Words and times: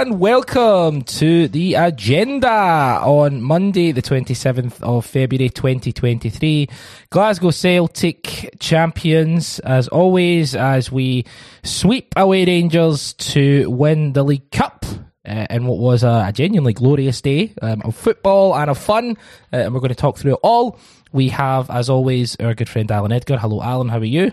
And 0.00 0.18
welcome 0.18 1.02
to 1.02 1.46
the 1.48 1.74
agenda 1.74 2.48
on 3.02 3.42
Monday, 3.42 3.92
the 3.92 4.00
27th 4.00 4.80
of 4.80 5.04
February 5.04 5.50
2023. 5.50 6.70
Glasgow 7.10 7.50
Celtic 7.50 8.56
champions, 8.58 9.58
as 9.58 9.88
always, 9.88 10.56
as 10.56 10.90
we 10.90 11.26
sweep 11.64 12.14
away 12.16 12.46
Rangers 12.46 13.12
to 13.12 13.68
win 13.70 14.14
the 14.14 14.22
League 14.22 14.50
Cup. 14.50 14.86
Uh, 15.28 15.46
what 15.58 15.76
was 15.76 16.02
a, 16.02 16.24
a 16.28 16.32
genuinely 16.32 16.72
glorious 16.72 17.20
day 17.20 17.52
um, 17.60 17.82
of 17.82 17.94
football 17.94 18.56
and 18.56 18.70
of 18.70 18.78
fun, 18.78 19.18
uh, 19.52 19.56
and 19.56 19.74
we're 19.74 19.80
going 19.80 19.90
to 19.90 19.94
talk 19.94 20.16
through 20.16 20.32
it 20.32 20.40
all. 20.42 20.78
We 21.12 21.28
have, 21.28 21.68
as 21.68 21.90
always, 21.90 22.36
our 22.36 22.54
good 22.54 22.70
friend 22.70 22.90
Allan 22.90 23.12
Edgar. 23.12 23.36
Hello, 23.36 23.60
Alan. 23.60 23.90
How 23.90 23.98
are 23.98 24.04
you? 24.04 24.32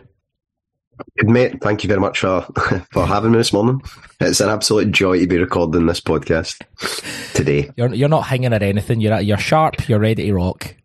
Good 1.17 1.29
mate, 1.29 1.61
thank 1.61 1.83
you 1.83 1.87
very 1.87 1.99
much 1.99 2.19
for 2.19 2.41
for 2.91 3.05
having 3.05 3.31
me 3.31 3.37
this 3.37 3.53
morning. 3.53 3.81
It's 4.19 4.41
an 4.41 4.49
absolute 4.49 4.91
joy 4.91 5.19
to 5.19 5.27
be 5.27 5.37
recording 5.37 5.85
this 5.85 6.01
podcast 6.01 6.61
today. 7.33 7.69
You're 7.75 7.93
you're 7.93 8.09
not 8.09 8.25
hanging 8.25 8.53
at 8.53 8.63
anything. 8.63 9.01
You're 9.01 9.19
you're 9.19 9.37
sharp. 9.37 9.87
You're 9.87 9.99
ready 9.99 10.25
to 10.25 10.33
rock. 10.33 10.75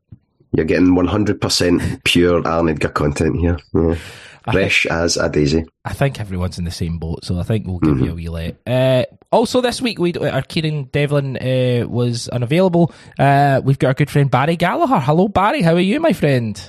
You're 0.54 0.66
getting 0.66 0.88
100% 0.88 2.04
pure 2.04 2.46
Allan 2.46 2.68
Edgar 2.68 2.90
content 2.90 3.40
here. 3.40 3.56
Yeah. 3.72 3.96
Fresh 4.50 4.82
think, 4.82 4.92
as 4.92 5.16
a 5.16 5.30
daisy. 5.30 5.64
I 5.84 5.94
think 5.94 6.20
everyone's 6.20 6.58
in 6.58 6.64
the 6.64 6.70
same 6.70 6.98
boat, 6.98 7.24
so 7.24 7.38
I 7.38 7.44
think 7.44 7.66
we'll 7.66 7.78
give 7.78 7.94
mm-hmm. 7.94 8.04
you 8.04 8.10
a 8.10 8.14
wee 8.14 8.28
let. 8.28 8.56
Uh, 8.66 9.04
also, 9.30 9.60
this 9.60 9.80
week 9.80 9.98
we 9.98 10.12
our 10.14 10.42
Kieran 10.42 10.84
Devlin 10.84 11.36
uh, 11.36 11.88
was 11.88 12.28
unavailable. 12.28 12.92
Uh, 13.18 13.60
we've 13.64 13.78
got 13.78 13.88
our 13.88 13.94
good 13.94 14.10
friend 14.10 14.30
Barry 14.30 14.56
Gallagher. 14.56 14.98
Hello, 14.98 15.28
Barry. 15.28 15.62
How 15.62 15.74
are 15.74 15.80
you, 15.80 16.00
my 16.00 16.12
friend? 16.12 16.60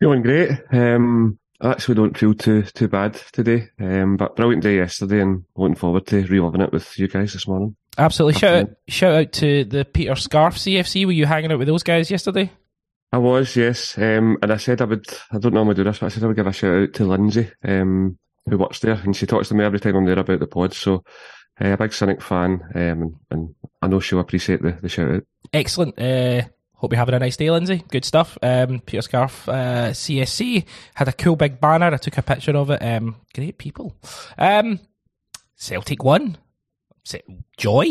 Feeling 0.00 0.22
great. 0.22 0.50
Um, 0.72 1.38
I 1.60 1.70
actually 1.70 1.96
don't 1.96 2.16
feel 2.16 2.34
too 2.34 2.62
too 2.62 2.88
bad 2.88 3.14
today. 3.32 3.68
Um, 3.78 4.16
but 4.16 4.36
brilliant 4.36 4.62
day 4.62 4.76
yesterday, 4.76 5.20
and 5.20 5.44
looking 5.56 5.74
forward 5.74 6.06
to 6.06 6.24
reliving 6.26 6.62
it 6.62 6.72
with 6.72 6.98
you 6.98 7.08
guys 7.08 7.32
this 7.32 7.46
morning. 7.46 7.76
Absolutely. 7.98 8.38
Shout 8.38 8.54
out, 8.54 8.70
shout 8.88 9.14
out 9.14 9.32
to 9.32 9.64
the 9.64 9.84
Peter 9.84 10.14
Scarff 10.14 10.56
CFC. 10.56 11.04
Were 11.04 11.12
you 11.12 11.26
hanging 11.26 11.52
out 11.52 11.58
with 11.58 11.68
those 11.68 11.82
guys 11.82 12.10
yesterday? 12.10 12.50
I 13.12 13.18
was, 13.18 13.56
yes. 13.56 13.98
Um, 13.98 14.38
and 14.40 14.52
I 14.52 14.56
said 14.56 14.80
I 14.80 14.84
would. 14.84 15.06
I 15.32 15.38
don't 15.38 15.54
normally 15.54 15.74
do 15.74 15.84
this, 15.84 15.98
but 15.98 16.06
I 16.06 16.08
said 16.08 16.24
I 16.24 16.28
would 16.28 16.36
give 16.36 16.46
a 16.46 16.52
shout 16.52 16.82
out 16.82 16.94
to 16.94 17.04
Lindsay, 17.04 17.50
um, 17.64 18.18
who 18.48 18.58
works 18.58 18.80
there, 18.80 18.94
and 18.94 19.14
she 19.14 19.26
talks 19.26 19.48
to 19.48 19.54
me 19.54 19.64
every 19.64 19.80
time 19.80 19.96
I'm 19.96 20.06
there 20.06 20.18
about 20.18 20.40
the 20.40 20.46
pod. 20.46 20.74
So. 20.74 21.04
Uh, 21.62 21.72
a 21.72 21.76
big 21.76 21.92
Cynic 21.92 22.22
fan, 22.22 22.62
um, 22.74 22.80
and, 22.80 23.14
and, 23.30 23.54
I 23.82 23.86
know 23.86 24.00
she'll 24.00 24.20
appreciate 24.20 24.62
the, 24.62 24.78
the 24.80 24.88
shout 24.88 25.10
out. 25.10 25.24
Excellent. 25.52 25.98
Uh, 25.98 26.44
Hope 26.80 26.92
you're 26.92 26.98
having 26.98 27.14
a 27.14 27.18
nice 27.18 27.36
day, 27.36 27.50
Lindsay. 27.50 27.84
Good 27.90 28.06
stuff. 28.06 28.38
Um, 28.40 28.80
Peter 28.80 29.02
Scarff, 29.02 29.46
uh, 29.50 29.90
CSC, 29.90 30.64
had 30.94 31.08
a 31.08 31.12
cool 31.12 31.36
big 31.36 31.60
banner. 31.60 31.92
I 31.92 31.98
took 31.98 32.16
a 32.16 32.22
picture 32.22 32.56
of 32.56 32.70
it. 32.70 32.82
Um, 32.82 33.16
great 33.34 33.58
people. 33.58 33.94
Um, 34.38 34.80
Celtic 35.56 36.02
won. 36.02 36.38
Joy. 37.58 37.90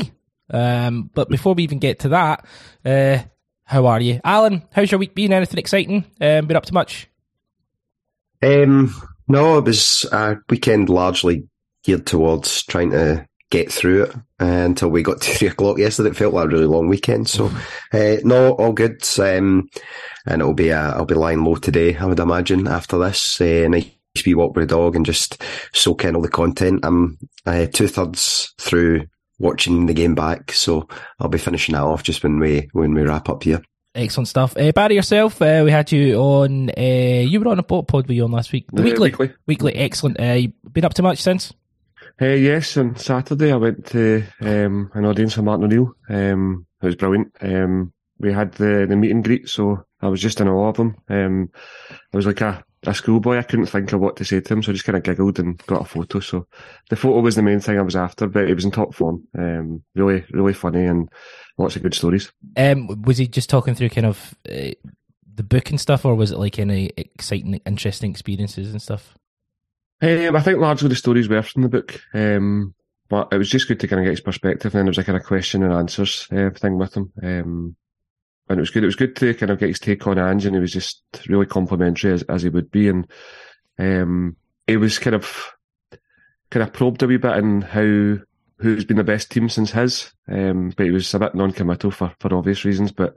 Um, 0.49 1.11
but 1.13 1.29
before 1.29 1.53
we 1.53 1.61
even 1.61 1.77
get 1.77 1.99
to 1.99 2.09
that, 2.09 2.43
uh, 2.83 3.19
how 3.63 3.85
are 3.85 4.01
you? 4.01 4.21
Alan, 4.23 4.63
how's 4.71 4.91
your 4.91 4.97
week 4.97 5.13
been? 5.13 5.33
Anything 5.33 5.59
exciting? 5.59 6.05
Um, 6.19 6.47
been 6.47 6.57
up 6.57 6.65
to 6.65 6.73
much? 6.73 7.07
Um, 8.41 8.91
no, 9.27 9.59
it 9.59 9.65
was 9.65 10.03
a 10.11 10.37
weekend 10.49 10.89
largely 10.89 11.47
geared 11.83 12.07
towards 12.07 12.63
trying 12.63 12.89
to 12.89 13.27
get 13.49 13.71
through 13.71 14.03
it 14.03 14.15
uh, 14.41 14.45
until 14.45 14.89
we 14.89 15.03
got 15.03 15.21
to 15.21 15.31
three 15.33 15.47
o'clock 15.47 15.77
yesterday. 15.77 16.09
It 16.09 16.17
felt 16.17 16.33
like 16.33 16.45
a 16.45 16.49
really 16.49 16.65
long 16.65 16.87
weekend. 16.87 17.27
So, 17.27 17.51
uh, 17.93 18.17
no, 18.23 18.53
all 18.53 18.73
good. 18.73 19.07
Um, 19.19 19.69
and 20.25 20.41
it'll 20.41 20.53
be, 20.53 20.71
uh, 20.71 20.93
I'll 20.93 21.05
be 21.05 21.15
lying 21.15 21.43
low 21.43 21.55
today, 21.55 21.95
I 21.95 22.05
would 22.05 22.19
imagine, 22.19 22.67
after 22.67 22.97
this. 22.97 23.41
Uh, 23.41 23.67
nice 23.67 23.89
wee 24.25 24.35
walk 24.35 24.55
with 24.55 24.67
the 24.67 24.75
dog 24.75 24.95
and 24.95 25.05
just 25.05 25.41
soak 25.73 26.05
in 26.05 26.15
all 26.15 26.21
the 26.21 26.29
content. 26.29 26.81
I'm 26.83 27.17
uh, 27.45 27.67
two 27.67 27.87
thirds 27.87 28.53
through 28.57 29.05
watching 29.39 29.85
the 29.85 29.93
game 29.93 30.15
back. 30.15 30.51
So 30.51 30.87
I'll 31.19 31.29
be 31.29 31.37
finishing 31.37 31.73
that 31.73 31.83
off 31.83 32.03
just 32.03 32.23
when 32.23 32.39
we, 32.39 32.69
when 32.73 32.93
we 32.93 33.03
wrap 33.03 33.29
up 33.29 33.43
here. 33.43 33.61
Excellent 33.95 34.27
stuff. 34.27 34.55
Uh, 34.55 34.71
Barry, 34.71 34.95
yourself, 34.95 35.41
uh, 35.41 35.63
we 35.65 35.71
had 35.71 35.91
you 35.91 36.15
on, 36.15 36.69
uh, 36.77 36.81
you 36.81 37.39
were 37.39 37.47
on 37.47 37.57
a 37.57 37.63
pod, 37.63 37.87
pod 37.87 38.07
were 38.07 38.13
you 38.13 38.23
on 38.23 38.31
last 38.31 38.51
week? 38.51 38.67
The 38.71 38.83
weekly. 38.83 39.09
weekly. 39.09 39.33
Weekly, 39.47 39.75
excellent. 39.75 40.19
Uh, 40.19 40.47
been 40.71 40.85
up 40.85 40.93
to 40.93 41.01
much 41.01 41.19
since? 41.19 41.53
Uh, 42.21 42.27
yes, 42.27 42.75
on 42.75 42.97
Saturday 42.97 43.53
I 43.53 43.55
went 43.55 43.85
to 43.87 44.23
um, 44.41 44.91
an 44.93 45.05
audience 45.05 45.35
for 45.35 45.41
Martin 45.41 45.65
O'Neill. 45.65 45.93
Um, 46.09 46.65
it 46.81 46.85
was 46.85 46.95
brilliant. 46.95 47.33
Um, 47.39 47.93
we 48.19 48.33
had 48.33 48.53
the, 48.53 48.85
the 48.89 48.97
meet 48.97 49.11
and 49.11 49.23
greet, 49.23 49.47
so 49.47 49.85
I 50.01 50.09
was 50.09 50.21
just 50.21 50.41
in 50.41 50.49
awe 50.49 50.67
of 50.67 50.77
him. 50.77 50.97
Um, 51.07 51.49
I 51.89 52.17
was 52.17 52.25
like 52.25 52.41
a, 52.41 52.61
a 52.83 52.93
schoolboy. 52.93 53.37
I 53.37 53.43
couldn't 53.43 53.67
think 53.67 53.93
of 53.93 54.01
what 54.01 54.17
to 54.17 54.25
say 54.25 54.41
to 54.41 54.53
him, 54.53 54.61
so 54.61 54.71
I 54.71 54.73
just 54.73 54.83
kind 54.83 54.97
of 54.97 55.03
giggled 55.03 55.39
and 55.39 55.57
got 55.65 55.83
a 55.83 55.85
photo. 55.85 56.19
So 56.19 56.45
the 56.89 56.97
photo 56.97 57.21
was 57.21 57.35
the 57.35 57.41
main 57.41 57.61
thing 57.61 57.79
I 57.79 57.83
was 57.83 57.95
after, 57.95 58.27
but 58.27 58.47
he 58.47 58.53
was 58.53 58.65
in 58.65 58.71
top 58.71 58.93
form. 58.93 59.25
Um, 59.37 59.83
really, 59.95 60.25
really 60.31 60.53
funny 60.53 60.85
and 60.85 61.09
lots 61.57 61.77
of 61.77 61.83
good 61.83 61.93
stories. 61.93 62.33
Um, 62.57 63.01
was 63.03 63.17
he 63.17 63.27
just 63.27 63.49
talking 63.49 63.75
through 63.75 63.89
kind 63.89 64.07
of 64.07 64.35
uh, 64.51 64.71
the 65.35 65.43
book 65.43 65.69
and 65.69 65.79
stuff, 65.79 66.03
or 66.03 66.15
was 66.15 66.31
it 66.31 66.37
like 66.39 66.59
any 66.59 66.91
exciting, 66.97 67.61
interesting 67.65 68.11
experiences 68.11 68.71
and 68.71 68.81
stuff? 68.81 69.17
Um, 70.01 70.35
I 70.35 70.41
think 70.41 70.59
largely 70.59 70.89
the 70.89 70.95
stories 70.95 71.27
were 71.27 71.41
from 71.41 71.63
the 71.63 71.69
book, 71.69 72.01
um, 72.13 72.73
but 73.09 73.27
it 73.31 73.37
was 73.37 73.49
just 73.49 73.67
good 73.67 73.79
to 73.81 73.87
kind 73.87 73.99
of 73.99 74.05
get 74.05 74.11
his 74.11 74.21
perspective. 74.21 74.73
And 74.73 74.79
then 74.79 74.85
there 74.85 74.91
was 74.91 74.97
a 74.97 75.03
kind 75.03 75.17
of 75.17 75.25
question 75.25 75.63
and 75.63 75.73
answers 75.73 76.27
uh, 76.31 76.51
thing 76.51 76.77
with 76.77 76.95
him, 76.95 77.11
um, 77.21 77.75
and 78.47 78.57
it 78.57 78.61
was 78.61 78.69
good. 78.69 78.83
It 78.83 78.87
was 78.87 78.95
good 78.95 79.15
to 79.17 79.33
kind 79.33 79.51
of 79.51 79.59
get 79.59 79.69
his 79.69 79.79
take 79.79 80.07
on 80.07 80.17
Ange, 80.17 80.45
and 80.45 80.55
he 80.55 80.61
was 80.61 80.71
just 80.71 81.03
really 81.27 81.45
complimentary 81.45 82.13
as, 82.13 82.23
as 82.23 82.43
he 82.43 82.49
would 82.49 82.71
be, 82.71 82.87
and 82.87 83.07
um, 83.77 84.37
he 84.67 84.77
was 84.77 84.99
kind 84.99 85.15
of 85.15 85.51
kind 86.49 86.63
of 86.63 86.73
probed 86.73 87.03
a 87.03 87.07
wee 87.07 87.17
bit 87.17 87.37
in 87.37 87.61
how 87.61 88.17
who's 88.59 88.85
been 88.85 88.97
the 88.97 89.03
best 89.03 89.31
team 89.31 89.49
since 89.49 89.71
his, 89.71 90.11
um, 90.29 90.71
but 90.75 90.85
he 90.85 90.91
was 90.91 91.13
a 91.13 91.19
bit 91.19 91.33
non-committal 91.33 91.91
for, 91.91 92.13
for 92.19 92.33
obvious 92.35 92.65
reasons. 92.65 92.91
But 92.91 93.15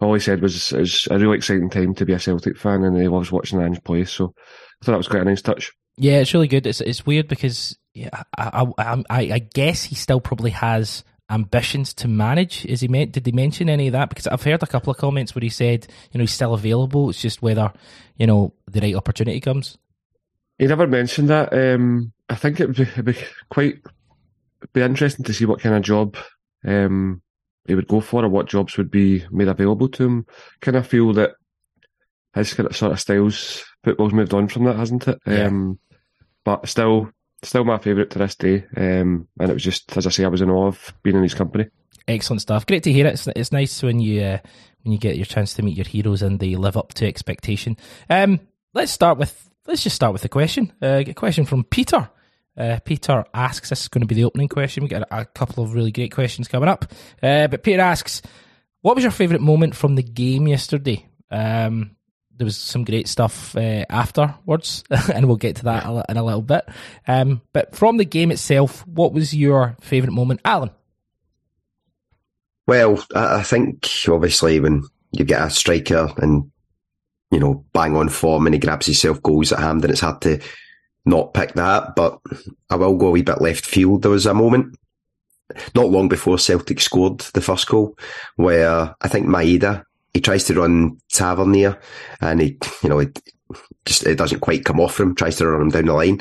all 0.00 0.12
he 0.14 0.20
said 0.20 0.42
was 0.42 0.72
it 0.72 0.80
was 0.80 1.08
a 1.10 1.18
really 1.18 1.36
exciting 1.36 1.70
time 1.70 1.94
to 1.94 2.06
be 2.06 2.12
a 2.12 2.18
Celtic 2.18 2.56
fan, 2.56 2.84
and 2.84 2.96
he 2.96 3.08
loves 3.08 3.32
watching 3.32 3.60
Ange 3.60 3.82
play. 3.84 4.04
So 4.04 4.34
I 4.36 4.84
thought 4.84 4.92
that 4.92 4.98
was 4.98 5.08
quite 5.08 5.22
a 5.22 5.26
nice 5.26 5.42
touch. 5.42 5.72
Yeah, 5.96 6.20
it's 6.20 6.32
really 6.32 6.48
good. 6.48 6.66
It's 6.66 6.80
it's 6.80 7.04
weird 7.04 7.28
because 7.28 7.76
yeah, 7.94 8.08
I, 8.36 8.66
I, 8.78 9.04
I, 9.10 9.20
I 9.34 9.38
guess 9.38 9.84
he 9.84 9.94
still 9.94 10.20
probably 10.20 10.50
has 10.50 11.04
ambitions 11.30 11.94
to 11.94 12.08
manage. 12.08 12.64
Is 12.66 12.80
he 12.80 12.88
meant? 12.88 13.12
Did 13.12 13.24
they 13.24 13.32
mention 13.32 13.68
any 13.68 13.88
of 13.88 13.92
that? 13.92 14.08
Because 14.08 14.26
I've 14.26 14.42
heard 14.42 14.62
a 14.62 14.66
couple 14.66 14.90
of 14.90 14.96
comments 14.96 15.34
where 15.34 15.42
he 15.42 15.48
said, 15.48 15.86
you 16.10 16.18
know, 16.18 16.22
he's 16.22 16.32
still 16.32 16.54
available. 16.54 17.10
It's 17.10 17.20
just 17.20 17.42
whether 17.42 17.72
you 18.16 18.26
know 18.26 18.54
the 18.70 18.80
right 18.80 18.94
opportunity 18.94 19.40
comes. 19.40 19.76
He 20.58 20.66
never 20.66 20.86
mentioned 20.86 21.28
that. 21.28 21.52
Um, 21.52 22.12
I 22.28 22.34
think 22.36 22.60
it 22.60 22.66
would 22.66 22.76
be, 22.76 22.82
it'd 22.82 23.04
be 23.04 23.18
quite 23.50 23.82
be 24.72 24.80
interesting 24.80 25.24
to 25.24 25.34
see 25.34 25.44
what 25.44 25.60
kind 25.60 25.74
of 25.74 25.82
job 25.82 26.16
um, 26.64 27.20
he 27.66 27.74
would 27.74 27.88
go 27.88 28.00
for, 28.00 28.24
or 28.24 28.28
what 28.28 28.48
jobs 28.48 28.76
would 28.76 28.90
be 28.90 29.24
made 29.30 29.48
available 29.48 29.88
to 29.88 30.04
him. 30.04 30.26
Kind 30.60 30.76
of 30.76 30.86
feel 30.86 31.12
that 31.14 31.32
his 32.34 32.50
sort 32.50 32.92
of 32.92 33.00
styles 33.00 33.64
football's 33.84 34.12
moved 34.12 34.34
on 34.34 34.48
from 34.48 34.64
that, 34.64 34.76
hasn't 34.76 35.08
it? 35.08 35.18
Yeah. 35.26 35.46
Um, 35.46 35.78
but 36.44 36.68
still, 36.68 37.10
still 37.42 37.64
my 37.64 37.78
favourite 37.78 38.10
to 38.10 38.18
this 38.18 38.34
day. 38.34 38.64
Um, 38.76 39.28
and 39.38 39.50
it 39.50 39.54
was 39.54 39.62
just, 39.62 39.96
as 39.96 40.06
I 40.06 40.10
say, 40.10 40.24
I 40.24 40.28
was 40.28 40.40
in 40.40 40.50
awe 40.50 40.66
of 40.66 40.92
being 41.02 41.16
in 41.16 41.22
his 41.22 41.34
company. 41.34 41.66
Excellent 42.08 42.42
stuff. 42.42 42.66
Great 42.66 42.82
to 42.84 42.92
hear 42.92 43.06
it. 43.06 43.14
It's, 43.14 43.28
it's 43.28 43.52
nice 43.52 43.82
when 43.82 44.00
you 44.00 44.22
uh, 44.22 44.38
when 44.82 44.92
you 44.92 44.98
get 44.98 45.16
your 45.16 45.24
chance 45.24 45.54
to 45.54 45.62
meet 45.62 45.76
your 45.76 45.86
heroes 45.86 46.22
and 46.22 46.40
they 46.40 46.56
live 46.56 46.76
up 46.76 46.92
to 46.94 47.06
expectation. 47.06 47.76
Um, 48.10 48.40
let's 48.74 48.90
start 48.90 49.18
with 49.18 49.50
let's 49.66 49.84
just 49.84 49.96
start 49.96 50.12
with 50.12 50.22
the 50.22 50.28
question. 50.28 50.72
Uh, 50.82 51.04
a 51.06 51.14
question 51.14 51.44
from 51.44 51.64
Peter. 51.64 52.08
Uh, 52.56 52.78
Peter 52.84 53.24
asks, 53.32 53.70
this 53.70 53.82
is 53.82 53.88
going 53.88 54.02
to 54.02 54.06
be 54.06 54.14
the 54.14 54.24
opening 54.24 54.48
question. 54.48 54.82
We 54.82 54.88
got 54.88 55.08
a, 55.10 55.20
a 55.20 55.24
couple 55.24 55.64
of 55.64 55.74
really 55.74 55.92
great 55.92 56.12
questions 56.12 56.48
coming 56.48 56.68
up. 56.68 56.84
Uh, 57.22 57.46
but 57.46 57.62
Peter 57.62 57.80
asks, 57.80 58.20
what 58.82 58.94
was 58.94 59.04
your 59.04 59.10
favourite 59.10 59.40
moment 59.40 59.74
from 59.74 59.94
the 59.94 60.02
game 60.02 60.48
yesterday? 60.48 61.06
Um, 61.30 61.96
there 62.42 62.46
was 62.46 62.56
some 62.56 62.82
great 62.82 63.06
stuff 63.06 63.56
uh, 63.56 63.84
afterwards, 63.88 64.82
and 65.14 65.28
we'll 65.28 65.36
get 65.36 65.54
to 65.54 65.64
that 65.66 65.86
in 66.08 66.16
a 66.16 66.24
little 66.24 66.42
bit. 66.42 66.68
Um, 67.06 67.40
but 67.52 67.76
from 67.76 67.98
the 67.98 68.04
game 68.04 68.32
itself, 68.32 68.84
what 68.84 69.12
was 69.12 69.32
your 69.32 69.76
favourite 69.80 70.12
moment, 70.12 70.40
Alan? 70.44 70.70
Well, 72.66 73.00
I 73.14 73.44
think 73.44 73.88
obviously 74.08 74.58
when 74.58 74.82
you 75.12 75.24
get 75.24 75.40
a 75.40 75.50
striker 75.50 76.12
and 76.16 76.50
you 77.30 77.38
know 77.38 77.64
bang 77.72 77.96
on 77.96 78.08
form 78.08 78.46
and 78.46 78.54
he 78.54 78.58
grabs 78.58 78.86
himself 78.86 79.22
goals 79.22 79.52
at 79.52 79.60
hand, 79.60 79.84
and 79.84 79.92
it's 79.92 80.00
hard 80.00 80.20
to 80.22 80.40
not 81.04 81.32
pick 81.32 81.52
that. 81.54 81.94
But 81.94 82.18
I 82.70 82.74
will 82.74 82.96
go 82.96 83.06
a 83.06 83.10
wee 83.12 83.22
bit 83.22 83.40
left 83.40 83.64
field. 83.64 84.02
There 84.02 84.10
was 84.10 84.26
a 84.26 84.34
moment 84.34 84.76
not 85.76 85.90
long 85.90 86.08
before 86.08 86.40
Celtic 86.40 86.80
scored 86.80 87.20
the 87.34 87.40
first 87.40 87.68
goal 87.68 87.96
where 88.34 88.96
I 89.00 89.06
think 89.06 89.28
Maeda 89.28 89.84
he 90.14 90.20
tries 90.20 90.44
to 90.44 90.54
run 90.54 90.98
Tavernier 91.10 91.78
and 92.20 92.40
he, 92.40 92.58
you 92.82 92.88
know, 92.88 92.98
it 92.98 93.18
just, 93.84 94.06
it 94.06 94.16
doesn't 94.16 94.40
quite 94.40 94.64
come 94.64 94.80
off 94.80 95.00
him, 95.00 95.14
tries 95.14 95.36
to 95.36 95.46
run 95.46 95.62
him 95.62 95.70
down 95.70 95.86
the 95.86 95.92
line. 95.92 96.20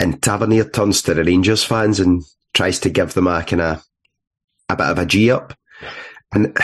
And 0.00 0.22
Tavernier 0.22 0.68
turns 0.68 1.02
to 1.02 1.14
the 1.14 1.24
Rangers 1.24 1.64
fans 1.64 2.00
and 2.00 2.22
tries 2.54 2.78
to 2.80 2.90
give 2.90 3.14
them 3.14 3.26
a 3.26 3.42
kind 3.42 3.62
of, 3.62 3.84
a 4.68 4.76
bit 4.76 4.86
of 4.86 4.98
a 4.98 5.06
G 5.06 5.30
up. 5.30 5.54
And 6.32 6.56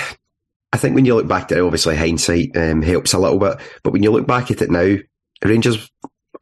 I 0.72 0.76
think 0.76 0.94
when 0.94 1.04
you 1.04 1.14
look 1.14 1.28
back 1.28 1.50
at 1.50 1.58
it, 1.58 1.60
obviously 1.62 1.96
hindsight 1.96 2.56
um, 2.56 2.82
helps 2.82 3.12
a 3.12 3.18
little 3.18 3.38
bit, 3.38 3.58
but 3.82 3.92
when 3.92 4.02
you 4.02 4.10
look 4.10 4.26
back 4.26 4.50
at 4.50 4.62
it 4.62 4.70
now, 4.70 4.96
Rangers 5.44 5.90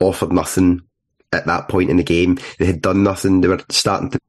offered 0.00 0.32
nothing 0.32 0.82
at 1.32 1.46
that 1.46 1.68
point 1.68 1.90
in 1.90 1.96
the 1.96 2.02
game. 2.02 2.38
They 2.58 2.66
had 2.66 2.82
done 2.82 3.02
nothing. 3.02 3.40
They 3.40 3.48
were 3.48 3.62
starting 3.70 4.10
to 4.10 4.20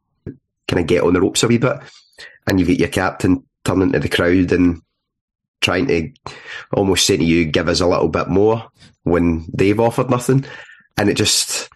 kind 0.68 0.80
of 0.80 0.88
get 0.88 1.04
on 1.04 1.14
the 1.14 1.22
ropes 1.22 1.44
a 1.44 1.48
wee 1.48 1.58
bit, 1.58 1.78
and 2.48 2.60
you've 2.60 2.70
got 2.70 2.80
your 2.80 2.90
captain 2.90 3.46
turning 3.64 3.92
to 3.92 4.00
the 4.00 4.10
crowd 4.10 4.52
and 4.52 4.82
trying 5.64 5.88
to 5.88 6.10
almost 6.74 7.06
say 7.06 7.18
to 7.18 7.24
you, 7.24 7.46
give 7.46 7.68
us 7.68 7.82
a 7.82 7.88
little 7.88 8.10
bit 8.10 8.28
more 8.28 8.70
when 9.04 9.46
they've 9.54 9.80
offered 9.80 10.10
nothing. 10.10 10.46
And 10.98 11.10
it 11.10 11.18
just, 11.18 11.70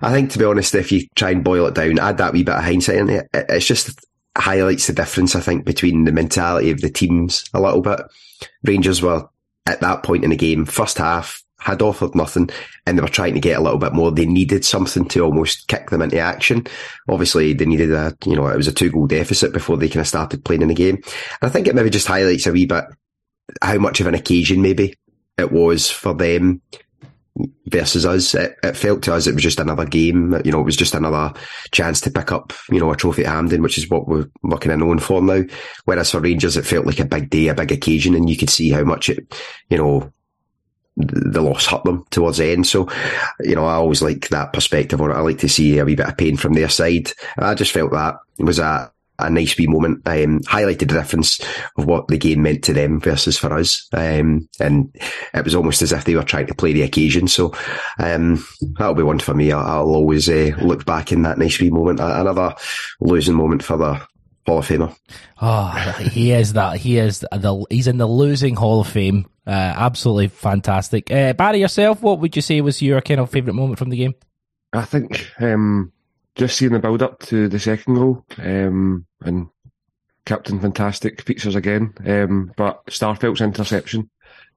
I 0.00 0.10
think 0.12 0.30
to 0.30 0.38
be 0.38 0.46
honest, 0.46 0.74
if 0.74 0.90
you 0.90 1.06
try 1.14 1.30
and 1.30 1.44
boil 1.44 1.66
it 1.66 1.74
down, 1.74 1.98
add 1.98 2.18
that 2.18 2.32
wee 2.32 2.44
bit 2.44 2.54
of 2.54 2.64
hindsight 2.64 2.96
in 2.96 3.10
it, 3.10 3.60
just 3.60 4.00
highlights 4.36 4.86
the 4.86 4.94
difference, 4.94 5.36
I 5.36 5.40
think, 5.40 5.66
between 5.66 6.04
the 6.04 6.12
mentality 6.12 6.70
of 6.70 6.80
the 6.80 6.90
teams 6.90 7.44
a 7.52 7.60
little 7.60 7.82
bit. 7.82 8.00
Rangers 8.62 9.02
were 9.02 9.28
at 9.66 9.80
that 9.80 10.02
point 10.02 10.24
in 10.24 10.30
the 10.30 10.36
game, 10.36 10.64
first 10.64 10.98
half, 10.98 11.42
had 11.58 11.80
offered 11.80 12.14
nothing 12.14 12.50
and 12.86 12.98
they 12.98 13.02
were 13.02 13.08
trying 13.08 13.32
to 13.32 13.40
get 13.40 13.58
a 13.58 13.62
little 13.62 13.78
bit 13.78 13.94
more. 13.94 14.10
They 14.10 14.26
needed 14.26 14.66
something 14.66 15.06
to 15.08 15.20
almost 15.20 15.66
kick 15.66 15.88
them 15.88 16.02
into 16.02 16.18
action. 16.18 16.66
Obviously, 17.08 17.54
they 17.54 17.64
needed 17.64 17.90
a, 17.90 18.14
you 18.26 18.36
know, 18.36 18.46
it 18.48 18.56
was 18.56 18.68
a 18.68 18.72
two 18.72 18.90
goal 18.90 19.06
deficit 19.06 19.52
before 19.52 19.78
they 19.78 19.88
kind 19.88 20.02
of 20.02 20.08
started 20.08 20.44
playing 20.44 20.60
in 20.60 20.68
the 20.68 20.74
game. 20.74 20.96
And 20.96 21.04
I 21.42 21.48
think 21.48 21.66
it 21.66 21.74
maybe 21.74 21.88
just 21.88 22.06
highlights 22.06 22.46
a 22.46 22.52
wee 22.52 22.66
bit 22.66 22.84
how 23.62 23.78
much 23.78 24.00
of 24.00 24.06
an 24.06 24.14
occasion 24.14 24.62
maybe 24.62 24.94
it 25.38 25.52
was 25.52 25.90
for 25.90 26.14
them 26.14 26.60
versus 27.66 28.06
us. 28.06 28.34
It, 28.34 28.56
it, 28.62 28.76
felt 28.76 29.02
to 29.02 29.14
us 29.14 29.26
it 29.26 29.34
was 29.34 29.42
just 29.42 29.58
another 29.58 29.84
game. 29.84 30.40
You 30.44 30.52
know, 30.52 30.60
it 30.60 30.64
was 30.64 30.76
just 30.76 30.94
another 30.94 31.32
chance 31.72 32.00
to 32.02 32.10
pick 32.10 32.32
up, 32.32 32.52
you 32.70 32.78
know, 32.78 32.92
a 32.92 32.96
trophy 32.96 33.24
at 33.24 33.32
Hampden, 33.32 33.62
which 33.62 33.78
is 33.78 33.90
what 33.90 34.06
we're, 34.06 34.28
kind 34.58 34.72
of 34.72 34.78
known 34.78 34.98
for 34.98 35.20
now. 35.20 35.42
Whereas 35.84 36.10
for 36.10 36.20
Rangers, 36.20 36.56
it 36.56 36.66
felt 36.66 36.86
like 36.86 37.00
a 37.00 37.04
big 37.04 37.30
day, 37.30 37.48
a 37.48 37.54
big 37.54 37.72
occasion, 37.72 38.14
and 38.14 38.30
you 38.30 38.36
could 38.36 38.50
see 38.50 38.70
how 38.70 38.84
much 38.84 39.08
it, 39.08 39.34
you 39.68 39.78
know, 39.78 40.12
the 40.96 41.42
loss 41.42 41.66
hurt 41.66 41.82
them 41.84 42.04
towards 42.10 42.38
the 42.38 42.46
end. 42.46 42.66
So, 42.66 42.88
you 43.40 43.56
know, 43.56 43.64
I 43.64 43.74
always 43.74 44.00
like 44.00 44.28
that 44.28 44.52
perspective 44.52 45.00
on 45.00 45.10
it. 45.10 45.14
I 45.14 45.20
like 45.20 45.38
to 45.38 45.48
see 45.48 45.78
a 45.78 45.84
wee 45.84 45.96
bit 45.96 46.06
of 46.06 46.16
pain 46.16 46.36
from 46.36 46.52
their 46.52 46.68
side. 46.68 47.10
I 47.36 47.54
just 47.54 47.72
felt 47.72 47.90
that 47.90 48.14
it 48.38 48.44
was 48.44 48.60
a, 48.60 48.92
a 49.18 49.30
nice 49.30 49.56
wee 49.56 49.66
moment. 49.66 50.06
Um, 50.06 50.40
highlighted 50.40 50.80
the 50.80 50.86
difference 50.86 51.40
of 51.76 51.86
what 51.86 52.08
the 52.08 52.18
game 52.18 52.42
meant 52.42 52.64
to 52.64 52.72
them 52.72 53.00
versus 53.00 53.38
for 53.38 53.52
us. 53.52 53.88
Um, 53.92 54.48
and 54.60 54.94
it 55.32 55.44
was 55.44 55.54
almost 55.54 55.82
as 55.82 55.92
if 55.92 56.04
they 56.04 56.14
were 56.14 56.22
trying 56.22 56.46
to 56.48 56.54
play 56.54 56.72
the 56.72 56.82
occasion. 56.82 57.28
So, 57.28 57.54
um, 57.98 58.44
that'll 58.60 58.94
be 58.94 59.02
one 59.02 59.20
for 59.20 59.34
me. 59.34 59.52
I'll, 59.52 59.66
I'll 59.66 59.94
always 59.94 60.28
uh, 60.28 60.52
look 60.60 60.84
back 60.84 61.12
in 61.12 61.22
that 61.22 61.38
nice 61.38 61.60
wee 61.60 61.70
moment. 61.70 62.00
Another 62.00 62.54
losing 63.00 63.34
moment 63.34 63.62
for 63.62 63.76
the 63.76 63.94
Hall 64.46 64.58
of 64.58 64.68
Famer. 64.68 64.94
Oh, 65.40 65.68
he 66.10 66.32
is 66.32 66.52
that. 66.52 66.76
He 66.76 66.98
is 66.98 67.20
the. 67.20 67.66
He's 67.70 67.86
in 67.86 67.98
the 67.98 68.06
losing 68.06 68.56
Hall 68.56 68.80
of 68.80 68.88
Fame. 68.88 69.26
Uh, 69.46 69.50
absolutely 69.50 70.28
fantastic. 70.28 71.10
Uh, 71.10 71.32
Barry, 71.34 71.60
yourself, 71.60 72.02
what 72.02 72.18
would 72.20 72.34
you 72.34 72.42
say 72.42 72.60
was 72.60 72.80
your 72.82 73.00
kind 73.00 73.20
of 73.20 73.30
favourite 73.30 73.54
moment 73.54 73.78
from 73.78 73.90
the 73.90 73.96
game? 73.96 74.14
I 74.72 74.84
think 74.84 75.30
um, 75.40 75.92
just 76.36 76.56
seeing 76.56 76.72
the 76.72 76.78
build 76.78 77.02
up 77.02 77.20
to 77.20 77.48
the 77.48 77.58
second 77.58 77.94
goal 77.94 78.24
um, 78.38 79.06
and 79.22 79.48
Captain 80.26 80.58
Fantastic 80.60 81.22
features 81.22 81.54
again, 81.54 81.94
um, 82.06 82.52
but 82.56 82.84
Starfelt's 82.86 83.40
interception 83.40 84.10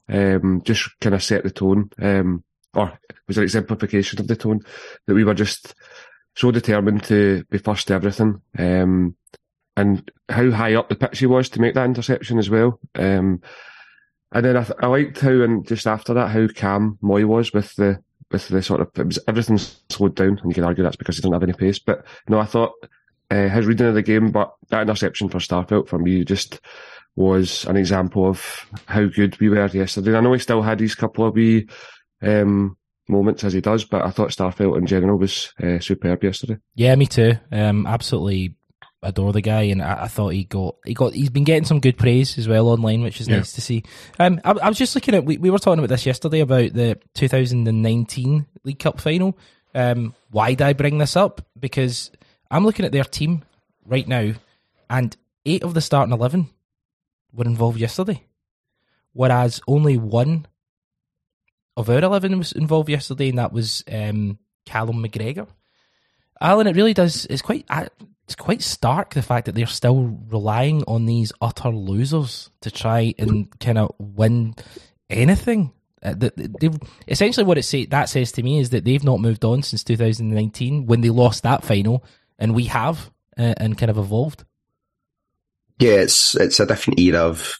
um, 0.10 0.62
just 0.64 0.90
kind 1.02 1.14
of 1.14 1.24
set 1.24 1.44
the 1.44 1.52
tone, 1.52 1.90
um, 2.02 2.44
or 2.74 2.98
was 3.28 3.38
an 3.38 3.44
exemplification 3.44 4.20
of 4.20 4.28
the 4.28 4.36
tone 4.36 4.62
that 5.06 5.14
we 5.14 5.24
were 5.24 5.34
just 5.34 5.76
so 6.36 6.52
determined 6.52 7.04
to 7.04 7.44
be 7.50 7.58
first 7.58 7.88
to 7.88 7.94
everything. 7.94 8.42
Um, 8.58 9.16
and 9.76 10.10
how 10.28 10.50
high 10.52 10.74
up 10.74 10.90
the 10.90 10.96
pitch 10.96 11.20
he 11.20 11.28
was 11.28 11.50
to 11.50 11.62
make 11.62 11.76
that 11.76 11.86
interception 11.86 12.40
as 12.40 12.50
well. 12.50 12.80
Um, 12.96 13.42
and 14.32 14.46
then 14.46 14.58
I, 14.58 14.64
th- 14.64 14.80
I, 14.82 14.88
liked 14.88 15.20
how, 15.20 15.30
and 15.30 15.68
just 15.68 15.86
after 15.86 16.16
that, 16.16 16.30
how 16.30 16.48
calm 16.48 16.98
Mooy 17.02 17.26
was 17.26 17.54
with 17.54 17.76
the 17.76 18.02
with 18.32 18.48
the 18.48 18.62
sort 18.62 18.82
of 18.82 18.90
it 18.98 19.06
was, 19.06 19.20
everything 19.28 19.58
slowed 19.58 20.16
down, 20.16 20.40
and 20.40 20.50
you 20.50 20.54
can 20.54 20.64
argue 20.64 20.84
that's 20.84 20.96
because 20.96 21.16
he 21.16 21.22
didn't 21.22 21.34
have 21.34 21.44
any 21.44 21.54
pace. 21.54 21.80
But 21.80 22.06
no, 22.28 22.40
I 22.40 22.46
thought 22.46 22.74
uh, 23.32 23.50
his 23.50 23.66
reading 23.66 23.88
of 23.88 23.96
the 23.96 24.02
game, 24.02 24.32
but 24.32 24.54
that 24.70 24.82
interception 24.82 25.30
for 25.30 25.40
Starfelt 25.40 25.88
for 25.88 26.00
me 26.00 26.24
just 26.24 26.60
was 27.16 27.66
an 27.66 27.78
example 27.78 28.28
of 28.28 28.68
how 28.86 29.06
good 29.06 29.40
we 29.40 29.50
were 29.50 29.68
yesterday. 29.68 30.16
I 30.16 30.22
know 30.22 30.34
he 30.34 30.40
still 30.40 30.62
had 30.62 30.78
these 30.78 30.96
couple 30.96 31.26
of 31.26 31.34
wee 31.34 31.68
um, 32.22 32.78
moments 33.10 33.44
as 33.44 33.54
he 33.54 33.62
does, 33.62 33.86
but 33.86 34.06
I 34.06 34.12
thought 34.12 34.30
Starfelt 34.30 34.78
in 34.78 34.86
general 34.86 35.18
was 35.18 35.54
uh, 35.62 35.80
superb 35.80 36.24
yesterday. 36.24 36.58
Yeah, 36.76 36.96
me 36.96 37.08
too. 37.08 37.34
Um, 37.52 37.88
absolutely 37.88 38.57
adore 39.04 39.34
the 39.34 39.42
guy, 39.42 39.64
and 39.64 39.82
I, 39.82 40.04
I, 40.04 40.08
thought 40.08 40.30
he 40.30 40.44
got 40.44 40.76
he 40.86 40.94
got 40.94 41.14
he's 41.14 41.30
been 41.30 41.44
getting 41.44 41.66
some 41.66 41.80
good 41.80 41.98
praise 41.98 42.38
as 42.38 42.48
well 42.48 42.68
online, 42.68 43.02
which 43.02 43.22
is 43.22 43.28
yeah. 43.28 43.38
nice 43.38 43.54
to 43.54 43.62
see. 43.62 43.84
Um, 44.20 44.42
I, 44.44 44.52
I, 44.52 44.70
was 44.70 44.78
just 44.78 44.96
looking 44.96 45.16
at 45.16 45.26
we, 45.26 45.38
we 45.38 45.50
were 45.50 45.60
talking 45.60 45.80
about 45.80 45.90
this 45.90 46.06
yesterday 46.06 46.40
about 46.40 46.74
the 46.74 47.00
2019 47.14 48.46
League 48.64 48.80
Cup 48.80 49.00
final. 49.00 49.38
Um, 49.76 50.16
why 50.32 50.50
did 50.50 50.62
I 50.62 50.74
bring 50.74 50.98
this 50.98 51.16
up? 51.16 51.46
Because 51.60 52.12
I'm 52.50 52.66
looking 52.66 52.86
at 52.86 52.92
their 52.92 53.04
team 53.04 53.44
right 53.86 54.08
now, 54.08 54.34
and 54.90 55.16
eight 55.46 55.64
of 55.64 55.74
the 55.74 55.82
starting 55.82 56.14
eleven 56.14 56.50
were 57.32 57.46
involved 57.46 57.80
yesterday, 57.80 58.24
whereas 59.14 59.62
only 59.68 59.98
one 59.98 60.48
of 61.76 61.90
our 61.90 62.00
eleven 62.00 62.38
was 62.40 62.52
involved 62.52 62.90
yesterday, 62.90 63.30
and 63.30 63.38
that 63.38 63.54
was 63.54 63.84
um, 63.92 64.40
Callum 64.66 65.04
McGregor. 65.04 65.48
Alan, 66.40 66.68
it 66.68 66.76
really 66.76 66.94
does. 66.94 67.26
It's 67.26 67.42
quite 67.42 67.66
it's 68.28 68.36
quite 68.36 68.62
stark 68.62 69.14
the 69.14 69.22
fact 69.22 69.46
that 69.46 69.56
they're 69.56 69.66
still 69.66 70.20
relying 70.30 70.84
on 70.84 71.06
these 71.06 71.32
utter 71.40 71.70
losers 71.70 72.50
to 72.60 72.70
try 72.70 73.16
and 73.18 73.58
kind 73.62 73.78
of 73.78 73.96
win 74.00 74.54
anything. 75.10 75.72
Uh, 76.04 76.14
essentially, 77.08 77.46
what 77.46 77.58
it 77.58 77.64
say 77.64 77.86
that 77.86 78.10
says 78.10 78.34
to 78.34 78.44
me 78.44 78.60
is 78.60 78.72
that 78.72 78.84
they've 78.84 79.04
not 79.04 79.22
moved 79.22 79.46
on 79.46 79.64
since 79.64 79.82
2019 79.86 80.88
when 80.88 81.00
they 81.00 81.10
lost 81.10 81.44
that 81.44 81.64
final, 81.64 82.04
and 82.38 82.54
we 82.54 82.66
have, 82.66 83.10
uh, 83.38 83.54
and 83.56 83.78
kind 83.78 83.90
of 83.90 83.98
evolved. 83.98 84.44
Yeah, 85.80 86.02
it's 86.02 86.36
it's 86.36 86.60
a 86.60 86.66
different 86.66 87.00
era 87.00 87.20
of 87.20 87.58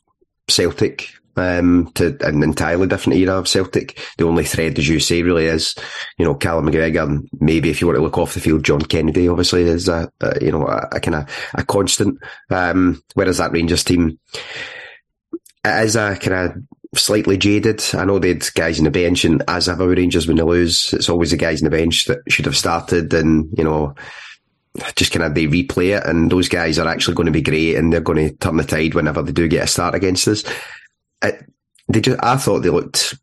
Celtic 0.50 1.14
um, 1.38 1.92
to 1.94 2.18
an 2.22 2.44
entirely 2.44 2.88
different 2.88 3.20
era 3.20 3.36
of 3.36 3.48
Celtic. 3.48 4.00
The 4.18 4.26
only 4.26 4.44
thread, 4.44 4.78
as 4.80 4.88
you 4.88 5.00
say, 5.00 5.22
really 5.22 5.46
is, 5.46 5.76
you 6.18 6.26
know, 6.26 6.36
Callum 6.36 6.66
McGregor. 6.66 7.26
Maybe 7.40 7.70
if 7.70 7.80
you 7.80 7.88
were 7.88 7.94
to 7.94 8.02
look 8.02 8.18
off 8.18 8.34
the 8.34 8.40
field, 8.40 8.64
John 8.64 8.82
Kennedy 8.82 9.28
obviously 9.28 9.64
is 9.64 9.88
a, 9.88 10.12
a 10.22 10.44
you 10.44 10.52
know 10.52 10.66
a, 10.66 10.88
a 10.92 11.00
kind 11.00 11.16
of 11.16 11.30
a 11.54 11.64
constant. 11.64 12.20
Um, 12.50 13.02
whereas 13.14 13.38
that 13.38 13.52
Rangers 13.52 13.84
team 13.84 14.20
is 15.66 15.96
a 15.96 16.18
kind 16.18 16.52
of 16.52 17.00
slightly 17.00 17.38
jaded. 17.38 17.84
I 17.94 18.06
know 18.06 18.20
they 18.20 18.30
had 18.30 18.54
guys 18.56 18.80
in 18.80 18.86
the 18.86 18.92
bench, 18.92 19.24
and 19.24 19.44
as 19.48 19.70
ever 19.70 19.88
with 19.88 19.98
Rangers 19.98 20.28
when 20.28 20.38
they 20.38 20.44
lose, 20.44 20.94
it's 20.94 21.10
always 21.10 21.32
the 21.32 21.38
guys 21.38 21.62
in 21.62 21.66
the 21.66 21.78
bench 21.78 22.06
that 22.06 22.20
should 22.30 22.46
have 22.46 22.58
started, 22.58 23.14
and 23.14 23.50
you 23.58 23.64
know 23.64 23.94
just 24.96 25.12
kind 25.12 25.26
of 25.26 25.34
they 25.34 25.46
replay 25.46 25.98
it, 25.98 26.06
and 26.06 26.32
those 26.32 26.50
guys 26.50 26.78
are 26.78 26.88
actually 26.88 27.16
going 27.16 27.26
to 27.26 27.32
be 27.32 27.42
great, 27.42 27.76
and 27.76 27.94
they're 27.94 28.02
going 28.02 28.30
to 28.30 28.36
turn 28.36 28.58
the 28.58 28.64
tide 28.64 28.94
whenever 28.94 29.22
they 29.22 29.32
do 29.32 29.48
get 29.48 29.64
a 29.64 29.68
start 29.68 29.96
against 29.96 30.28
us 30.28 30.44
it, 31.24 31.46
they 31.88 32.02
just, 32.02 32.20
I 32.24 32.38
thought 32.38 32.60
they 32.60 32.70
looked, 32.70 33.18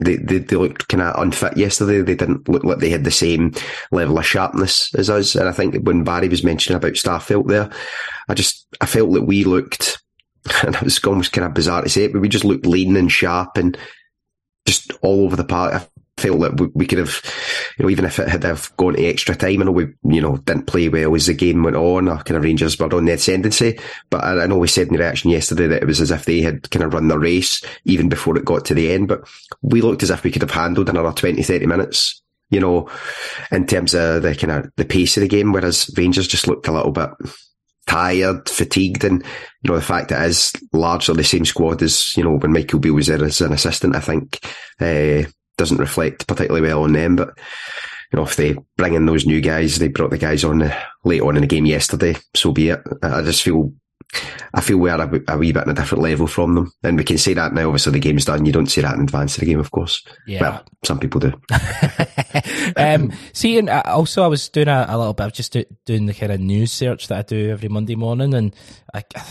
they, 0.00 0.16
they, 0.16 0.38
they 0.38 0.56
looked 0.56 0.88
kind 0.88 1.02
of 1.02 1.20
unfit 1.20 1.56
yesterday. 1.56 2.00
They 2.00 2.14
didn't 2.14 2.48
look 2.48 2.64
like 2.64 2.78
they 2.78 2.90
had 2.90 3.04
the 3.04 3.10
same 3.10 3.54
level 3.90 4.18
of 4.18 4.26
sharpness 4.26 4.94
as 4.94 5.08
us. 5.08 5.34
And 5.34 5.48
I 5.48 5.52
think 5.52 5.84
when 5.84 6.04
Barry 6.04 6.28
was 6.28 6.44
mentioning 6.44 6.76
about 6.76 6.92
Starfelt 6.92 7.48
there, 7.48 7.70
I 8.28 8.34
just, 8.34 8.66
I 8.80 8.86
felt 8.86 9.12
that 9.12 9.22
we 9.22 9.44
looked, 9.44 10.02
and 10.66 10.74
it 10.74 10.82
was 10.82 11.02
almost 11.04 11.32
kind 11.32 11.46
of 11.46 11.54
bizarre 11.54 11.82
to 11.82 11.88
say 11.88 12.04
it, 12.04 12.12
but 12.12 12.20
we 12.20 12.28
just 12.28 12.44
looked 12.44 12.66
lean 12.66 12.96
and 12.96 13.10
sharp 13.10 13.56
and 13.56 13.78
just 14.66 14.92
all 15.02 15.24
over 15.24 15.36
the 15.36 15.44
park 15.44 15.74
I 15.74 15.86
felt 16.20 16.40
that 16.40 16.60
we, 16.60 16.66
we, 16.74 16.86
could 16.86 16.98
have, 16.98 17.22
you 17.76 17.84
know, 17.84 17.90
even 17.90 18.04
if 18.04 18.18
it 18.18 18.28
had 18.28 18.44
have 18.44 18.74
gone 18.76 18.94
to 18.94 19.04
extra 19.04 19.34
time, 19.34 19.62
I 19.62 19.64
know 19.64 19.72
we, 19.72 19.86
you 20.04 20.20
know, 20.20 20.36
didn't 20.36 20.66
play 20.66 20.88
well 20.88 21.14
as 21.14 21.26
the 21.26 21.34
game 21.34 21.62
went 21.62 21.76
on, 21.76 22.08
or 22.08 22.18
kind 22.18 22.36
of 22.36 22.44
Rangers 22.44 22.78
were 22.78 22.94
on 22.94 23.04
the 23.04 23.12
ascendancy. 23.12 23.78
But 24.10 24.24
I, 24.24 24.44
I 24.44 24.46
know 24.46 24.58
we 24.58 24.68
said 24.68 24.88
in 24.88 24.94
the 24.94 24.98
reaction 24.98 25.30
yesterday 25.30 25.66
that 25.68 25.82
it 25.82 25.86
was 25.86 26.00
as 26.00 26.10
if 26.10 26.24
they 26.24 26.40
had 26.40 26.70
kind 26.70 26.84
of 26.84 26.94
run 26.94 27.08
the 27.08 27.18
race 27.18 27.62
even 27.84 28.08
before 28.08 28.36
it 28.36 28.44
got 28.44 28.64
to 28.66 28.74
the 28.74 28.92
end. 28.92 29.08
But 29.08 29.28
we 29.62 29.80
looked 29.80 30.02
as 30.02 30.10
if 30.10 30.24
we 30.24 30.30
could 30.30 30.42
have 30.42 30.50
handled 30.50 30.88
another 30.88 31.12
20, 31.12 31.42
30 31.42 31.66
minutes, 31.66 32.22
you 32.50 32.60
know, 32.60 32.90
in 33.50 33.66
terms 33.66 33.94
of 33.94 34.22
the 34.22 34.34
kind 34.34 34.64
of 34.64 34.72
the 34.76 34.84
pace 34.84 35.16
of 35.16 35.22
the 35.22 35.28
game, 35.28 35.52
whereas 35.52 35.90
Rangers 35.96 36.28
just 36.28 36.48
looked 36.48 36.68
a 36.68 36.72
little 36.72 36.92
bit 36.92 37.10
tired, 37.86 38.48
fatigued, 38.48 39.04
and 39.04 39.22
you 39.62 39.70
know 39.70 39.76
the 39.76 39.82
fact 39.82 40.08
that 40.08 40.24
it 40.24 40.30
is 40.30 40.52
largely 40.72 41.16
the 41.16 41.24
same 41.24 41.44
squad 41.44 41.82
as 41.82 42.16
you 42.16 42.24
know 42.24 42.36
when 42.36 42.52
Michael 42.52 42.78
Beale 42.78 42.94
was 42.94 43.08
there 43.08 43.22
as 43.24 43.40
an 43.40 43.52
assistant. 43.52 43.96
I 43.96 44.00
think 44.00 44.38
uh, 44.80 45.28
doesn't 45.56 45.78
reflect 45.78 46.26
particularly 46.26 46.66
well 46.66 46.82
on 46.84 46.92
them. 46.92 47.16
But 47.16 47.38
you 48.12 48.16
know, 48.18 48.24
if 48.24 48.36
they 48.36 48.56
bring 48.76 48.94
in 48.94 49.06
those 49.06 49.26
new 49.26 49.40
guys, 49.40 49.78
they 49.78 49.88
brought 49.88 50.10
the 50.10 50.18
guys 50.18 50.44
on 50.44 50.62
uh, 50.62 50.82
late 51.04 51.22
on 51.22 51.36
in 51.36 51.42
the 51.42 51.46
game 51.46 51.66
yesterday. 51.66 52.16
So 52.34 52.52
be 52.52 52.70
it. 52.70 52.80
I 53.02 53.22
just 53.22 53.42
feel. 53.42 53.72
I 54.52 54.60
feel 54.60 54.76
we're 54.76 54.94
a, 54.94 55.22
a 55.28 55.38
wee 55.38 55.52
bit 55.52 55.62
on 55.62 55.70
a 55.70 55.74
different 55.74 56.02
level 56.02 56.26
from 56.26 56.54
them. 56.54 56.72
And 56.82 56.98
we 56.98 57.04
can 57.04 57.16
say 57.16 57.32
that 57.32 57.54
now, 57.54 57.68
obviously 57.68 57.92
the 57.92 57.98
game's 57.98 58.26
done. 58.26 58.44
You 58.44 58.52
don't 58.52 58.66
say 58.66 58.82
that 58.82 58.94
in 58.94 59.04
advance 59.04 59.36
of 59.36 59.40
the 59.40 59.46
game, 59.46 59.58
of 59.58 59.70
course. 59.70 60.04
Yeah. 60.26 60.42
Well, 60.42 60.64
some 60.84 60.98
people 60.98 61.20
do. 61.20 61.32
um, 62.76 63.10
see, 63.32 63.56
and 63.56 63.70
also 63.70 64.22
I 64.22 64.26
was 64.26 64.50
doing 64.50 64.68
a, 64.68 64.84
a 64.86 64.98
little 64.98 65.14
bit 65.14 65.26
of 65.28 65.32
just 65.32 65.54
do, 65.54 65.64
doing 65.86 66.04
the 66.04 66.12
kind 66.12 66.30
of 66.30 66.40
news 66.40 66.72
search 66.72 67.08
that 67.08 67.18
I 67.18 67.22
do 67.22 67.52
every 67.52 67.70
Monday 67.70 67.94
morning. 67.94 68.34
And 68.34 68.54
I, 68.92 69.02
I 69.16 69.22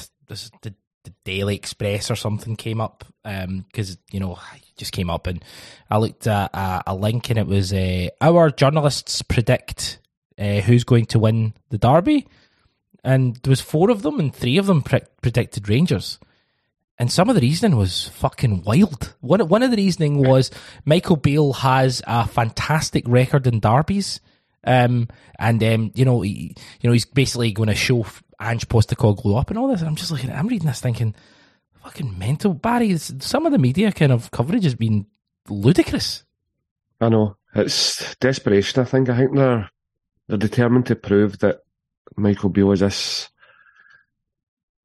the, 0.62 0.74
the 1.04 1.14
Daily 1.24 1.56
Express 1.56 2.12
or 2.12 2.16
something 2.16 2.56
came 2.56 2.80
up 2.82 3.06
because, 3.24 3.92
um, 3.92 3.98
you 4.12 4.20
know, 4.20 4.38
just 4.78 4.92
came 4.92 5.10
up 5.10 5.28
and 5.28 5.44
I 5.90 5.98
looked 5.98 6.28
at 6.28 6.50
a, 6.54 6.84
a 6.88 6.96
link 6.96 7.30
and 7.30 7.38
it 7.40 7.48
was 7.48 7.72
uh, 7.74 8.10
our 8.20 8.50
journalists 8.50 9.22
predict 9.22 10.00
uh, 10.40 10.62
who's 10.62 10.84
going 10.84 11.06
to 11.08 11.20
win 11.20 11.54
the 11.70 11.78
derby. 11.78 12.28
and 13.04 13.36
there 13.38 13.50
was 13.50 13.62
four 13.62 13.90
of 13.90 14.02
them, 14.02 14.20
and 14.20 14.34
three 14.34 14.58
of 14.58 14.66
them 14.68 14.82
pre- 14.82 15.02
predicted 15.22 15.70
Rangers. 15.70 16.20
And 16.98 17.12
some 17.12 17.30
of 17.30 17.36
the 17.36 17.42
reasoning 17.42 17.78
was 17.78 18.10
fucking 18.10 18.64
wild. 18.64 19.16
One 19.22 19.48
one 19.48 19.64
of 19.64 19.72
the 19.72 19.78
reasoning 19.78 20.18
was 20.20 20.52
Michael 20.86 21.16
Beale 21.16 21.54
has 21.54 22.02
a 22.06 22.28
fantastic 22.28 23.04
record 23.08 23.48
in 23.48 23.60
derbies, 23.60 24.22
um, 24.64 25.08
and 25.40 25.64
um, 25.64 25.92
you 25.96 26.06
know, 26.06 26.22
he, 26.22 26.56
you 26.80 26.88
know, 26.88 26.94
he's 26.94 27.06
basically 27.06 27.54
going 27.54 27.70
to 27.70 27.76
show 27.76 28.06
Ange 28.42 28.68
Postecoglou 28.68 29.40
up 29.40 29.50
and 29.50 29.60
all 29.60 29.68
this. 29.68 29.82
And 29.82 29.90
I'm 29.90 29.96
just 29.96 30.12
looking, 30.12 30.32
I'm 30.32 30.48
reading 30.48 30.68
this 30.68 30.82
thinking, 30.82 31.16
fucking 31.84 32.18
mental. 32.18 32.54
Barry, 32.54 32.98
some 32.98 33.46
of 33.46 33.52
the 33.52 33.58
media 33.58 33.92
kind 33.92 34.12
of 34.12 34.32
coverage 34.32 34.64
has 34.64 34.76
been 34.76 35.06
ludicrous. 35.48 36.24
I 37.00 37.10
know 37.10 37.38
it's 37.56 38.16
desperation. 38.18 38.82
I 38.82 38.86
think. 38.86 39.10
I 39.10 39.18
think 39.18 39.36
they're 39.36 39.70
they're 40.28 40.38
determined 40.38 40.86
to 40.88 40.96
prove 40.96 41.40
that 41.40 41.62
Michael 42.16 42.50
Beale 42.50 42.72
is 42.72 42.80
this 42.82 43.30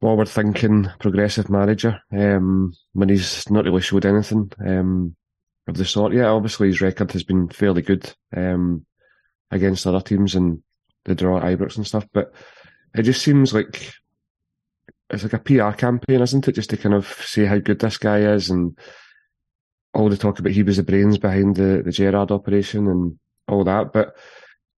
forward 0.01 0.29
thinking, 0.29 0.89
progressive 0.99 1.49
manager 1.49 2.01
um, 2.13 2.73
when 2.93 3.09
he's 3.09 3.49
not 3.51 3.65
really 3.65 3.81
showed 3.81 4.07
anything 4.07 4.51
um, 4.65 5.17
of 5.67 5.77
the 5.77 5.85
sort 5.85 6.15
yet. 6.15 6.27
Obviously, 6.27 6.69
his 6.69 6.81
record 6.81 7.13
has 7.13 7.25
been 7.25 7.49
fairly 7.49 7.83
good 7.83 8.13
um, 8.37 8.85
against 9.51 9.87
other 9.87 10.01
teams 10.01 10.35
and 10.35 10.63
the 11.05 11.15
draw 11.15 11.39
at 11.39 11.45
Ibrox 11.45 11.77
and 11.77 11.87
stuff, 11.87 12.07
but 12.13 12.33
it 12.97 13.03
just 13.03 13.23
seems 13.23 13.53
like 13.53 13.93
it's 15.11 15.23
like 15.23 15.33
a 15.33 15.39
PR 15.39 15.77
campaign, 15.77 16.21
isn't 16.21 16.49
it? 16.49 16.53
Just 16.53 16.71
to 16.71 16.77
kind 16.77 16.95
of 16.95 17.07
say 17.07 17.45
how 17.45 17.59
good 17.59 17.79
this 17.79 17.99
guy 17.99 18.21
is 18.21 18.51
and 18.51 18.77
all 19.95 20.09
the 20.09 20.17
talk 20.17 20.39
about 20.39 20.53
he 20.53 20.63
was 20.63 20.77
the 20.77 20.83
brains 20.83 21.17
behind 21.17 21.57
the, 21.57 21.83
the 21.85 21.93
Gerrard 21.93 22.31
operation 22.31 22.87
and 22.87 23.19
all 23.49 23.65
that. 23.65 23.93
But 23.93 24.17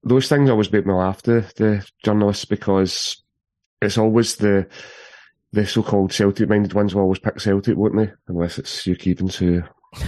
those 0.04 0.28
things 0.28 0.50
always 0.50 0.72
make 0.72 0.86
me 0.86 0.94
laugh, 0.94 1.22
the, 1.24 1.52
the 1.56 1.88
journalists, 2.04 2.46
because 2.46 3.24
it's 3.82 3.98
always 3.98 4.36
the 4.36 4.68
the 5.54 5.66
so-called 5.66 6.12
Celtic-minded 6.12 6.74
ones 6.74 6.94
will 6.94 7.04
always 7.04 7.20
pick 7.20 7.40
Celtic, 7.40 7.78
won't 7.78 7.96
they? 7.96 8.12
Unless 8.28 8.60
it's 8.60 8.84
Hugh 8.84 8.98
Keevins 8.98 9.36
who 9.36 9.64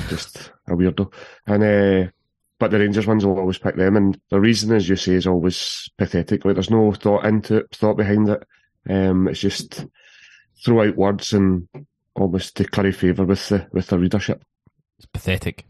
just 0.09 0.51
a 0.67 0.71
weirdo. 0.71 1.11
And 1.47 1.63
uh, 1.63 2.11
but 2.59 2.71
the 2.71 2.79
Rangers 2.79 3.07
ones 3.07 3.25
will 3.25 3.39
always 3.39 3.57
pick 3.57 3.75
them, 3.75 3.95
and 3.95 4.19
the 4.29 4.39
reason, 4.39 4.75
as 4.75 4.87
you 4.87 4.95
say, 4.95 5.13
is 5.13 5.27
always 5.27 5.89
pathetic. 5.97 6.45
Like 6.45 6.55
there's 6.55 6.69
no 6.69 6.91
thought 6.91 7.25
into 7.25 7.57
it, 7.57 7.75
thought 7.75 7.97
behind 7.97 8.29
it. 8.29 8.43
Um, 8.89 9.27
it's 9.27 9.39
just 9.39 9.85
throw 10.63 10.87
out 10.87 10.95
words 10.95 11.33
and 11.33 11.67
almost 12.15 12.57
to 12.57 12.65
curry 12.65 12.91
favour 12.91 13.25
with 13.25 13.47
the 13.49 13.67
with 13.71 13.87
the 13.87 13.97
readership. 13.97 14.43
It's 14.97 15.07
pathetic. 15.07 15.65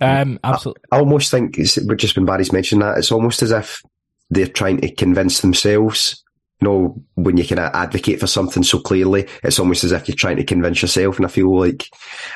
Um, 0.00 0.40
absolutely. 0.42 0.82
I, 0.90 0.96
I 0.96 1.00
almost 1.00 1.30
think 1.30 1.58
it's 1.58 1.74
just 1.96 2.16
when 2.16 2.26
Barry's 2.26 2.52
mentioned 2.52 2.82
that 2.82 2.98
it's 2.98 3.12
almost 3.12 3.42
as 3.42 3.52
if 3.52 3.82
they're 4.30 4.46
trying 4.46 4.80
to 4.80 4.94
convince 4.94 5.40
themselves 5.40 6.24
you 6.60 6.68
know, 6.68 7.02
when 7.14 7.36
you 7.36 7.46
kind 7.46 7.60
of 7.60 7.74
advocate 7.74 8.20
for 8.20 8.26
something 8.26 8.62
so 8.62 8.78
clearly, 8.78 9.26
it's 9.42 9.58
almost 9.58 9.84
as 9.84 9.92
if 9.92 10.08
you're 10.08 10.14
trying 10.14 10.36
to 10.36 10.44
convince 10.44 10.82
yourself. 10.82 11.16
And 11.16 11.24
I 11.24 11.28
feel 11.28 11.58
like, 11.58 11.88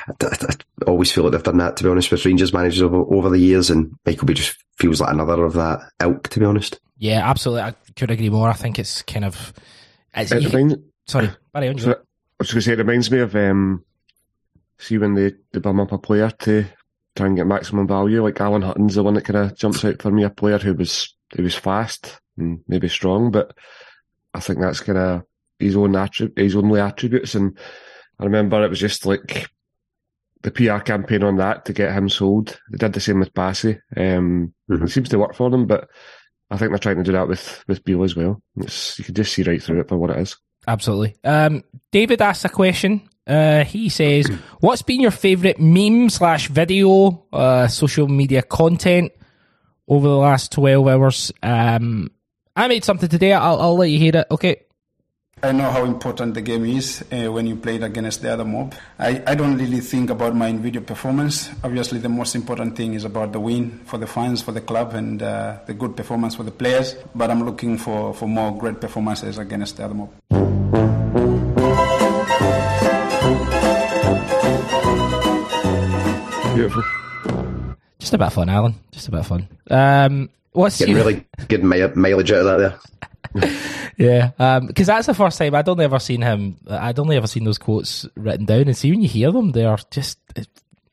I, 0.07 0.13
I, 0.25 0.53
I 0.87 0.89
always 0.89 1.11
feel 1.11 1.23
like 1.23 1.33
they've 1.33 1.43
done 1.43 1.57
that, 1.57 1.77
to 1.77 1.83
be 1.83 1.89
honest, 1.89 2.11
with 2.11 2.25
Rangers 2.25 2.53
managers 2.53 2.81
over, 2.81 2.97
over 2.97 3.29
the 3.29 3.39
years. 3.39 3.69
And 3.69 3.93
Michael 4.05 4.25
Beale 4.25 4.35
just 4.35 4.57
feels 4.77 4.99
like 4.99 5.13
another 5.13 5.45
of 5.45 5.53
that 5.53 5.79
ilk, 6.01 6.29
to 6.29 6.39
be 6.39 6.45
honest. 6.45 6.79
Yeah, 6.97 7.29
absolutely. 7.29 7.63
I 7.63 7.75
could 7.95 8.09
agree 8.09 8.29
more. 8.29 8.49
I 8.49 8.53
think 8.53 8.79
it's 8.79 9.01
kind 9.03 9.25
of. 9.25 9.53
It's, 10.15 10.31
it 10.31 10.45
reminds, 10.45 10.75
sorry, 11.05 11.29
Barry, 11.53 11.69
on 11.69 11.77
you. 11.77 11.83
So, 11.83 11.91
I 11.91 11.95
was 12.39 12.51
going 12.51 12.59
to 12.59 12.61
say, 12.61 12.73
it 12.73 12.79
reminds 12.79 13.11
me 13.11 13.19
of, 13.19 13.35
um, 13.35 13.83
see, 14.79 14.97
when 14.97 15.13
they, 15.13 15.33
they 15.51 15.59
bum 15.59 15.79
up 15.79 15.91
a 15.91 15.97
player 15.97 16.31
to 16.39 16.65
try 17.15 17.27
and 17.27 17.35
get 17.35 17.47
maximum 17.47 17.87
value, 17.87 18.23
like 18.23 18.41
Alan 18.41 18.61
Hutton's 18.61 18.95
the 18.95 19.03
one 19.03 19.13
that 19.13 19.25
kind 19.25 19.37
of 19.37 19.57
jumps 19.57 19.85
out 19.85 20.01
for 20.01 20.09
me, 20.09 20.23
a 20.23 20.29
player 20.29 20.57
who 20.57 20.73
was, 20.73 21.15
who 21.35 21.43
was 21.43 21.55
fast 21.55 22.19
and 22.37 22.61
maybe 22.67 22.89
strong, 22.89 23.31
but 23.31 23.55
I 24.35 24.39
think 24.39 24.59
that's 24.59 24.81
kind 24.81 24.97
of 24.97 25.23
his 25.59 25.75
own 25.75 25.95
attribute, 25.95 26.37
his 26.37 26.55
only 26.55 26.79
attributes. 26.79 27.35
And 27.35 27.57
I 28.19 28.25
remember 28.25 28.63
it 28.63 28.69
was 28.69 28.79
just 28.79 29.05
like 29.05 29.49
the 30.43 30.51
PR 30.51 30.79
campaign 30.79 31.23
on 31.23 31.37
that 31.37 31.65
to 31.65 31.73
get 31.73 31.93
him 31.93 32.09
sold. 32.09 32.59
They 32.71 32.77
did 32.77 32.93
the 32.93 32.99
same 32.99 33.19
with 33.19 33.33
Bassey. 33.33 33.79
Um, 33.97 34.53
mm-hmm. 34.69 34.85
It 34.85 34.89
seems 34.89 35.09
to 35.09 35.19
work 35.19 35.35
for 35.35 35.49
them, 35.49 35.65
but 35.65 35.89
I 36.51 36.57
think 36.57 36.71
they're 36.71 36.77
trying 36.77 36.97
to 36.97 37.03
do 37.03 37.13
that 37.13 37.27
with 37.27 37.63
with 37.67 37.83
Beale 37.83 38.03
as 38.03 38.15
well. 38.15 38.41
It's, 38.57 38.99
you 38.99 39.05
can 39.05 39.15
just 39.15 39.33
see 39.33 39.43
right 39.43 39.61
through 39.61 39.81
it 39.81 39.89
for 39.89 39.97
what 39.97 40.11
it 40.11 40.19
is. 40.19 40.37
Absolutely. 40.67 41.15
Um, 41.23 41.63
David 41.91 42.21
asks 42.21 42.45
a 42.45 42.49
question. 42.49 43.09
Uh, 43.27 43.63
he 43.63 43.89
says, 43.89 44.27
"What's 44.59 44.83
been 44.83 45.01
your 45.01 45.11
favourite 45.11 45.59
meme 45.59 46.09
slash 46.09 46.47
video, 46.49 47.25
uh, 47.33 47.67
social 47.67 48.07
media 48.07 48.43
content 48.43 49.11
over 49.87 50.07
the 50.07 50.17
last 50.17 50.51
twelve 50.51 50.87
hours?" 50.87 51.31
Um, 51.41 52.11
I 52.55 52.67
made 52.69 52.85
something 52.85 53.09
today. 53.09 53.33
I'll, 53.33 53.59
I'll 53.59 53.75
let 53.75 53.89
you 53.89 53.99
hear 53.99 54.15
it. 54.15 54.27
Okay. 54.31 54.61
I 55.43 55.51
know 55.51 55.69
how 55.69 55.83
important 55.83 56.33
the 56.33 56.41
game 56.41 56.65
is 56.65 57.03
uh, 57.11 57.29
when 57.31 57.45
you 57.45 57.57
play 57.57 57.75
it 57.75 57.83
against 57.83 58.21
the 58.21 58.31
other 58.31 58.45
mob. 58.45 58.73
I, 58.97 59.21
I 59.27 59.35
don't 59.35 59.57
really 59.57 59.81
think 59.81 60.09
about 60.09 60.33
my 60.33 60.49
individual 60.49 60.85
performance. 60.85 61.49
Obviously, 61.63 61.99
the 61.99 62.07
most 62.09 62.33
important 62.33 62.77
thing 62.77 62.93
is 62.93 63.03
about 63.03 63.33
the 63.33 63.41
win 63.41 63.81
for 63.85 63.97
the 63.97 64.07
fans, 64.07 64.41
for 64.41 64.53
the 64.53 64.61
club, 64.61 64.93
and 64.93 65.21
uh, 65.21 65.59
the 65.65 65.73
good 65.73 65.97
performance 65.97 66.35
for 66.35 66.43
the 66.43 66.51
players. 66.51 66.95
But 67.13 67.29
I'm 67.29 67.43
looking 67.43 67.77
for, 67.77 68.13
for 68.13 68.27
more 68.27 68.57
great 68.57 68.79
performances 68.79 69.37
against 69.37 69.75
the 69.77 69.85
other 69.85 69.93
mob. 69.93 70.13
Beautiful. 76.55 76.83
Just 77.99 78.13
a 78.13 78.17
bit 78.17 78.27
of 78.27 78.33
fun, 78.33 78.47
Alan. 78.47 78.75
Just 78.91 79.09
a 79.09 79.11
bit 79.11 79.19
of 79.19 79.27
fun. 79.27 79.49
Um, 79.69 80.29
What's 80.55 80.79
Getting 80.79 80.95
your... 80.95 81.05
really 81.05 81.27
good 81.49 81.63
mileage 81.63 82.31
out 82.31 82.45
of 82.45 82.45
that 82.45 82.79
there. 83.33 83.51
yeah, 83.97 84.59
because 84.61 84.89
um, 84.89 84.95
that's 84.95 85.07
the 85.07 85.13
first 85.13 85.37
time 85.37 85.53
I'd 85.53 85.67
only 85.67 85.83
ever 85.83 85.99
seen 85.99 86.21
him. 86.21 86.57
I'd 86.69 86.97
only 86.97 87.17
ever 87.17 87.27
seen 87.27 87.43
those 87.43 87.57
quotes 87.57 88.07
written 88.15 88.45
down, 88.45 88.61
and 88.61 88.77
see 88.77 88.89
when 88.89 89.01
you 89.01 89.09
hear 89.09 89.31
them, 89.31 89.51
they 89.51 89.65
are 89.65 89.79
just. 89.91 90.19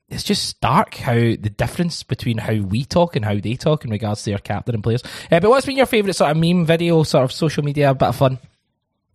It's 0.08 0.24
just 0.24 0.46
stark 0.46 0.96
how 0.96 1.14
the 1.14 1.36
difference 1.36 2.02
between 2.02 2.36
how 2.36 2.54
we 2.54 2.84
talk 2.84 3.16
and 3.16 3.24
how 3.24 3.38
they 3.38 3.54
talk 3.54 3.86
in 3.86 3.90
regards 3.90 4.24
to 4.24 4.30
their 4.30 4.38
captain 4.38 4.74
and 4.74 4.84
players. 4.84 5.02
Uh, 5.30 5.40
but 5.40 5.48
what's 5.48 5.64
been 5.64 5.78
your 5.78 5.86
favourite 5.86 6.14
sort 6.14 6.30
of 6.32 6.36
meme 6.36 6.66
video, 6.66 7.02
sort 7.02 7.24
of 7.24 7.32
social 7.32 7.64
media, 7.64 7.94
bit 7.94 8.08
of 8.08 8.16
fun, 8.16 8.38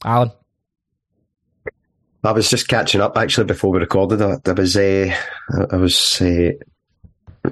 Alan? 0.03 0.31
I 2.23 2.31
was 2.31 2.49
just 2.49 2.67
catching 2.67 3.01
up 3.01 3.15
actually 3.15 3.45
before 3.45 3.71
we 3.71 3.79
recorded. 3.79 4.23
I, 4.23 4.37
I 4.43 4.51
was 4.53 4.75
uh, 4.75 5.13
I 5.71 5.75
was 5.75 6.19
uh, 6.19 6.51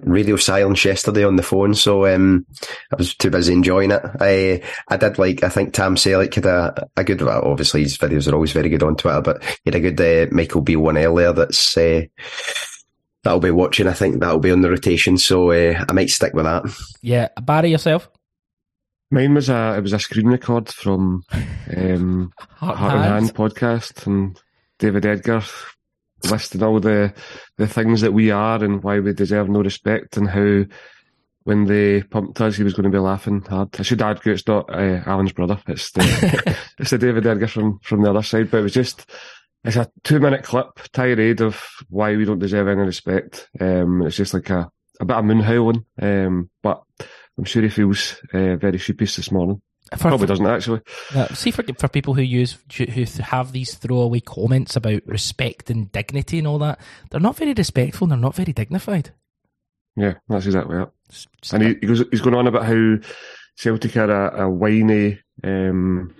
radio 0.03 0.35
silence 0.35 0.83
yesterday 0.85 1.23
on 1.23 1.35
the 1.35 1.43
phone, 1.43 1.75
so 1.75 2.05
um, 2.05 2.45
I 2.91 2.95
was 2.97 3.15
too 3.15 3.29
busy 3.29 3.53
enjoying 3.53 3.91
it. 3.91 4.01
I 4.19 4.61
I 4.87 4.97
did 4.97 5.17
like 5.17 5.43
I 5.43 5.49
think 5.49 5.73
Tam 5.73 5.95
Selleck 5.95 6.33
had 6.33 6.45
a, 6.45 6.87
a 6.97 7.03
good. 7.03 7.21
Well, 7.21 7.43
obviously 7.43 7.83
his 7.83 7.97
videos 7.97 8.31
are 8.31 8.35
always 8.35 8.51
very 8.51 8.69
good 8.69 8.83
on 8.83 8.95
Twitter, 8.95 9.21
but 9.21 9.43
he 9.43 9.59
had 9.65 9.75
a 9.75 9.91
good 9.91 10.01
uh, 10.01 10.33
Michael 10.33 10.61
Beale 10.61 10.81
one 10.81 10.97
earlier. 10.97 11.33
That's 11.33 11.77
uh, 11.77 12.03
that'll 13.23 13.39
be 13.39 13.51
watching. 13.51 13.87
I 13.87 13.93
think 13.93 14.19
that'll 14.19 14.39
be 14.39 14.51
on 14.51 14.61
the 14.61 14.69
rotation, 14.69 15.17
so 15.17 15.51
uh, 15.51 15.83
I 15.87 15.93
might 15.93 16.09
stick 16.09 16.33
with 16.33 16.45
that. 16.45 16.63
Yeah, 17.01 17.29
Barry 17.41 17.71
yourself. 17.71 18.09
Mine 19.11 19.33
was 19.33 19.49
a 19.49 19.75
it 19.77 19.81
was 19.81 19.93
a 19.93 19.99
screen 19.99 20.27
record 20.27 20.69
from 20.69 21.23
um, 21.75 22.31
Heart, 22.37 22.77
Heart 22.77 22.93
and 22.93 23.03
Hand 23.03 23.33
podcast, 23.35 24.07
and 24.07 24.39
David 24.79 25.05
Edgar 25.05 25.43
listing 26.31 26.63
all 26.63 26.79
the 26.79 27.13
the 27.57 27.67
things 27.67 28.01
that 28.01 28.13
we 28.13 28.31
are 28.31 28.63
and 28.63 28.83
why 28.83 28.99
we 28.99 29.13
deserve 29.13 29.49
no 29.49 29.61
respect 29.61 30.17
and 30.17 30.29
how 30.29 30.63
when 31.45 31.65
they 31.65 32.01
pumped 32.01 32.41
us, 32.41 32.57
he 32.57 32.63
was 32.63 32.73
going 32.73 32.91
to 32.91 32.95
be 32.95 32.97
laughing 32.97 33.41
hard. 33.41 33.69
I 33.79 33.83
should 33.83 34.01
add, 34.01 34.19
it's 34.25 34.47
not 34.47 34.67
uh, 34.67 35.01
Alan's 35.05 35.31
brother. 35.31 35.59
It's 35.67 35.91
the 35.91 36.57
it's 36.79 36.89
the 36.89 36.97
David 36.97 37.25
Edgar 37.27 37.47
from 37.47 37.79
from 37.79 38.01
the 38.01 38.09
other 38.09 38.23
side. 38.23 38.49
But 38.49 38.59
it 38.59 38.63
was 38.63 38.73
just 38.73 39.09
it's 39.63 39.75
a 39.75 39.89
two 40.03 40.19
minute 40.19 40.43
clip 40.43 40.67
tirade 40.91 41.41
of 41.41 41.63
why 41.87 42.15
we 42.15 42.25
don't 42.25 42.39
deserve 42.39 42.67
any 42.67 42.81
respect. 42.81 43.47
Um, 43.59 44.01
it's 44.01 44.17
just 44.17 44.33
like 44.33 44.49
a 44.49 44.69
a 44.99 45.05
bit 45.05 45.17
of 45.17 45.25
moon 45.25 45.39
howling. 45.39 45.85
Um, 46.01 46.49
but 46.63 46.81
I'm 47.37 47.43
sure 47.43 47.61
he 47.61 47.69
feels 47.69 48.19
uh, 48.33 48.55
very 48.55 48.79
sheepish 48.79 49.15
this 49.15 49.31
morning. 49.31 49.61
For, 49.91 50.09
Probably 50.09 50.25
doesn't 50.25 50.47
actually. 50.47 50.81
Uh, 51.13 51.27
see 51.35 51.51
for 51.51 51.63
for 51.77 51.87
people 51.87 52.15
who 52.15 52.23
use 52.23 52.57
who 52.75 53.05
have 53.21 53.51
these 53.51 53.75
throwaway 53.75 54.19
comments 54.19 54.75
about 54.75 55.05
respect 55.05 55.69
and 55.69 55.91
dignity 55.91 56.39
and 56.39 56.47
all 56.47 56.57
that, 56.59 56.79
they're 57.11 57.19
not 57.19 57.35
very 57.35 57.53
respectful. 57.53 58.05
and 58.05 58.11
They're 58.11 58.17
not 58.17 58.35
very 58.35 58.51
dignified. 58.51 59.11
Yeah, 59.95 60.15
that's 60.27 60.47
exactly 60.47 60.77
it. 60.77 60.89
And 61.53 61.63
he, 61.63 61.69
he 61.79 61.87
goes, 61.87 62.03
he's 62.09 62.21
going 62.21 62.35
on 62.35 62.47
about 62.47 62.65
how 62.65 62.97
Celtic 63.55 63.95
are 63.95 64.09
a, 64.11 64.45
a 64.45 64.49
whiny, 64.49 65.19
um, 65.43 66.13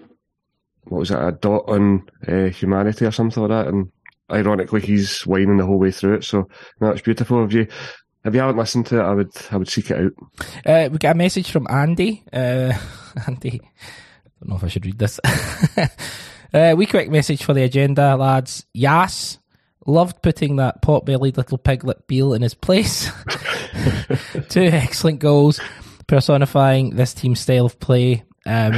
what 0.84 1.00
was 1.00 1.12
it, 1.12 1.18
a 1.18 1.32
dot 1.32 1.64
on 1.68 2.08
uh, 2.28 2.46
humanity 2.46 3.06
or 3.06 3.12
something 3.12 3.44
like 3.44 3.50
that, 3.50 3.68
and 3.68 3.92
ironically 4.32 4.82
he's 4.82 5.22
whining 5.22 5.58
the 5.58 5.66
whole 5.66 5.80
way 5.80 5.92
through 5.92 6.16
it. 6.16 6.24
So 6.24 6.48
no, 6.80 6.94
beautiful 6.94 7.44
of 7.44 7.52
you. 7.52 7.68
If 8.26 8.34
you 8.34 8.40
haven't 8.40 8.58
listened 8.58 8.88
to 8.88 9.00
it, 9.00 9.04
I 9.04 9.14
would 9.14 9.32
I 9.52 9.58
would 9.58 9.70
seek 9.70 9.92
it 9.92 10.00
out. 10.00 10.14
Uh, 10.66 10.90
we 10.92 10.98
got 10.98 11.16
a 11.16 11.18
message 11.18 11.52
from 11.52 11.68
Andy. 11.70 12.24
Uh, 12.34 12.74
Andy, 13.28 13.62
I 13.62 14.30
don't 14.40 14.50
know 14.50 14.56
if 14.56 14.64
I 14.64 14.68
should 14.68 14.86
read 14.86 14.98
this. 14.98 15.20
uh, 16.54 16.74
we 16.76 16.88
quick 16.88 17.12
message 17.12 17.44
for 17.44 17.54
the 17.54 17.64
agenda, 17.64 18.18
lads. 18.18 18.66
Yas 18.74 19.38
loved 19.86 20.24
putting 20.24 20.56
that 20.56 20.82
pot-bellied 20.82 21.38
little 21.38 21.60
piglet 21.60 22.08
Beale 22.08 22.34
in 22.34 22.42
his 22.42 22.56
place. 22.56 23.12
Two 24.50 24.64
excellent 24.64 25.20
goals, 25.20 25.62
personifying 26.08 26.96
this 26.96 27.14
team's 27.14 27.40
style 27.40 27.68
of 27.68 27.80
play. 27.80 28.24
Um, 28.48 28.74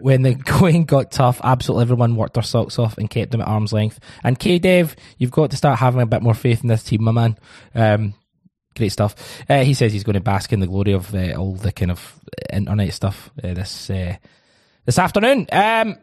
when 0.00 0.22
the 0.22 0.34
going 0.34 0.84
got 0.84 1.10
tough, 1.10 1.40
absolutely 1.44 1.82
everyone 1.82 2.16
worked 2.16 2.34
their 2.34 2.42
socks 2.42 2.78
off 2.78 2.96
and 2.96 3.10
kept 3.10 3.32
them 3.32 3.40
at 3.40 3.48
arm's 3.48 3.72
length. 3.72 4.00
And 4.22 4.38
K 4.38 4.58
Dev, 4.58 4.96
you've 5.16 5.30
got 5.30 5.50
to 5.50 5.56
start 5.56 5.78
having 5.78 6.02
a 6.02 6.06
bit 6.06 6.22
more 6.22 6.34
faith 6.34 6.62
in 6.62 6.68
this 6.68 6.82
team, 6.82 7.04
my 7.04 7.12
man. 7.12 7.38
Um, 7.74 8.14
great 8.76 8.90
stuff. 8.90 9.14
Uh, 9.48 9.62
he 9.62 9.74
says 9.74 9.92
he's 9.92 10.04
going 10.04 10.14
to 10.14 10.20
bask 10.20 10.52
in 10.52 10.60
the 10.60 10.66
glory 10.66 10.92
of 10.92 11.14
uh, 11.14 11.34
all 11.34 11.54
the 11.54 11.72
kind 11.72 11.90
of 11.90 12.20
internet 12.52 12.92
stuff 12.92 13.30
uh, 13.42 13.54
this 13.54 13.90
uh, 13.90 14.16
this 14.84 14.98
afternoon. 14.98 15.46
Um, 15.52 15.96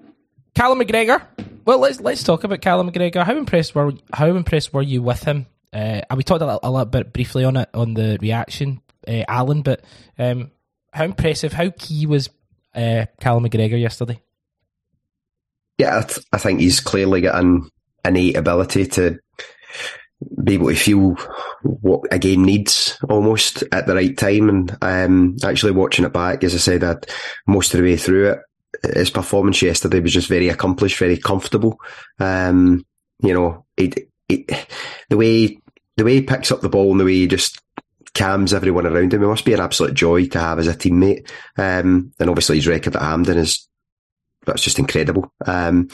Callum 0.55 0.79
McGregor. 0.79 1.21
Well, 1.65 1.79
let's 1.79 1.99
let's 2.01 2.23
talk 2.23 2.43
about 2.43 2.61
Callum 2.61 2.91
McGregor. 2.91 3.23
How 3.23 3.35
impressed 3.35 3.75
were 3.75 3.93
how 4.13 4.27
impressed 4.27 4.73
were 4.73 4.81
you 4.81 5.01
with 5.01 5.23
him? 5.23 5.45
Uh, 5.71 6.01
we 6.15 6.23
talked 6.23 6.41
a, 6.41 6.59
a 6.65 6.69
little 6.69 6.85
bit 6.85 7.13
briefly 7.13 7.43
on 7.43 7.57
it 7.57 7.69
on 7.73 7.93
the 7.93 8.17
reaction, 8.21 8.81
uh, 9.07 9.23
Alan. 9.27 9.61
But 9.61 9.83
um, 10.17 10.51
how 10.91 11.05
impressive, 11.05 11.53
how 11.53 11.69
key 11.77 12.05
was 12.07 12.29
uh, 12.75 13.05
Callum 13.19 13.45
McGregor 13.45 13.79
yesterday? 13.79 14.19
Yeah, 15.77 16.03
I, 16.03 16.35
I 16.35 16.37
think 16.39 16.59
he's 16.59 16.79
clearly 16.79 17.21
got 17.21 17.41
an 17.41 17.69
innate 18.03 18.35
ability 18.35 18.87
to 18.87 19.19
be 20.43 20.55
able 20.55 20.69
to 20.69 20.75
feel 20.75 21.11
what 21.63 22.01
a 22.11 22.19
game 22.19 22.43
needs 22.43 22.97
almost 23.09 23.63
at 23.71 23.87
the 23.87 23.95
right 23.95 24.17
time. 24.17 24.49
And 24.49 24.77
um, 24.81 25.37
actually 25.43 25.71
watching 25.71 26.05
it 26.05 26.13
back, 26.13 26.43
as 26.43 26.53
I 26.53 26.57
said, 26.57 26.83
I'd, 26.83 27.05
most 27.47 27.73
of 27.73 27.79
the 27.79 27.85
way 27.85 27.97
through 27.97 28.31
it, 28.31 28.39
his 28.95 29.09
performance 29.09 29.61
yesterday 29.61 29.99
was 29.99 30.13
just 30.13 30.27
very 30.27 30.49
accomplished, 30.49 30.97
very 30.97 31.17
comfortable. 31.17 31.79
Um, 32.19 32.85
you 33.21 33.33
know, 33.33 33.65
it, 33.77 34.09
it, 34.27 34.67
the 35.09 35.17
way 35.17 35.59
the 35.97 36.05
way 36.05 36.15
he 36.15 36.21
picks 36.21 36.51
up 36.51 36.61
the 36.61 36.69
ball 36.69 36.91
and 36.91 36.99
the 36.99 37.05
way 37.05 37.15
he 37.15 37.27
just 37.27 37.61
calms 38.13 38.53
everyone 38.53 38.85
around 38.85 39.13
him, 39.13 39.23
it 39.23 39.27
must 39.27 39.45
be 39.45 39.53
an 39.53 39.59
absolute 39.59 39.93
joy 39.93 40.25
to 40.27 40.39
have 40.39 40.59
as 40.59 40.67
a 40.67 40.73
teammate. 40.73 41.29
Um, 41.57 42.13
and 42.19 42.29
obviously 42.29 42.57
his 42.57 42.67
record 42.67 42.95
at 42.95 43.01
Hampden 43.01 43.37
is 43.37 43.67
that's 44.45 44.63
just 44.63 44.79
incredible. 44.79 45.31
Um, 45.45 45.89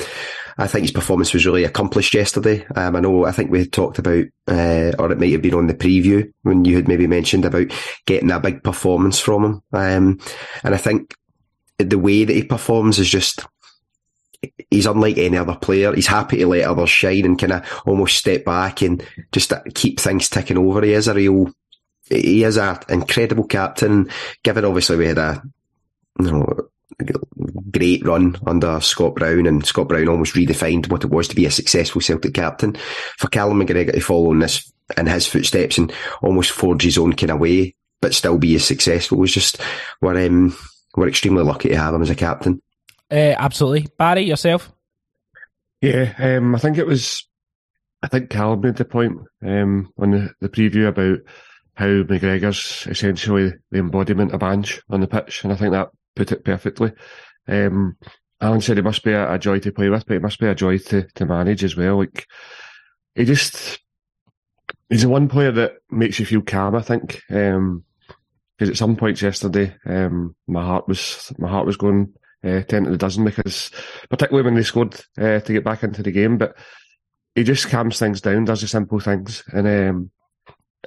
I 0.57 0.67
think 0.67 0.83
his 0.83 0.91
performance 0.91 1.33
was 1.33 1.45
really 1.45 1.65
accomplished 1.65 2.13
yesterday. 2.13 2.65
Um, 2.75 2.95
I 2.95 2.99
know, 3.01 3.25
I 3.25 3.31
think 3.31 3.51
we 3.51 3.59
had 3.59 3.73
talked 3.73 3.99
about, 3.99 4.25
uh, 4.47 4.93
or 4.97 5.11
it 5.11 5.19
might 5.19 5.31
have 5.31 5.41
been 5.41 5.55
on 5.55 5.67
the 5.67 5.73
preview 5.73 6.31
when 6.43 6.63
you 6.63 6.75
had 6.75 6.87
maybe 6.87 7.07
mentioned 7.07 7.43
about 7.43 7.73
getting 8.05 8.31
a 8.31 8.39
big 8.39 8.63
performance 8.63 9.19
from 9.19 9.43
him. 9.43 9.61
Um, 9.73 10.19
and 10.63 10.73
I 10.73 10.77
think 10.77 11.15
the 11.77 11.99
way 11.99 12.23
that 12.23 12.33
he 12.33 12.43
performs 12.43 12.99
is 12.99 13.09
just, 13.09 13.45
he's 14.69 14.85
unlike 14.85 15.17
any 15.17 15.37
other 15.37 15.55
player. 15.55 15.93
He's 15.93 16.07
happy 16.07 16.37
to 16.37 16.47
let 16.47 16.65
others 16.65 16.89
shine 16.89 17.25
and 17.25 17.37
kind 17.37 17.53
of 17.53 17.83
almost 17.85 18.17
step 18.17 18.45
back 18.45 18.81
and 18.81 19.05
just 19.33 19.51
keep 19.73 19.99
things 19.99 20.29
ticking 20.29 20.57
over. 20.57 20.83
He 20.83 20.93
is 20.93 21.09
a 21.09 21.13
real, 21.13 21.51
he 22.07 22.43
is 22.43 22.57
an 22.57 22.77
incredible 22.87 23.45
captain. 23.45 24.09
Given 24.43 24.63
obviously 24.63 24.95
we 24.95 25.07
had 25.07 25.17
a, 25.17 25.41
you 26.19 26.31
know, 26.31 26.69
great 27.77 28.05
run 28.05 28.37
under 28.45 28.79
Scott 28.79 29.15
Brown 29.15 29.45
and 29.45 29.65
Scott 29.65 29.87
Brown 29.87 30.07
almost 30.07 30.35
redefined 30.35 30.89
what 30.89 31.03
it 31.03 31.09
was 31.09 31.27
to 31.27 31.35
be 31.35 31.45
a 31.45 31.51
successful 31.51 32.01
Celtic 32.01 32.33
captain. 32.33 32.75
For 33.17 33.27
Callum 33.27 33.59
McGregor 33.59 33.93
to 33.93 33.99
follow 33.99 34.31
in 34.31 34.39
this, 34.39 34.71
in 34.97 35.07
his 35.07 35.27
footsteps 35.27 35.77
and 35.77 35.93
almost 36.21 36.51
forge 36.51 36.83
his 36.83 36.97
own 36.97 37.13
kind 37.13 37.31
of 37.31 37.39
way, 37.39 37.75
but 38.01 38.13
still 38.13 38.37
be 38.37 38.55
as 38.55 38.65
successful 38.65 39.17
was 39.17 39.33
just, 39.33 39.59
we're, 40.01 40.25
um, 40.25 40.55
we're 40.95 41.07
extremely 41.07 41.43
lucky 41.43 41.69
to 41.69 41.77
have 41.77 41.93
him 41.93 42.01
as 42.01 42.09
a 42.09 42.15
captain. 42.15 42.61
Uh, 43.11 43.35
absolutely. 43.37 43.87
Barry, 43.97 44.23
yourself? 44.23 44.71
Yeah, 45.81 46.13
um, 46.17 46.55
I 46.55 46.59
think 46.59 46.77
it 46.77 46.87
was, 46.87 47.27
I 48.01 48.07
think 48.07 48.29
Callum 48.29 48.61
made 48.61 48.77
the 48.77 48.85
point 48.85 49.19
um, 49.45 49.91
on 49.97 50.11
the, 50.11 50.33
the 50.41 50.49
preview 50.49 50.87
about 50.87 51.19
how 51.75 51.87
McGregor's 51.87 52.87
essentially 52.89 53.53
the 53.69 53.79
embodiment 53.79 54.31
of 54.33 54.41
Ange 54.41 54.81
on 54.89 55.01
the 55.01 55.07
pitch, 55.07 55.43
and 55.43 55.51
I 55.51 55.55
think 55.55 55.71
that 55.71 55.89
put 56.15 56.31
it 56.31 56.45
perfectly. 56.45 56.93
Um, 57.47 57.97
Alan 58.41 58.61
said 58.61 58.77
it 58.77 58.83
must 58.83 59.03
be 59.03 59.11
a, 59.11 59.33
a, 59.33 59.39
joy 59.39 59.59
to 59.59 59.71
play 59.71 59.89
with, 59.89 60.05
but 60.05 60.15
it 60.15 60.21
must 60.21 60.39
be 60.39 60.47
a 60.47 60.55
joy 60.55 60.77
to, 60.77 61.03
to 61.15 61.25
manage 61.25 61.63
as 61.63 61.75
well. 61.75 61.99
Like, 61.99 62.27
he 63.13 63.23
just, 63.23 63.79
he's 64.89 65.03
the 65.03 65.09
one 65.09 65.29
player 65.29 65.51
that 65.51 65.77
makes 65.89 66.19
you 66.19 66.25
feel 66.25 66.41
calm, 66.41 66.75
I 66.75 66.81
think. 66.81 67.21
Um, 67.29 67.83
because 68.57 68.69
at 68.69 68.77
some 68.77 68.95
points 68.95 69.21
yesterday, 69.21 69.75
um, 69.85 70.33
my 70.47 70.63
heart 70.63 70.87
was, 70.87 71.33
my 71.37 71.49
heart 71.49 71.65
was 71.65 71.75
going, 71.75 72.13
uh, 72.41 72.61
10 72.61 72.85
to 72.85 72.91
the 72.91 72.97
dozen 72.97 73.25
because, 73.25 73.69
particularly 74.09 74.45
when 74.45 74.55
they 74.55 74.63
scored, 74.63 74.95
uh, 75.17 75.39
to 75.39 75.53
get 75.53 75.63
back 75.63 75.83
into 75.83 76.01
the 76.01 76.11
game, 76.11 76.37
but 76.37 76.55
he 77.33 77.43
just 77.43 77.67
calms 77.67 77.99
things 77.99 78.21
down, 78.21 78.45
does 78.45 78.61
the 78.61 78.67
simple 78.67 78.99
things, 78.99 79.43
and, 79.51 79.67
um, 79.67 80.11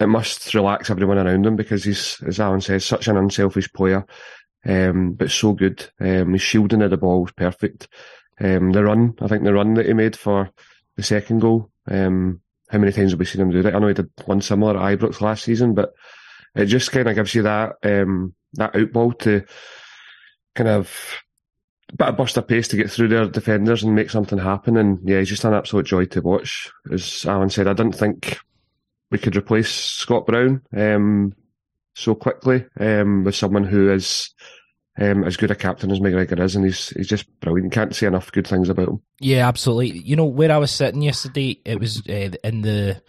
it 0.01 0.07
must 0.07 0.55
relax 0.55 0.90
everyone 0.90 1.18
around 1.18 1.44
him 1.44 1.57
because 1.57 1.85
he's, 1.85 2.23
as 2.27 2.40
Alan 2.40 2.61
says, 2.61 2.85
such 2.85 3.09
an 3.09 3.16
unselfish 3.16 3.71
player 3.73 4.07
um, 4.68 5.14
but 5.14 5.31
so 5.31 5.54
good. 5.54 5.88
Um, 5.98 6.35
his 6.35 6.42
shielding 6.42 6.83
of 6.83 6.90
the 6.90 6.96
ball 6.96 7.22
was 7.22 7.33
perfect. 7.33 7.88
Um, 8.38 8.70
the 8.70 8.85
run, 8.85 9.14
I 9.20 9.26
think 9.26 9.42
the 9.42 9.52
run 9.52 9.74
that 9.74 9.87
he 9.87 9.94
made 9.94 10.14
for 10.14 10.50
the 10.96 11.02
second 11.02 11.40
goal, 11.40 11.70
um, 11.90 12.40
how 12.68 12.78
many 12.78 12.92
times 12.92 13.12
have 13.12 13.18
we 13.18 13.24
seen 13.24 13.40
him 13.40 13.50
do 13.50 13.62
that? 13.62 13.74
I 13.74 13.78
know 13.78 13.88
he 13.88 13.94
did 13.94 14.11
one 14.26 14.42
similar 14.42 14.76
at 14.76 14.98
Ibrox 14.98 15.20
last 15.20 15.44
season, 15.44 15.74
but 15.74 15.94
it 16.54 16.66
just 16.66 16.92
kind 16.92 17.09
of 17.09 17.14
gives 17.14 17.35
you 17.35 17.42
that, 17.42 17.76
um, 17.83 18.35
that 18.54 18.74
outball 18.74 19.18
to 19.20 19.44
kind 20.54 20.68
of 20.68 20.92
bit 21.96 22.09
of 22.09 22.16
burst 22.16 22.37
of 22.37 22.46
pace 22.46 22.68
to 22.68 22.76
get 22.76 22.90
through 22.90 23.09
their 23.09 23.26
defenders 23.26 23.83
and 23.83 23.94
make 23.94 24.11
something 24.11 24.38
happen. 24.38 24.76
And 24.76 24.98
yeah, 25.09 25.18
he's 25.18 25.31
just 25.31 25.44
an 25.44 25.54
absolute 25.54 25.87
joy 25.87 26.04
to 26.07 26.20
watch. 26.20 26.70
As 26.92 27.24
Alan 27.26 27.48
said, 27.48 27.66
I 27.66 27.72
didn't 27.72 27.94
think 27.94 28.38
we 29.11 29.18
could 29.18 29.37
replace 29.37 29.70
Scott 29.70 30.26
Brown. 30.26 30.61
Um, 30.76 31.35
so 31.94 32.14
quickly 32.14 32.64
um, 32.78 33.24
with 33.24 33.35
someone 33.35 33.64
who 33.64 33.90
is 33.90 34.33
um, 34.98 35.24
as 35.24 35.37
good 35.37 35.50
a 35.50 35.54
captain 35.54 35.90
as 35.90 36.00
McGregor 36.00 36.40
is, 36.40 36.56
and 36.56 36.64
he's 36.64 36.88
he's 36.90 37.08
just 37.08 37.26
brilliant. 37.40 37.72
Can't 37.72 37.94
say 37.94 38.06
enough 38.06 38.32
good 38.32 38.46
things 38.46 38.68
about 38.68 38.88
him. 38.88 39.02
Yeah, 39.20 39.46
absolutely. 39.46 39.98
You 39.98 40.16
know 40.16 40.24
where 40.24 40.52
I 40.52 40.58
was 40.58 40.70
sitting 40.70 41.02
yesterday, 41.02 41.61
it 41.64 41.78
was 41.78 42.02
uh, 42.08 42.30
in 42.42 42.62
the 42.62 43.00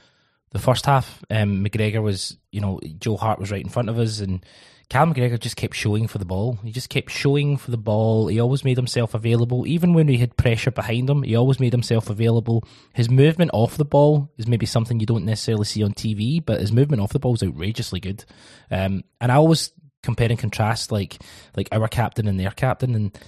the 0.52 0.60
first 0.60 0.86
half. 0.86 1.24
Um, 1.30 1.64
McGregor 1.64 2.02
was, 2.02 2.38
you 2.52 2.62
know, 2.62 2.80
Joe 3.00 3.18
Hart 3.18 3.40
was 3.40 3.52
right 3.52 3.64
in 3.64 3.70
front 3.70 3.90
of 3.90 4.00
us, 4.00 4.20
and 4.20 4.46
Cal 4.90 5.06
McGregor 5.06 5.40
just 5.40 5.56
kept 5.56 5.76
showing 5.76 6.08
for 6.08 6.18
the 6.18 6.26
ball. 6.26 6.58
He 6.64 6.72
just 6.72 6.90
kept 6.90 7.12
showing 7.12 7.58
for 7.58 7.70
the 7.70 7.78
ball. 7.78 8.28
He 8.28 8.40
always 8.40 8.64
made 8.64 8.78
himself 8.78 9.14
available. 9.14 9.68
Even 9.68 9.94
when 9.94 10.08
he 10.08 10.18
had 10.18 10.38
pressure 10.38 10.72
behind 10.72 11.10
him, 11.10 11.22
he 11.24 11.36
always 11.36 11.60
made 11.60 11.74
himself 11.74 12.10
available. 12.10 12.64
His 12.94 13.10
movement 13.10 13.52
off 13.54 13.78
the 13.78 13.86
ball 13.86 14.32
is 14.38 14.48
maybe 14.48 14.66
something 14.66 15.00
you 15.00 15.06
don't 15.06 15.26
necessarily 15.26 15.66
see 15.66 15.84
on 15.84 15.94
TV, 15.94 16.44
but 16.44 16.60
his 16.60 16.72
movement 16.72 17.02
off 17.02 17.14
the 17.14 17.20
ball 17.20 17.36
is 17.36 17.44
outrageously 17.44 18.00
good. 18.00 18.26
Um, 18.72 19.04
and 19.22 19.32
I 19.32 19.36
always 19.36 19.72
compare 20.04 20.30
and 20.30 20.40
contrast 20.40 20.92
like 20.92 21.22
like 21.56 21.70
our 21.72 21.88
captain 21.88 22.28
and 22.28 22.40
their 22.40 22.52
captain, 22.52 22.96
and 22.96 23.20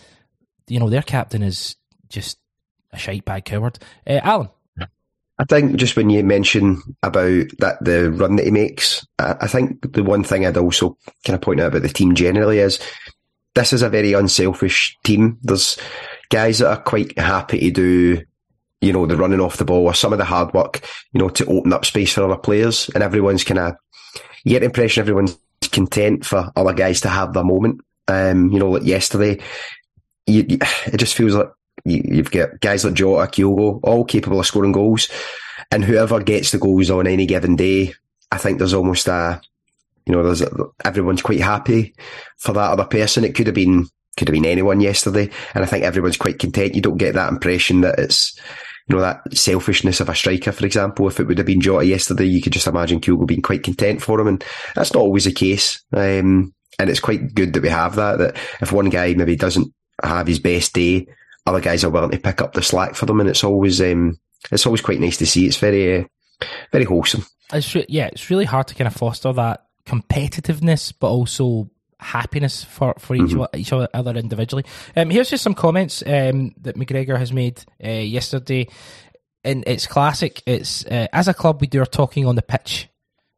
you 0.68 0.80
know 0.80 0.90
their 0.90 1.02
captain 1.02 1.44
is 1.44 1.76
just 2.10 2.38
a 2.92 2.98
shite 2.98 3.26
bag 3.26 3.46
coward. 3.46 3.80
Uh, 4.08 4.20
Alan, 4.24 4.50
I 5.40 5.44
think 5.46 5.76
just 5.76 5.96
when 5.96 6.10
you 6.10 6.24
mention 6.24 6.82
about 7.02 7.46
that 7.60 7.84
the 7.84 8.12
run 8.12 8.36
that 8.36 8.46
he 8.46 8.52
makes, 8.52 9.06
I 9.18 9.48
think 9.48 9.94
the 9.94 10.04
one 10.04 10.24
thing 10.24 10.46
I'd 10.46 10.58
also 10.58 10.98
kind 11.26 11.36
of 11.36 11.42
point 11.42 11.60
out 11.60 11.68
about 11.68 11.82
the 11.82 11.90
team 11.90 12.14
generally 12.14 12.60
is 12.60 12.80
this 13.56 13.74
is 13.74 13.82
a 13.82 13.90
very 13.90 14.14
unselfish 14.14 14.98
team. 15.04 15.40
There's 15.42 15.78
guys 16.30 16.60
that 16.60 16.70
are 16.70 16.82
quite 16.82 17.18
happy 17.18 17.60
to 17.60 17.72
do, 17.72 18.24
you 18.82 18.94
know, 18.94 19.06
the 19.06 19.18
running 19.18 19.42
off 19.42 19.58
the 19.58 19.66
ball 19.66 19.86
or 19.86 19.94
some 19.94 20.14
of 20.14 20.20
the 20.20 20.26
hard 20.26 20.54
work, 20.54 20.88
you 21.12 21.20
know, 21.20 21.30
to 21.30 21.46
open 21.48 21.74
up 21.74 21.86
space 21.86 22.14
for 22.14 22.24
other 22.24 22.38
players. 22.38 22.90
And 22.94 23.04
everyone's 23.04 23.44
kind 23.44 23.60
of, 23.60 23.76
you 24.44 24.52
get 24.52 24.60
the 24.60 24.66
impression 24.66 25.02
everyone's 25.02 25.38
content 25.72 26.26
for 26.26 26.52
other 26.56 26.74
guys 26.74 27.02
to 27.02 27.10
have 27.10 27.34
their 27.34 27.44
moment. 27.44 27.82
Um, 28.08 28.52
you 28.52 28.60
know, 28.60 28.72
like 28.72 28.84
yesterday, 28.84 29.42
you, 30.28 30.46
you, 30.48 30.58
it 30.88 30.98
just 30.98 31.16
feels 31.16 31.34
like 31.34 31.50
you, 31.86 32.18
have 32.18 32.32
got 32.32 32.60
guys 32.60 32.86
like 32.86 32.94
Jota, 32.94 33.32
Kyogo, 33.32 33.80
all 33.84 34.06
capable 34.06 34.40
of 34.40 34.46
scoring 34.46 34.72
goals. 34.72 35.10
And 35.72 35.86
whoever 35.86 36.22
gets 36.22 36.52
the 36.52 36.58
goals 36.58 36.90
on 36.90 37.08
any 37.08 37.26
given 37.26 37.56
day, 37.56 37.94
I 38.32 38.38
think 38.38 38.58
there's 38.58 38.74
almost 38.74 39.08
a, 39.08 39.42
you 40.06 40.14
know, 40.14 40.24
there's 40.24 40.42
a, 40.42 40.50
everyone's 40.84 41.22
quite 41.22 41.40
happy 41.40 41.96
for 42.38 42.54
that 42.54 42.72
other 42.72 42.86
person. 42.86 43.24
It 43.24 43.36
could 43.36 43.48
have 43.48 43.56
been, 43.56 43.88
could 44.18 44.28
have 44.28 44.34
been 44.34 44.46
anyone 44.46 44.82
yesterday. 44.82 45.30
And 45.56 45.64
I 45.64 45.68
think 45.68 45.86
everyone's 45.86 46.18
quite 46.18 46.40
content. 46.40 46.76
You 46.76 46.82
don't 46.82 46.98
get 46.98 47.16
that 47.16 47.32
impression 47.32 47.82
that 47.82 48.00
it's, 48.00 48.38
you 48.88 48.96
know, 48.96 49.02
that 49.02 49.22
selfishness 49.36 50.00
of 50.00 50.10
a 50.10 50.16
striker, 50.16 50.52
for 50.52 50.66
example. 50.66 51.08
If 51.08 51.20
it 51.20 51.28
would 51.28 51.38
have 51.38 51.48
been 51.48 51.62
Jota 51.62 51.86
yesterday, 51.86 52.26
you 52.26 52.42
could 52.42 52.54
just 52.54 52.68
imagine 52.68 53.00
Kyogo 53.00 53.28
being 53.28 53.42
quite 53.42 53.64
content 53.64 54.02
for 54.02 54.20
him. 54.20 54.28
And 54.28 54.44
that's 54.76 54.94
not 54.94 55.02
always 55.02 55.26
the 55.26 55.32
case. 55.32 55.82
Um, 55.94 56.54
and 56.80 56.90
it's 56.90 57.00
quite 57.00 57.34
good 57.34 57.54
that 57.54 57.64
we 57.64 57.70
have 57.70 57.96
that, 57.96 58.18
that 58.18 58.38
if 58.60 58.72
one 58.72 58.90
guy 58.90 59.14
maybe 59.14 59.36
doesn't 59.36 59.74
have 60.04 60.28
his 60.28 60.40
best 60.40 60.74
day, 60.74 61.08
other 61.46 61.60
guys 61.60 61.84
are 61.84 61.90
willing 61.90 62.12
to 62.12 62.20
pick 62.20 62.42
up 62.42 62.54
the 62.54 62.62
slack 62.62 62.96
for 62.96 63.06
them, 63.06 63.20
and 63.20 63.30
it's 63.30 63.44
always 63.44 63.82
um, 63.82 64.20
it's 64.52 64.66
always 64.66 64.82
quite 64.82 65.00
nice 65.00 65.18
to 65.18 65.26
see. 65.26 65.46
It's 65.46 65.58
very 65.58 66.02
uh, 66.02 66.04
very 66.72 66.86
wholesome. 66.86 67.26
It's 67.54 67.74
re- 67.76 67.86
yeah, 67.90 68.08
it's 68.08 68.30
really 68.30 68.46
hard 68.46 68.68
to 68.68 68.76
kind 68.76 68.88
of 68.88 68.96
foster 68.96 69.34
that 69.34 69.66
competitiveness, 69.86 70.94
but 70.98 71.10
also 71.10 71.70
happiness 72.02 72.64
for, 72.64 72.96
for 72.98 73.16
each, 73.16 73.32
mm-hmm. 73.32 73.58
each 73.58 73.72
other 73.72 74.12
individually. 74.18 74.66
Um, 74.96 75.10
here's 75.10 75.30
just 75.30 75.44
some 75.44 75.54
comments 75.54 76.04
um, 76.06 76.54
that 76.62 76.76
McGregor 76.76 77.18
has 77.18 77.32
made 77.32 77.64
uh, 77.84 77.90
yesterday. 77.90 78.68
And 79.44 79.64
it's 79.66 79.88
classic. 79.88 80.44
It's 80.46 80.86
uh, 80.86 81.08
as 81.14 81.28
a 81.28 81.34
club 81.34 81.62
we 81.62 81.68
do 81.68 81.80
our 81.80 81.86
talking 81.86 82.28
on 82.28 82.36
the 82.36 82.44
pitch, 82.44 82.88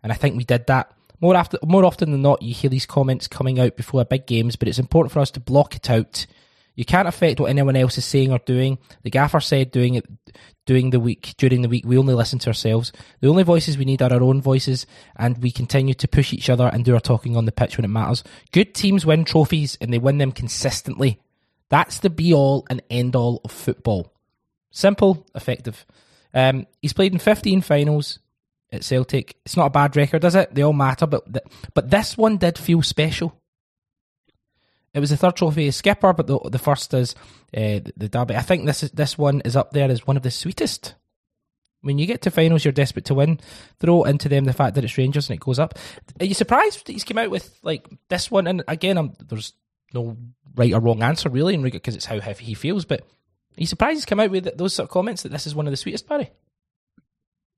and 0.01 0.11
I 0.11 0.15
think 0.15 0.35
we 0.35 0.43
did 0.43 0.67
that. 0.67 0.91
More 1.21 1.37
often, 1.37 1.61
more 1.63 1.85
often 1.85 2.11
than 2.11 2.21
not, 2.21 2.41
you 2.41 2.53
hear 2.53 2.69
these 2.69 2.85
comments 2.85 3.29
coming 3.29 3.57
out 3.57 3.77
before 3.77 4.03
big 4.03 4.27
games, 4.27 4.57
but 4.57 4.67
it's 4.67 4.79
important 4.79 5.13
for 5.13 5.21
us 5.21 5.31
to 5.31 5.39
block 5.39 5.77
it 5.77 5.89
out. 5.89 6.25
You 6.75 6.85
can't 6.85 7.07
affect 7.07 7.39
what 7.39 7.49
anyone 7.49 7.75
else 7.75 7.97
is 7.97 8.05
saying 8.05 8.31
or 8.31 8.39
doing. 8.39 8.79
The 9.03 9.09
gaffer 9.09 9.39
said 9.39 9.71
doing 9.71 9.95
it 9.95 10.05
during 10.65 10.89
the 10.91 10.99
week 10.99 11.35
during 11.37 11.61
the 11.61 11.69
week 11.69 11.85
we 11.85 11.97
only 11.97 12.13
listen 12.13 12.39
to 12.39 12.49
ourselves. 12.49 12.91
The 13.21 13.27
only 13.27 13.43
voices 13.43 13.77
we 13.77 13.85
need 13.85 14.01
are 14.01 14.11
our 14.13 14.23
own 14.23 14.41
voices 14.41 14.85
and 15.15 15.37
we 15.41 15.51
continue 15.51 15.93
to 15.95 16.07
push 16.07 16.33
each 16.33 16.49
other 16.49 16.67
and 16.67 16.83
do 16.83 16.93
our 16.93 16.99
talking 16.99 17.35
on 17.35 17.45
the 17.45 17.51
pitch 17.51 17.77
when 17.77 17.85
it 17.85 17.89
matters. 17.89 18.23
Good 18.51 18.73
teams 18.73 19.05
win 19.05 19.25
trophies 19.25 19.77
and 19.81 19.93
they 19.93 19.99
win 19.99 20.17
them 20.17 20.31
consistently. 20.31 21.19
That's 21.69 21.99
the 21.99 22.09
be 22.09 22.33
all 22.33 22.65
and 22.69 22.81
end 22.89 23.15
all 23.15 23.41
of 23.43 23.51
football. 23.51 24.13
Simple, 24.71 25.25
effective. 25.35 25.85
Um, 26.33 26.65
he's 26.81 26.93
played 26.93 27.13
in 27.13 27.19
15 27.19 27.61
finals 27.61 28.19
at 28.71 28.83
Celtic. 28.83 29.35
It's 29.45 29.55
not 29.55 29.67
a 29.67 29.71
bad 29.71 29.95
record, 29.95 30.21
does 30.21 30.35
it? 30.35 30.53
They 30.53 30.63
all 30.63 30.73
matter, 30.73 31.05
but 31.05 31.31
th- 31.31 31.45
but 31.73 31.91
this 31.91 32.17
one 32.17 32.37
did 32.37 32.57
feel 32.57 32.81
special. 32.81 33.39
It 34.93 34.99
was 34.99 35.09
the 35.09 35.17
third 35.17 35.35
trophy 35.35 35.71
skipper, 35.71 36.13
but 36.13 36.27
the 36.27 36.39
the 36.51 36.59
first 36.59 36.93
is 36.93 37.15
uh, 37.55 37.81
the, 37.81 37.93
the 37.97 38.09
derby. 38.09 38.35
I 38.35 38.41
think 38.41 38.65
this 38.65 38.83
is, 38.83 38.91
this 38.91 39.17
one 39.17 39.41
is 39.41 39.55
up 39.55 39.71
there 39.71 39.89
as 39.89 40.05
one 40.05 40.17
of 40.17 40.23
the 40.23 40.31
sweetest. 40.31 40.95
When 41.81 41.97
you 41.97 42.05
get 42.05 42.21
to 42.21 42.31
finals, 42.31 42.63
you're 42.63 42.71
desperate 42.71 43.05
to 43.05 43.15
win. 43.15 43.39
Throw 43.79 44.03
into 44.03 44.29
them 44.29 44.45
the 44.45 44.53
fact 44.53 44.75
that 44.75 44.85
it's 44.85 44.97
Rangers 44.97 45.29
and 45.29 45.35
it 45.35 45.41
goes 45.43 45.59
up. 45.59 45.77
Are 46.19 46.25
you 46.25 46.33
surprised 46.33 46.85
that 46.85 46.93
he's 46.93 47.03
come 47.03 47.17
out 47.17 47.29
with 47.29 47.59
like 47.61 47.89
this 48.07 48.31
one? 48.31 48.47
And 48.47 48.63
again, 48.69 48.97
I'm, 48.97 49.13
there's 49.19 49.53
no 49.93 50.15
right 50.55 50.73
or 50.73 50.79
wrong 50.79 51.03
answer 51.03 51.27
really, 51.29 51.55
in 51.55 51.61
because 51.61 51.95
it's 51.95 52.05
how 52.05 52.19
he 52.19 52.53
feels. 52.53 52.85
But 52.85 53.01
are 53.01 53.05
you 53.57 53.65
surprised 53.65 53.97
he's 53.97 54.05
come 54.05 54.19
out 54.19 54.31
with 54.31 54.57
those 54.57 54.75
sort 54.75 54.87
of 54.87 54.93
comments 54.93 55.23
that 55.23 55.31
this 55.31 55.45
is 55.45 55.55
one 55.55 55.67
of 55.67 55.71
the 55.71 55.77
sweetest, 55.77 56.07
Barry? 56.07 56.31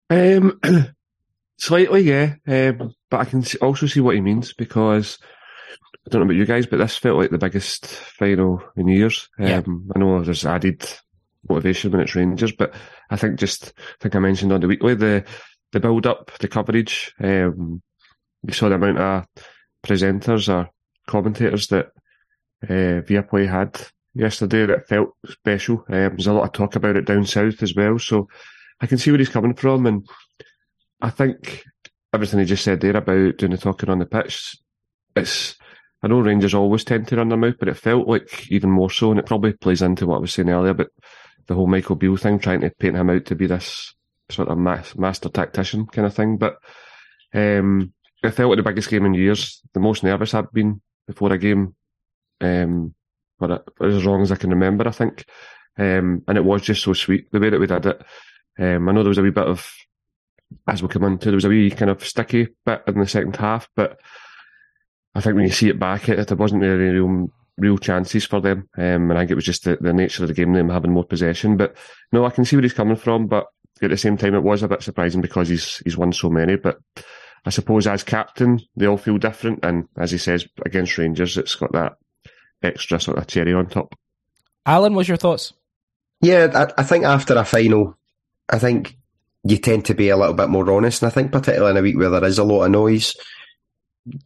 Um, 0.10 0.60
slightly, 1.60 2.02
yeah. 2.02 2.36
Um, 2.48 2.96
but 3.12 3.20
I 3.20 3.26
can 3.26 3.44
also 3.62 3.86
see 3.86 4.00
what 4.00 4.16
he 4.16 4.22
means 4.22 4.54
because 4.54 5.20
I 6.06 6.10
don't 6.10 6.22
know 6.22 6.26
about 6.26 6.36
you 6.36 6.46
guys, 6.46 6.68
but 6.68 6.78
this 6.78 6.98
felt 6.98 7.18
like 7.18 7.32
the 7.32 7.38
biggest 7.38 7.88
final 7.88 8.62
in 8.78 8.88
years. 8.88 9.28
Yeah. 9.40 9.58
Um, 9.66 9.90
I 9.96 10.00
know 10.00 10.24
there's 10.24 10.46
added 10.46 10.88
motivation 11.50 11.92
when 11.92 12.02
it's 12.02 12.16
Rangers, 12.16 12.52
but 12.52 12.74
I 13.10 13.18
think 13.18 13.40
just 13.40 13.74
I 13.78 13.96
think 14.02 14.16
I 14.16 14.20
mentioned 14.20 14.52
on 14.52 14.62
the 14.62 14.68
weekly 14.68 14.94
the 14.94 15.26
the 15.72 15.80
build 15.80 16.06
up, 16.06 16.32
the 16.40 16.48
coverage. 16.48 17.14
Um, 17.20 17.82
you 18.46 18.54
saw 18.54 18.70
the 18.70 18.76
amount 18.76 19.00
of 19.00 19.26
presenters 19.84 20.54
or 20.54 20.70
commentators 21.08 21.68
that 21.68 21.88
uh, 22.64 23.02
Viaplay 23.02 23.50
had 23.50 23.82
yesterday 24.14 24.68
that 24.68 24.88
felt 24.88 25.10
special. 25.28 25.86
Um, 25.90 26.16
there's 26.16 26.28
a 26.28 26.34
lot 26.34 26.46
of 26.46 26.54
talk 26.54 26.76
about 26.76 26.98
it 26.98 27.06
down 27.06 27.26
south 27.26 27.64
as 27.64 27.74
well, 27.76 27.98
so 27.98 28.28
I 28.80 28.88
can 28.88 29.00
see 29.00 29.10
where 29.12 29.18
he's 29.18 29.30
coming 29.30 29.56
from, 29.56 29.88
and 29.88 30.08
I 31.02 31.10
think 31.10 31.64
everything 32.14 32.40
he 32.40 32.46
just 32.46 32.64
said 32.64 32.82
there 32.82 32.96
about 32.96 33.38
doing 33.38 33.52
the 33.52 33.58
talking 33.58 33.90
on 33.90 34.00
the 34.00 34.06
pitch, 34.06 34.56
it's 35.16 35.56
I 36.04 36.08
know 36.08 36.20
Rangers 36.20 36.54
always 36.54 36.84
tend 36.84 37.08
to 37.08 37.16
run 37.16 37.30
their 37.30 37.38
mouth, 37.38 37.56
but 37.60 37.68
it 37.68 37.78
felt 37.78 38.08
like 38.08 38.52
even 38.52 38.70
more 38.70 38.90
so, 38.90 39.12
and 39.12 39.20
it 39.20 39.26
probably 39.26 39.54
plays 39.54 39.82
into 39.82 40.06
what 40.06 40.18
I 40.18 40.20
was 40.20 40.34
saying 40.34 40.50
earlier 40.50 40.72
about 40.72 40.92
the 41.48 41.56
whole 41.56 41.68
Michael 41.68 41.96
Beale 41.96 42.18
thing, 42.18 42.40
trying 42.40 42.62
to 42.62 42.70
paint 42.70 42.96
him 42.96 43.10
out 43.10 43.26
to 43.26 43.36
be 43.36 43.48
this 43.48 43.94
sort 44.30 44.50
of 44.50 44.58
master 44.58 45.30
tactician 45.30 45.86
kind 45.88 46.06
of 46.06 46.14
thing. 46.14 46.38
But 46.38 46.58
um, 47.34 47.94
it 48.24 48.32
felt 48.32 48.50
like 48.50 48.58
the 48.58 48.64
biggest 48.64 48.90
game 48.90 49.06
in 49.06 49.14
years, 49.14 49.62
the 49.74 49.80
most 49.80 50.04
nervous 50.04 50.34
I've 50.34 50.52
been 50.52 50.82
before 51.08 51.32
a 51.32 51.38
game, 51.38 51.76
um, 52.42 52.94
for, 53.40 53.64
as 53.82 54.06
long 54.06 54.22
as 54.22 54.32
I 54.32 54.36
can 54.36 54.50
remember, 54.50 54.88
I 54.88 54.92
think. 54.92 55.26
Um, 55.78 56.24
and 56.28 56.38
it 56.38 56.46
was 56.46 56.62
just 56.62 56.84
so 56.84 56.94
sweet 56.94 57.32
the 57.32 57.40
way 57.40 57.50
that 57.50 57.60
we 57.60 57.68
did 57.68 57.86
it. 57.86 58.02
Um, 58.58 58.88
I 58.88 58.92
know 58.92 59.04
there 59.04 59.10
was 59.10 59.18
a 59.18 59.24
wee 59.24 59.32
bit 59.32 59.48
of, 59.48 59.70
as 60.68 60.82
we 60.82 60.88
come 60.88 61.04
into, 61.04 61.26
there 61.26 61.36
was 61.36 61.46
a 61.46 61.50
wee 61.50 61.70
kind 61.70 61.92
of 61.92 62.06
sticky 62.06 62.48
bit 62.66 62.84
in 62.88 63.00
the 63.00 63.08
second 63.08 63.36
half, 63.36 63.68
but 63.76 64.00
I 65.16 65.22
think 65.22 65.36
when 65.36 65.46
you 65.46 65.52
see 65.52 65.70
it 65.70 65.80
back, 65.80 66.10
it, 66.10 66.28
there 66.28 66.38
wasn't 66.38 66.62
really 66.62 67.00
real, 67.00 67.30
real 67.58 67.78
chances 67.78 68.26
for 68.26 68.42
them. 68.42 68.70
Um, 68.78 69.10
and 69.10 69.14
I 69.14 69.22
think 69.22 69.32
it 69.32 69.36
was 69.36 69.46
just 69.46 69.64
the, 69.64 69.78
the 69.80 69.94
nature 69.94 70.24
of 70.24 70.28
the 70.28 70.34
game, 70.34 70.54
them 70.54 70.70
having 70.70 70.92
more 70.92 71.06
possession. 71.06 71.56
But 71.58 71.76
no, 72.12 72.26
I 72.26 72.30
can 72.30 72.46
see 72.46 72.58
where 72.58 72.64
he's 72.64 72.74
coming 72.74 72.98
from. 72.98 73.28
But 73.28 73.46
at 73.82 73.90
the 73.90 73.98
same 73.98 74.18
time, 74.18 74.36
it 74.36 74.44
was 74.44 74.62
a 74.62 74.68
bit 74.68 74.84
surprising 74.84 75.22
because 75.22 75.50
he's 75.50 75.78
he's 75.86 75.98
won 75.98 76.12
so 76.12 76.30
many. 76.30 76.58
But 76.58 76.80
I 77.46 77.50
suppose 77.50 77.88
as 77.88 78.04
captain, 78.04 78.60
they 78.76 78.88
all 78.88 78.98
feel 78.98 79.18
different. 79.18 79.64
And 79.64 79.88
as 79.98 80.12
he 80.12 80.18
says, 80.18 80.46
against 80.66 80.98
Rangers, 80.98 81.38
it's 81.38 81.56
got 81.56 81.72
that 81.72 81.94
extra 82.62 83.00
sort 83.00 83.18
of 83.18 83.28
cherry 83.28 83.54
on 83.54 83.68
top. 83.68 83.96
Alan, 84.66 84.96
what's 84.96 85.08
your 85.08 85.18
thoughts? 85.18 85.54
Yeah, 86.22 86.52
I, 86.54 86.82
I 86.82 86.84
think 86.84 87.06
after 87.06 87.36
a 87.36 87.46
final, 87.46 87.98
I 88.50 88.60
think 88.60 88.98
you 89.44 89.58
tend 89.58 89.86
to 89.86 89.94
be 89.94 90.10
a 90.10 90.18
little 90.18 90.34
bit 90.34 90.50
more 90.50 90.70
honest. 90.72 91.04
And 91.04 91.12
I 91.12 91.14
think 91.14 91.32
particularly 91.32 91.72
in 91.72 91.78
a 91.78 91.82
week 91.82 91.98
where 91.98 92.10
there 92.10 92.26
is 92.26 92.40
a 92.40 92.44
lot 92.44 92.64
of 92.64 92.72
noise, 92.72 93.16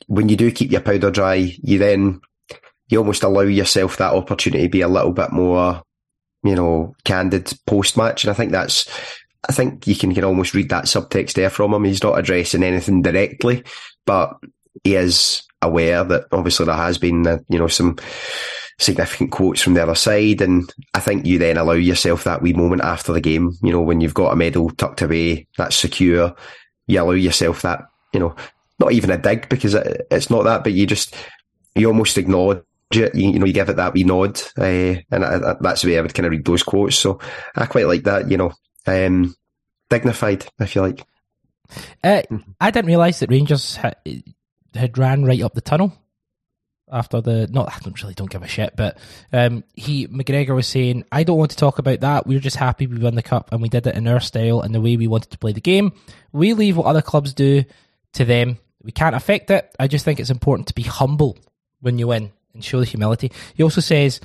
when 0.08 0.30
you 0.30 0.36
do 0.36 0.52
keep 0.52 0.72
your 0.72 0.82
powder 0.82 1.12
dry, 1.12 1.54
you 1.63 1.78
then 1.78 2.22
you 2.89 2.98
almost 2.98 3.24
allow 3.24 3.42
yourself 3.42 3.98
that 3.98 4.13
opportunity 4.13 4.63
to 4.63 4.70
be 4.70 4.82
a 4.82 4.88
little 4.88 5.12
bit 5.12 5.32
more, 5.32 5.84
you 6.44 6.56
know, 6.56 6.96
candid 7.04 7.52
post 7.68 7.96
match. 7.96 8.24
And 8.24 8.32
I 8.32 8.34
think 8.34 8.52
that's, 8.52 8.89
I 9.48 9.54
think 9.54 9.88
you 9.88 9.96
can, 9.96 10.13
can 10.13 10.24
almost 10.24 10.54
read 10.54 10.70
that 10.70 10.86
subtext 10.86 11.34
there 11.34 11.50
from 11.50 11.74
him. 11.74 11.84
He's 11.84 12.04
not 12.04 12.18
addressing 12.18 12.63
anything 12.63 13.02
directly, 13.02 13.63
but 14.06 14.34
he 14.84 14.96
is 14.96 15.44
aware 15.62 16.04
that 16.04 16.26
obviously 16.32 16.65
there 16.65 16.76
has 16.76 16.98
been, 16.98 17.28
uh, 17.28 17.38
you 17.48 17.60
know, 17.60 17.68
some 17.68 17.98
significant 18.80 19.32
quotes 19.32 19.62
from 19.62 19.76
the 19.76 19.84
other 19.84 19.96
side. 19.96 20.42
And 20.42 20.72
I 20.94 21.00
think 21.00 21.26
you 21.26 21.38
then 21.38 21.58
allow 21.58 21.74
yourself 21.74 22.24
that 22.24 22.42
wee 22.42 22.54
moment 22.54 22.82
after 22.82 23.13
the 23.13 23.22
game, 23.22 23.52
you 23.62 23.72
know, 23.72 23.82
when 23.82 24.02
you've 24.02 24.13
got 24.13 24.34
a 24.34 24.36
medal 24.36 24.70
tucked 24.72 25.02
away, 25.02 25.48
that's 25.58 25.76
secure. 25.76 26.36
You 26.88 27.02
allow 27.02 27.12
yourself 27.12 27.62
that, 27.62 27.82
you 28.13 28.20
know, 28.20 28.36
not 28.80 28.92
even 28.92 29.12
a 29.12 29.18
dig 29.18 29.50
because 29.50 29.74
it, 29.74 30.08
it's 30.10 30.30
not 30.30 30.44
that, 30.44 30.63
but 30.63 30.74
you 30.74 30.86
just 30.86 31.15
you 31.76 31.88
almost 31.88 32.18
acknowledge 32.18 32.63
it. 32.92 33.13
You, 33.15 33.32
you 33.32 33.39
know, 33.39 33.46
you 33.46 33.54
give 33.54 33.70
it 33.70 33.76
that 33.76 33.94
wee 33.94 34.04
nod, 34.04 34.42
uh, 34.58 34.96
and 35.12 35.26
I, 35.26 35.52
I, 35.52 35.56
that's 35.60 35.82
the 35.82 35.89
way 35.89 35.98
I 35.98 36.02
would 36.02 36.13
kind 36.13 36.26
of 36.26 36.32
read 36.32 36.46
those 36.46 36.63
quotes. 36.63 36.96
So 36.96 37.20
I 37.56 37.65
quite 37.65 37.88
like 37.88 38.04
that. 38.04 38.30
You 38.30 38.38
know, 38.38 38.54
um, 38.88 39.36
dignified, 39.89 40.46
if 40.60 40.76
you 40.76 40.82
like. 40.82 41.06
Uh, 42.04 42.24
I 42.60 42.72
didn't 42.72 42.88
realise 42.88 43.20
that 43.20 43.30
Rangers 43.30 43.76
had, 43.76 43.96
had 44.74 44.98
ran 44.98 45.24
right 45.24 45.42
up 45.42 45.54
the 45.54 45.62
tunnel 45.62 45.94
after 46.92 47.22
the 47.22 47.48
not 47.52 47.68
I 47.68 47.80
don't 47.80 48.02
really 48.02 48.13
don't 48.13 48.30
give 48.30 48.42
a 48.42 48.48
shit, 48.48 48.76
but 48.76 48.98
um, 49.32 49.63
he 49.76 50.08
McGregor 50.08 50.56
was 50.56 50.68
saying, 50.68 51.06
I 51.12 51.24
don't 51.24 51.38
want 51.38 51.52
to 51.52 51.58
talk 51.58 51.80
about 51.80 52.00
that. 52.02 52.28
We 52.28 52.36
are 52.36 52.42
just 52.42 52.56
happy 52.56 52.88
we 52.88 52.98
won 52.98 53.15
the 53.15 53.22
cup 53.22 53.52
and 53.52 53.62
we 53.62 53.70
did 53.70 53.88
it 53.88 53.96
in 53.96 54.08
our 54.08 54.20
style 54.20 54.62
and 54.62 54.74
the 54.74 54.82
way 54.82 54.98
we 54.98 55.08
wanted 55.08 55.32
to 55.32 55.38
play 55.38 55.52
the 55.52 55.62
game. 55.62 55.94
We 56.32 56.54
leave 56.54 56.78
what 56.78 56.88
other 56.88 57.02
clubs 57.02 57.34
do 57.34 57.63
to 58.13 58.26
them. 58.26 58.58
We 58.84 58.92
can't 58.92 59.15
affect 59.15 59.52
it. 59.52 59.76
I 59.80 59.88
just 59.88 60.06
think 60.06 60.20
it's 60.20 60.30
important 60.30 60.68
to 60.68 60.74
be 60.74 60.84
humble 60.84 61.38
when 61.82 62.00
you 62.00 62.08
win 62.08 62.32
and 62.54 62.63
show 62.63 62.80
the 62.80 62.86
humility. 62.86 63.32
He 63.54 63.63
also 63.63 63.82
says 63.82 64.22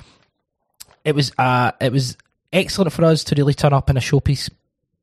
it 1.03 1.15
was 1.15 1.31
uh, 1.37 1.71
it 1.79 1.91
was 1.91 2.17
excellent 2.53 2.93
for 2.93 3.03
us 3.05 3.23
to 3.25 3.35
really 3.35 3.53
turn 3.53 3.73
up 3.73 3.89
in 3.89 3.97
a 3.97 4.01
showpiece 4.01 4.49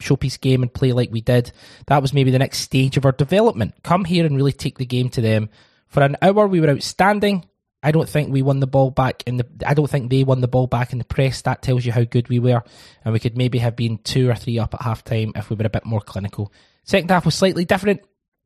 showpiece 0.01 0.41
game 0.41 0.63
and 0.63 0.73
play 0.73 0.93
like 0.93 1.13
we 1.13 1.21
did. 1.21 1.53
That 1.87 2.03
was 2.03 2.13
maybe 2.13 2.31
the 2.31 2.39
next 2.39 2.59
stage 2.59 2.97
of 2.97 3.05
our 3.05 3.13
development. 3.13 3.75
Come 3.83 4.05
here 4.05 4.27
and 4.27 4.37
really 4.37 4.53
take 4.53 4.79
the 4.79 4.87
game 4.87 5.09
to 5.11 5.21
them. 5.21 5.49
For 5.87 6.03
an 6.03 6.17
hour, 6.23 6.47
we 6.47 6.61
were 6.61 6.71
outstanding. 6.71 7.45
I 7.83 7.91
don't 7.91 8.09
think 8.09 8.31
we 8.31 8.43
won 8.43 8.61
the 8.61 8.67
ball 8.67 8.91
back 8.91 9.23
in 9.27 9.37
the. 9.37 9.47
I 9.67 9.75
don't 9.75 9.91
think 9.91 10.11
they 10.11 10.25
won 10.25 10.41
the 10.41 10.49
ball 10.49 10.67
back 10.67 10.93
in 10.93 10.99
the 10.99 11.05
press. 11.05 11.43
That 11.43 11.63
tells 11.63 11.85
you 11.85 11.93
how 11.93 12.05
good 12.05 12.29
we 12.29 12.39
were, 12.39 12.63
and 13.05 13.13
we 13.13 13.21
could 13.21 13.37
maybe 13.37 13.59
have 13.59 13.77
been 13.77 13.99
two 13.99 14.31
or 14.31 14.35
three 14.35 14.59
up 14.59 14.75
at 14.75 14.83
half 14.83 15.05
time 15.05 15.33
if 15.35 15.51
we 15.51 15.57
were 15.57 15.67
a 15.67 15.71
bit 15.71 15.85
more 15.85 16.01
clinical. 16.01 16.53
Second 16.85 17.11
half 17.11 17.25
was 17.25 17.35
slightly 17.35 17.65
different 17.65 18.03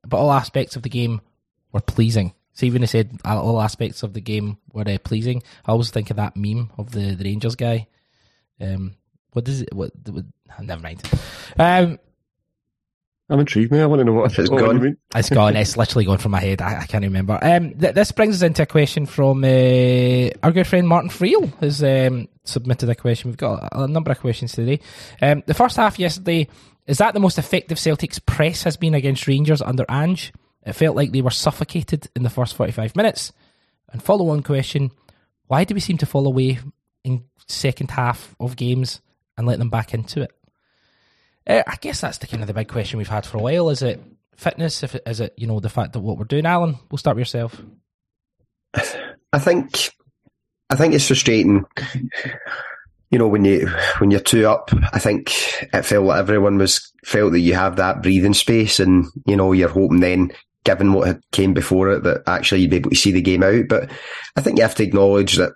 but 0.09 0.19
all 0.19 0.33
aspects 0.33 0.77
of 0.77 0.83
the 0.83 0.89
game 0.89 1.21
were 1.73 1.81
pleasing. 1.81 2.33
So 2.53 2.65
even 2.65 2.83
I 2.83 2.87
said 2.87 3.21
all 3.25 3.61
aspects 3.61 4.03
of 4.03 4.15
the 4.15 4.21
game 4.21 4.57
were 4.73 4.89
uh, 4.89 4.99
pleasing. 5.05 5.43
I 5.67 5.73
always 5.73 5.91
think 5.91 6.11
of 6.11 6.17
that 6.17 6.37
meme 6.37 6.71
of 6.79 6.91
the, 6.91 7.15
the 7.15 7.25
Rangers 7.25 7.55
guy. 7.55 7.87
Um, 8.61 8.95
what 9.33 9.47
is 9.47 9.61
it? 9.63 9.75
What, 9.75 9.93
what 10.09 10.25
never 10.63 10.81
mind. 10.81 11.03
Um, 11.59 11.99
I'm 13.29 13.41
intrigued 13.41 13.73
now. 13.73 13.83
I 13.83 13.87
want 13.87 14.01
to 14.01 14.05
know 14.05 14.13
what 14.13 14.39
it's 14.39 14.51
what 14.51 14.61
gone. 14.61 14.97
It's 15.15 15.31
gone. 15.31 15.57
It's 15.57 15.77
literally 15.77 16.05
gone 16.05 16.19
from 16.19 16.31
my 16.31 16.41
head. 16.41 16.63
I, 16.63 16.83
I 16.83 16.87
can't 16.87 17.05
remember. 17.05 17.39
Um, 17.43 17.75
th- 17.75 17.95
this 17.95 18.13
brings 18.13 18.37
us 18.37 18.43
into 18.43 18.63
a 18.63 18.67
question 18.67 19.05
from 19.05 19.43
uh, 19.43 20.31
our 20.43 20.53
good 20.53 20.67
friend 20.67 20.87
Martin 20.87 21.11
Friel, 21.11 21.53
who's 21.59 21.83
um, 21.83 22.29
submitted 22.45 22.89
a 22.89 22.95
question. 22.95 23.31
We've 23.31 23.37
got 23.37 23.65
a, 23.65 23.83
a 23.83 23.89
number 23.89 24.13
of 24.13 24.21
questions 24.21 24.53
today. 24.53 24.81
Um, 25.21 25.43
the 25.45 25.55
first 25.55 25.77
half 25.77 25.99
yesterday 25.99 26.49
is 26.87 26.99
that 26.99 27.15
the 27.15 27.21
most 27.21 27.39
effective 27.39 27.79
Celtic's 27.79 28.19
press 28.19 28.63
has 28.63 28.77
been 28.77 28.95
against 28.95 29.27
Rangers 29.27 29.63
under 29.63 29.85
Ange? 29.89 30.33
It 30.65 30.75
felt 30.75 30.97
like 30.97 31.13
they 31.13 31.23
were 31.23 31.31
suffocated 31.31 32.09
in 32.15 32.23
the 32.23 32.31
first 32.31 32.55
45 32.55 32.97
minutes. 32.97 33.33
And 33.93 34.03
follow 34.03 34.31
on 34.31 34.43
question 34.43 34.91
why 35.47 35.65
do 35.65 35.75
we 35.75 35.81
seem 35.81 35.99
to 35.99 36.07
fall 36.07 36.27
away 36.27 36.59
in 37.05 37.25
second 37.47 37.93
half 37.93 38.35
of 38.41 38.57
games 38.57 39.01
and 39.39 39.47
let 39.47 39.59
them 39.59 39.71
back 39.71 39.95
into 39.95 40.23
it? 40.23 40.33
Uh, 41.47 41.63
I 41.67 41.77
guess 41.81 42.01
that's 42.01 42.19
the 42.19 42.27
kind 42.27 42.43
of 42.43 42.49
the 42.49 42.55
big 42.55 42.69
question 42.69 42.99
we've 42.99 43.07
had 43.07 43.25
for 43.25 43.39
a 43.39 43.43
while. 43.43 43.71
Is 43.71 43.83
it 43.83 44.03
fitness? 44.37 44.83
If 44.83 44.97
it, 44.97 45.03
is 45.07 45.21
it 45.21 45.35
you 45.37 45.47
know 45.47 45.61
the 45.61 45.69
fact 45.69 45.93
that 45.93 46.01
what 46.01 46.19
we're 46.19 46.25
doing, 46.25 46.47
Alan? 46.47 46.77
We'll 46.91 46.99
start 46.99 47.17
with 47.17 47.21
yourself. 47.21 47.63
I 49.33 49.39
think 49.39 49.91
I 50.69 50.75
think 50.75 50.95
it's 50.95 51.07
frustrating 51.07 51.65
you 53.11 53.19
know, 53.19 53.29
when 53.29 53.45
you 53.45 53.69
when 53.99 54.11
you're 54.11 54.21
two 54.21 54.47
up, 54.49 54.71
I 54.93 54.99
think 54.99 55.33
it 55.73 55.85
felt 55.85 56.07
like 56.07 56.19
everyone 56.19 56.59
was 56.59 56.93
felt 57.05 57.33
that 57.33 57.41
you 57.41 57.55
have 57.55 57.77
that 57.77 58.03
breathing 58.03 58.35
space, 58.35 58.81
and 58.81 59.07
you 59.27 59.37
know, 59.37 59.53
you're 59.53 59.69
hoping 59.69 60.01
then 60.01 60.33
given 60.65 60.93
what 60.93 61.07
had 61.07 61.21
came 61.31 61.55
before 61.55 61.91
it, 61.91 62.03
that 62.03 62.23
actually 62.27 62.61
you'd 62.61 62.71
be 62.71 62.77
able 62.77 62.91
to 62.91 62.97
see 62.97 63.13
the 63.13 63.23
game 63.23 63.43
out. 63.45 63.69
But 63.69 63.91
I 64.37 64.41
think 64.41 64.57
you 64.57 64.63
have 64.63 64.75
to 64.75 64.83
acknowledge 64.83 65.37
that 65.37 65.53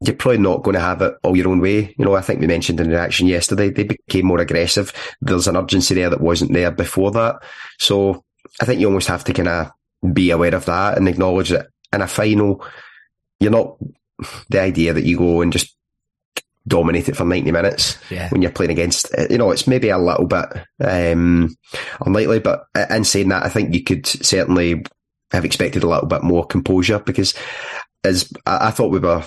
you're 0.00 0.16
probably 0.16 0.38
not 0.38 0.62
going 0.62 0.74
to 0.74 0.80
have 0.80 1.02
it 1.02 1.14
all 1.22 1.36
your 1.36 1.48
own 1.48 1.60
way. 1.60 1.94
You 1.98 2.04
know, 2.04 2.14
I 2.14 2.22
think 2.22 2.40
we 2.40 2.46
mentioned 2.46 2.80
in 2.80 2.90
the 2.90 2.98
action 2.98 3.26
yesterday, 3.26 3.70
they 3.70 3.84
became 3.84 4.26
more 4.26 4.40
aggressive. 4.40 4.92
There's 5.20 5.46
an 5.46 5.56
urgency 5.56 5.94
there 5.94 6.10
that 6.10 6.22
wasn't 6.22 6.52
there 6.52 6.70
before 6.70 7.10
that. 7.12 7.36
So 7.78 8.24
I 8.60 8.64
think 8.64 8.80
you 8.80 8.86
almost 8.86 9.08
have 9.08 9.24
to 9.24 9.32
kind 9.32 9.48
of 9.48 9.70
be 10.12 10.30
aware 10.30 10.54
of 10.54 10.64
that 10.66 10.96
and 10.96 11.08
acknowledge 11.08 11.50
that 11.50 11.68
in 11.92 12.00
a 12.00 12.08
final, 12.08 12.64
you're 13.40 13.50
not 13.50 13.76
the 14.48 14.60
idea 14.60 14.92
that 14.94 15.04
you 15.04 15.18
go 15.18 15.42
and 15.42 15.52
just 15.52 15.74
dominate 16.66 17.08
it 17.08 17.16
for 17.16 17.24
90 17.24 17.52
minutes 17.52 17.98
Yeah. 18.10 18.28
when 18.30 18.40
you're 18.42 18.50
playing 18.50 18.70
against, 18.70 19.08
you 19.30 19.36
know, 19.38 19.50
it's 19.50 19.66
maybe 19.66 19.90
a 19.90 19.98
little 19.98 20.26
bit 20.26 20.46
um, 20.80 21.54
unlikely, 22.04 22.40
but 22.40 22.64
in 22.90 23.04
saying 23.04 23.28
that, 23.28 23.44
I 23.44 23.48
think 23.48 23.74
you 23.74 23.82
could 23.82 24.06
certainly 24.06 24.84
have 25.30 25.44
expected 25.44 25.82
a 25.82 25.88
little 25.88 26.06
bit 26.06 26.22
more 26.22 26.46
composure 26.46 26.98
because 27.00 27.34
as 28.02 28.32
I, 28.46 28.68
I 28.68 28.70
thought 28.70 28.90
we 28.92 28.98
were, 28.98 29.24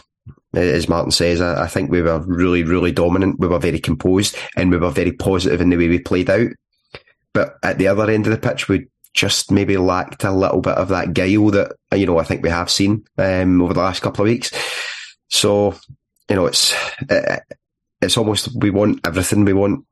as 0.53 0.89
Martin 0.89 1.11
says, 1.11 1.41
I, 1.41 1.63
I 1.63 1.67
think 1.67 1.91
we 1.91 2.01
were 2.01 2.19
really, 2.25 2.63
really 2.63 2.91
dominant. 2.91 3.39
We 3.39 3.47
were 3.47 3.59
very 3.59 3.79
composed 3.79 4.35
and 4.55 4.71
we 4.71 4.77
were 4.77 4.89
very 4.89 5.11
positive 5.11 5.61
in 5.61 5.69
the 5.69 5.77
way 5.77 5.89
we 5.89 5.99
played 5.99 6.29
out. 6.29 6.49
But 7.33 7.57
at 7.61 7.77
the 7.77 7.87
other 7.87 8.09
end 8.09 8.25
of 8.25 8.31
the 8.31 8.49
pitch, 8.49 8.67
we 8.67 8.87
just 9.13 9.51
maybe 9.51 9.77
lacked 9.77 10.23
a 10.23 10.31
little 10.31 10.61
bit 10.61 10.75
of 10.77 10.87
that 10.89 11.13
guile 11.13 11.49
that, 11.51 11.73
you 11.93 12.05
know, 12.07 12.17
I 12.17 12.23
think 12.23 12.41
we 12.41 12.49
have 12.49 12.71
seen 12.71 13.03
um, 13.17 13.61
over 13.61 13.73
the 13.73 13.79
last 13.81 14.01
couple 14.01 14.23
of 14.25 14.29
weeks. 14.29 14.51
So, 15.29 15.75
you 16.29 16.35
know, 16.35 16.45
it's, 16.45 16.73
uh, 17.09 17.39
it's 18.01 18.17
almost, 18.17 18.49
we 18.59 18.69
want 18.69 19.05
everything. 19.05 19.45
We 19.45 19.53
want, 19.53 19.85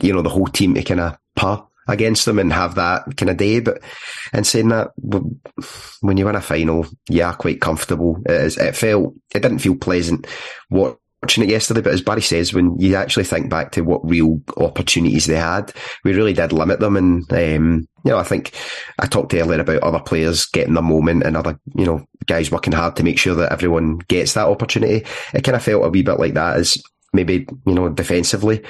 you 0.00 0.12
know, 0.12 0.22
the 0.22 0.30
whole 0.30 0.46
team 0.46 0.74
to 0.74 0.82
kind 0.82 1.00
of 1.00 1.18
par 1.36 1.68
against 1.86 2.24
them 2.24 2.38
and 2.38 2.52
have 2.52 2.76
that 2.76 3.16
kind 3.16 3.30
of 3.30 3.36
day. 3.36 3.60
But 3.60 3.82
in 4.32 4.44
saying 4.44 4.68
that, 4.68 4.92
when 6.00 6.16
you 6.16 6.24
win 6.24 6.36
a 6.36 6.40
final, 6.40 6.86
yeah, 7.08 7.32
quite 7.34 7.60
comfortable. 7.60 8.22
It, 8.26 8.32
is, 8.32 8.56
it 8.56 8.76
felt, 8.76 9.14
it 9.34 9.40
didn't 9.40 9.58
feel 9.58 9.76
pleasant 9.76 10.26
watching 10.70 10.98
yesterday, 11.28 11.80
but 11.80 11.92
as 11.92 12.02
Barry 12.02 12.22
says, 12.22 12.52
when 12.52 12.78
you 12.78 12.96
actually 12.96 13.24
think 13.24 13.50
back 13.50 13.72
to 13.72 13.82
what 13.82 14.08
real 14.08 14.40
opportunities 14.56 15.26
they 15.26 15.36
had, 15.36 15.72
we 16.04 16.14
really 16.14 16.32
did 16.32 16.52
limit 16.52 16.80
them. 16.80 16.96
And, 16.96 17.32
um, 17.32 17.88
you 18.04 18.10
know, 18.10 18.18
I 18.18 18.22
think 18.22 18.52
I 18.98 19.06
talked 19.06 19.34
earlier 19.34 19.60
about 19.60 19.82
other 19.82 20.00
players 20.00 20.46
getting 20.46 20.74
the 20.74 20.82
moment 20.82 21.22
and 21.22 21.36
other, 21.36 21.58
you 21.74 21.84
know, 21.84 22.04
guys 22.26 22.50
working 22.50 22.72
hard 22.72 22.96
to 22.96 23.04
make 23.04 23.18
sure 23.18 23.34
that 23.34 23.52
everyone 23.52 23.98
gets 24.08 24.34
that 24.34 24.48
opportunity. 24.48 25.06
It 25.32 25.44
kind 25.44 25.56
of 25.56 25.62
felt 25.62 25.84
a 25.84 25.88
wee 25.88 26.02
bit 26.02 26.18
like 26.18 26.34
that 26.34 26.56
as 26.56 26.76
maybe, 27.14 27.46
you 27.64 27.74
know, 27.74 27.88
defensively, 27.88 28.62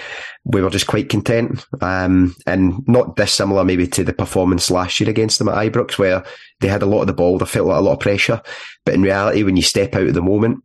we 0.45 0.61
were 0.61 0.71
just 0.71 0.87
quite 0.87 1.09
content. 1.09 1.67
Um, 1.81 2.37
and 2.47 2.87
not 2.87 3.17
dissimilar 3.17 3.65
maybe 3.65 3.87
to 3.89 4.05
the 4.05 4.13
performance 4.13 4.71
last 4.71 5.01
year 5.01 5.11
against 5.11 5.39
them 5.39 5.49
at 5.49 5.55
Ibrox, 5.55 5.99
where 5.99 6.25
they 6.61 6.69
had 6.69 6.83
a 6.83 6.87
lot 6.87 7.01
of 7.01 7.07
the 7.07 7.15
ball, 7.15 7.39
they 7.39 7.47
felt 7.47 7.67
like 7.67 7.79
a 7.79 7.81
lot 7.81 7.95
of 7.95 8.01
pressure. 8.01 8.41
But 8.85 8.95
in 8.95 9.03
reality, 9.03 9.43
when 9.43 9.57
you 9.57 9.63
step 9.63 9.95
out 9.95 10.07
of 10.07 10.15
the 10.15 10.23
moment, 10.23 10.63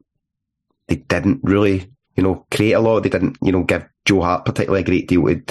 they 0.89 0.97
didn't 0.97 1.39
really, 1.43 1.91
you 2.15 2.23
know, 2.23 2.45
create 2.51 2.73
a 2.73 2.79
lot. 2.79 3.01
They 3.01 3.09
didn't, 3.09 3.37
you 3.41 3.51
know, 3.51 3.63
give 3.63 3.87
Joe 4.05 4.21
Hart 4.21 4.45
particularly 4.45 4.81
a 4.81 4.85
great 4.85 5.07
deal 5.07 5.23
to, 5.23 5.41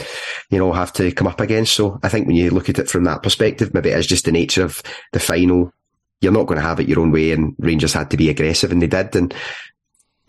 you 0.50 0.58
know, 0.58 0.72
have 0.72 0.92
to 0.94 1.10
come 1.12 1.26
up 1.26 1.40
against. 1.40 1.74
So 1.74 1.98
I 2.02 2.08
think 2.08 2.26
when 2.26 2.36
you 2.36 2.50
look 2.50 2.68
at 2.68 2.78
it 2.78 2.90
from 2.90 3.04
that 3.04 3.22
perspective, 3.22 3.72
maybe 3.72 3.90
it 3.90 3.98
is 3.98 4.06
just 4.06 4.24
the 4.24 4.32
nature 4.32 4.64
of 4.64 4.82
the 5.12 5.20
final. 5.20 5.72
You're 6.20 6.32
not 6.32 6.46
going 6.46 6.60
to 6.60 6.66
have 6.66 6.80
it 6.80 6.88
your 6.88 7.00
own 7.00 7.12
way 7.12 7.30
and 7.30 7.54
Rangers 7.58 7.92
had 7.92 8.10
to 8.10 8.16
be 8.16 8.28
aggressive 8.28 8.72
and 8.72 8.82
they 8.82 8.88
did. 8.88 9.14
And 9.14 9.34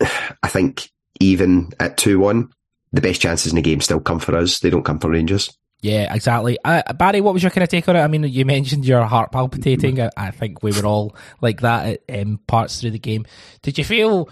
I 0.00 0.48
think 0.48 0.88
even 1.18 1.70
at 1.78 1.96
2-1, 1.96 2.50
the 2.92 3.00
best 3.00 3.20
chances 3.20 3.52
in 3.52 3.56
the 3.56 3.62
game 3.62 3.80
still 3.80 4.00
come 4.00 4.20
for 4.20 4.36
us. 4.36 4.60
They 4.60 4.70
don't 4.70 4.84
come 4.84 4.98
for 4.98 5.10
Rangers. 5.10 5.56
Yeah, 5.82 6.12
exactly. 6.14 6.58
Uh, 6.62 6.92
Barry, 6.92 7.20
what 7.20 7.32
was 7.32 7.42
your 7.42 7.50
kind 7.50 7.62
of 7.62 7.70
take 7.70 7.88
on 7.88 7.96
it? 7.96 8.00
I 8.00 8.06
mean, 8.06 8.24
you 8.24 8.44
mentioned 8.44 8.84
your 8.84 9.04
heart 9.04 9.32
palpitating. 9.32 10.00
I, 10.00 10.10
I 10.16 10.30
think 10.30 10.62
we 10.62 10.72
were 10.72 10.86
all 10.86 11.16
like 11.40 11.62
that 11.62 12.02
at 12.08 12.20
um, 12.20 12.38
parts 12.46 12.80
through 12.80 12.90
the 12.90 12.98
game. 12.98 13.26
Did 13.62 13.78
you 13.78 13.84
feel, 13.84 14.28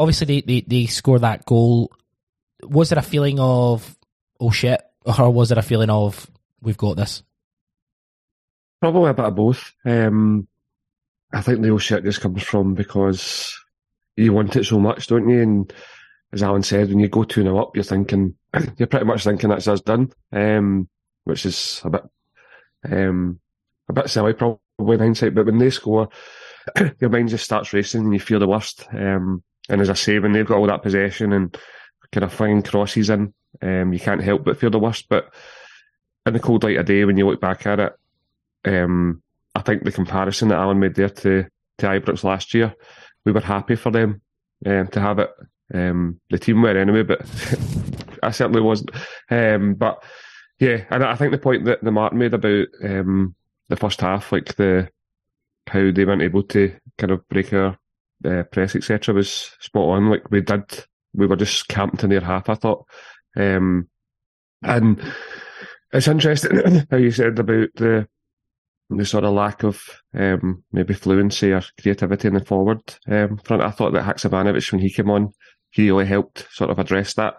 obviously, 0.00 0.26
they, 0.26 0.40
they, 0.40 0.60
they 0.66 0.86
score 0.86 1.18
that 1.18 1.44
goal. 1.44 1.92
Was 2.62 2.88
there 2.88 2.98
a 2.98 3.02
feeling 3.02 3.38
of, 3.38 3.96
oh 4.40 4.50
shit, 4.50 4.80
or 5.04 5.30
was 5.30 5.50
there 5.50 5.58
a 5.58 5.62
feeling 5.62 5.90
of, 5.90 6.28
we've 6.62 6.76
got 6.76 6.96
this? 6.96 7.22
Probably 8.80 9.10
a 9.10 9.14
bit 9.14 9.26
of 9.26 9.34
both. 9.34 9.72
Um, 9.84 10.48
I 11.32 11.42
think 11.42 11.60
the 11.60 11.68
old 11.68 11.82
shit 11.82 12.02
just 12.02 12.22
comes 12.22 12.42
from 12.42 12.74
because 12.74 13.56
you 14.16 14.32
want 14.32 14.56
it 14.56 14.64
so 14.64 14.80
much, 14.80 15.06
don't 15.06 15.28
you? 15.28 15.42
And 15.42 15.72
as 16.32 16.42
Alan 16.42 16.62
said, 16.62 16.88
when 16.88 16.98
you 16.98 17.08
go 17.08 17.24
2 17.24 17.42
0 17.42 17.58
up, 17.58 17.76
you're 17.76 17.84
thinking, 17.84 18.34
you're 18.78 18.88
pretty 18.88 19.06
much 19.06 19.22
thinking 19.22 19.50
that's 19.50 19.68
us 19.68 19.82
done, 19.82 20.10
um, 20.32 20.88
which 21.24 21.44
is 21.44 21.82
a 21.84 21.90
bit, 21.90 22.02
um, 22.90 23.38
a 23.88 23.92
bit 23.92 24.08
silly 24.08 24.32
probably 24.32 24.94
in 24.94 24.98
hindsight. 24.98 25.34
But 25.34 25.46
when 25.46 25.58
they 25.58 25.70
score, 25.70 26.08
your 27.00 27.10
mind 27.10 27.28
just 27.28 27.44
starts 27.44 27.72
racing 27.74 28.04
and 28.04 28.14
you 28.14 28.20
feel 28.20 28.38
the 28.38 28.48
worst. 28.48 28.86
Um, 28.92 29.42
and 29.70 29.80
as 29.80 29.88
I 29.88 29.94
say, 29.94 30.18
when 30.18 30.32
they've 30.32 30.46
got 30.46 30.58
all 30.58 30.66
that 30.66 30.82
possession 30.82 31.32
and 31.32 31.56
kind 32.12 32.24
of 32.24 32.32
flying 32.32 32.62
crosses 32.62 33.08
in, 33.08 33.32
um, 33.62 33.92
you 33.92 34.00
can't 34.00 34.22
help 34.22 34.44
but 34.44 34.58
feel 34.58 34.70
the 34.70 34.78
worst. 34.78 35.08
But 35.08 35.32
in 36.26 36.32
the 36.32 36.40
cold 36.40 36.64
light 36.64 36.76
of 36.76 36.86
day, 36.86 37.04
when 37.04 37.16
you 37.16 37.28
look 37.28 37.40
back 37.40 37.66
at 37.66 37.80
it, 37.80 37.92
um, 38.64 39.22
I 39.54 39.62
think 39.62 39.84
the 39.84 39.92
comparison 39.92 40.48
that 40.48 40.58
Alan 40.58 40.80
made 40.80 40.94
there 40.94 41.08
to, 41.08 41.46
to 41.78 41.86
Ibrox 41.86 42.24
last 42.24 42.52
year, 42.52 42.74
we 43.24 43.32
were 43.32 43.40
happy 43.40 43.76
for 43.76 43.90
them 43.90 44.20
um, 44.66 44.88
to 44.88 45.00
have 45.00 45.18
it. 45.18 45.30
Um, 45.72 46.20
the 46.30 46.38
team 46.38 46.62
were 46.62 46.76
anyway, 46.76 47.04
but 47.04 47.20
I 48.22 48.32
certainly 48.32 48.60
wasn't. 48.60 48.90
Um, 49.30 49.74
but 49.74 50.02
yeah, 50.58 50.84
and 50.90 51.04
I 51.04 51.14
think 51.14 51.32
the 51.32 51.38
point 51.38 51.64
that 51.66 51.82
the 51.82 51.92
Martin 51.92 52.18
made 52.18 52.34
about 52.34 52.66
um, 52.82 53.34
the 53.68 53.76
first 53.76 54.00
half, 54.00 54.32
like 54.32 54.56
the 54.56 54.88
how 55.68 55.90
they 55.92 56.04
weren't 56.04 56.22
able 56.22 56.42
to 56.42 56.74
kind 56.98 57.12
of 57.12 57.26
break 57.28 57.52
our 57.52 57.78
uh, 58.24 58.42
press, 58.44 58.76
etc., 58.76 59.14
was 59.14 59.50
spot 59.60 59.88
on. 59.88 60.10
Like 60.10 60.30
we 60.30 60.40
did, 60.40 60.64
we 61.14 61.26
were 61.26 61.36
just 61.36 61.68
camped 61.68 62.04
in 62.04 62.10
their 62.10 62.20
half. 62.20 62.48
I 62.48 62.54
thought, 62.54 62.86
um, 63.36 63.88
and 64.62 65.00
it's 65.92 66.08
interesting 66.08 66.84
how 66.90 66.96
you 66.96 67.10
said 67.10 67.38
about 67.38 67.68
the 67.76 68.08
the 68.90 69.04
sort 69.04 69.24
of 69.24 69.32
lack 69.32 69.62
of 69.62 69.82
um, 70.14 70.64
maybe 70.72 70.94
fluency 70.94 71.52
or 71.52 71.62
creativity 71.80 72.28
in 72.28 72.34
the 72.34 72.44
forward 72.44 72.82
um, 73.08 73.38
front. 73.44 73.62
I 73.62 73.70
thought 73.70 73.92
that 73.92 74.04
Haksabanovic, 74.04 74.72
when 74.72 74.80
he 74.80 74.90
came 74.90 75.10
on, 75.10 75.32
he 75.70 75.90
really 75.90 76.06
helped 76.06 76.46
sort 76.50 76.70
of 76.70 76.78
address 76.78 77.14
that. 77.14 77.34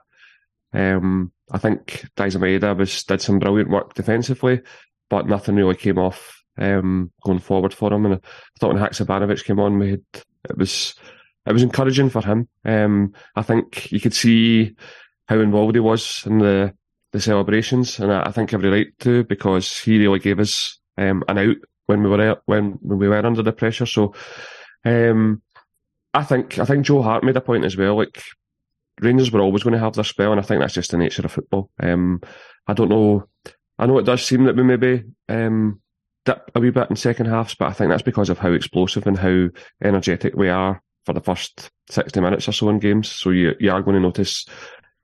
Um, 0.73 1.33
I 1.51 1.57
think 1.57 2.05
Maeda 2.15 2.77
was 2.77 3.03
did 3.03 3.21
some 3.21 3.39
brilliant 3.39 3.69
work 3.69 3.93
defensively, 3.93 4.61
but 5.09 5.27
nothing 5.27 5.55
really 5.55 5.75
came 5.75 5.97
off 5.97 6.41
um, 6.57 7.11
going 7.23 7.39
forward 7.39 7.73
for 7.73 7.91
him. 7.91 8.05
And 8.05 8.15
I 8.15 8.19
thought 8.59 8.73
when 8.73 8.81
Haksabanovic 8.81 9.43
came 9.43 9.59
on, 9.59 9.77
we 9.77 9.91
had, 9.91 10.03
it 10.49 10.57
was 10.57 10.95
it 11.45 11.53
was 11.53 11.63
encouraging 11.63 12.09
for 12.09 12.21
him. 12.21 12.47
Um, 12.65 13.13
I 13.35 13.41
think 13.41 13.91
you 13.91 13.99
could 13.99 14.13
see 14.13 14.75
how 15.27 15.39
involved 15.39 15.75
he 15.75 15.79
was 15.79 16.23
in 16.25 16.39
the 16.39 16.73
the 17.11 17.21
celebrations, 17.21 17.99
and 17.99 18.11
I, 18.11 18.23
I 18.27 18.31
think 18.31 18.53
every 18.53 18.69
right 18.69 18.99
to 18.99 19.23
because 19.25 19.79
he 19.79 19.97
really 19.97 20.19
gave 20.19 20.39
us 20.39 20.79
um, 20.97 21.23
an 21.27 21.37
out 21.37 21.57
when 21.87 22.03
we 22.03 22.09
were 22.09 22.39
when 22.45 22.77
when 22.81 22.99
we 22.99 23.07
were 23.07 23.25
under 23.25 23.43
the 23.43 23.51
pressure. 23.51 23.85
So, 23.85 24.13
um, 24.85 25.41
I 26.13 26.23
think 26.23 26.59
I 26.59 26.65
think 26.65 26.85
Joe 26.85 27.01
Hart 27.01 27.23
made 27.23 27.37
a 27.37 27.41
point 27.41 27.65
as 27.65 27.75
well. 27.75 27.97
Like 27.97 28.23
Rangers 29.01 29.31
were 29.31 29.41
always 29.41 29.63
going 29.63 29.73
to 29.73 29.79
have 29.79 29.93
their 29.93 30.03
spell, 30.03 30.31
and 30.31 30.39
I 30.39 30.43
think 30.43 30.61
that's 30.61 30.73
just 30.73 30.91
the 30.91 30.97
nature 30.97 31.23
of 31.23 31.31
football. 31.31 31.69
Um, 31.79 32.21
I 32.67 32.73
don't 32.73 32.89
know. 32.89 33.27
I 33.77 33.87
know 33.87 33.97
it 33.97 34.05
does 34.05 34.23
seem 34.23 34.45
that 34.45 34.55
we 34.55 34.63
maybe 34.63 35.03
um, 35.27 35.80
dip 36.25 36.51
a 36.55 36.59
wee 36.59 36.69
bit 36.69 36.89
in 36.89 36.95
second 36.95 37.25
halves, 37.27 37.55
but 37.55 37.67
I 37.67 37.73
think 37.73 37.89
that's 37.89 38.03
because 38.03 38.29
of 38.29 38.37
how 38.39 38.51
explosive 38.51 39.07
and 39.07 39.17
how 39.17 39.47
energetic 39.83 40.35
we 40.35 40.49
are 40.49 40.81
for 41.05 41.13
the 41.13 41.21
first 41.21 41.71
sixty 41.89 42.19
minutes 42.21 42.47
or 42.47 42.51
so 42.51 42.69
in 42.69 42.79
games. 42.79 43.09
So 43.09 43.31
you 43.31 43.53
you 43.59 43.71
are 43.71 43.81
going 43.81 43.95
to 43.95 44.01
notice 44.01 44.45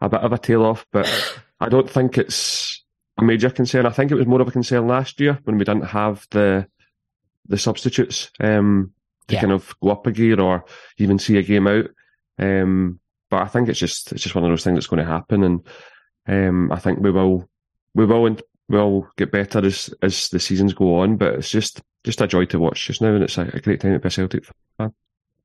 a 0.01 0.09
bit 0.09 0.21
of 0.21 0.31
a 0.31 0.37
tail 0.37 0.63
off, 0.63 0.85
but 0.91 1.07
I 1.59 1.69
don't 1.69 1.89
think 1.89 2.17
it's 2.17 2.83
a 3.17 3.23
major 3.23 3.49
concern. 3.49 3.85
I 3.85 3.91
think 3.91 4.11
it 4.11 4.15
was 4.15 4.27
more 4.27 4.41
of 4.41 4.47
a 4.47 4.51
concern 4.51 4.87
last 4.87 5.19
year 5.19 5.39
when 5.43 5.57
we 5.57 5.65
didn't 5.65 5.85
have 5.87 6.25
the 6.31 6.67
the 7.47 7.57
substitutes 7.57 8.29
um, 8.39 8.91
to 9.27 9.35
Yeah. 9.35 9.41
kind 9.41 9.53
of 9.53 9.73
go 9.81 9.89
up 9.89 10.05
a 10.05 10.11
gear 10.11 10.39
or 10.39 10.65
even 10.97 11.17
see 11.17 11.37
a 11.37 11.43
game 11.43 11.65
out. 11.67 11.85
Um, 12.37 12.99
but 13.31 13.41
I 13.41 13.47
think 13.47 13.69
it's 13.69 13.79
just 13.79 14.11
it's 14.11 14.21
just 14.21 14.35
one 14.35 14.43
of 14.43 14.51
those 14.51 14.63
things 14.63 14.75
that's 14.75 14.87
going 14.87 15.03
to 15.03 15.11
happen, 15.11 15.43
and 15.43 15.67
um, 16.27 16.71
I 16.71 16.77
think 16.79 16.99
we 16.99 17.09
will 17.11 17.49
we 17.95 18.05
will 18.05 18.37
will 18.69 19.07
get 19.17 19.31
better 19.31 19.65
as 19.65 19.93
as 20.01 20.29
the 20.29 20.39
seasons 20.39 20.73
go 20.73 20.99
on. 20.99 21.17
But 21.17 21.35
it's 21.35 21.49
just 21.49 21.81
just 22.03 22.21
a 22.21 22.27
joy 22.27 22.45
to 22.45 22.59
watch 22.59 22.87
just 22.87 23.01
now, 23.01 23.13
and 23.13 23.23
it's 23.23 23.37
a, 23.37 23.49
a 23.53 23.61
great 23.61 23.81
time 23.81 23.93
to 23.93 23.99
be 23.99 24.07
a 24.07 24.11
Celtic 24.11 24.45
fan. 24.77 24.93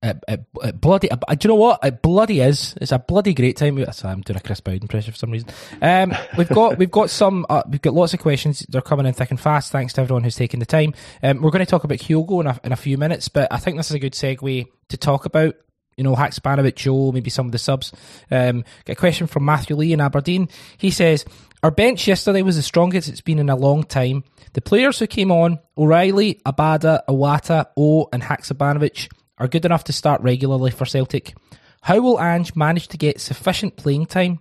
It, 0.05 0.19
it, 0.27 0.41
it 0.65 0.81
bloody, 0.81 1.09
do 1.09 1.37
you 1.43 1.49
know 1.49 1.55
what? 1.55 1.79
It 1.85 2.03
bloody 2.03 2.41
is. 2.41 2.75
It's 2.81 2.91
a 2.91 2.99
bloody 2.99 3.35
great 3.35 3.57
time. 3.57 3.79
I'm 3.79 4.21
doing 4.23 4.37
a 4.37 4.41
Chris 4.41 4.61
Bowden 4.61 4.83
impression 4.83 5.13
for 5.13 5.19
some 5.19 5.31
reason. 5.31 5.51
Um, 5.81 6.13
we've 6.37 6.49
got 6.49 6.77
we've 6.79 6.91
got 6.91 7.09
some 7.09 7.47
uh, 7.49 7.63
we've 7.69 7.81
got 7.81 7.95
lots 7.95 8.13
of 8.13 8.19
questions. 8.19 8.67
They're 8.69 8.83
coming 8.83 9.07
in 9.07 9.15
thick 9.15 9.31
and 9.31 9.41
fast. 9.41 9.71
Thanks 9.71 9.93
to 9.93 10.01
everyone 10.01 10.25
who's 10.25 10.35
taken 10.35 10.59
the 10.59 10.67
time. 10.67 10.95
Um, 11.23 11.41
we're 11.41 11.53
going 11.53 11.65
to 11.65 11.71
talk 11.71 11.85
about 11.85 12.01
Hugo 12.01 12.41
in 12.41 12.49
a, 12.49 12.61
in 12.65 12.73
a 12.73 12.77
few 12.77 12.99
minutes, 12.99 13.29
but 13.29 13.53
I 13.53 13.59
think 13.59 13.77
this 13.77 13.91
is 13.91 13.95
a 13.95 14.01
good 14.01 14.15
segue 14.15 14.67
to 14.89 14.97
talk 14.97 15.25
about 15.25 15.55
you 15.97 16.05
know, 16.05 16.15
Haksabanovic, 16.15 16.77
Joe, 16.77 17.13
maybe 17.13 17.31
some 17.31 17.47
of 17.47 17.53
the 17.53 17.59
subs. 17.59 17.93
Um, 18.31 18.65
get 18.85 18.95
a 18.95 19.01
question 19.01 19.27
from 19.27 19.45
Matthew 19.45 19.77
Lee 19.77 19.93
in 19.93 20.01
Aberdeen. 20.01 20.49
He 20.79 20.91
says, 20.91 21.25
Our 21.63 21.71
bench 21.71 22.07
yesterday 22.07 22.43
was 22.43 22.57
the 22.57 22.63
strongest 22.63 23.09
it's 23.09 23.21
been 23.21 23.39
in 23.39 23.51
a 23.51 23.57
long 23.57 23.85
time. 23.85 24.25
The 24.55 24.61
players 24.61 24.99
who 24.99 25.07
came 25.07 25.31
on, 25.31 25.59
O'Reilly, 25.77 26.41
Abada, 26.47 27.01
Iwata, 27.09 27.67
O, 27.77 28.09
and 28.13 28.23
Haksabanovic, 28.23 29.11
are 29.39 29.49
good 29.49 29.65
enough 29.65 29.85
to 29.85 29.93
start 29.93 30.21
regularly 30.21 30.71
for 30.71 30.85
Celtic. 30.85 31.35
How 31.83 32.01
will 32.01 32.21
Ange 32.21 32.55
manage 32.55 32.89
to 32.89 32.97
get 32.97 33.21
sufficient 33.21 33.77
playing 33.77 34.07
time 34.07 34.41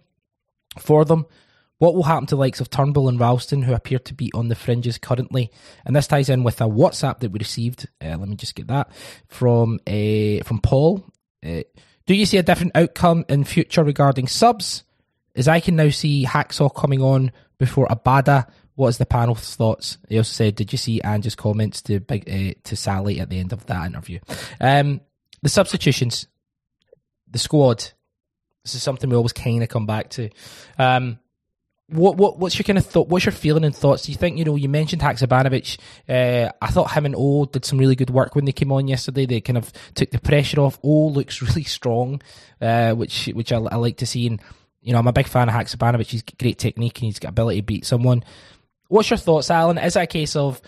for 0.78 1.06
them? 1.06 1.26
What 1.80 1.96
will 1.96 2.04
happen 2.04 2.28
to 2.28 2.36
likes 2.36 2.62
of 2.62 2.70
Turnbull 2.70 3.10
and 3.10 3.20
Ralston, 3.20 3.64
who 3.64 3.74
appear 3.74 3.98
to 3.98 4.14
be 4.14 4.30
on 4.36 4.50
the 4.50 4.56
fringes 4.56 5.00
currently? 5.00 5.50
And 5.84 5.96
this 5.96 6.06
ties 6.06 6.30
in 6.30 6.44
with 6.44 6.62
a 6.62 6.66
WhatsApp 6.66 7.20
that 7.20 7.32
we 7.32 7.40
received. 7.40 7.88
Uh, 8.00 8.18
let 8.20 8.30
me 8.30 8.36
just 8.36 8.54
get 8.54 8.68
that 8.68 8.92
from 9.28 9.80
uh, 9.88 10.44
from 10.44 10.62
Paul. 10.62 11.04
Uh, 11.46 11.64
do 12.06 12.14
you 12.14 12.26
see 12.26 12.38
a 12.38 12.44
different 12.44 12.76
outcome 12.76 13.26
in 13.30 13.44
future 13.44 13.84
regarding 13.84 14.28
subs? 14.28 14.84
As 15.36 15.48
I 15.48 15.60
can 15.60 15.76
now 15.76 15.90
see 15.90 16.26
Hacksaw 16.26 16.74
coming 16.76 17.02
on 17.02 17.32
before 17.58 17.88
Abada. 17.88 18.50
What 18.76 18.90
is 18.90 18.98
the 18.98 19.06
panel's 19.06 19.56
thoughts? 19.56 19.98
He 20.10 20.18
also 20.18 20.32
said, 20.32 20.56
"Did 20.56 20.72
you 20.72 20.78
see 20.78 21.02
Ange's 21.02 21.36
comments 21.36 21.82
to 21.84 21.98
uh, 21.98 22.54
to 22.64 22.76
Sally 22.76 23.20
at 23.20 23.30
the 23.30 23.40
end 23.40 23.54
of 23.54 23.66
that 23.68 23.86
interview?" 23.86 24.20
Um, 24.60 25.02
the 25.42 25.50
substitutions, 25.50 26.28
the 27.30 27.40
squad. 27.40 27.92
This 28.64 28.76
is 28.76 28.84
something 28.84 29.10
we 29.10 29.16
always 29.16 29.34
kind 29.34 29.64
of 29.64 29.70
come 29.70 29.86
back 29.86 30.10
to. 30.12 30.30
Um, 30.78 31.20
what 31.92 32.16
what 32.16 32.40
what's 32.40 32.58
your 32.58 32.64
kind 32.64 32.78
of 32.78 32.86
thought? 32.86 33.10
What's 33.10 33.26
your 33.26 33.34
feeling 33.34 33.66
and 33.66 33.76
thoughts? 33.76 34.04
Do 34.04 34.12
you 34.14 34.18
think 34.18 34.38
you 34.38 34.46
know? 34.46 34.56
You 34.56 34.70
mentioned 34.70 35.02
Haksabanovic. 35.02 35.78
Uh, 36.08 36.52
I 36.62 36.68
thought 36.68 36.92
him 36.92 37.06
and 37.06 37.16
O 37.18 37.46
did 37.46 37.66
some 37.66 37.80
really 37.80 37.98
good 37.98 38.10
work 38.10 38.34
when 38.34 38.46
they 38.46 38.54
came 38.54 38.72
on 38.72 38.88
yesterday. 38.88 39.26
They 39.26 39.42
kind 39.42 39.58
of 39.58 39.72
took 39.94 40.10
the 40.10 40.20
pressure 40.20 40.62
off. 40.62 40.80
O 40.84 41.08
looks 41.08 41.42
really 41.42 41.64
strong, 41.64 42.22
uh, 42.62 42.94
which 42.94 43.28
which 43.34 43.52
I, 43.52 43.58
I, 43.58 43.76
like 43.76 43.98
to 43.98 44.06
see. 44.06 44.28
And 44.28 44.42
you 44.82 44.94
know, 44.94 45.00
I'm 45.00 45.08
a 45.08 45.14
big 45.14 45.28
fan 45.28 45.50
of 45.50 45.56
Haksabanovic. 45.56 46.08
He's 46.08 46.24
great 46.24 46.58
technique 46.58 46.98
and 47.00 47.08
he's 47.08 47.20
got 47.20 47.30
ability 47.30 47.60
to 47.60 47.66
beat 47.66 47.86
someone. 47.86 48.24
What's 48.88 49.10
your 49.10 49.18
thoughts, 49.18 49.52
Alan? 49.52 49.78
Is 49.78 49.96
that 49.96 50.04
a 50.04 50.08
case 50.08 50.38
of 50.38 50.62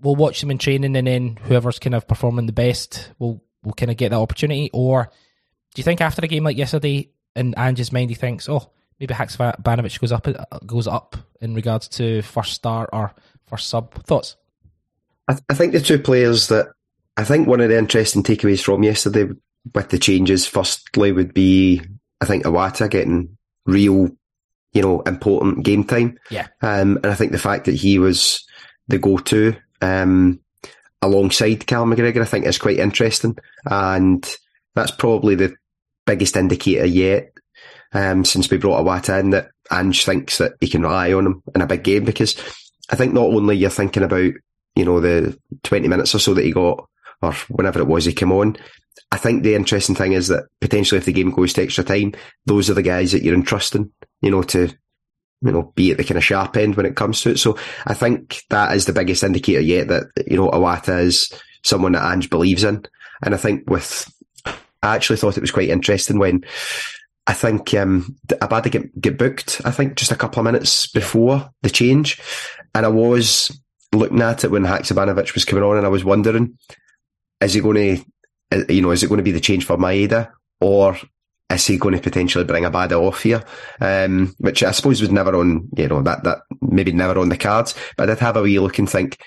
we'll 0.00 0.16
watch 0.16 0.40
them 0.40 0.50
in 0.50 0.56
training 0.58 0.96
and 0.96 1.06
then 1.06 1.36
whoever's 1.36 1.78
kind 1.78 1.94
of 1.94 2.08
performing 2.08 2.46
the 2.46 2.52
best 2.52 3.12
will 3.18 3.42
will 3.62 3.74
kind 3.74 3.90
of 3.90 3.98
get 3.98 4.08
that 4.08 4.18
opportunity, 4.18 4.70
or 4.72 5.10
do 5.74 5.80
you 5.80 5.84
think 5.84 6.00
after 6.00 6.24
a 6.24 6.28
game 6.28 6.44
like 6.44 6.56
yesterday, 6.56 7.10
in 7.36 7.54
Ange's 7.58 7.92
mind, 7.92 8.08
he 8.08 8.16
thinks, 8.16 8.48
oh 8.48 8.70
maybe 9.00 9.14
Haksabanovic 9.14 9.98
goes 9.98 10.12
up 10.12 10.28
goes 10.66 10.86
up 10.86 11.16
in 11.40 11.54
regards 11.54 11.88
to 11.88 12.22
first 12.22 12.52
start 12.52 12.90
or 12.92 13.12
first 13.46 13.68
sub. 13.68 13.94
Thoughts? 14.04 14.36
I, 15.26 15.32
th- 15.32 15.44
I 15.48 15.54
think 15.54 15.72
the 15.72 15.80
two 15.80 15.98
players 15.98 16.48
that 16.48 16.68
I 17.16 17.24
think 17.24 17.48
one 17.48 17.60
of 17.60 17.70
the 17.70 17.78
interesting 17.78 18.22
takeaways 18.22 18.62
from 18.62 18.82
yesterday 18.82 19.28
with 19.74 19.88
the 19.88 19.98
changes, 19.98 20.46
firstly, 20.46 21.12
would 21.12 21.34
be 21.34 21.82
I 22.20 22.26
think 22.26 22.44
Iwata 22.44 22.90
getting 22.90 23.36
real, 23.66 24.10
you 24.72 24.82
know, 24.82 25.00
important 25.00 25.64
game 25.64 25.84
time. 25.84 26.18
Yeah. 26.30 26.48
Um, 26.60 26.96
and 26.98 27.06
I 27.06 27.14
think 27.14 27.32
the 27.32 27.38
fact 27.38 27.64
that 27.64 27.74
he 27.74 27.98
was 27.98 28.46
the 28.88 28.98
go-to 28.98 29.56
um, 29.80 30.40
alongside 31.00 31.66
Cal 31.66 31.86
McGregor, 31.86 32.22
I 32.22 32.26
think 32.26 32.44
is 32.44 32.58
quite 32.58 32.78
interesting, 32.78 33.38
and 33.64 34.28
that's 34.74 34.90
probably 34.90 35.34
the 35.34 35.54
biggest 36.06 36.36
indicator 36.36 36.86
yet 36.86 37.32
um, 37.92 38.24
since 38.24 38.50
we 38.50 38.58
brought 38.58 38.84
Iwata 38.84 39.20
in 39.20 39.30
that 39.30 39.50
Ange 39.70 40.04
thinks 40.04 40.38
that 40.38 40.54
he 40.60 40.68
can 40.68 40.82
rely 40.82 41.12
on 41.12 41.26
him 41.26 41.42
in 41.54 41.62
a 41.62 41.66
big 41.66 41.84
game 41.84 42.04
because 42.04 42.36
I 42.90 42.96
think 42.96 43.12
not 43.12 43.26
only 43.26 43.56
you're 43.56 43.70
thinking 43.70 44.02
about, 44.02 44.32
you 44.74 44.84
know, 44.84 45.00
the 45.00 45.38
20 45.64 45.88
minutes 45.88 46.14
or 46.14 46.18
so 46.18 46.34
that 46.34 46.44
he 46.44 46.52
got 46.52 46.86
or 47.22 47.32
whenever 47.48 47.80
it 47.80 47.86
was 47.86 48.04
he 48.04 48.12
came 48.12 48.32
on, 48.32 48.56
I 49.12 49.16
think 49.18 49.42
the 49.42 49.54
interesting 49.54 49.94
thing 49.94 50.12
is 50.12 50.28
that 50.28 50.44
potentially 50.60 50.98
if 50.98 51.04
the 51.04 51.12
game 51.12 51.30
goes 51.30 51.52
to 51.54 51.62
extra 51.62 51.84
time, 51.84 52.14
those 52.46 52.70
are 52.70 52.74
the 52.74 52.82
guys 52.82 53.12
that 53.12 53.22
you're 53.22 53.34
entrusting, 53.34 53.90
you 54.20 54.30
know, 54.30 54.42
to, 54.44 54.68
you 55.42 55.52
know, 55.52 55.72
be 55.74 55.90
at 55.90 55.96
the 55.96 56.04
kind 56.04 56.18
of 56.18 56.24
sharp 56.24 56.56
end 56.56 56.76
when 56.76 56.86
it 56.86 56.96
comes 56.96 57.20
to 57.22 57.30
it. 57.30 57.38
So 57.38 57.58
I 57.86 57.94
think 57.94 58.42
that 58.50 58.74
is 58.74 58.86
the 58.86 58.92
biggest 58.92 59.24
indicator 59.24 59.60
yet 59.60 59.88
that, 59.88 60.04
you 60.26 60.36
know, 60.36 60.50
Iwata 60.50 61.02
is 61.02 61.32
someone 61.64 61.92
that 61.92 62.12
Ange 62.12 62.30
believes 62.30 62.62
in. 62.62 62.84
And 63.22 63.34
I 63.34 63.36
think 63.36 63.68
with, 63.68 64.08
I 64.46 64.94
actually 64.94 65.16
thought 65.16 65.36
it 65.36 65.42
was 65.42 65.50
quite 65.50 65.68
interesting 65.68 66.18
when 66.18 66.44
I 67.30 67.32
think 67.32 67.72
um, 67.74 68.16
Abada 68.26 68.68
get, 68.72 69.00
get 69.00 69.16
booked, 69.16 69.60
I 69.64 69.70
think, 69.70 69.94
just 69.94 70.10
a 70.10 70.16
couple 70.16 70.40
of 70.40 70.46
minutes 70.46 70.88
before 70.88 71.48
the 71.62 71.70
change. 71.70 72.20
And 72.74 72.84
I 72.84 72.88
was 72.88 73.56
looking 73.92 74.20
at 74.20 74.42
it 74.42 74.50
when 74.50 74.64
Haksabanovic 74.64 75.32
was 75.34 75.44
coming 75.44 75.62
on 75.62 75.76
and 75.76 75.86
I 75.86 75.90
was 75.90 76.04
wondering, 76.04 76.58
is 77.40 77.54
he 77.54 77.60
going 77.60 78.04
to, 78.50 78.74
you 78.74 78.82
know, 78.82 78.90
is 78.90 79.04
it 79.04 79.06
going 79.06 79.18
to 79.18 79.22
be 79.22 79.30
the 79.30 79.38
change 79.38 79.64
for 79.64 79.76
Maeda 79.76 80.32
or 80.60 80.98
is 81.48 81.68
he 81.68 81.78
going 81.78 81.94
to 81.94 82.02
potentially 82.02 82.42
bring 82.42 82.64
Abada 82.64 83.00
off 83.00 83.22
here? 83.22 83.44
Um, 83.80 84.34
which 84.38 84.64
I 84.64 84.72
suppose 84.72 85.00
was 85.00 85.12
never 85.12 85.36
on, 85.36 85.68
you 85.76 85.86
know, 85.86 86.02
that, 86.02 86.24
that 86.24 86.38
maybe 86.60 86.90
never 86.90 87.20
on 87.20 87.28
the 87.28 87.36
cards, 87.36 87.76
but 87.96 88.10
I 88.10 88.14
did 88.14 88.20
have 88.22 88.38
a 88.38 88.42
wee 88.42 88.58
look 88.58 88.80
and 88.80 88.90
think, 88.90 89.18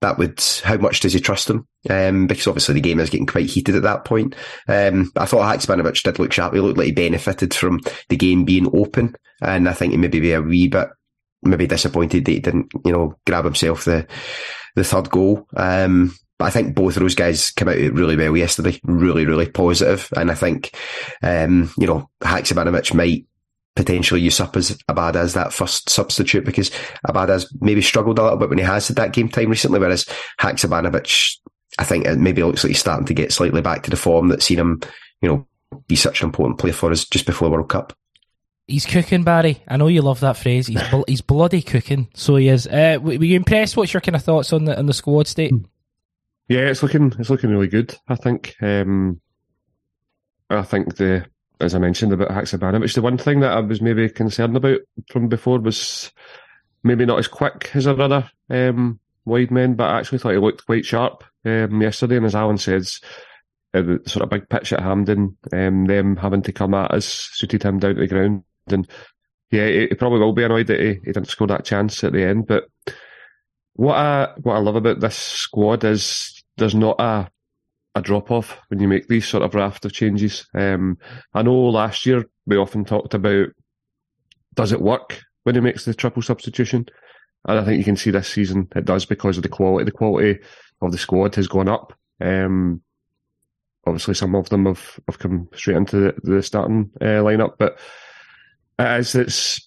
that 0.00 0.18
would 0.18 0.42
how 0.64 0.76
much 0.76 1.00
does 1.00 1.12
he 1.12 1.20
trust 1.20 1.50
him? 1.50 1.66
Um, 1.88 2.26
because 2.26 2.46
obviously 2.46 2.74
the 2.74 2.80
game 2.80 3.00
is 3.00 3.10
getting 3.10 3.26
quite 3.26 3.50
heated 3.50 3.76
at 3.76 3.82
that 3.82 4.04
point. 4.04 4.34
Um, 4.68 5.12
I 5.16 5.26
thought 5.26 5.54
Haksabanovic 5.54 6.02
did 6.02 6.18
look 6.18 6.32
sharp. 6.32 6.54
He 6.54 6.60
looked 6.60 6.78
like 6.78 6.86
he 6.86 6.92
benefited 6.92 7.54
from 7.54 7.80
the 8.08 8.16
game 8.16 8.44
being 8.44 8.70
open, 8.74 9.14
and 9.42 9.68
I 9.68 9.72
think 9.72 9.92
he 9.92 9.98
maybe 9.98 10.20
be 10.20 10.32
a 10.32 10.42
wee 10.42 10.68
bit 10.68 10.88
maybe 11.42 11.66
disappointed 11.66 12.24
that 12.24 12.32
he 12.32 12.40
didn't, 12.40 12.70
you 12.84 12.92
know, 12.92 13.16
grab 13.26 13.44
himself 13.44 13.84
the 13.84 14.06
the 14.76 14.84
third 14.84 15.10
goal. 15.10 15.46
Um, 15.56 16.14
but 16.38 16.46
I 16.46 16.50
think 16.50 16.74
both 16.74 16.96
of 16.96 17.02
those 17.02 17.14
guys 17.14 17.50
came 17.50 17.68
out 17.68 17.76
really 17.76 18.16
well 18.16 18.34
yesterday, 18.34 18.80
really, 18.84 19.26
really 19.26 19.50
positive. 19.50 20.08
And 20.16 20.30
I 20.30 20.34
think, 20.34 20.74
um, 21.22 21.70
you 21.76 21.86
know, 21.86 22.08
Haksabanovic 22.22 22.94
might 22.94 23.26
potentially 23.80 24.20
usurp 24.20 24.56
as 24.56 24.78
Abad 24.88 25.16
as 25.16 25.32
that 25.32 25.54
first 25.54 25.88
substitute 25.88 26.44
because 26.44 26.70
Abada's 27.08 27.50
maybe 27.62 27.80
struggled 27.80 28.18
a 28.18 28.22
little 28.22 28.36
bit 28.36 28.50
when 28.50 28.58
he 28.58 28.64
has 28.64 28.88
had 28.88 28.98
that 28.98 29.12
game 29.12 29.28
time 29.30 29.48
recently, 29.48 29.80
whereas 29.80 30.04
Haksabanovic, 30.38 31.36
I 31.78 31.84
think 31.84 32.04
it 32.04 32.18
maybe 32.18 32.42
looks 32.42 32.62
like 32.62 32.68
he's 32.72 32.78
starting 32.80 33.06
to 33.06 33.14
get 33.14 33.32
slightly 33.32 33.62
back 33.62 33.84
to 33.84 33.90
the 33.90 33.96
form 33.96 34.28
that's 34.28 34.44
seen 34.44 34.58
him, 34.58 34.80
you 35.22 35.28
know, 35.30 35.46
be 35.88 35.96
such 35.96 36.20
an 36.20 36.26
important 36.26 36.58
player 36.58 36.74
for 36.74 36.90
us 36.90 37.06
just 37.06 37.24
before 37.24 37.48
the 37.48 37.52
World 37.52 37.70
Cup. 37.70 37.94
He's 38.66 38.84
cooking, 38.84 39.24
Barry. 39.24 39.62
I 39.66 39.78
know 39.78 39.88
you 39.88 40.02
love 40.02 40.20
that 40.20 40.36
phrase. 40.36 40.66
He's 40.66 40.82
bl- 40.90 41.02
he's 41.08 41.22
bloody 41.22 41.62
cooking. 41.62 42.08
So 42.14 42.36
he 42.36 42.48
is. 42.48 42.66
Uh, 42.66 42.98
were 43.00 43.14
you 43.14 43.34
impressed? 43.34 43.76
What's 43.76 43.94
your 43.94 44.02
kind 44.02 44.14
of 44.14 44.22
thoughts 44.22 44.52
on 44.52 44.66
the 44.66 44.78
on 44.78 44.86
the 44.86 44.92
squad 44.92 45.26
state? 45.26 45.52
Yeah, 46.48 46.66
it's 46.66 46.82
looking 46.82 47.12
it's 47.18 47.30
looking 47.30 47.50
really 47.50 47.66
good. 47.66 47.96
I 48.08 48.14
think. 48.14 48.54
Um, 48.60 49.20
I 50.50 50.62
think 50.62 50.96
the 50.96 51.24
as 51.60 51.74
I 51.74 51.78
mentioned 51.78 52.12
about 52.12 52.28
Haksabanovic, 52.28 52.94
the 52.94 53.02
one 53.02 53.18
thing 53.18 53.40
that 53.40 53.52
I 53.52 53.60
was 53.60 53.80
maybe 53.80 54.08
concerned 54.08 54.56
about 54.56 54.80
from 55.10 55.28
before 55.28 55.60
was 55.60 56.10
maybe 56.82 57.04
not 57.04 57.18
as 57.18 57.28
quick 57.28 57.70
as 57.74 57.86
our 57.86 58.00
other 58.00 58.30
um, 58.48 58.98
wide 59.24 59.50
men, 59.50 59.74
but 59.74 59.90
I 59.90 59.98
actually 59.98 60.18
thought 60.18 60.32
he 60.32 60.38
looked 60.38 60.66
quite 60.66 60.84
sharp 60.84 61.24
um, 61.44 61.80
yesterday. 61.80 62.16
And 62.16 62.26
as 62.26 62.34
Alan 62.34 62.58
says, 62.58 63.00
uh, 63.74 63.82
the 63.82 64.00
sort 64.06 64.22
of 64.22 64.30
big 64.30 64.48
pitch 64.48 64.72
at 64.72 64.82
Hampden, 64.82 65.36
um, 65.52 65.86
them 65.86 66.16
having 66.16 66.42
to 66.42 66.52
come 66.52 66.74
at 66.74 66.90
us 66.90 67.30
suited 67.32 67.62
him 67.62 67.78
down 67.78 67.94
to 67.94 68.00
the 68.00 68.06
ground. 68.06 68.44
And 68.68 68.88
yeah, 69.50 69.66
he, 69.66 69.86
he 69.88 69.94
probably 69.94 70.20
will 70.20 70.32
be 70.32 70.44
annoyed 70.44 70.68
that 70.68 70.80
he, 70.80 70.94
he 71.04 71.12
didn't 71.12 71.28
score 71.28 71.46
that 71.48 71.64
chance 71.64 72.02
at 72.02 72.12
the 72.12 72.24
end. 72.24 72.46
But 72.46 72.68
what 73.74 73.96
I 73.96 74.32
what 74.38 74.54
I 74.54 74.58
love 74.58 74.76
about 74.76 75.00
this 75.00 75.16
squad 75.16 75.84
is 75.84 76.42
there's 76.56 76.74
not 76.74 77.00
a 77.00 77.30
a 77.94 78.02
drop 78.02 78.30
off 78.30 78.58
when 78.68 78.80
you 78.80 78.88
make 78.88 79.08
these 79.08 79.26
sort 79.26 79.42
of 79.42 79.54
raft 79.54 79.84
of 79.84 79.92
changes. 79.92 80.46
Um, 80.54 80.98
I 81.34 81.42
know 81.42 81.54
last 81.54 82.06
year 82.06 82.24
we 82.46 82.56
often 82.56 82.84
talked 82.84 83.14
about 83.14 83.48
does 84.54 84.72
it 84.72 84.80
work 84.80 85.22
when 85.44 85.54
he 85.54 85.60
makes 85.60 85.84
the 85.84 85.94
triple 85.94 86.22
substitution, 86.22 86.86
and 87.46 87.58
I 87.58 87.64
think 87.64 87.78
you 87.78 87.84
can 87.84 87.96
see 87.96 88.10
this 88.10 88.28
season 88.28 88.68
it 88.74 88.84
does 88.84 89.06
because 89.06 89.36
of 89.36 89.42
the 89.42 89.48
quality. 89.48 89.84
The 89.84 89.92
quality 89.92 90.40
of 90.80 90.92
the 90.92 90.98
squad 90.98 91.34
has 91.36 91.48
gone 91.48 91.68
up. 91.68 91.92
Um, 92.20 92.82
obviously, 93.86 94.14
some 94.14 94.34
of 94.34 94.48
them 94.48 94.66
have, 94.66 95.00
have 95.08 95.18
come 95.18 95.48
straight 95.54 95.76
into 95.76 95.96
the, 95.96 96.14
the 96.22 96.42
starting 96.42 96.90
uh, 97.00 97.22
lineup, 97.22 97.54
but 97.58 97.78
as 98.78 99.14
it's. 99.14 99.66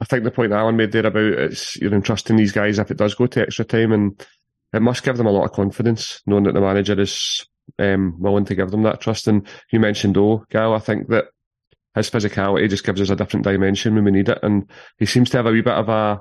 I 0.00 0.04
think 0.04 0.24
the 0.24 0.32
point 0.32 0.50
Alan 0.50 0.76
made 0.76 0.90
there 0.90 1.06
about 1.06 1.22
it's 1.22 1.76
you're 1.76 1.94
entrusting 1.94 2.34
these 2.34 2.50
guys 2.50 2.80
if 2.80 2.90
it 2.90 2.96
does 2.96 3.14
go 3.14 3.28
to 3.28 3.42
extra 3.42 3.64
time 3.64 3.92
and 3.92 4.26
it 4.72 4.82
must 4.82 5.02
give 5.02 5.16
them 5.16 5.26
a 5.26 5.30
lot 5.30 5.44
of 5.44 5.52
confidence 5.52 6.22
knowing 6.26 6.44
that 6.44 6.54
the 6.54 6.60
manager 6.60 6.98
is 7.00 7.46
um, 7.78 8.16
willing 8.18 8.44
to 8.46 8.54
give 8.54 8.70
them 8.70 8.82
that 8.82 9.00
trust. 9.00 9.28
And 9.28 9.46
you 9.70 9.80
mentioned 9.80 10.16
O, 10.16 10.44
Gal, 10.50 10.74
I 10.74 10.78
think 10.78 11.08
that 11.08 11.26
his 11.94 12.10
physicality 12.10 12.68
just 12.68 12.84
gives 12.84 13.00
us 13.00 13.10
a 13.10 13.16
different 13.16 13.44
dimension 13.44 13.94
when 13.94 14.04
we 14.04 14.10
need 14.10 14.28
it. 14.28 14.38
And 14.42 14.70
he 14.98 15.06
seems 15.06 15.30
to 15.30 15.36
have 15.36 15.46
a 15.46 15.50
wee 15.50 15.60
bit 15.60 15.74
of 15.74 15.88
a 15.88 16.20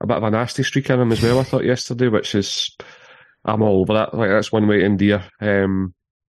a 0.00 0.06
bit 0.06 0.16
of 0.16 0.22
a 0.22 0.30
nasty 0.30 0.62
streak 0.62 0.90
in 0.90 1.00
him 1.00 1.12
as 1.12 1.22
well. 1.22 1.40
I 1.40 1.42
thought 1.42 1.64
yesterday, 1.64 2.08
which 2.08 2.34
is 2.34 2.76
I'm 3.44 3.62
all 3.62 3.80
over 3.80 3.94
that. 3.94 4.14
Like 4.14 4.30
that's 4.30 4.52
one 4.52 4.68
way 4.68 4.80
to 4.80 4.84
endear 4.84 5.24
um, 5.40 5.94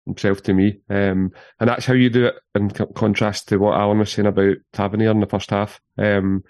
himself 0.07 0.43
to 0.45 0.55
me, 0.55 0.81
um, 0.89 1.33
and 1.59 1.69
that's 1.69 1.87
how 1.87 1.95
you 1.95 2.11
do 2.11 2.27
it. 2.27 2.35
In 2.55 2.71
contrast 2.71 3.49
to 3.49 3.57
what 3.57 3.75
Alan 3.75 3.99
was 3.99 4.13
saying 4.13 4.27
about 4.27 4.57
Tavernier 4.73 5.11
in 5.11 5.21
the 5.21 5.27
first 5.27 5.51
half, 5.51 5.81
um, 5.97 6.45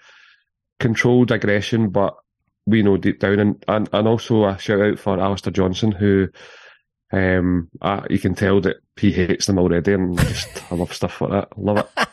controlled 0.79 1.31
aggression, 1.31 1.89
but 1.89 2.15
we 2.65 2.83
know 2.83 2.97
deep 2.97 3.19
down, 3.19 3.39
and, 3.39 3.63
and, 3.67 3.89
and 3.91 4.07
also 4.07 4.45
a 4.45 4.57
shout 4.57 4.81
out 4.81 4.99
for 4.99 5.19
Alistair 5.19 5.51
Johnston, 5.53 5.91
who 5.91 6.29
Um, 7.11 7.69
I, 7.81 8.05
you 8.09 8.19
can 8.19 8.35
tell 8.35 8.61
that 8.61 8.77
he 8.95 9.11
hates 9.11 9.47
them 9.47 9.57
already, 9.57 9.93
and 9.93 10.17
just 10.17 10.63
I 10.71 10.75
love 10.75 10.93
stuff 10.93 11.21
like 11.21 11.31
that. 11.31 11.57
Love 11.57 11.77
it. 11.77 12.07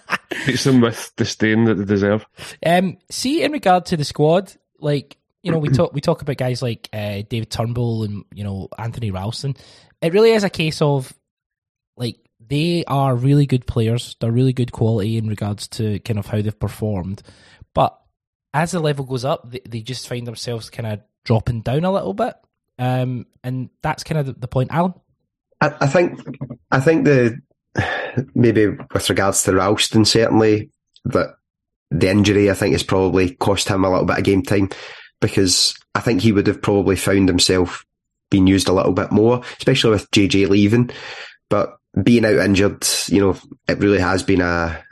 Treats 0.44 0.64
them 0.64 0.80
with 0.80 1.12
disdain 1.16 1.64
that 1.64 1.74
they 1.74 1.84
deserve. 1.84 2.24
Um, 2.64 2.99
see, 3.11 3.42
in 3.42 3.53
regard 3.53 3.86
to 3.86 3.97
the 3.97 4.05
squad, 4.05 4.55
like 4.78 5.18
you 5.42 5.53
know, 5.53 5.59
we 5.59 5.68
talk 5.68 5.92
we 5.92 6.01
talk 6.01 6.22
about 6.22 6.38
guys 6.38 6.62
like 6.62 6.88
uh, 6.92 7.22
David 7.28 7.51
Turnbull 7.51 8.05
and 8.05 8.24
you 8.34 8.42
know 8.42 8.68
Anthony 8.78 9.11
Ralston. 9.11 9.55
It 10.03 10.12
really 10.12 10.32
is 10.32 10.44
a 10.44 10.51
case 10.51 10.82
of 10.82 11.12
like 11.97 12.16
they 12.40 12.84
are 12.86 13.14
really 13.14 13.47
good 13.47 13.66
players. 13.66 14.16
They're 14.20 14.32
really 14.32 14.53
good 14.53 14.72
quality 14.72 15.18
in 15.18 15.28
regards 15.28 15.68
to 15.68 15.99
kind 16.01 16.18
of 16.18 16.26
how 16.26 16.40
they've 16.40 16.59
performed, 16.59 17.22
but 17.74 17.97
as 18.57 18.71
the 18.71 18.81
level 18.81 19.05
goes 19.05 19.25
up, 19.25 19.51
they, 19.51 19.61
they 19.69 19.81
just 19.81 20.09
find 20.09 20.27
themselves 20.27 20.71
kind 20.71 20.87
of 20.87 21.01
dropping 21.25 21.61
down 21.61 21.85
a 21.85 21.93
little 21.93 22.15
bit. 22.15 22.35
Um, 22.79 23.27
and 23.45 23.69
that's 23.83 24.03
kind 24.03 24.19
of 24.19 24.27
the, 24.27 24.33
the 24.33 24.49
point, 24.49 24.71
Alan. 24.73 24.95
I, 25.61 25.75
I, 25.81 25.87
think, 25.87 26.21
I 26.71 26.81
think 26.81 27.05
the 27.05 27.39
maybe 28.35 28.69
with 28.69 29.11
regards 29.11 29.43
to 29.43 29.53
Ralston, 29.53 30.07
certainly 30.07 30.71
that 31.05 31.37
the 31.91 32.11
injury 32.11 32.51
I 32.51 32.55
think 32.55 32.73
has 32.73 32.83
probably 32.83 33.35
cost 33.35 33.69
him 33.69 33.85
a 33.85 33.91
little 33.91 34.07
bit 34.07 34.19
of 34.19 34.25
game 34.25 34.43
time 34.43 34.71
because 35.21 35.75
I 35.95 36.01
think 36.01 36.23
he 36.23 36.33
would 36.33 36.47
have 36.47 36.63
probably 36.63 36.97
found 36.97 37.29
himself 37.29 37.85
being 38.31 38.47
used 38.47 38.69
a 38.69 38.73
little 38.73 38.93
bit 38.93 39.13
more, 39.13 39.43
especially 39.59 39.91
with 39.91 40.11
JJ 40.11 40.49
leaving. 40.49 40.91
But 41.51 41.77
being 42.03 42.25
out 42.25 42.37
injured, 42.37 42.87
you 43.09 43.21
know, 43.21 43.37
it 43.69 43.79
really 43.79 44.01
has 44.01 44.23
been 44.23 44.41
a, 44.41 44.83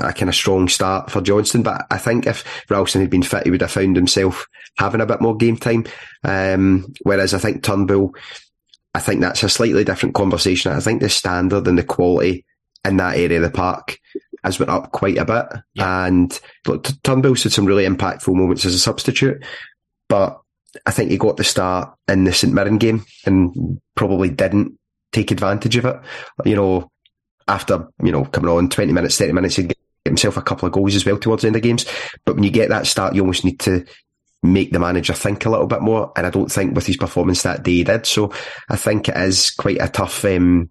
a 0.00 0.12
kind 0.12 0.28
of 0.28 0.34
strong 0.34 0.68
start 0.68 1.10
for 1.10 1.20
Johnston. 1.20 1.62
But 1.62 1.86
I 1.90 1.98
think 1.98 2.26
if 2.26 2.44
Ralston 2.70 3.00
had 3.00 3.10
been 3.10 3.22
fit, 3.22 3.44
he 3.44 3.50
would 3.50 3.60
have 3.60 3.70
found 3.70 3.96
himself 3.96 4.46
having 4.78 5.00
a 5.00 5.06
bit 5.06 5.20
more 5.20 5.36
game 5.36 5.56
time. 5.56 5.86
Um, 6.24 6.92
whereas 7.02 7.34
I 7.34 7.38
think 7.38 7.62
Turnbull, 7.62 8.14
I 8.94 9.00
think 9.00 9.20
that's 9.20 9.42
a 9.42 9.48
slightly 9.48 9.84
different 9.84 10.14
conversation. 10.14 10.72
I 10.72 10.80
think 10.80 11.00
the 11.00 11.08
standard 11.08 11.66
and 11.66 11.78
the 11.78 11.84
quality 11.84 12.44
in 12.84 12.96
that 12.96 13.16
area 13.16 13.38
of 13.38 13.42
the 13.44 13.50
park 13.50 13.98
has 14.44 14.58
went 14.58 14.70
up 14.70 14.92
quite 14.92 15.18
a 15.18 15.24
bit. 15.24 15.46
Yeah. 15.74 16.06
And 16.06 16.40
look, 16.66 16.88
Turnbull's 17.02 17.42
had 17.42 17.52
some 17.52 17.64
really 17.64 17.86
impactful 17.86 18.34
moments 18.34 18.64
as 18.64 18.74
a 18.74 18.78
substitute, 18.78 19.44
but 20.08 20.40
I 20.86 20.90
think 20.90 21.10
he 21.10 21.18
got 21.18 21.36
the 21.36 21.44
start 21.44 21.94
in 22.08 22.24
the 22.24 22.32
St 22.32 22.52
Mirren 22.52 22.78
game 22.78 23.04
and 23.24 23.80
probably 23.94 24.30
didn't 24.30 24.78
take 25.12 25.30
advantage 25.30 25.76
of 25.76 25.84
it. 25.84 25.96
You 26.44 26.56
know, 26.56 26.90
after, 27.46 27.88
you 28.02 28.10
know, 28.10 28.24
coming 28.24 28.50
on 28.50 28.68
20 28.68 28.92
minutes, 28.92 29.18
30 29.18 29.32
minutes, 29.32 29.56
he'd 29.56 29.74
himself 30.04 30.36
a 30.36 30.42
couple 30.42 30.66
of 30.66 30.72
goals 30.72 30.94
as 30.94 31.04
well 31.04 31.18
towards 31.18 31.42
the 31.42 31.48
end 31.48 31.56
of 31.56 31.62
games. 31.62 31.86
But 32.24 32.34
when 32.34 32.44
you 32.44 32.50
get 32.50 32.70
that 32.70 32.86
start, 32.86 33.14
you 33.14 33.22
almost 33.22 33.44
need 33.44 33.60
to 33.60 33.84
make 34.42 34.72
the 34.72 34.78
manager 34.78 35.12
think 35.12 35.44
a 35.44 35.50
little 35.50 35.66
bit 35.66 35.82
more. 35.82 36.12
And 36.16 36.26
I 36.26 36.30
don't 36.30 36.50
think 36.50 36.74
with 36.74 36.86
his 36.86 36.96
performance 36.96 37.42
that 37.42 37.62
day 37.62 37.72
he 37.72 37.84
did. 37.84 38.06
So 38.06 38.32
I 38.68 38.76
think 38.76 39.08
it 39.08 39.16
is 39.16 39.50
quite 39.50 39.80
a 39.80 39.88
tough, 39.88 40.24
um, 40.24 40.70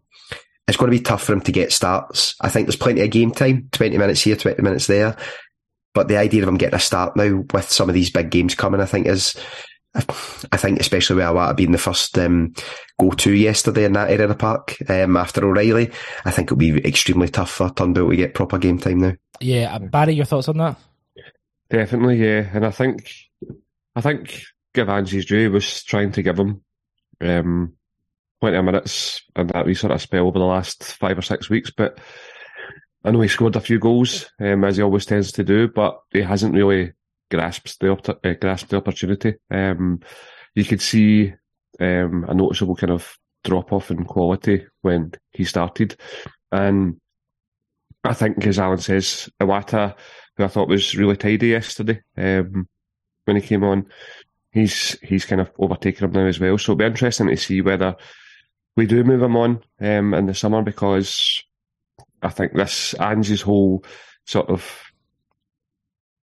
it's 0.68 0.78
going 0.78 0.92
to 0.92 0.98
be 0.98 1.04
tough 1.04 1.24
for 1.24 1.34
him 1.34 1.42
to 1.42 1.52
get 1.52 1.72
starts. 1.72 2.36
I 2.42 2.50
think 2.50 2.68
there's 2.68 2.76
plenty 2.76 3.02
of 3.02 3.10
game 3.10 3.32
time, 3.32 3.70
20 3.72 3.98
minutes 3.98 4.22
here, 4.22 4.36
20 4.36 4.62
minutes 4.62 4.88
there. 4.88 5.16
But 5.94 6.08
the 6.08 6.18
idea 6.18 6.44
of 6.44 6.50
him 6.50 6.58
getting 6.58 6.76
a 6.76 6.80
start 6.80 7.16
now 7.16 7.44
with 7.54 7.70
some 7.70 7.90
of 7.90 7.96
these 7.96 8.12
big 8.12 8.30
games 8.30 8.56
coming, 8.56 8.80
I 8.80 8.86
think 8.86 9.08
is, 9.08 9.36
I 9.94 10.58
think 10.58 10.80
especially 10.80 11.18
with 11.18 11.26
Iwata 11.26 11.56
being 11.56 11.74
the 11.74 11.78
first 11.78 12.18
um, 12.18 12.54
go-to 12.98 13.34
yesterday 13.34 13.84
in 13.84 13.94
that 13.94 14.10
area 14.10 14.24
of 14.24 14.30
the 14.30 14.36
park 14.36 14.78
um, 14.90 15.18
after 15.18 15.46
O'Reilly, 15.46 15.92
I 16.24 16.32
think 16.32 16.48
it'll 16.48 16.58
be 16.58 16.78
extremely 16.86 17.28
tough 17.28 17.52
for 17.52 17.70
Turnbull 17.72 18.10
to 18.10 18.16
get 18.16 18.34
proper 18.34 18.58
game 18.58 18.78
time 18.78 19.00
now. 19.00 19.14
Yeah, 19.42 19.78
Barry, 19.80 20.14
your 20.14 20.26
thoughts 20.26 20.48
on 20.48 20.58
that? 20.58 20.78
Definitely, 21.70 22.24
yeah, 22.24 22.50
and 22.54 22.66
I 22.66 22.72
think 22.72 23.12
I 23.96 24.02
think 24.02 24.44
Gavanzi's 24.74 25.26
due 25.26 25.52
was 25.52 25.84
trying 25.84 26.14
to 26.14 26.24
give 26.24 26.40
him 26.40 26.64
um, 27.20 27.74
plenty 28.40 28.58
of 28.58 28.66
minutes 28.66 29.22
and 29.36 29.50
that 29.50 29.66
wee 29.66 29.74
sort 29.74 29.92
of 29.92 30.02
spell 30.02 30.28
over 30.28 30.40
the 30.40 30.46
last 30.46 30.84
five 30.84 31.18
or 31.18 31.22
six 31.22 31.50
weeks, 31.50 31.70
but 31.70 32.00
I 33.04 33.12
know 33.12 33.22
he 33.22 33.28
scored 33.28 33.56
a 33.56 33.62
few 33.62 33.80
goals 33.80 34.30
um, 34.40 34.64
as 34.64 34.78
he 34.78 34.84
always 34.84 35.06
tends 35.06 35.32
to 35.34 35.44
do, 35.44 35.68
but 35.68 36.00
he 36.12 36.22
hasn't 36.22 36.54
really 36.54 36.94
grasped 37.32 37.80
the 37.80 37.92
uh, 37.94 38.68
the 38.70 38.78
opportunity. 38.78 39.36
Um, 39.50 40.02
you 40.54 40.66
could 40.66 40.82
see 40.82 41.34
um, 41.80 42.26
a 42.28 42.34
noticeable 42.34 42.76
kind 42.76 42.92
of 42.92 43.18
drop 43.44 43.74
off 43.74 43.90
in 43.90 44.06
quality 44.06 44.68
when 44.82 45.14
he 45.32 45.46
started, 45.46 45.96
and 46.52 47.00
I 48.04 48.14
think, 48.14 48.46
as 48.46 48.60
Alan 48.60 48.80
says, 48.80 49.30
Iwata, 49.40 49.96
who 50.36 50.44
I 50.44 50.48
thought 50.48 50.68
was 50.68 50.96
really 50.96 51.18
tidy 51.18 51.50
yesterday 51.50 52.02
um, 52.18 52.68
when 53.26 53.38
he 53.38 53.42
came 53.42 53.64
on, 53.64 53.88
he's 54.52 55.00
he's 55.02 55.26
kind 55.26 55.42
of 55.42 55.52
overtaken 55.60 56.06
him 56.06 56.12
now 56.12 56.26
as 56.26 56.40
well. 56.40 56.58
So 56.58 56.72
it'll 56.72 56.80
be 56.80 56.86
interesting 56.86 57.28
to 57.28 57.38
see 57.38 57.62
whether 57.62 57.96
we 58.76 58.86
do 58.86 59.04
move 59.04 59.22
him 59.22 59.36
on 59.36 59.62
um, 59.80 60.14
in 60.14 60.26
the 60.26 60.34
summer 60.34 60.62
because 60.62 61.44
I 62.22 62.30
think 62.30 62.54
this 62.54 62.94
Ange's 62.96 63.42
whole 63.42 63.84
sort 64.26 64.50
of 64.50 64.84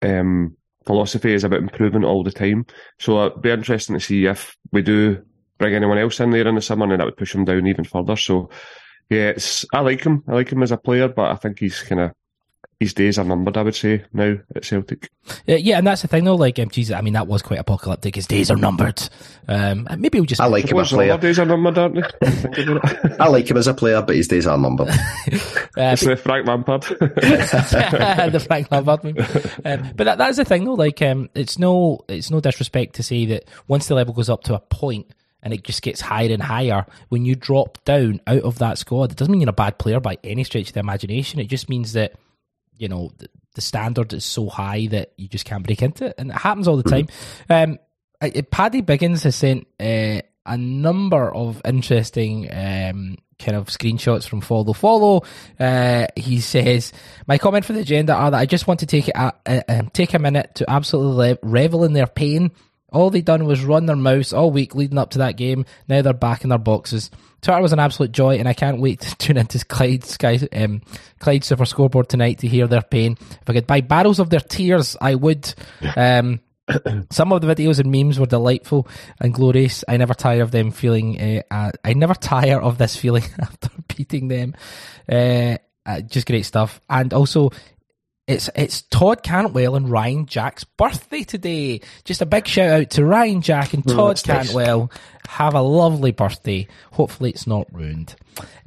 um, 0.02 0.56
philosophy 0.86 1.32
is 1.32 1.44
about 1.44 1.60
improving 1.60 2.04
all 2.04 2.22
the 2.22 2.32
time. 2.32 2.66
So 2.98 3.26
it'd 3.26 3.42
be 3.42 3.50
interesting 3.50 3.94
to 3.94 4.00
see 4.00 4.26
if 4.26 4.56
we 4.72 4.82
do 4.82 5.22
bring 5.58 5.74
anyone 5.74 5.98
else 5.98 6.20
in 6.20 6.30
there 6.30 6.48
in 6.48 6.54
the 6.54 6.62
summer, 6.62 6.90
and 6.90 7.00
that 7.00 7.04
would 7.04 7.16
push 7.16 7.34
him 7.34 7.44
down 7.44 7.66
even 7.66 7.84
further. 7.84 8.16
So 8.16 8.50
yeah, 9.10 9.30
it's 9.30 9.66
I 9.74 9.80
like 9.80 10.04
him. 10.04 10.24
I 10.28 10.34
like 10.34 10.50
him 10.50 10.62
as 10.62 10.72
a 10.72 10.76
player, 10.76 11.08
but 11.08 11.30
I 11.30 11.34
think 11.36 11.58
he's 11.58 11.82
kind 11.82 12.00
of 12.00 12.12
his 12.80 12.94
days 12.94 13.18
are 13.18 13.24
numbered, 13.24 13.58
I 13.58 13.62
would 13.62 13.74
say, 13.74 14.02
now 14.14 14.38
at 14.56 14.64
Celtic. 14.64 15.10
Yeah, 15.46 15.56
yeah 15.56 15.78
and 15.78 15.86
that's 15.86 16.00
the 16.00 16.08
thing, 16.08 16.24
though. 16.24 16.34
Like, 16.34 16.58
um, 16.58 16.70
Jesus, 16.70 16.96
I 16.96 17.02
mean, 17.02 17.12
that 17.12 17.26
was 17.26 17.42
quite 17.42 17.60
apocalyptic. 17.60 18.14
His 18.14 18.26
days 18.26 18.50
are 18.50 18.56
numbered. 18.56 19.06
Um, 19.46 19.86
maybe 19.98 20.18
we'll 20.18 20.24
just. 20.24 20.40
I 20.40 20.46
like 20.46 20.70
him 20.70 20.78
as 20.78 20.90
a 20.90 20.96
player. 20.96 21.18
days 21.18 21.38
are 21.38 21.44
numbered, 21.44 21.76
aren't 21.76 21.96
they? 21.96 22.80
I 23.20 23.28
like 23.28 23.50
him 23.50 23.58
as 23.58 23.66
a 23.66 23.74
player, 23.74 24.00
but 24.00 24.16
his 24.16 24.28
days 24.28 24.46
are 24.46 24.56
numbered. 24.56 24.88
uh, 24.88 24.94
it's 25.76 26.04
the 26.04 26.16
Frank 26.16 26.46
Lampard. 26.46 26.82
the 26.90 28.44
Frank 28.48 28.70
Lampard. 28.70 29.06
Um, 29.66 29.92
but 29.94 30.04
that, 30.04 30.16
that's 30.16 30.38
the 30.38 30.46
thing, 30.46 30.64
though. 30.64 30.72
Like, 30.72 31.02
um, 31.02 31.28
it's 31.34 31.58
no, 31.58 32.00
it's 32.08 32.30
no 32.30 32.40
disrespect 32.40 32.94
to 32.94 33.02
say 33.02 33.26
that 33.26 33.44
once 33.68 33.88
the 33.88 33.94
level 33.94 34.14
goes 34.14 34.30
up 34.30 34.42
to 34.44 34.54
a 34.54 34.60
point 34.60 35.12
and 35.42 35.52
it 35.52 35.64
just 35.64 35.82
gets 35.82 36.00
higher 36.00 36.32
and 36.32 36.42
higher. 36.42 36.86
When 37.10 37.26
you 37.26 37.34
drop 37.34 37.84
down 37.84 38.22
out 38.26 38.42
of 38.42 38.58
that 38.58 38.78
squad, 38.78 39.12
it 39.12 39.18
doesn't 39.18 39.30
mean 39.30 39.42
you're 39.42 39.50
a 39.50 39.52
bad 39.52 39.76
player 39.78 40.00
by 40.00 40.16
any 40.24 40.44
stretch 40.44 40.68
of 40.68 40.74
the 40.74 40.80
imagination. 40.80 41.40
It 41.40 41.48
just 41.48 41.68
means 41.68 41.92
that 41.92 42.14
you 42.80 42.88
know 42.88 43.12
the, 43.18 43.28
the 43.54 43.60
standard 43.60 44.12
is 44.12 44.24
so 44.24 44.48
high 44.48 44.86
that 44.86 45.12
you 45.16 45.28
just 45.28 45.44
can't 45.44 45.64
break 45.64 45.82
into 45.82 46.06
it, 46.06 46.14
and 46.18 46.30
it 46.30 46.36
happens 46.36 46.66
all 46.66 46.76
the 46.76 46.90
time. 46.90 47.08
Um, 47.48 47.78
I, 48.20 48.42
Paddy 48.50 48.82
Biggins 48.82 49.22
has 49.24 49.36
sent 49.36 49.66
uh, 49.78 50.22
a 50.46 50.56
number 50.56 51.32
of 51.32 51.60
interesting 51.64 52.48
um, 52.50 53.18
kind 53.38 53.56
of 53.56 53.66
screenshots 53.68 54.26
from 54.26 54.40
Follow 54.40 54.72
Follow. 54.72 55.22
Uh, 55.58 56.06
he 56.16 56.40
says, 56.40 56.92
"My 57.26 57.38
comment 57.38 57.66
for 57.66 57.74
the 57.74 57.80
agenda 57.80 58.14
are 58.14 58.30
that 58.30 58.38
I 58.38 58.46
just 58.46 58.66
want 58.66 58.80
to 58.80 58.86
take 58.86 59.08
a, 59.08 59.34
uh, 59.46 59.60
um, 59.68 59.90
take 59.90 60.14
a 60.14 60.18
minute 60.18 60.54
to 60.56 60.70
absolutely 60.70 61.38
revel 61.42 61.84
in 61.84 61.92
their 61.92 62.06
pain." 62.06 62.50
All 62.92 63.10
they 63.10 63.20
done 63.20 63.44
was 63.44 63.64
run 63.64 63.86
their 63.86 63.96
mouths 63.96 64.32
all 64.32 64.50
week 64.50 64.74
leading 64.74 64.98
up 64.98 65.10
to 65.10 65.18
that 65.18 65.36
game. 65.36 65.64
Now 65.88 66.02
they're 66.02 66.12
back 66.12 66.42
in 66.44 66.50
their 66.50 66.58
boxes. 66.58 67.10
Twitter 67.40 67.62
was 67.62 67.72
an 67.72 67.78
absolute 67.78 68.12
joy, 68.12 68.36
and 68.36 68.48
I 68.48 68.52
can't 68.52 68.80
wait 68.80 69.00
to 69.00 69.16
tune 69.18 69.36
into 69.36 69.64
Clyde 69.64 70.04
Sky, 70.04 70.38
um, 70.52 70.82
Clyde 71.18 71.44
Super 71.44 71.64
Scoreboard 71.64 72.08
tonight 72.08 72.38
to 72.38 72.48
hear 72.48 72.66
their 72.66 72.82
pain. 72.82 73.16
If 73.20 73.48
I 73.48 73.52
could 73.52 73.66
buy 73.66 73.80
barrels 73.80 74.18
of 74.18 74.30
their 74.30 74.40
tears, 74.40 74.96
I 75.00 75.14
would. 75.14 75.52
Um, 75.96 76.40
some 77.10 77.32
of 77.32 77.40
the 77.40 77.54
videos 77.54 77.78
and 77.78 77.90
memes 77.90 78.18
were 78.18 78.26
delightful 78.26 78.86
and 79.20 79.34
glorious. 79.34 79.84
I 79.88 79.96
never 79.96 80.14
tire 80.14 80.42
of 80.42 80.50
them 80.50 80.70
feeling. 80.70 81.20
Uh, 81.20 81.42
uh, 81.50 81.72
I 81.84 81.94
never 81.94 82.14
tire 82.14 82.60
of 82.60 82.78
this 82.78 82.96
feeling 82.96 83.24
after 83.40 83.70
beating 83.96 84.28
them. 84.28 84.54
Uh, 85.10 85.56
uh, 85.86 86.00
just 86.02 86.26
great 86.26 86.44
stuff. 86.44 86.80
And 86.88 87.12
also, 87.14 87.50
it's 88.30 88.48
it's 88.54 88.82
Todd 88.82 89.22
Cantwell 89.22 89.74
and 89.74 89.88
Ryan 89.88 90.26
Jack's 90.26 90.64
birthday 90.64 91.24
today. 91.24 91.80
Just 92.04 92.22
a 92.22 92.26
big 92.26 92.46
shout 92.46 92.70
out 92.70 92.90
to 92.90 93.04
Ryan 93.04 93.42
Jack 93.42 93.74
and 93.74 93.82
oh, 93.90 93.94
Todd 93.94 94.22
Cantwell. 94.22 94.90
Nice. 94.92 95.00
Have 95.28 95.54
a 95.54 95.60
lovely 95.60 96.12
birthday. 96.12 96.68
Hopefully 96.92 97.30
it's 97.30 97.46
not 97.46 97.66
ruined. 97.72 98.14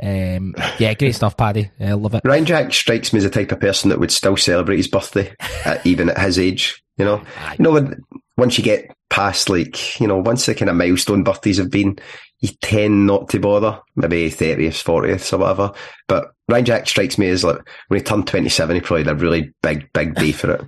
Um, 0.02 0.56
yeah, 0.80 0.94
great 0.94 1.16
stuff, 1.16 1.38
Paddy. 1.38 1.72
I 1.80 1.94
love 1.94 2.14
it. 2.14 2.22
Ryan 2.26 2.46
Jack 2.46 2.74
strikes 2.74 3.14
me 3.14 3.18
as 3.18 3.24
the 3.24 3.30
type 3.30 3.52
of 3.52 3.60
person 3.60 3.90
that 3.90 4.00
would 4.00 4.12
still 4.12 4.38
celebrate 4.38 4.78
his 4.78 4.88
birthday, 4.88 5.34
at, 5.66 5.86
even 5.86 6.10
at 6.10 6.20
his 6.20 6.40
age. 6.40 6.82
You 6.98 7.06
know, 7.06 7.24
you 7.58 7.64
know, 7.64 7.94
once 8.38 8.58
you 8.58 8.64
get 8.64 8.96
past 9.10 9.50
like, 9.50 10.00
you 10.00 10.08
know, 10.08 10.18
once 10.18 10.46
the 10.46 10.56
kind 10.56 10.70
of 10.70 10.76
milestone 10.76 11.24
birthdays 11.24 11.58
have 11.58 11.72
been, 11.72 11.98
you 12.44 12.50
tend 12.62 13.08
not 13.08 13.30
to 13.30 13.40
bother, 13.40 13.80
maybe 13.96 14.30
30th, 14.30 14.84
40th 14.84 15.32
or 15.32 15.38
whatever. 15.38 15.72
But 16.10 16.34
Ryan 16.50 16.66
Jack 16.66 16.90
strikes 16.90 17.18
me 17.18 17.30
as 17.30 17.42
like, 17.42 17.58
when 17.88 18.02
he 18.02 18.04
turned 18.04 18.28
27, 18.28 18.76
he 18.76 18.82
probably 18.82 19.06
had 19.06 19.14
a 19.14 19.16
really 19.16 19.54
big, 19.62 19.90
big 19.94 20.14
day 20.16 20.34
for 20.34 20.52
it. 20.52 20.62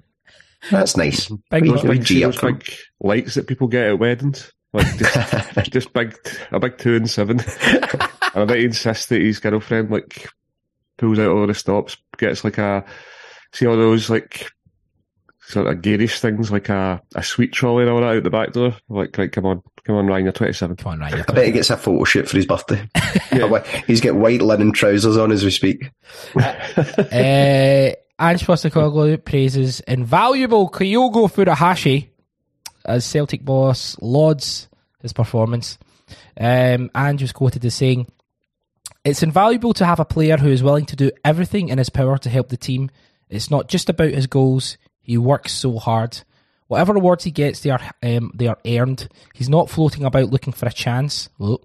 That's 0.72 0.96
nice. 0.96 1.30
Big, 1.52 1.66
those 1.66 1.82
big, 1.82 2.06
those 2.06 2.40
big 2.40 2.66
lights 3.02 3.34
that 3.34 3.48
people 3.48 3.68
get 3.68 3.90
at 3.90 4.00
weddings. 4.00 4.54
Like 4.72 4.88
just, 4.96 5.64
just 5.72 5.94
big, 5.94 6.18
a 6.54 6.62
big 6.62 6.78
two 6.78 6.96
and 6.96 7.10
seven. 7.10 7.42
and 7.42 8.10
I 8.34 8.46
bet 8.46 8.60
he 8.60 8.66
insists 8.66 9.08
that 9.08 9.22
his 9.22 9.42
girlfriend 9.42 9.92
like 9.92 10.30
pulls 10.98 11.20
out 11.20 11.28
all 11.28 11.46
the 11.46 11.54
stops, 11.54 11.98
gets 12.18 12.46
like 12.46 12.58
a, 12.58 12.86
see 13.52 13.68
all 13.68 13.76
those 13.76 14.10
like 14.10 14.50
sort 15.48 15.68
of 15.68 15.82
garish 15.82 16.20
things 16.20 16.52
like 16.52 16.70
a, 16.70 17.02
a 17.16 17.24
sweet 17.24 17.52
trolley 17.52 17.84
and 17.84 17.92
all 17.92 18.02
that 18.02 18.18
out 18.18 18.24
the 18.24 18.30
back 18.30 18.52
door. 18.54 18.76
Like, 18.90 19.18
right, 19.18 19.32
come 19.32 19.46
on, 19.46 19.62
come 19.84 19.96
on, 19.96 20.08
Ryan, 20.08 20.26
you're 20.26 20.34
27. 20.34 20.76
Come 20.78 20.94
on, 20.94 21.00
Ryan. 21.00 21.24
I 21.28 21.34
bet 21.34 21.46
he 21.46 21.52
gets 21.52 21.70
a 21.70 21.78
photo 21.78 22.04
shoot 22.04 22.28
for 22.28 22.38
his 22.38 22.46
birthday. 22.46 22.90
yeah. 23.32 23.64
He's 23.86 24.02
got 24.02 24.16
white 24.16 24.42
linen 24.42 24.72
trousers 24.72 25.18
on 25.18 25.32
as 25.32 25.44
we 25.44 25.52
speak. 25.52 25.92
uh, 26.36 26.42
Ange 28.18 28.46
Postecoglou 28.46 29.24
praises 29.24 29.82
invaluable 29.82 30.70
Kyogo 30.70 31.30
Furuhashi 31.30 32.10
as 32.86 33.06
Celtic 33.06 33.44
boss 33.44 33.98
lauds 34.02 34.68
his 35.02 35.14
performance. 35.14 35.78
Um, 36.40 36.90
Ange 36.96 37.22
was 37.22 37.32
quoted 37.32 37.66
as 37.66 37.76
saying, 37.76 38.08
It's 39.04 39.24
invaluable 39.24 39.74
to 39.74 39.86
have 39.86 40.00
a 40.00 40.06
player 40.06 40.38
who 40.38 40.50
is 40.50 40.64
willing 40.64 40.86
to 40.88 40.96
do 40.96 41.12
everything 41.24 41.70
in 41.70 41.78
his 41.78 41.90
power 41.90 42.18
to 42.20 42.30
help 42.30 42.50
the 42.50 42.58
team. 42.58 42.90
It's 43.30 43.52
not 43.52 43.68
just 43.68 43.90
about 43.90 44.12
his 44.12 44.28
goals. 44.28 44.78
He 45.06 45.18
works 45.18 45.54
so 45.54 45.78
hard. 45.78 46.22
Whatever 46.68 46.96
awards 46.96 47.24
he 47.24 47.30
gets, 47.30 47.60
they 47.60 47.70
are 47.70 47.82
um, 48.02 48.32
they 48.34 48.48
are 48.48 48.58
earned. 48.66 49.08
He's 49.36 49.50
not 49.50 49.70
floating 49.70 50.04
about 50.04 50.32
looking 50.32 50.52
for 50.52 50.66
a 50.66 50.72
chance. 50.72 51.30
Oh, 51.40 51.60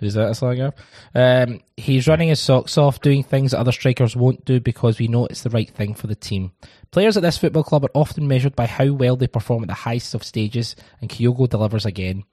is 0.00 0.14
that 0.14 0.28
a 0.28 0.34
slang 0.34 0.70
um, 1.14 1.60
He's 1.78 2.06
running 2.06 2.28
his 2.28 2.40
socks 2.40 2.76
off, 2.76 3.00
doing 3.00 3.22
things 3.22 3.52
that 3.52 3.58
other 3.58 3.72
strikers 3.72 4.14
won't 4.14 4.44
do 4.44 4.60
because 4.60 4.98
we 4.98 5.08
know 5.08 5.24
it's 5.24 5.42
the 5.42 5.50
right 5.50 5.70
thing 5.70 5.94
for 5.94 6.08
the 6.08 6.14
team. 6.14 6.52
Players 6.90 7.16
at 7.16 7.22
this 7.22 7.38
football 7.38 7.64
club 7.64 7.86
are 7.86 7.90
often 7.94 8.28
measured 8.28 8.54
by 8.54 8.66
how 8.66 8.92
well 8.92 9.16
they 9.16 9.26
perform 9.26 9.62
at 9.62 9.68
the 9.68 9.74
highest 9.74 10.14
of 10.14 10.22
stages, 10.22 10.76
and 11.00 11.08
Kyogo 11.08 11.48
delivers 11.48 11.86
again. 11.86 12.24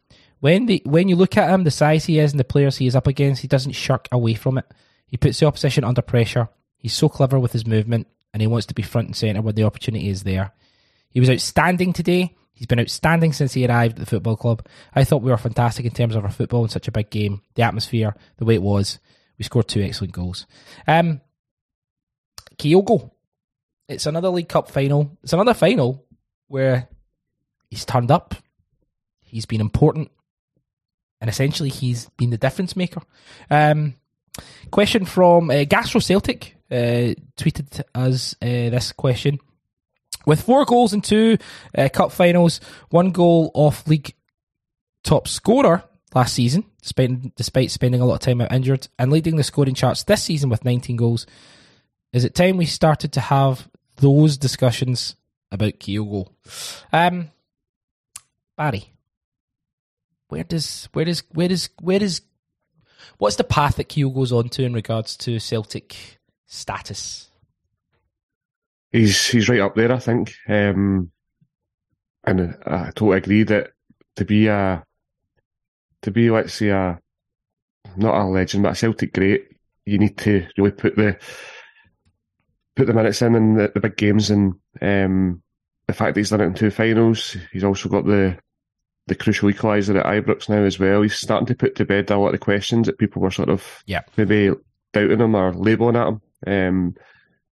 When 0.42 0.66
the 0.66 0.82
when 0.86 1.08
you 1.08 1.16
look 1.16 1.38
at 1.38 1.50
him, 1.50 1.64
the 1.64 1.72
size 1.72 2.04
he 2.06 2.20
is 2.20 2.34
and 2.34 2.40
the 2.40 2.44
players 2.44 2.76
he 2.76 2.88
is 2.88 2.96
up 2.96 3.08
against, 3.08 3.42
he 3.42 3.48
doesn't 3.48 3.72
shirk 3.72 4.10
away 4.12 4.34
from 4.34 4.58
it. 4.58 4.66
He 5.06 5.16
puts 5.16 5.40
the 5.40 5.46
opposition 5.46 5.86
under 5.86 6.02
pressure. 6.02 6.50
He's 6.76 6.94
so 6.94 7.08
clever 7.08 7.40
with 7.40 7.54
his 7.54 7.66
movement, 7.66 8.08
and 8.34 8.42
he 8.42 8.48
wants 8.48 8.68
to 8.68 8.74
be 8.74 8.82
front 8.82 9.08
and 9.08 9.16
centre 9.16 9.42
when 9.42 9.56
the 9.56 9.64
opportunity 9.64 10.10
is 10.10 10.24
there. 10.24 10.52
He 11.10 11.20
was 11.20 11.30
outstanding 11.30 11.94
today. 11.94 12.36
He's 12.54 12.68
been 12.68 12.80
outstanding 12.80 13.34
since 13.34 13.54
he 13.54 13.66
arrived 13.66 13.94
at 13.94 14.00
the 14.00 14.06
football 14.06 14.38
club. 14.38 14.66
I 14.94 15.04
thought 15.04 15.24
we 15.24 15.32
were 15.32 15.38
fantastic 15.38 15.86
in 15.86 15.92
terms 15.92 16.16
of 16.16 16.24
our 16.24 16.32
football 16.32 16.64
in 16.64 16.70
such 16.70 16.88
a 16.88 16.92
big 16.92 17.10
game, 17.10 17.42
the 17.56 17.64
atmosphere, 17.64 18.16
the 18.38 18.46
way 18.46 18.56
it 18.56 18.62
was. 18.62 19.00
We 19.38 19.44
scored 19.44 19.68
two 19.68 19.82
excellent 19.82 20.14
goals. 20.14 20.46
Um, 20.88 21.22
Kyogo, 22.58 23.12
it's 23.88 24.06
another 24.06 24.30
League 24.30 24.50
Cup 24.50 24.70
final. 24.70 25.18
It's 25.24 25.34
another 25.34 25.54
final 25.54 26.06
where 26.48 26.88
he's 27.70 27.86
turned 27.86 28.12
up. 28.12 28.36
He's 29.22 29.46
been 29.46 29.62
important, 29.62 30.12
and 31.20 31.30
essentially 31.30 31.70
he's 31.70 32.10
been 32.18 32.30
the 32.30 32.38
difference 32.38 32.76
maker. 32.76 33.02
Um, 33.50 33.96
question 34.70 35.06
from 35.06 35.50
uh, 35.50 35.64
Gastro 35.64 36.00
Celtic 36.00 36.56
uh, 36.72 37.14
tweeted 37.38 37.82
us 37.94 38.36
uh, 38.42 38.46
this 38.46 38.92
question. 38.92 39.40
With 40.26 40.42
four 40.42 40.66
goals 40.66 40.94
in 40.94 41.02
two 41.02 41.38
uh, 41.78 41.90
cup 41.90 42.12
finals, 42.12 42.62
one 42.90 43.12
goal 43.12 43.52
off 43.54 43.88
league 43.88 44.14
top 45.04 45.28
scorer 45.28 45.84
last 46.14 46.34
season, 46.34 46.66
despite, 46.82 47.36
despite 47.36 47.72
spending 47.72 48.02
a 48.02 48.06
lot 48.06 48.16
of 48.16 48.20
time 48.20 48.42
out 48.42 48.52
injured, 48.52 48.88
and 49.00 49.12
leading 49.12 49.36
the 49.36 49.44
scoring 49.44 49.76
charts 49.76 50.04
this 50.04 50.24
season 50.24 50.50
with 50.50 50.66
19 50.66 50.96
goals, 50.96 51.26
is 52.14 52.24
it 52.24 52.36
time 52.36 52.58
we 52.58 52.66
started 52.66 53.14
to 53.14 53.20
have 53.22 53.68
those 53.98 54.38
discussions 54.38 55.16
about 55.52 55.80
Kyogo? 55.80 56.28
Um, 56.94 57.30
Barry, 58.58 58.92
where 60.28 60.44
does 60.44 60.88
where 60.94 61.06
does 61.06 61.24
where 61.32 61.48
does 61.48 61.70
where 61.82 62.00
does 62.00 62.22
what's 63.18 63.38
the 63.38 63.44
path 63.44 63.78
that 63.78 63.90
Kyogo's 63.90 64.32
on 64.32 64.50
to 64.50 64.64
in 64.64 64.74
regards 64.74 65.18
to 65.18 65.40
Celtic 65.40 66.20
status? 66.52 67.32
he's 68.92 69.28
he's 69.28 69.50
right 69.50 69.62
up 69.62 69.76
there, 69.76 69.92
I 69.92 70.00
think. 70.00 70.34
Um, 70.48 71.12
and 72.24 72.58
I 72.66 72.92
totally 72.96 73.18
agree 73.18 73.44
that 73.44 73.72
to 74.18 74.26
be 74.26 74.48
a 74.48 74.84
to 76.04 76.12
be 76.12 76.30
let's 76.30 76.54
say 76.54 76.70
a 76.70 77.00
not 77.96 78.16
a 78.16 78.24
legend 78.26 78.64
but 78.64 78.74
a 78.74 78.76
Celtic 78.76 79.14
great, 79.14 79.48
you 79.86 79.98
need 79.98 80.18
to 80.20 80.48
really 80.58 80.72
put 80.72 80.96
the 80.96 81.18
put 82.76 82.88
the 82.88 82.94
minutes 82.94 83.22
in 83.22 83.36
in 83.36 83.56
the, 83.56 83.72
the 83.74 83.80
big 83.80 83.98
games 83.98 84.30
and 84.30 84.54
um, 84.82 85.42
the 85.88 85.94
fact 85.94 86.14
that 86.14 86.20
he's 86.20 86.30
done 86.30 86.42
it 86.42 86.46
in 86.46 86.54
two 86.54 86.72
finals, 86.72 87.36
he's 87.52 87.64
also 87.64 87.90
got 87.90 88.06
the 88.06 88.38
the 89.08 89.16
crucial 89.16 89.50
equaliser 89.50 90.00
at 90.00 90.06
Ibrox 90.06 90.48
now 90.48 90.64
as 90.64 90.80
well. 90.80 91.02
He's 91.02 91.16
starting 91.16 91.48
to 91.48 91.56
put 91.56 91.76
to 91.76 91.86
bed 91.86 92.12
a 92.12 92.18
lot 92.18 92.28
of 92.28 92.34
the 92.34 92.38
questions 92.38 92.86
that 92.86 93.00
people 93.00 93.22
were 93.22 93.32
sort 93.32 93.50
of 93.50 93.84
yeah. 93.88 94.02
maybe 94.16 94.52
doubting 94.94 95.20
him 95.20 95.36
or 95.36 95.54
labelling 95.54 95.96
at 95.96 96.08
him. 96.08 96.22
Um, 96.46 96.96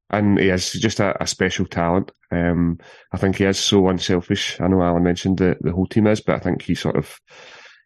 and 0.09 0.39
he 0.39 0.49
is 0.49 0.71
just 0.71 0.99
a, 0.99 1.21
a 1.21 1.27
special 1.27 1.65
talent. 1.65 2.11
Um, 2.31 2.79
I 3.11 3.17
think 3.17 3.37
he 3.37 3.45
is 3.45 3.59
so 3.59 3.87
unselfish. 3.89 4.59
I 4.59 4.67
know 4.67 4.81
Alan 4.81 5.03
mentioned 5.03 5.37
the, 5.37 5.57
the 5.61 5.71
whole 5.71 5.87
team 5.87 6.07
is, 6.07 6.21
but 6.21 6.35
I 6.35 6.39
think 6.39 6.61
he 6.61 6.75
sort 6.75 6.95
of 6.95 7.19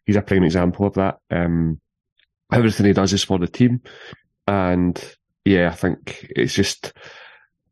he's 0.06 0.16
a 0.16 0.22
prime 0.22 0.44
example 0.44 0.86
of 0.86 0.94
that. 0.94 1.18
Um, 1.30 1.80
everything 2.52 2.86
he 2.86 2.92
does 2.92 3.12
is 3.12 3.24
for 3.24 3.38
the 3.38 3.46
team, 3.46 3.82
and 4.46 5.02
yeah, 5.44 5.68
I 5.70 5.74
think 5.74 6.26
it's 6.30 6.54
just 6.54 6.92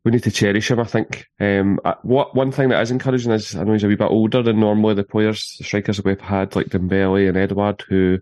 we 0.05 0.11
need 0.11 0.23
to 0.23 0.31
cherish 0.31 0.69
him. 0.69 0.79
I 0.79 0.85
think 0.85 1.25
um, 1.39 1.79
what 2.03 2.35
one 2.35 2.51
thing 2.51 2.69
that 2.69 2.81
is 2.81 2.91
encouraging 2.91 3.31
is 3.31 3.55
I 3.55 3.63
know 3.63 3.73
he's 3.73 3.83
a 3.83 3.87
wee 3.87 3.95
bit 3.95 4.11
older 4.11 4.43
than 4.43 4.59
normally 4.59 4.95
the 4.95 5.03
players, 5.03 5.55
the 5.57 5.63
strikers 5.63 5.97
that 5.97 6.05
we've 6.05 6.19
had 6.19 6.55
like 6.55 6.67
Dembele 6.67 7.27
and 7.27 7.37
Edouard, 7.37 7.83
who 7.87 8.19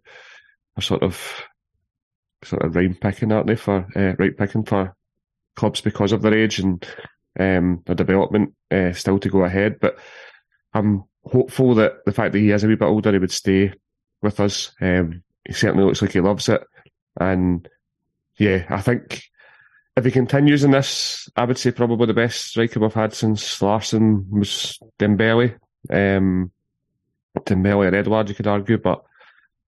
are 0.78 0.82
sort 0.82 1.04
of 1.04 1.44
sort 2.44 2.64
of 2.64 2.76
rhyme 2.76 2.96
picking, 2.96 3.32
aren't 3.32 3.48
they? 3.48 3.56
For 3.56 3.86
uh, 3.96 4.14
right 4.18 4.38
picking 4.38 4.64
for 4.64 4.96
clubs 5.56 5.82
because 5.82 6.12
of 6.12 6.22
their 6.22 6.34
age 6.34 6.60
and 6.60 6.86
um, 7.40 7.82
their 7.86 7.96
development 7.96 8.54
uh, 8.72 8.94
still 8.94 9.20
to 9.20 9.30
go 9.30 9.44
ahead. 9.44 9.80
But 9.80 9.98
I'm 10.74 11.04
hopeful 11.24 11.76
that 11.76 12.06
the 12.06 12.12
fact 12.12 12.34
that 12.34 12.40
he 12.40 12.52
is 12.52 12.64
a 12.64 12.68
wee 12.68 12.76
bit 12.76 12.86
older, 12.86 13.12
he 13.12 13.20
would 13.20 13.32
stay 13.32 13.74
with 14.22 14.40
us. 14.40 14.72
Um, 14.82 15.24
he 15.46 15.54
certainly 15.54 15.86
looks 15.86 16.02
like 16.02 16.14
he 16.14 16.20
loves 16.20 16.50
it. 16.50 16.62
And 17.20 17.68
yeah, 18.38 18.66
I 18.70 18.82
think 18.82 19.24
if 19.98 20.06
he 20.06 20.12
continues 20.12 20.64
in 20.64 20.72
this, 20.72 21.30
I 21.36 21.46
would 21.46 21.58
say 21.58 21.72
probably 21.72 22.08
the 22.08 22.14
best 22.14 22.46
striker 22.46 22.80
we've 22.80 22.94
had 22.94 23.14
since 23.14 23.62
Larsson 23.62 24.26
was 24.30 24.80
Dembele. 25.00 25.58
Um, 25.90 26.52
Dembele 27.40 27.92
or 27.92 27.96
Edouard, 27.96 28.30
you 28.30 28.36
could 28.36 28.48
argue, 28.48 28.78
but 28.78 29.04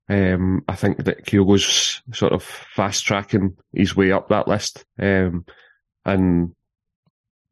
um, 0.09 0.63
I 0.67 0.75
think 0.75 1.03
that 1.05 1.25
Kyogo's 1.25 2.01
sort 2.13 2.33
of 2.33 2.43
fast 2.43 3.05
tracking 3.05 3.57
his 3.73 3.95
way 3.95 4.11
up 4.11 4.29
that 4.29 4.47
list. 4.47 4.85
Um, 4.99 5.45
and 6.05 6.53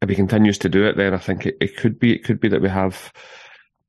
if 0.02 0.08
he 0.08 0.14
continues 0.14 0.58
to 0.58 0.68
do 0.68 0.84
it, 0.84 0.96
then 0.96 1.14
I 1.14 1.18
think 1.18 1.46
it, 1.46 1.56
it 1.60 1.76
could 1.76 1.98
be 1.98 2.14
it 2.14 2.24
could 2.24 2.40
be 2.40 2.48
that 2.48 2.62
we 2.62 2.68
have 2.68 3.12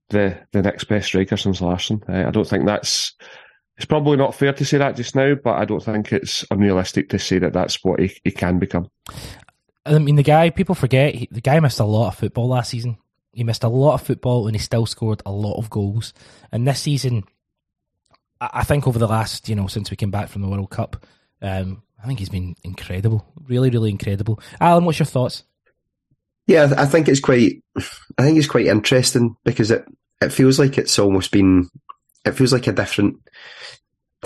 the 0.09 0.38
the 0.51 0.61
next 0.61 0.86
best 0.86 1.07
striker 1.07 1.38
since 1.38 1.61
Larsson. 1.61 2.01
Uh, 2.07 2.28
I 2.28 2.32
don't 2.32 2.47
think 2.47 2.66
that's 2.66 3.14
it's 3.78 3.86
probably 3.86 4.18
not 4.18 4.36
fair 4.36 4.53
to 4.53 4.66
say 4.66 4.78
that 4.78 4.95
just 4.95 5.16
now, 5.16 5.34
but 5.36 5.55
I 5.57 5.66
don't 5.66 5.84
think 5.84 6.14
it's 6.14 6.45
unrealistic 6.51 7.09
to 7.09 7.20
say 7.20 7.39
that 7.39 7.53
that's 7.53 7.84
what 7.84 7.99
he, 7.99 8.16
he 8.24 8.32
can 8.32 8.59
become. 8.59 8.89
I 9.86 9.97
mean, 9.97 10.16
the 10.16 10.24
guy 10.24 10.51
people 10.51 10.76
forget 10.76 11.16
he, 11.16 11.28
the 11.32 11.41
guy 11.41 11.59
missed 11.59 11.80
a 11.80 11.86
lot 11.86 12.09
of 12.09 12.16
football 12.16 12.47
last 12.47 12.70
season. 12.70 12.97
He 13.34 13.43
missed 13.43 13.64
a 13.64 13.70
lot 13.70 13.95
of 13.95 14.03
football, 14.03 14.45
and 14.45 14.55
he 14.55 14.59
still 14.59 14.86
scored 14.86 15.24
a 15.26 15.32
lot 15.32 15.57
of 15.57 15.72
goals. 15.72 16.14
And 16.51 16.68
this 16.68 16.80
season, 16.80 17.24
I, 18.39 18.49
I 18.53 18.64
think 18.64 18.88
over 18.88 18.99
the 18.99 19.07
last 19.07 19.49
you 19.49 19.55
know 19.55 19.68
since 19.68 19.89
we 19.89 19.97
came 19.97 20.11
back 20.11 20.30
from 20.30 20.43
the 20.43 20.47
World 20.47 20.70
Cup, 20.70 21.03
um, 21.41 21.82
I 22.04 22.08
think 22.08 22.20
he's 22.20 22.30
been 22.30 22.56
incredible, 22.64 23.26
really, 23.47 23.70
really 23.70 23.89
incredible. 23.89 24.41
Alan, 24.60 24.84
what's 24.84 24.99
your 24.99 25.06
thoughts? 25.06 25.43
Yeah, 26.47 26.74
I 26.78 26.86
think 26.86 27.08
it's 27.08 27.22
quite. 27.22 27.64
I 28.18 28.24
think 28.24 28.38
it's 28.38 28.47
quite 28.47 28.66
interesting 28.66 29.38
because 29.45 29.72
it 29.72 29.86
it 30.22 30.34
feels 30.34 30.60
like 30.60 30.78
it's 30.78 30.99
almost 30.99 31.32
been. 31.32 31.70
It 32.26 32.34
feels 32.34 32.51
like 32.51 32.68
a 32.68 32.74
different 32.74 33.18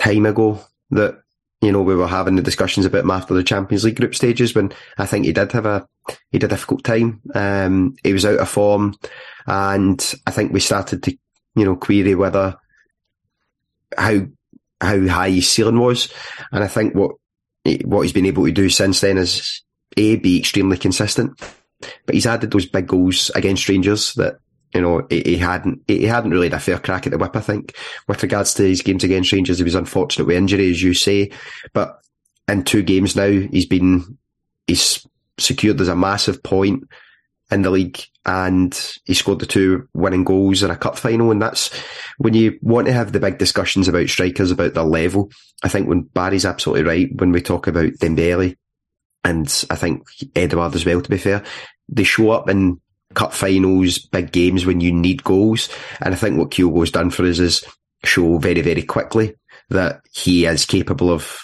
time 0.00 0.26
ago 0.26 0.60
that 0.90 1.20
you 1.60 1.70
know 1.70 1.82
we 1.82 1.94
were 1.94 2.08
having 2.08 2.34
the 2.34 2.42
discussions 2.42 2.84
about 2.84 3.04
him 3.04 3.12
after 3.12 3.34
the 3.34 3.44
Champions 3.44 3.84
League 3.84 3.96
group 3.96 4.16
stages 4.16 4.56
when 4.56 4.72
I 4.96 5.06
think 5.06 5.26
he 5.26 5.32
did 5.32 5.52
have 5.52 5.66
a 5.66 5.86
he 6.08 6.38
had 6.38 6.44
a 6.44 6.48
difficult 6.48 6.82
time. 6.82 7.20
Um, 7.32 7.94
he 8.02 8.12
was 8.12 8.24
out 8.24 8.40
of 8.40 8.48
form, 8.48 8.96
and 9.46 10.14
I 10.26 10.32
think 10.32 10.52
we 10.52 10.58
started 10.58 11.04
to 11.04 11.16
you 11.54 11.64
know 11.64 11.76
query 11.76 12.16
whether 12.16 12.56
how 13.96 14.22
how 14.80 15.06
high 15.06 15.30
his 15.30 15.48
ceiling 15.48 15.78
was, 15.78 16.12
and 16.50 16.64
I 16.64 16.66
think 16.66 16.96
what 16.96 17.12
Eh, 17.68 17.78
what 17.84 18.02
he's 18.02 18.12
been 18.12 18.26
able 18.26 18.44
to 18.44 18.52
do 18.52 18.68
since 18.68 19.00
then 19.00 19.18
is 19.18 19.62
a 19.96 20.16
be 20.16 20.38
extremely 20.38 20.76
consistent, 20.76 21.38
but 22.06 22.14
he's 22.14 22.26
added 22.26 22.50
those 22.50 22.66
big 22.66 22.86
goals 22.86 23.30
against 23.34 23.68
Rangers 23.68 24.14
that 24.14 24.38
you 24.74 24.80
know 24.80 25.06
he, 25.10 25.36
hadn't 25.36 25.82
he 25.86 26.04
hadn't 26.04 26.30
really 26.30 26.48
had 26.48 26.54
a 26.54 26.60
fair 26.60 26.78
crack 26.78 27.06
at 27.06 27.12
the 27.12 27.18
whip. 27.18 27.36
I 27.36 27.40
think 27.40 27.74
with 28.06 28.22
regards 28.22 28.54
to 28.54 28.62
his 28.62 28.82
games 28.82 29.04
against 29.04 29.32
Rangers, 29.32 29.58
he 29.58 29.64
was 29.64 29.74
unfortunate 29.74 30.26
with 30.26 30.36
injury, 30.36 30.70
as 30.70 30.82
you 30.82 30.94
say, 30.94 31.30
but 31.72 32.00
in 32.48 32.64
two 32.64 32.82
games 32.82 33.14
now 33.14 33.28
he's 33.28 33.66
been 33.66 34.18
he's 34.66 35.06
secured 35.38 35.80
as 35.80 35.88
a 35.88 35.96
massive 35.96 36.42
point 36.42 36.84
in 37.50 37.62
the 37.62 37.70
league 37.70 37.98
and 38.26 38.98
he 39.04 39.14
scored 39.14 39.38
the 39.38 39.46
two 39.46 39.88
winning 39.94 40.24
goals 40.24 40.62
in 40.62 40.70
a 40.70 40.76
cup 40.76 40.98
final. 40.98 41.30
And 41.30 41.40
that's 41.40 41.74
when 42.18 42.34
you 42.34 42.58
want 42.60 42.86
to 42.86 42.92
have 42.92 43.12
the 43.12 43.20
big 43.20 43.38
discussions 43.38 43.88
about 43.88 44.08
strikers, 44.08 44.50
about 44.50 44.74
their 44.74 44.84
level. 44.84 45.30
I 45.62 45.68
think 45.68 45.88
when 45.88 46.02
Barry's 46.02 46.44
absolutely 46.44 46.84
right 46.84 47.08
when 47.16 47.32
we 47.32 47.40
talk 47.40 47.66
about 47.66 47.92
Dembele 47.94 48.56
and 49.24 49.64
I 49.70 49.76
think 49.76 50.06
Edouard 50.36 50.74
as 50.74 50.84
well, 50.84 51.00
to 51.00 51.10
be 51.10 51.18
fair, 51.18 51.42
they 51.88 52.04
show 52.04 52.30
up 52.30 52.50
in 52.50 52.80
cup 53.14 53.32
finals, 53.32 53.98
big 53.98 54.30
games 54.30 54.66
when 54.66 54.80
you 54.80 54.92
need 54.92 55.24
goals. 55.24 55.68
And 56.00 56.14
I 56.14 56.16
think 56.16 56.38
what 56.38 56.50
Kyogo's 56.50 56.90
done 56.90 57.10
for 57.10 57.24
us 57.24 57.38
is 57.38 57.64
show 58.04 58.38
very, 58.38 58.60
very 58.60 58.82
quickly 58.82 59.34
that 59.70 60.02
he 60.12 60.46
is 60.46 60.66
capable 60.66 61.10
of 61.10 61.38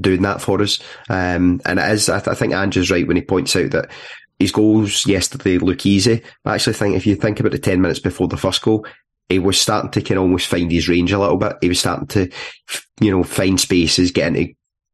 doing 0.00 0.22
that 0.22 0.40
for 0.40 0.60
us. 0.62 0.78
Um, 1.08 1.60
and 1.64 1.78
it 1.78 1.90
is, 1.90 2.08
I, 2.08 2.18
th- 2.18 2.28
I 2.28 2.34
think 2.34 2.52
Andrew's 2.52 2.90
right 2.90 3.06
when 3.06 3.16
he 3.16 3.22
points 3.22 3.56
out 3.56 3.70
that 3.72 3.90
his 4.42 4.52
goals 4.52 5.06
yesterday 5.06 5.58
look 5.58 5.86
easy. 5.86 6.22
I 6.44 6.54
actually 6.54 6.74
think 6.74 6.96
if 6.96 7.06
you 7.06 7.16
think 7.16 7.40
about 7.40 7.52
the 7.52 7.58
10 7.58 7.80
minutes 7.80 8.00
before 8.00 8.28
the 8.28 8.36
first 8.36 8.62
goal, 8.62 8.86
he 9.28 9.38
was 9.38 9.60
starting 9.60 9.90
to 9.92 10.02
kind 10.02 10.18
of 10.18 10.24
almost 10.24 10.48
find 10.48 10.70
his 10.70 10.88
range 10.88 11.12
a 11.12 11.18
little 11.18 11.36
bit. 11.36 11.56
He 11.60 11.68
was 11.68 11.80
starting 11.80 12.06
to, 12.08 12.28
you 13.00 13.10
know, 13.10 13.22
find 13.22 13.58
spaces, 13.58 14.10
get 14.10 14.28
into 14.28 14.52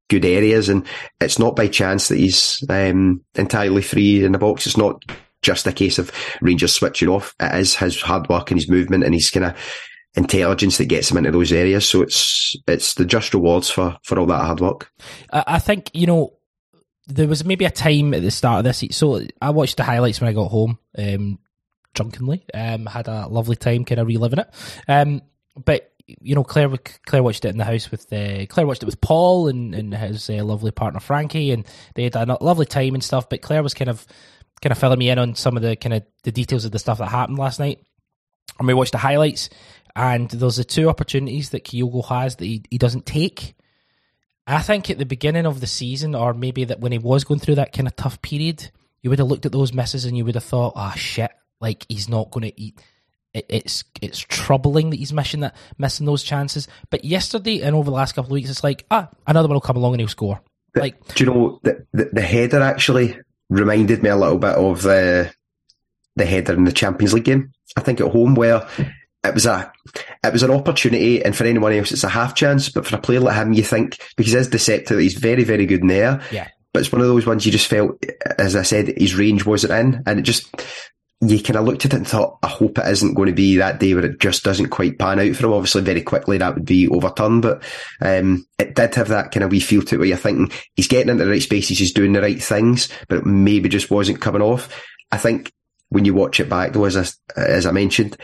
good 0.09 0.25
areas. 0.25 0.69
And 0.69 0.87
it's 1.21 1.39
not 1.39 1.57
by 1.57 1.67
chance 1.67 2.09
that 2.09 2.19
he's 2.19 2.63
um, 2.69 3.23
entirely 3.35 3.83
free 3.83 4.25
in 4.25 4.33
the 4.33 4.39
box. 4.39 4.67
It's 4.67 4.77
not 4.77 5.03
just 5.43 5.67
a 5.67 5.73
case 5.73 5.99
of 5.99 6.13
Rangers 6.41 6.73
switching 6.73 7.09
off. 7.09 7.35
It 7.41 7.55
is 7.59 7.75
his 7.77 8.01
hard 8.01 8.29
work 8.29 8.51
and 8.51 8.61
his 8.61 8.71
movement 8.71 9.05
and 9.05 9.15
his 9.15 9.31
kind 9.31 9.47
of 9.47 9.57
intelligence 10.17 10.79
that 10.79 10.87
gets 10.87 11.11
him 11.11 11.17
into 11.17 11.31
those 11.31 11.53
areas. 11.53 11.89
So 11.89 12.03
it's 12.03 12.57
it's 12.67 12.95
the 12.95 13.05
just 13.05 13.35
rewards 13.35 13.71
for 13.71 13.97
for 14.03 14.19
all 14.19 14.27
that 14.27 14.45
hard 14.45 14.61
work. 14.61 14.91
I 15.31 15.59
think 15.59 15.91
you 15.95 16.07
know 16.07 16.38
there 17.09 17.29
was 17.29 17.45
maybe 17.45 17.65
a 17.65 17.71
time 17.71 18.15
at 18.15 18.23
the 18.23 18.31
start 18.31 18.59
of 18.59 18.65
this. 18.65 18.97
So 18.97 19.23
I 19.41 19.51
watched 19.51 19.79
the 19.79 19.85
highlights 19.85 20.21
when 20.21 20.29
I 20.29 20.35
got 20.35 20.51
home, 20.51 20.79
um, 20.97 21.39
drunkenly. 21.95 22.45
Um, 22.55 22.87
had 22.87 23.09
a 23.09 23.27
lovely 23.27 23.57
time, 23.57 23.85
kind 23.85 24.01
of 24.01 24.07
reliving 24.07 24.41
it. 24.41 24.51
Um, 24.87 25.23
but 25.65 25.93
you 26.07 26.35
know, 26.35 26.45
Claire 26.45 26.71
Claire 27.07 27.23
watched 27.23 27.45
it 27.45 27.51
in 27.51 27.59
the 27.59 27.65
house 27.65 27.91
with 27.91 28.11
uh, 28.13 28.47
Claire 28.47 28.67
watched 28.67 28.83
it 28.83 28.87
with 28.87 29.01
Paul 29.01 29.49
and 29.49 29.75
and 29.75 29.95
his 29.95 30.31
uh, 30.31 30.45
lovely 30.45 30.71
partner 30.71 31.01
Frankie, 31.01 31.51
and 31.51 31.67
they 31.95 32.05
had 32.05 32.17
a 32.17 32.39
lovely 32.43 32.67
time 32.67 32.95
and 32.95 33.05
stuff. 33.05 33.29
But 33.29 33.43
Claire 33.43 33.63
was 33.63 33.75
kind 33.75 33.91
of 33.91 34.07
kind 34.63 34.73
of 34.73 34.79
filling 34.79 34.99
me 34.99 35.11
in 35.11 35.19
on 35.19 35.35
some 35.35 35.57
of 35.57 35.63
the 35.63 35.77
kind 35.77 35.95
of 35.95 36.05
the 36.23 36.33
details 36.33 36.65
of 36.65 36.73
the 36.73 36.79
stuff 36.79 36.99
that 36.99 37.07
happened 37.07 37.39
last 37.39 37.61
night. 37.61 37.81
And 38.59 38.67
we 38.67 38.75
watched 38.75 38.93
the 38.93 38.99
highlights, 38.99 39.51
and 39.95 40.31
there's 40.31 40.57
the 40.57 40.65
two 40.65 40.89
opportunities 40.89 41.51
that 41.51 41.65
Kyogo 41.65 42.05
has 42.07 42.37
that 42.37 42.45
he, 42.45 42.63
he 42.71 42.79
doesn't 42.79 43.07
take. 43.07 43.55
I 44.57 44.63
think 44.63 44.89
at 44.91 44.99
the 44.99 45.05
beginning 45.05 45.47
of 45.47 45.61
the 45.61 45.67
season, 45.67 46.15
or 46.15 46.33
maybe 46.33 46.65
that 46.65 46.81
when 46.81 46.93
he 46.93 46.99
was 46.99 47.25
going 47.25 47.41
through 47.41 47.57
that 47.57 47.73
kind 47.73 47.87
of 47.87 47.97
tough 47.97 48.23
period, 48.23 48.71
you 49.03 49.11
would 49.11 49.19
have 49.19 49.29
looked 49.29 49.47
at 49.47 49.53
those 49.53 49.73
misses 49.73 50.05
and 50.05 50.17
you 50.17 50.25
would 50.25 50.35
have 50.35 50.45
thought, 50.45 50.73
"Ah, 50.75 50.93
oh, 50.95 50.99
shit! 50.99 51.31
Like 51.61 51.85
he's 51.89 52.09
not 52.09 52.31
going 52.31 52.51
to 52.51 52.61
eat." 52.61 52.81
It, 53.35 53.47
it's 53.49 53.85
it's 54.01 54.19
troubling 54.19 54.91
that 54.91 54.97
he's 54.97 55.13
missing 55.13 55.41
that 55.41 55.55
missing 55.77 56.07
those 56.07 56.23
chances. 56.23 56.67
But 56.91 57.05
yesterday 57.05 57.61
and 57.61 57.77
over 57.77 57.91
the 57.91 57.97
last 57.97 58.15
couple 58.15 58.29
of 58.29 58.33
weeks, 58.33 58.51
it's 58.51 58.65
like 58.65 58.87
ah, 58.91 59.09
another 59.27 59.49
one 59.49 59.57
will 59.57 59.61
come 59.61 59.77
along 59.77 59.95
and 59.95 60.01
he'll 60.01 60.09
score. 60.09 60.41
Like, 60.75 61.15
do 61.15 61.25
you 61.25 61.31
know 61.31 61.61
the, 61.63 61.87
the, 61.93 62.11
the 62.13 62.23
header 62.23 62.61
actually 62.61 63.19
reminded 63.51 64.03
me 64.03 64.11
a 64.11 64.17
little 64.17 64.39
bit 64.39 64.55
of 64.55 64.83
the 64.83 65.33
the 66.17 66.27
header 66.27 66.55
in 66.55 66.65
the 66.65 66.73
Champions 66.73 67.15
League 67.15 67.25
game. 67.25 67.53
I 67.77 67.81
think 67.81 68.01
at 68.01 68.11
home 68.11 68.35
where 68.35 68.67
it 69.25 69.35
was 69.35 69.47
a 69.47 69.73
it 70.25 70.33
was 70.33 70.43
an 70.43 70.51
opportunity, 70.51 71.25
and 71.25 71.37
for 71.37 71.45
anyone 71.45 71.73
else, 71.73 71.93
it's 71.93 72.05
a 72.05 72.09
half 72.09 72.35
chance. 72.35 72.69
But 72.69 72.87
for 72.87 72.97
a 72.97 73.01
player 73.01 73.21
like 73.21 73.37
him, 73.37 73.53
you 73.53 73.63
think 73.63 73.99
because 74.17 74.33
he's 74.33 74.49
deceptive, 74.49 74.99
he's 74.99 75.15
very 75.15 75.45
very 75.45 75.67
good 75.67 75.83
in 75.83 75.89
there. 75.89 76.23
Yeah. 76.31 76.49
But 76.73 76.81
it's 76.81 76.93
one 76.93 77.01
of 77.01 77.09
those 77.09 77.27
ones 77.27 77.47
you 77.47 77.53
just 77.53 77.67
felt, 77.67 78.05
as 78.39 78.55
I 78.55 78.63
said, 78.63 78.89
his 78.99 79.17
range 79.17 79.45
wasn't 79.45 79.73
in, 79.73 80.03
and 80.07 80.19
it 80.19 80.23
just 80.23 80.55
you 81.21 81.43
kind 81.43 81.57
of 81.57 81.65
looked 81.65 81.85
at 81.85 81.95
it 81.95 81.97
and 81.97 82.07
thought, 82.07 82.39
I 82.45 82.49
hope 82.49 82.79
it 82.79 82.87
isn't 82.87 83.15
going 83.15 83.27
to 83.27 83.35
be 83.35 83.57
that 83.57 83.81
day 83.81 83.93
where 83.93 84.05
it 84.05 84.21
just 84.21 84.45
doesn't 84.45 84.69
quite 84.69 84.99
pan 84.99 85.19
out 85.19 85.35
for 85.35 85.47
him. 85.47 85.53
Obviously, 85.53 85.83
very 85.83 86.03
quickly 86.03 86.39
that 86.39 86.55
would 86.55 86.65
be 86.65 86.87
overturned, 86.87 87.43
but 87.43 87.63
um, 88.01 88.47
it 88.59 88.77
did 88.77 88.95
have 88.95 89.09
that 89.09 89.33
kind 89.33 89.43
of 89.43 89.51
wee 89.51 89.59
feel 89.59 89.83
to 89.83 89.97
it 89.97 89.99
where 89.99 90.07
you're 90.07 90.17
thinking 90.17 90.57
he's 90.77 90.87
getting 90.87 91.09
into 91.09 91.25
the 91.25 91.31
right 91.31 91.43
spaces, 91.43 91.79
he's 91.79 91.93
doing 91.93 92.13
the 92.13 92.23
right 92.23 92.41
things, 92.41 92.89
but 93.09 93.19
it 93.19 93.27
maybe 93.27 93.69
just 93.69 93.91
wasn't 93.91 94.21
coming 94.21 94.43
off. 94.43 94.73
I 95.11 95.17
think 95.17 95.53
when 95.89 96.05
you 96.05 96.15
watch 96.15 96.39
it 96.39 96.49
back, 96.49 96.73
though, 96.73 96.85
as 96.85 96.97
I, 96.97 97.41
as 97.41 97.67
I 97.67 97.73
mentioned, 97.73 98.17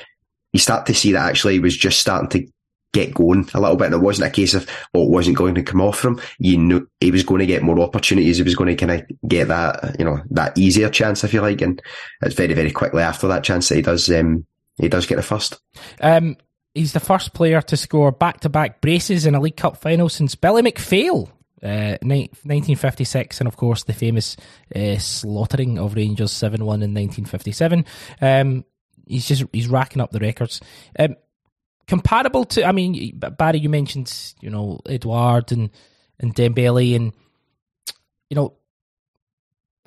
you 0.54 0.60
start 0.60 0.86
to 0.86 0.94
see 0.94 1.12
that 1.12 1.28
actually 1.28 1.54
he 1.54 1.58
was 1.58 1.76
just 1.76 1.98
starting 1.98 2.30
to 2.30 2.48
get 2.94 3.12
going 3.12 3.50
a 3.52 3.60
little 3.60 3.76
bit. 3.76 3.86
And 3.86 3.94
it 3.94 3.98
wasn't 3.98 4.28
a 4.28 4.34
case 4.34 4.54
of, 4.54 4.66
oh, 4.94 5.02
it 5.02 5.10
wasn't 5.10 5.36
going 5.36 5.56
to 5.56 5.62
come 5.62 5.80
off 5.80 5.98
from. 5.98 6.20
You 6.38 6.56
knew 6.56 6.88
he 7.00 7.10
was 7.10 7.24
going 7.24 7.40
to 7.40 7.46
get 7.46 7.64
more 7.64 7.78
opportunities. 7.80 8.38
He 8.38 8.44
was 8.44 8.54
going 8.54 8.74
to 8.74 8.86
kind 8.86 9.00
of 9.02 9.28
get 9.28 9.48
that, 9.48 9.96
you 9.98 10.04
know, 10.04 10.20
that 10.30 10.56
easier 10.56 10.88
chance, 10.88 11.24
if 11.24 11.34
you 11.34 11.42
like. 11.42 11.60
And 11.60 11.82
it's 12.22 12.36
very, 12.36 12.54
very 12.54 12.70
quickly 12.70 13.02
after 13.02 13.26
that 13.28 13.44
chance 13.44 13.68
that 13.68 13.74
he 13.74 13.82
does, 13.82 14.08
um, 14.10 14.46
he 14.76 14.88
does 14.88 15.06
get 15.06 15.16
the 15.16 15.22
first. 15.22 15.60
Um, 16.00 16.36
he's 16.72 16.92
the 16.92 17.00
first 17.00 17.34
player 17.34 17.60
to 17.62 17.76
score 17.76 18.12
back 18.12 18.40
to 18.40 18.48
back 18.48 18.80
braces 18.80 19.26
in 19.26 19.34
a 19.34 19.40
League 19.40 19.56
Cup 19.56 19.76
final 19.76 20.08
since 20.08 20.34
Billy 20.36 20.62
McPhail. 20.62 21.28
Uh, 21.62 21.96
1956, 22.02 23.40
and 23.40 23.48
of 23.48 23.56
course 23.56 23.84
the 23.84 23.94
famous 23.94 24.36
uh, 24.76 24.98
slaughtering 24.98 25.78
of 25.78 25.94
Rangers 25.94 26.30
7 26.30 26.62
1 26.62 26.82
in 26.82 26.92
1957. 26.92 27.86
Um, 28.20 28.66
he's 29.06 29.26
just 29.26 29.44
he's 29.52 29.68
racking 29.68 30.00
up 30.02 30.10
the 30.10 30.20
records. 30.20 30.60
Um, 30.98 31.16
comparable 31.86 32.44
to, 32.46 32.64
I 32.64 32.72
mean, 32.72 33.18
Barry, 33.18 33.58
you 33.58 33.68
mentioned, 33.68 34.34
you 34.40 34.50
know, 34.50 34.80
Edouard 34.88 35.52
and, 35.52 35.70
and 36.18 36.34
Dembele, 36.34 36.96
and, 36.96 37.12
you 38.30 38.36
know, 38.36 38.54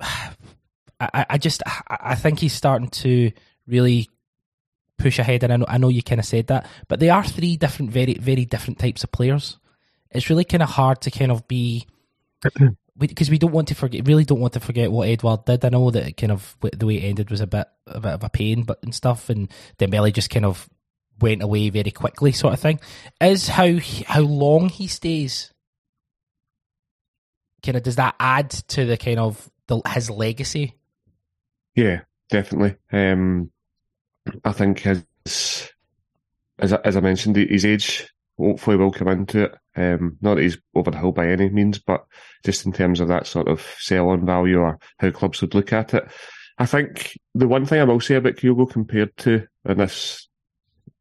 I, 1.00 1.26
I 1.30 1.38
just, 1.38 1.62
I 1.88 2.16
think 2.16 2.40
he's 2.40 2.52
starting 2.52 2.88
to 2.88 3.30
really 3.66 4.08
push 4.98 5.18
ahead, 5.20 5.44
and 5.44 5.52
I 5.52 5.56
know, 5.56 5.66
I 5.68 5.78
know 5.78 5.88
you 5.88 6.02
kind 6.02 6.18
of 6.18 6.24
said 6.24 6.48
that, 6.48 6.66
but 6.88 6.98
they 6.98 7.08
are 7.08 7.24
three 7.24 7.56
different, 7.56 7.92
very, 7.92 8.14
very 8.14 8.44
different 8.44 8.78
types 8.78 9.04
of 9.04 9.12
players. 9.12 9.58
It's 10.10 10.28
really 10.28 10.44
kind 10.44 10.62
of 10.62 10.70
hard 10.70 11.00
to 11.02 11.10
kind 11.10 11.30
of 11.30 11.46
be, 11.46 11.86
because 12.98 13.30
we 13.30 13.38
don't 13.38 13.52
want 13.52 13.68
to 13.68 13.74
forget, 13.74 14.06
really 14.06 14.24
don't 14.24 14.40
want 14.40 14.54
to 14.54 14.60
forget 14.60 14.90
what 14.90 15.08
Edouard 15.08 15.44
did. 15.44 15.64
I 15.64 15.68
know 15.68 15.90
that 15.90 16.16
kind 16.16 16.32
of 16.32 16.56
the 16.60 16.86
way 16.86 16.96
it 16.96 17.08
ended 17.08 17.30
was 17.30 17.40
a 17.40 17.46
bit, 17.46 17.66
a 17.86 18.00
bit 18.00 18.12
of 18.12 18.24
a 18.24 18.28
pain, 18.28 18.64
but 18.64 18.82
and 18.82 18.94
stuff, 18.94 19.30
and 19.30 19.48
Dembele 19.78 20.12
just 20.12 20.30
kind 20.30 20.44
of 20.44 20.68
went 21.20 21.42
away 21.42 21.70
very 21.70 21.90
quickly, 21.90 22.32
sort 22.32 22.54
of 22.54 22.60
thing. 22.60 22.80
Is 23.20 23.48
how 23.48 23.78
how 24.06 24.20
long 24.20 24.68
he 24.68 24.86
stays. 24.86 25.52
Kind 27.64 27.76
of 27.76 27.82
does 27.82 27.96
that 27.96 28.14
add 28.20 28.50
to 28.50 28.86
the 28.86 28.96
kind 28.96 29.18
of 29.18 29.50
the, 29.66 29.80
his 29.88 30.10
legacy? 30.10 30.74
Yeah, 31.74 32.02
definitely. 32.30 32.76
Um, 32.92 33.50
I 34.44 34.52
think 34.52 34.80
his 34.80 35.04
as 36.58 36.72
I, 36.72 36.78
as 36.84 36.96
I 36.96 37.00
mentioned, 37.00 37.36
his 37.36 37.64
age 37.64 38.08
hopefully 38.38 38.76
will 38.76 38.92
come 38.92 39.08
into 39.08 39.44
it. 39.44 39.54
Um, 39.76 40.16
not 40.20 40.36
that 40.36 40.42
he's 40.42 40.58
over 40.74 40.90
the 40.90 40.98
hill 40.98 41.12
by 41.12 41.28
any 41.28 41.48
means, 41.48 41.78
but 41.78 42.04
just 42.44 42.66
in 42.66 42.72
terms 42.72 43.00
of 43.00 43.08
that 43.08 43.26
sort 43.26 43.48
of 43.48 43.66
sell 43.78 44.10
on 44.10 44.26
value 44.26 44.58
or 44.58 44.78
how 44.98 45.10
clubs 45.10 45.40
would 45.40 45.54
look 45.54 45.72
at 45.72 45.94
it. 45.94 46.04
I 46.58 46.66
think 46.66 47.16
the 47.34 47.48
one 47.48 47.66
thing 47.66 47.80
I 47.80 47.84
will 47.84 48.00
say 48.00 48.16
about 48.16 48.34
Kyogo 48.34 48.68
compared 48.70 49.16
to, 49.18 49.46
and 49.64 49.78
this 49.78 50.28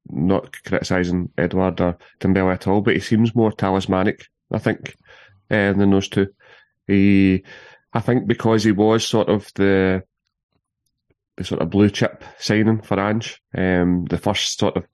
not 0.10 0.56
criticising 0.64 1.30
Edouard 1.38 1.82
or 1.82 1.98
Dembele 2.20 2.54
at 2.54 2.68
all, 2.68 2.82
but 2.82 2.94
he 2.94 3.00
seems 3.00 3.36
more 3.36 3.52
talismanic, 3.52 4.26
I 4.52 4.60
think, 4.60 4.96
uh, 5.50 5.74
than 5.74 5.92
those 5.92 6.08
two. 6.08 6.28
He, 6.88 7.44
I 7.94 8.00
think 8.00 8.28
because 8.28 8.64
he 8.64 8.72
was 8.72 9.06
sort 9.06 9.30
of 9.30 9.52
the 9.56 10.04
the 11.38 11.44
sort 11.44 11.62
of 11.62 11.70
blue 11.70 11.90
chip 11.90 12.24
signing 12.40 12.82
for 12.82 13.00
Ange, 13.00 13.40
um, 13.56 14.06
the 14.06 14.18
first 14.18 14.58
sort 14.58 14.76
of 14.76 14.86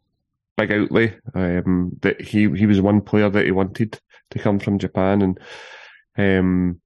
big 0.57 0.71
outlay, 0.71 1.17
um, 1.33 1.91
that 2.01 2.21
he 2.21 2.49
he 2.51 2.65
was 2.65 2.81
one 2.81 3.01
player 3.01 3.29
that 3.29 3.45
he 3.45 3.51
wanted 3.51 3.99
to 4.31 4.39
come 4.39 4.59
from 4.59 4.79
Japan, 4.79 5.21
and 5.21 5.39
um, 6.17 6.79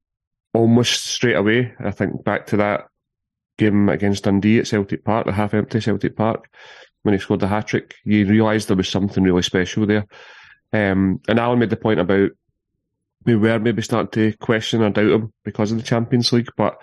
almost 0.53 1.05
straight 1.05 1.35
away, 1.35 1.73
I 1.79 1.91
think 1.91 2.23
back 2.23 2.47
to 2.47 2.57
that 2.57 2.87
game 3.57 3.89
against 3.89 4.23
Dundee 4.23 4.59
at 4.59 4.67
Celtic 4.67 5.03
Park, 5.03 5.25
the 5.25 5.31
half 5.31 5.53
empty 5.53 5.81
Celtic 5.81 6.15
Park 6.15 6.49
when 7.03 7.13
he 7.13 7.19
scored 7.19 7.39
the 7.39 7.47
hat 7.47 7.67
trick. 7.67 7.95
You 8.03 8.25
realised 8.25 8.67
there 8.67 8.77
was 8.77 8.89
something 8.89 9.23
really 9.23 9.41
special 9.41 9.85
there. 9.85 10.05
Um, 10.73 11.21
and 11.27 11.39
Alan 11.39 11.59
made 11.59 11.69
the 11.69 11.77
point 11.77 11.99
about 11.99 12.31
we 13.25 13.35
were 13.35 13.59
maybe 13.59 13.81
starting 13.81 14.11
to 14.11 14.37
question 14.37 14.81
or 14.81 14.89
doubt 14.89 15.11
him 15.11 15.33
because 15.43 15.71
of 15.71 15.77
the 15.77 15.83
Champions 15.83 16.31
League, 16.31 16.49
but 16.55 16.81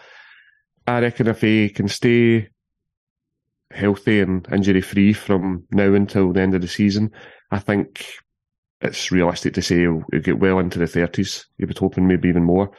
I 0.86 1.00
reckon 1.00 1.26
if 1.26 1.40
he 1.40 1.70
can 1.70 1.88
stay 1.88 2.48
healthy 3.70 4.20
and 4.20 4.46
injury 4.52 4.82
free 4.82 5.12
from 5.12 5.64
now 5.70 5.94
until 5.94 6.32
the 6.32 6.40
end 6.40 6.54
of 6.54 6.60
the 6.60 6.68
season, 6.68 7.12
I 7.50 7.58
think 7.58 8.06
it's 8.80 9.10
realistic 9.10 9.54
to 9.54 9.62
say 9.62 9.80
he'll, 9.80 10.04
get 10.20 10.38
well 10.38 10.58
into 10.58 10.78
the 10.78 10.86
thirties. 10.86 11.46
You 11.58 11.66
would 11.66 11.78
hoping 11.78 12.06
maybe 12.06 12.28
even 12.28 12.44
more, 12.44 12.72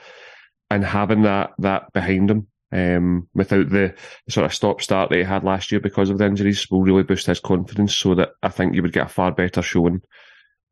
and 0.69 0.83
having 0.83 1.23
that 1.23 1.51
that 1.59 1.91
behind 1.93 2.29
him 2.29 2.47
um, 2.71 3.27
without 3.33 3.69
the 3.69 3.95
sort 4.29 4.45
of 4.45 4.53
stop 4.53 4.81
start 4.81 5.09
that 5.09 5.17
he 5.17 5.23
had 5.23 5.43
last 5.43 5.71
year 5.71 5.79
because 5.79 6.09
of 6.09 6.17
the 6.17 6.25
injuries 6.25 6.69
will 6.69 6.81
really 6.81 7.03
boost 7.03 7.27
his 7.27 7.39
confidence 7.39 7.95
so 7.95 8.15
that 8.15 8.31
I 8.43 8.49
think 8.49 8.75
you 8.75 8.81
would 8.81 8.93
get 8.93 9.05
a 9.05 9.09
far 9.09 9.31
better 9.31 9.61
showing 9.61 10.01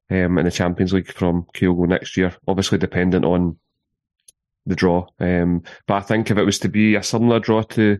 um, 0.09 0.37
in 0.37 0.45
the 0.45 0.51
Champions 0.51 0.93
League 0.93 1.11
from 1.11 1.45
Kyogo 1.55 1.87
next 1.87 2.17
year. 2.17 2.35
Obviously 2.47 2.77
dependent 2.77 3.25
on 3.25 3.57
the 4.65 4.75
draw. 4.75 5.07
Um, 5.19 5.63
but 5.87 5.95
I 5.95 6.01
think 6.01 6.29
if 6.29 6.37
it 6.37 6.43
was 6.43 6.59
to 6.59 6.69
be 6.69 6.95
a 6.95 7.03
similar 7.03 7.39
draw 7.39 7.63
to, 7.63 7.99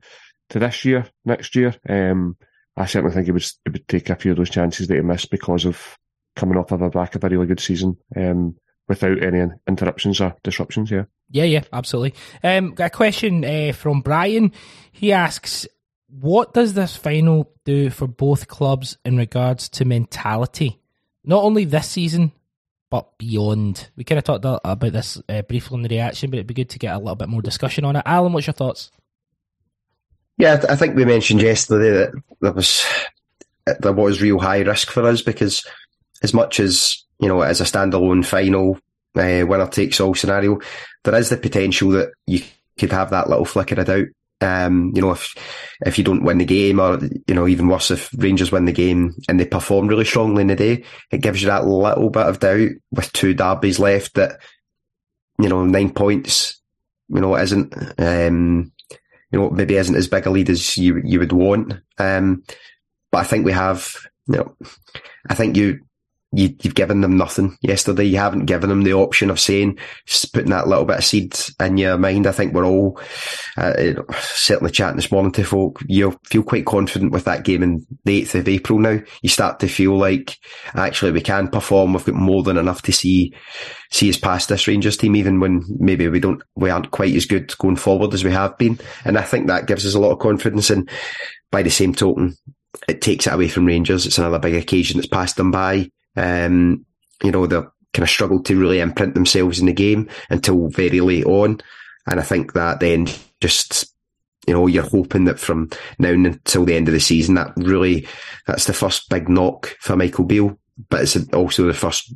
to 0.50 0.60
this 0.60 0.86
year, 0.86 1.06
next 1.26 1.56
year, 1.56 1.76
um, 1.88 2.38
I 2.76 2.86
certainly 2.86 3.14
think 3.14 3.26
he 3.26 3.32
would, 3.32 3.44
he 3.44 3.72
would 3.72 3.88
take 3.88 4.10
a 4.10 4.16
few 4.16 4.32
of 4.32 4.38
those 4.38 4.50
chances 4.50 4.88
that 4.88 4.96
he 4.96 5.02
missed 5.02 5.30
because 5.30 5.66
of 5.66 5.98
coming 6.36 6.58
off 6.58 6.72
of 6.72 6.82
a 6.82 6.90
back 6.90 7.16
of 7.16 7.24
a 7.24 7.30
really 7.30 7.48
good 7.48 7.60
season. 7.60 7.98
Um, 8.16 8.56
without 8.88 9.24
any 9.24 9.50
interruptions 9.68 10.20
or 10.20 10.36
disruptions. 10.44 10.92
Yeah. 10.92 11.06
Yeah, 11.30 11.46
yeah, 11.46 11.64
absolutely. 11.72 12.14
Um, 12.44 12.74
got 12.74 12.88
a 12.88 12.90
question 12.90 13.44
uh, 13.44 13.74
from 13.74 14.02
Brian. 14.02 14.52
He 14.92 15.14
asks, 15.14 15.68
what 16.10 16.54
does 16.54 16.74
this 16.74 16.96
final 16.96 17.52
do 17.66 17.90
for 17.90 18.08
both 18.08 18.48
clubs 18.48 18.98
in 19.04 19.18
regards 19.18 19.70
to 19.70 19.86
mentality? 19.86 20.80
Not 21.24 21.44
only 21.44 21.66
this 21.66 21.90
season, 21.90 22.34
but 22.92 23.18
beyond. 23.18 23.90
We 23.96 24.04
kind 24.04 24.20
of 24.20 24.26
talked 24.26 24.46
about 24.46 24.80
this 24.92 25.20
uh, 25.28 25.42
briefly 25.44 25.78
in 25.78 25.82
the 25.82 25.90
reaction, 25.90 26.30
but 26.30 26.38
it'd 26.38 26.48
be 26.48 26.54
good 26.54 26.70
to 26.70 26.80
get 26.80 26.94
a 26.94 27.00
little 27.00 27.16
bit 27.16 27.30
more 27.30 27.42
discussion 27.42 27.86
on 27.86 27.96
it. 27.96 28.04
Alan, 28.06 28.34
what's 28.34 28.46
your 28.46 28.54
thoughts? 28.54 28.92
Yeah, 30.38 30.64
I 30.70 30.76
think 30.76 30.96
we 30.96 31.06
mentioned 31.06 31.42
yesterday 31.42 31.92
that 31.92 32.12
there 32.42 32.52
was 32.52 32.86
there 33.80 33.94
was 33.94 34.22
real 34.22 34.40
high 34.40 34.60
risk 34.60 34.92
for 34.92 35.08
us 35.08 35.22
because 35.22 35.66
as 36.24 36.34
much 36.34 36.60
as 36.60 37.04
you 37.20 37.28
know, 37.28 37.42
as 37.42 37.62
a 37.62 37.66
standalone 37.66 38.26
final 38.26 38.78
uh, 39.16 39.46
winner 39.48 39.68
takes 39.68 40.00
all 40.00 40.16
scenario, 40.16 40.60
there 41.04 41.16
is 41.16 41.30
the 41.30 41.38
potential 41.38 41.90
that 41.90 42.12
you 42.26 42.42
could 42.78 42.92
have 42.92 43.12
that 43.12 43.30
little 43.30 43.46
flicker 43.46 43.80
of 43.80 43.88
doubt. 43.88 44.08
Um, 44.42 44.92
you 44.94 45.02
know, 45.02 45.12
if 45.12 45.36
if 45.86 45.98
you 45.98 46.04
don't 46.04 46.24
win 46.24 46.38
the 46.38 46.46
game, 46.46 46.80
or 46.80 47.00
you 47.28 47.34
know, 47.34 47.48
even 47.48 47.68
worse, 47.68 47.92
if 47.92 48.10
Rangers 48.18 48.52
win 48.52 48.66
the 48.66 48.74
game 48.74 49.16
and 49.30 49.40
they 49.40 49.46
perform 49.46 49.88
really 49.88 50.06
strongly 50.06 50.42
in 50.42 50.48
the 50.48 50.56
day, 50.56 50.84
it 51.12 51.22
gives 51.22 51.42
you 51.42 51.48
that 51.48 51.66
little 51.66 52.10
bit 52.10 52.26
of 52.26 52.40
doubt 52.40 52.72
with 52.92 53.14
two 53.14 53.34
derbies 53.34 53.80
left 53.80 54.16
that 54.16 54.40
you 55.40 55.48
know 55.48 55.64
nine 55.64 55.92
points, 55.92 56.62
you 57.08 57.22
know, 57.22 57.38
isn't 57.38 57.74
um, 58.00 58.72
you 59.32 59.40
know 59.40 59.50
maybe 59.50 59.78
isn't 59.78 59.96
as 59.96 60.10
big 60.10 60.26
a 60.26 60.30
lead 60.30 60.50
as 60.50 60.78
you 60.78 61.02
you 61.06 61.20
would 61.20 61.32
want. 61.32 61.76
Um, 61.98 62.44
but 63.12 63.20
I 63.20 63.24
think 63.24 63.46
we 63.46 63.54
have, 63.54 63.96
you 64.28 64.38
know, 64.38 64.56
I 65.30 65.36
think 65.36 65.56
you 65.56 65.80
you, 66.34 66.56
have 66.64 66.76
given 66.76 67.02
them 67.02 67.16
nothing 67.16 67.58
yesterday. 67.62 68.06
You 68.06 68.18
haven't 68.18 68.46
given 68.46 68.70
them 68.70 68.84
the 68.84 68.94
option 68.94 69.30
of 69.30 69.40
saying, 69.40 69.78
putting 70.34 70.50
that 70.50 70.68
little 70.68 70.86
bit 70.86 70.98
of 70.98 71.06
seed 71.06 71.36
in 71.60 71.78
your 71.78 71.98
mind. 71.98 72.26
I 72.26 72.32
think 72.32 72.54
we're 72.54 72.66
all, 72.66 73.00
uh, 73.56 73.94
certainly 74.20 74.72
chatting 74.72 74.96
this 74.96 75.12
morning 75.12 75.32
to 75.34 75.44
folk, 75.44 75.80
you 75.88 76.20
feel 76.26 76.44
quite 76.44 76.66
confident 76.66 77.12
with 77.12 77.26
that 77.26 77.44
game 77.44 77.62
in 77.62 77.86
the 78.06 78.24
8th 78.24 78.36
of 78.36 78.48
April 78.48 78.80
now. 78.80 79.00
You 79.22 79.30
start 79.30 79.60
to 79.60 79.68
feel 79.68 79.96
like 79.96 80.38
actually 80.74 81.12
we 81.12 81.22
can 81.22 81.50
perform. 81.50 81.94
We've 81.94 82.06
got 82.06 82.16
more 82.16 82.42
than 82.42 82.58
enough 82.58 82.82
to 82.84 82.92
see, 82.92 83.34
see 83.92 84.10
us 84.10 84.18
past 84.18 84.50
this 84.50 84.68
Rangers 84.68 84.98
team, 84.98 85.16
even 85.16 85.40
when 85.40 85.64
maybe 85.78 86.08
we 86.08 86.20
don't, 86.20 86.42
we 86.56 86.72
aren't 86.72 86.92
quite 86.92 87.16
as 87.16 87.26
good 87.26 87.56
going 87.60 87.76
forward 87.76 88.14
as 88.14 88.24
we 88.24 88.32
have 88.32 88.58
been. 88.58 88.80
And 89.06 89.18
I 89.18 89.22
think 89.22 89.48
that 89.48 89.68
gives 89.68 89.86
us 89.86 89.94
a 89.94 90.00
lot 90.00 90.12
of 90.12 90.20
confidence. 90.20 90.72
And 90.72 90.90
by 91.52 91.62
the 91.62 91.70
same 91.70 91.94
token, 91.94 92.36
it 92.88 93.02
takes 93.02 93.28
it 93.28 93.34
away 93.34 93.50
from 93.50 93.66
Rangers. 93.66 94.08
It's 94.08 94.18
another 94.18 94.40
big 94.40 94.56
occasion 94.56 94.98
that's 94.98 95.08
passed 95.08 95.36
them 95.36 95.52
by. 95.52 95.90
Um, 96.16 96.86
you 97.24 97.32
know, 97.32 97.47
they 97.47 97.57
kind 97.93 98.03
of 98.03 98.09
struggled 98.09 98.45
to 98.45 98.59
really 98.59 98.80
imprint 98.80 99.14
themselves 99.14 99.59
in 99.59 99.68
the 99.68 99.74
game 99.74 100.09
until 100.30 100.68
very 100.70 100.99
late 100.99 101.26
on. 101.26 101.61
And 102.07 102.20
I 102.20 102.24
think 102.24 102.53
that 102.53 102.80
then 102.80 103.07
just, 103.39 103.93
you 104.47 104.53
know, 104.53 104.68
you're 104.68 104.84
hoping 104.84 105.26
that 105.26 105.39
from 105.39 105.70
now 105.99 106.09
until 106.09 106.66
the 106.66 106.76
end 106.76 106.88
of 106.88 106.93
the 106.93 106.99
season, 106.99 107.36
that 107.36 107.53
really, 107.55 108.07
that's 108.45 108.66
the 108.66 108.74
first 108.74 109.09
big 109.09 109.30
knock 109.30 109.76
for 109.80 109.95
Michael 109.95 110.26
Beale, 110.26 110.57
but 110.89 111.01
it's 111.01 111.18
also 111.34 111.66
the 111.66 111.74
first 111.74 112.14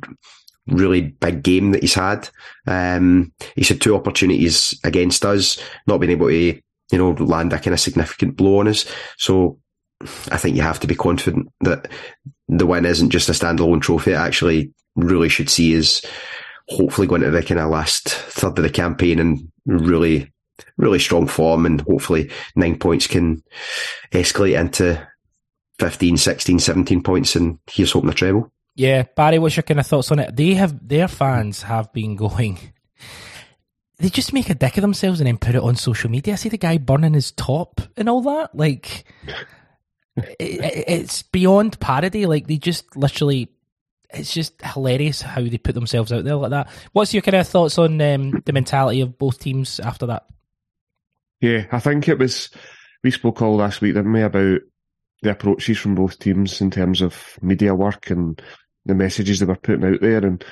really 0.66 1.00
big 1.00 1.42
game 1.42 1.72
that 1.72 1.82
he's 1.82 1.94
had. 1.94 2.28
Um, 2.66 3.32
he's 3.54 3.70
had 3.70 3.80
two 3.80 3.94
opportunities 3.94 4.78
against 4.84 5.24
us, 5.24 5.58
not 5.86 5.98
being 5.98 6.12
able 6.12 6.28
to, 6.28 6.34
you 6.34 6.98
know, 6.98 7.12
land 7.12 7.52
a 7.52 7.58
kind 7.58 7.72
of 7.72 7.80
significant 7.80 8.36
blow 8.36 8.58
on 8.58 8.68
us. 8.68 8.84
So 9.16 9.58
I 10.30 10.36
think 10.36 10.56
you 10.56 10.62
have 10.62 10.80
to 10.80 10.86
be 10.86 10.94
confident 10.94 11.48
that 11.60 11.90
the 12.48 12.66
win 12.66 12.86
isn't 12.86 13.10
just 13.10 13.28
a 13.28 13.32
standalone 13.32 13.80
trophy. 13.80 14.12
It 14.12 14.16
actually 14.16 14.72
really 14.96 15.28
should 15.28 15.50
see 15.50 15.78
us 15.78 16.02
hopefully 16.68 17.06
going 17.06 17.22
to 17.22 17.30
the 17.30 17.42
kind 17.42 17.60
of 17.60 17.70
last 17.70 18.08
third 18.08 18.58
of 18.58 18.62
the 18.62 18.70
campaign 18.70 19.18
and 19.18 19.50
really, 19.66 20.32
really 20.76 20.98
strong 20.98 21.26
form 21.26 21.66
and 21.66 21.80
hopefully 21.82 22.30
nine 22.56 22.78
points 22.78 23.06
can 23.06 23.42
escalate 24.12 24.58
into 24.58 25.06
15, 25.78 26.16
16, 26.16 26.58
17 26.58 27.02
points 27.02 27.36
and 27.36 27.58
here's 27.70 27.92
hoping 27.92 28.08
the 28.08 28.14
treble. 28.14 28.52
Yeah, 28.74 29.04
Barry, 29.16 29.38
what's 29.38 29.56
your 29.56 29.64
kind 29.64 29.80
of 29.80 29.86
thoughts 29.86 30.12
on 30.12 30.18
it? 30.18 30.36
They 30.36 30.54
have 30.54 30.86
their 30.86 31.08
fans 31.08 31.62
have 31.62 31.92
been 31.92 32.16
going. 32.16 32.58
They 33.98 34.08
just 34.08 34.32
make 34.32 34.50
a 34.50 34.54
dick 34.54 34.76
of 34.76 34.82
themselves 34.82 35.20
and 35.20 35.26
then 35.26 35.38
put 35.38 35.56
it 35.56 35.62
on 35.62 35.74
social 35.74 36.10
media. 36.10 36.34
I 36.34 36.36
see 36.36 36.48
the 36.48 36.58
guy 36.58 36.78
burning 36.78 37.14
his 37.14 37.32
top 37.32 37.80
and 37.96 38.08
all 38.08 38.22
that. 38.22 38.54
Like, 38.54 39.04
it, 40.38 40.84
it's 40.88 41.22
beyond 41.22 41.78
parody. 41.80 42.26
Like 42.26 42.46
they 42.46 42.56
just 42.56 42.96
literally, 42.96 43.48
it's 44.10 44.32
just 44.32 44.60
hilarious 44.62 45.20
how 45.20 45.42
they 45.42 45.58
put 45.58 45.74
themselves 45.74 46.12
out 46.12 46.24
there 46.24 46.36
like 46.36 46.50
that. 46.50 46.68
What's 46.92 47.12
your 47.12 47.22
kind 47.22 47.36
of 47.36 47.48
thoughts 47.48 47.78
on 47.78 48.00
um, 48.00 48.42
the 48.44 48.52
mentality 48.52 49.00
of 49.00 49.18
both 49.18 49.38
teams 49.38 49.80
after 49.80 50.06
that? 50.06 50.26
Yeah, 51.40 51.66
I 51.70 51.78
think 51.78 52.08
it 52.08 52.18
was. 52.18 52.50
We 53.04 53.10
spoke 53.12 53.42
all 53.42 53.56
last 53.56 53.80
week, 53.80 53.94
didn't 53.94 54.12
we, 54.12 54.22
about 54.22 54.60
the 55.22 55.30
approaches 55.30 55.78
from 55.78 55.94
both 55.94 56.18
teams 56.18 56.60
in 56.60 56.70
terms 56.70 57.00
of 57.00 57.38
media 57.42 57.74
work 57.74 58.10
and 58.10 58.40
the 58.86 58.94
messages 58.94 59.38
they 59.38 59.46
were 59.46 59.56
putting 59.56 59.84
out 59.84 60.00
there, 60.00 60.24
and 60.24 60.44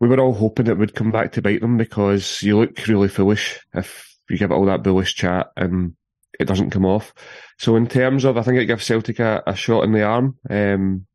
we 0.00 0.08
were 0.08 0.18
all 0.20 0.34
hoping 0.34 0.66
it 0.66 0.78
would 0.78 0.94
come 0.94 1.10
back 1.10 1.32
to 1.32 1.42
bite 1.42 1.60
them 1.60 1.76
because 1.76 2.42
you 2.42 2.58
look 2.58 2.86
really 2.86 3.08
foolish 3.08 3.60
if 3.74 4.16
you 4.28 4.38
give 4.38 4.50
it 4.50 4.54
all 4.54 4.64
that 4.66 4.82
bullish 4.82 5.14
chat 5.14 5.50
and 5.56 5.94
it 6.40 6.48
doesn't 6.48 6.70
come 6.70 6.86
off. 6.86 7.12
So 7.58 7.76
in 7.76 7.86
terms 7.86 8.24
of, 8.24 8.38
I 8.38 8.42
think 8.42 8.58
it 8.58 8.64
gives 8.64 8.86
Celtic 8.86 9.18
a, 9.18 9.42
a 9.46 9.54
shot 9.54 9.84
in 9.84 9.92
the 9.92 10.02
arm. 10.02 10.38
Um, 10.48 11.06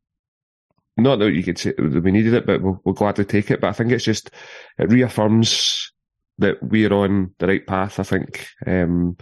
not 0.96 1.18
that 1.18 1.32
you 1.32 1.42
could 1.42 1.58
say 1.58 1.74
that 1.76 2.02
we 2.02 2.12
needed 2.12 2.32
it, 2.32 2.46
but 2.46 2.62
we'll, 2.62 2.80
we'll 2.84 2.94
gladly 2.94 3.24
take 3.24 3.50
it. 3.50 3.60
But 3.60 3.68
I 3.68 3.72
think 3.72 3.90
it's 3.90 4.04
just 4.04 4.30
it 4.78 4.88
reaffirms 4.88 5.92
that 6.38 6.62
we're 6.62 6.92
on 6.92 7.34
the 7.38 7.48
right 7.48 7.66
path. 7.66 7.98
I 7.98 8.04
think 8.04 8.46
um, 8.66 9.16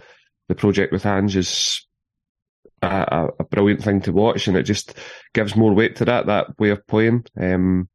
the 0.47 0.55
project 0.55 0.93
with 0.93 1.05
Ange 1.07 1.35
is 1.35 1.85
a, 2.83 3.29
a, 3.39 3.43
brilliant 3.45 3.83
thing 3.83 4.01
to 4.01 4.13
watch, 4.13 4.47
and 4.47 4.55
it 4.55 4.63
just 4.63 4.93
gives 5.33 5.55
more 5.55 5.73
weight 5.73 5.95
to 5.97 6.05
that 6.05 6.27
that 6.27 6.57
way 6.59 6.69
of 6.69 6.85
playing. 6.85 7.25
Um, 7.39 7.89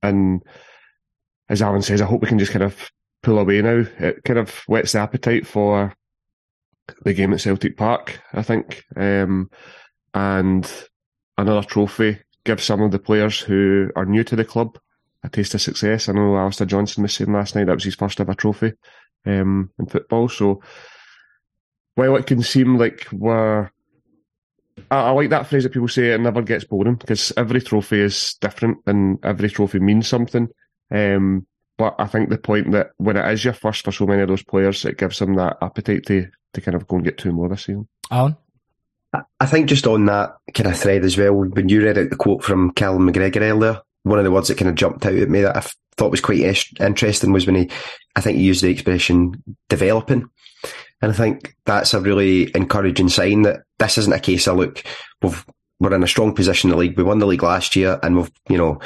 and 0.00 0.42
as 1.48 1.60
Alan 1.60 1.82
says, 1.82 2.00
I 2.00 2.06
hope 2.06 2.22
we 2.22 2.28
can 2.28 2.38
just 2.38 2.52
kind 2.52 2.64
of 2.64 2.90
pull 3.22 3.38
away 3.38 3.60
now. 3.62 3.84
It 3.98 4.22
kind 4.24 4.38
of 4.38 4.50
whets 4.68 4.92
the 4.92 5.00
appetite 5.00 5.46
for 5.46 5.92
the 7.04 7.14
game 7.14 7.32
at 7.32 7.40
Celtic 7.40 7.76
Park, 7.76 8.20
I 8.32 8.42
think, 8.42 8.84
um, 8.96 9.50
and 10.14 10.70
another 11.36 11.66
trophy 11.66 12.18
gives 12.44 12.64
some 12.64 12.80
of 12.82 12.90
the 12.90 12.98
players 12.98 13.40
who 13.40 13.90
are 13.96 14.06
new 14.06 14.24
to 14.24 14.36
the 14.36 14.44
club 14.44 14.78
a 15.22 15.28
taste 15.28 15.54
of 15.54 15.60
success. 15.60 16.08
I 16.08 16.12
know 16.12 16.36
Alistair 16.36 16.66
Johnston 16.66 17.02
was 17.02 17.14
saying 17.14 17.32
last 17.32 17.54
night 17.54 17.66
that 17.66 17.74
was 17.74 17.84
his 17.84 17.94
first 17.94 18.20
ever 18.20 18.34
trophy 18.34 18.72
um, 19.26 19.70
in 19.78 19.86
football. 19.86 20.28
So 20.28 20.62
while 21.94 22.16
it 22.16 22.26
can 22.26 22.42
seem 22.42 22.78
like 22.78 23.06
we're 23.12 23.70
I, 24.90 24.96
I, 24.96 25.10
like 25.10 25.30
that 25.30 25.48
phrase 25.48 25.64
that 25.64 25.72
people 25.72 25.88
say 25.88 26.12
it 26.12 26.20
never 26.20 26.42
gets 26.42 26.64
boring 26.64 26.94
because 26.94 27.32
every 27.36 27.60
trophy 27.60 28.00
is 28.00 28.34
different 28.40 28.78
and 28.86 29.18
every 29.24 29.50
trophy 29.50 29.80
means 29.80 30.06
something. 30.06 30.48
Um, 30.90 31.46
but 31.76 31.94
I 31.98 32.06
think 32.06 32.28
the 32.28 32.38
point 32.38 32.72
that 32.72 32.90
when 32.96 33.16
it 33.16 33.32
is 33.32 33.44
your 33.44 33.54
first 33.54 33.84
for 33.84 33.92
so 33.92 34.06
many 34.06 34.22
of 34.22 34.28
those 34.28 34.42
players, 34.42 34.84
it 34.84 34.98
gives 34.98 35.18
them 35.18 35.34
that 35.34 35.58
appetite 35.60 36.06
to 36.06 36.28
to 36.54 36.60
kind 36.60 36.74
of 36.74 36.86
go 36.86 36.96
and 36.96 37.04
get 37.04 37.18
two 37.18 37.32
more 37.32 37.48
this 37.48 37.64
season. 37.64 37.88
Alan? 38.10 38.36
I 39.40 39.46
think 39.46 39.68
just 39.68 39.86
on 39.86 40.04
that 40.06 40.36
kind 40.52 40.68
of 40.68 40.78
thread 40.78 41.04
as 41.04 41.16
well, 41.16 41.32
when 41.32 41.68
you 41.68 41.82
read 41.82 41.96
out 41.98 42.10
the 42.10 42.16
quote 42.16 42.44
from 42.44 42.72
Callum 42.72 43.10
McGregor 43.10 43.40
earlier, 43.40 43.80
one 44.02 44.18
of 44.18 44.24
the 44.24 44.30
words 44.30 44.48
that 44.48 44.58
kind 44.58 44.68
of 44.68 44.74
jumped 44.74 45.06
out 45.06 45.14
at 45.14 45.30
me 45.30 45.40
that 45.42 45.56
I 45.56 45.62
thought 45.96 46.10
was 46.10 46.20
quite 46.20 46.40
interesting 46.80 47.32
was 47.32 47.46
when 47.46 47.56
he, 47.56 47.70
I 48.16 48.20
think 48.20 48.36
he 48.36 48.44
used 48.44 48.62
the 48.62 48.68
expression 48.68 49.42
developing. 49.68 50.28
And 51.00 51.12
I 51.12 51.14
think 51.14 51.54
that's 51.64 51.94
a 51.94 52.00
really 52.00 52.54
encouraging 52.54 53.08
sign 53.08 53.42
that 53.42 53.62
this 53.78 53.98
isn't 53.98 54.12
a 54.12 54.20
case 54.20 54.46
of 54.46 54.56
look, 54.58 54.82
we've, 55.22 55.44
we're 55.80 55.94
in 55.94 56.02
a 56.02 56.08
strong 56.08 56.34
position 56.34 56.68
in 56.68 56.72
the 56.72 56.80
league. 56.80 56.96
We 56.96 57.04
won 57.04 57.18
the 57.18 57.26
league 57.26 57.42
last 57.42 57.76
year 57.76 57.98
and 58.02 58.16
we've, 58.16 58.32
you 58.48 58.58
know, 58.58 58.80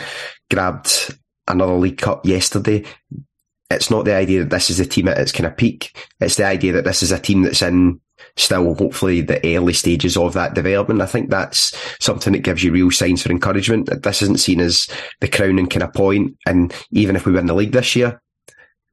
grabbed 0.51 1.17
another 1.49 1.75
league 1.75 1.99
cup 1.99 2.27
yesterday 2.27 2.85
it's 3.73 3.91
not 3.91 4.05
the 4.05 4.15
idea 4.15 4.41
that 4.41 4.51
this 4.51 4.71
is 4.71 4.79
the 4.79 4.87
team 4.87 5.09
at 5.09 5.19
its 5.19 5.33
kind 5.33 5.47
of 5.47 5.57
peak. 5.57 5.97
It's 6.21 6.37
the 6.37 6.45
idea 6.45 6.73
that 6.73 6.85
this 6.85 7.03
is 7.03 7.13
a 7.13 7.19
team 7.19 7.43
that's 7.43 7.63
in 7.63 8.01
still 8.37 8.75
hopefully 8.75 9.21
the 9.21 9.57
early 9.57 9.73
stages 9.73 10.17
of 10.17 10.33
that 10.35 10.55
development. 10.55 11.01
I 11.01 11.07
think 11.07 11.31
that's 11.31 11.77
something 12.03 12.33
that 12.33 12.41
gives 12.41 12.63
you 12.63 12.73
real 12.73 12.91
signs 12.91 13.23
for 13.23 13.31
encouragement 13.31 13.87
that 13.87 14.03
this 14.03 14.23
isn't 14.23 14.41
seen 14.41 14.61
as 14.61 14.89
the 15.21 15.29
crowning 15.29 15.67
kind 15.67 15.83
of 15.83 15.93
point. 15.93 16.37
And 16.47 16.75
even 16.91 17.17
if 17.17 17.27
we 17.27 17.33
win 17.33 17.47
the 17.47 17.55
league 17.55 17.73
this 17.73 17.97
year, 17.97 18.21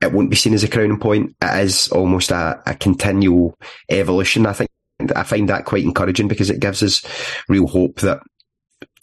it 0.01 0.11
won't 0.11 0.29
be 0.29 0.35
seen 0.35 0.53
as 0.53 0.63
a 0.63 0.67
crowning 0.67 0.99
point. 0.99 1.35
It 1.41 1.63
is 1.63 1.89
almost 1.89 2.31
a, 2.31 2.61
a 2.65 2.75
continual 2.75 3.57
evolution. 3.89 4.45
I 4.45 4.53
think 4.53 4.69
I 5.15 5.23
find 5.23 5.47
that 5.49 5.65
quite 5.65 5.83
encouraging 5.83 6.27
because 6.27 6.49
it 6.49 6.59
gives 6.59 6.83
us 6.83 7.03
real 7.47 7.67
hope 7.67 7.99
that 8.01 8.21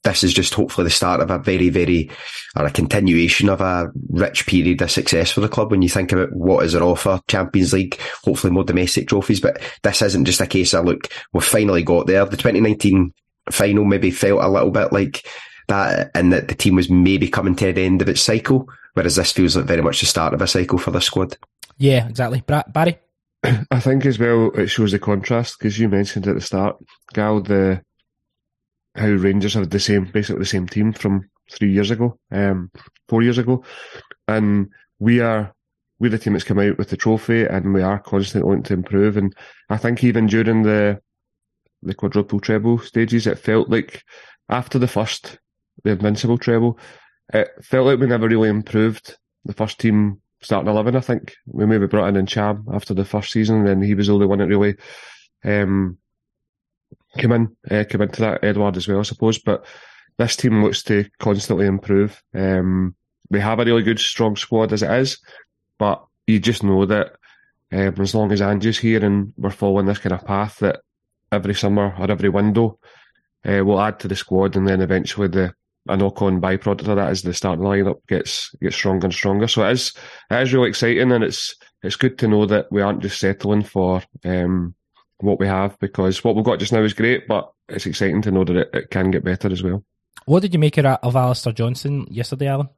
this 0.07 0.23
is 0.23 0.33
just 0.33 0.55
hopefully 0.55 0.85
the 0.85 0.91
start 0.91 1.21
of 1.21 1.31
a 1.31 1.39
very, 1.39 1.69
very, 1.69 2.11
or 2.57 2.65
a 2.65 2.71
continuation 2.71 3.49
of 3.49 3.61
a 3.61 3.91
rich 4.11 4.47
period 4.47 4.81
of 4.81 4.91
success 4.91 5.33
for 5.33 5.41
the 5.41 5.49
club 5.49 5.71
when 5.71 5.83
you 5.83 5.89
think 5.89 6.13
about 6.13 6.33
what 6.33 6.65
is 6.65 6.75
our 6.75 6.83
offer, 6.83 7.21
Champions 7.29 7.73
League, 7.73 8.01
hopefully 8.25 8.53
more 8.53 8.65
domestic 8.65 9.09
trophies, 9.09 9.41
but 9.41 9.61
this 9.83 10.03
isn't 10.03 10.25
just 10.25 10.41
a 10.41 10.47
case 10.47 10.73
of, 10.75 10.85
look, 10.85 11.09
we've 11.33 11.45
finally 11.45 11.83
got 11.83 12.07
there. 12.07 12.25
The 12.25 12.37
2019 12.37 13.13
final 13.51 13.85
maybe 13.85 14.11
felt 14.11 14.43
a 14.43 14.49
little 14.49 14.71
bit 14.71 14.93
like 14.93 15.27
that 15.69 16.11
and 16.15 16.33
that 16.33 16.49
the 16.49 16.55
team 16.55 16.77
was 16.77 16.89
maybe 16.89 17.29
coming 17.29 17.57
to 17.57 17.73
the 17.73 17.83
end 17.83 18.01
of 18.01 18.09
its 18.09 18.21
cycle, 18.21 18.69
whereas 18.95 19.17
this 19.17 19.33
feels 19.33 19.57
like 19.57 19.67
very 19.67 19.83
much 19.83 20.01
the 20.01 20.07
start 20.07 20.35
of 20.35 20.41
a 20.41 20.47
cycle 20.47 20.79
for 20.79 20.93
the 20.93 21.01
squad. 21.01 21.37
Yeah, 21.79 22.07
exactly. 22.09 22.43
Barry? 22.47 22.99
I 23.71 23.81
think 23.81 24.07
as 24.07 24.19
well 24.19 24.51
it 24.53 24.69
shows 24.69 24.93
the 24.93 24.99
contrast 24.99 25.59
because 25.59 25.79
you 25.79 25.89
mentioned 25.89 26.27
at 26.29 26.37
the 26.37 26.41
start, 26.41 26.77
Gal, 27.13 27.41
the 27.41 27.83
how 28.97 29.09
Rangers 29.09 29.55
have 29.55 29.71
the 29.71 29.81
same, 29.81 30.05
basically 30.07 30.41
the 30.41 30.47
same 30.47 30.67
team 30.67 30.93
from 30.93 31.29
three 31.51 31.73
years 31.73 31.91
ago, 31.91 32.19
um, 32.31 32.71
four 33.09 33.23
years 33.23 33.39
ago, 33.39 33.63
and 34.29 34.69
we 34.99 35.21
are 35.21 35.53
we're 35.99 36.11
the 36.11 36.19
team 36.19 36.35
that's 36.35 36.45
come 36.45 36.59
out 36.59 36.77
with 36.77 36.91
the 36.91 36.97
trophy, 36.97 37.45
and 37.45 37.73
we 37.73 37.83
are 37.83 37.99
constantly 37.99 38.47
wanting 38.47 38.65
to 38.65 38.75
improve. 38.75 39.17
And 39.17 39.35
I 39.71 39.77
think 39.77 40.05
even 40.05 40.27
during 40.27 40.63
the 40.63 41.01
the 41.83 41.95
quadruple 41.95 42.41
treble 42.41 42.79
stages, 42.79 43.27
it 43.27 43.39
felt 43.39 43.69
like 43.69 44.03
after 44.49 44.79
the 44.79 44.89
first, 44.89 45.39
the 45.85 45.91
invincible 45.91 46.39
treble, 46.39 46.79
it 47.33 47.49
felt 47.63 47.87
like 47.87 47.99
we 47.99 48.07
never 48.07 48.29
really 48.29 48.49
improved. 48.49 49.17
The 49.45 49.55
first 49.55 49.79
team 49.79 50.21
starting 50.43 50.71
eleven, 50.71 50.97
I 50.97 51.01
think 51.01 51.35
we 51.47 51.67
maybe 51.67 51.87
brought 51.87 52.09
in 52.15 52.27
Ntcham 52.27 52.65
after 52.75 52.95
the 52.95 53.05
first 53.05 53.31
season, 53.31 53.59
and 53.59 53.67
then 53.67 53.83
he 53.83 53.95
was 53.95 54.09
the 54.09 54.15
only 54.15 54.27
one 54.27 54.39
that 54.39 54.49
really 54.49 54.77
um, 55.45 55.99
came 57.19 57.33
in, 57.33 57.57
uh, 57.71 57.85
came 57.89 58.03
into 58.03 58.21
that 58.21 58.45
Edouard 58.45 58.77
as 58.77 58.89
well, 58.89 59.01
I 59.01 59.03
suppose. 59.03 59.39
But 59.39 59.65
this 60.19 60.37
team 60.37 60.63
looks 60.63 60.83
to 60.85 61.05
constantly 61.19 61.67
improve. 61.67 62.23
Um, 62.35 62.95
we 63.31 63.41
have 63.41 63.59
a 63.59 63.65
really 63.65 63.83
good, 63.83 63.99
strong 63.99 64.37
squad 64.37 64.73
as 64.73 64.83
it 64.83 64.91
is, 64.91 65.19
but 65.79 66.05
you 66.27 66.39
just 66.39 66.63
know 66.63 66.87
that 66.87 67.17
um, 67.73 67.95
as 67.99 68.15
long 68.15 68.33
as 68.33 68.41
Ange's 68.41 68.79
here 68.79 69.05
and 69.05 69.33
we're 69.37 69.51
following 69.51 69.87
this 69.87 69.99
kind 69.99 70.13
of 70.13 70.25
path, 70.25 70.59
that 70.59 70.81
every 71.33 71.55
summer 71.55 71.95
or 71.99 72.11
every 72.11 72.29
window 72.29 72.79
uh, 73.45 73.65
will 73.65 73.81
add 73.81 73.99
to 74.01 74.09
the 74.09 74.17
squad, 74.17 74.57
and 74.57 74.67
then 74.69 74.81
eventually 74.81 75.29
the 75.29 75.53
a 75.89 75.97
knock-on 75.97 76.41
byproduct 76.41 76.89
of 76.89 76.97
that 76.97 77.13
is 77.13 77.23
the 77.23 77.33
starting 77.33 77.65
lineup 77.65 78.01
gets 78.09 78.51
gets 78.61 78.75
stronger 78.75 79.07
and 79.07 79.15
stronger. 79.15 79.47
So 79.47 79.65
it 79.65 79.73
is 79.73 79.93
it 80.31 80.43
is 80.43 80.53
really 80.53 80.69
exciting, 80.69 81.13
and 81.13 81.25
it's 81.25 81.55
it's 81.83 81.97
good 81.97 82.19
to 82.19 82.29
know 82.29 82.47
that 82.47 82.71
we 82.73 82.83
aren't 82.83 83.03
just 83.03 83.21
settling 83.21 83.63
for 83.63 84.03
um, 84.25 84.75
what 85.19 85.41
we 85.41 85.47
have 85.47 85.79
because 85.79 86.23
what 86.23 86.37
we've 86.37 86.45
got 86.45 86.59
just 86.59 86.73
now 86.73 86.83
is 86.83 86.95
great, 86.95 87.27
but 87.27 87.51
it's 87.69 87.87
exciting 87.87 88.23
to 88.23 88.31
know 88.31 88.45
that 88.45 88.57
it, 88.57 88.71
it 88.73 88.91
can 88.91 89.11
get 89.11 89.25
better 89.25 89.51
as 89.51 89.63
well. 89.63 89.85
What 90.27 90.41
did 90.41 90.53
you 90.53 90.59
make 90.59 90.77
of, 90.79 90.87
of 90.87 91.17
Alistair 91.17 91.53
Johnston 91.53 92.07
yesterday, 92.11 92.49
Alan? 92.49 92.69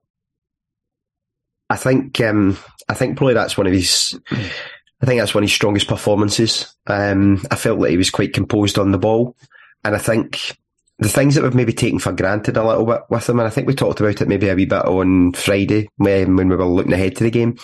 I 1.71 1.77
think 1.77 2.21
um, 2.21 2.57
I 2.89 2.95
think 2.95 3.17
probably 3.17 3.35
that's 3.35 3.57
one 3.57 3.67
of 3.67 3.73
his. 3.73 4.19
I 5.01 5.07
think 5.07 5.21
that's 5.21 5.35
one 5.35 5.45
of 5.45 5.49
his 5.49 5.55
strongest 5.55 5.87
performances. 5.87 6.75
Um, 6.87 7.45
I 7.51 7.57
felt 7.57 7.79
that 7.81 7.91
he 7.91 7.97
was 7.97 8.11
quite 8.11 8.33
composed 8.33 8.79
on 8.79 8.91
the 8.91 8.99
ball, 8.99 9.37
and 9.85 9.95
I 9.95 9.99
think 9.99 10.57
the 10.99 11.09
things 11.09 11.35
that 11.35 11.45
we've 11.45 11.55
maybe 11.55 11.73
taken 11.73 12.01
for 12.01 12.13
granted 12.13 12.57
a 12.57 12.67
little 12.67 12.85
bit 12.85 13.03
with 13.09 13.29
him, 13.29 13.39
and 13.39 13.47
I 13.47 13.51
think 13.51 13.69
we 13.69 13.75
talked 13.75 14.01
about 14.01 14.21
it 14.21 14.29
maybe 14.29 14.49
a 14.49 14.55
wee 14.57 14.67
bit 14.67 14.85
on 14.85 15.33
Friday 15.33 15.89
when, 15.97 16.35
when 16.35 16.49
we 16.49 16.57
were 16.57 16.65
looking 16.65 16.93
ahead 16.93 17.17
to 17.17 17.25
the 17.25 17.31
game. 17.31 17.57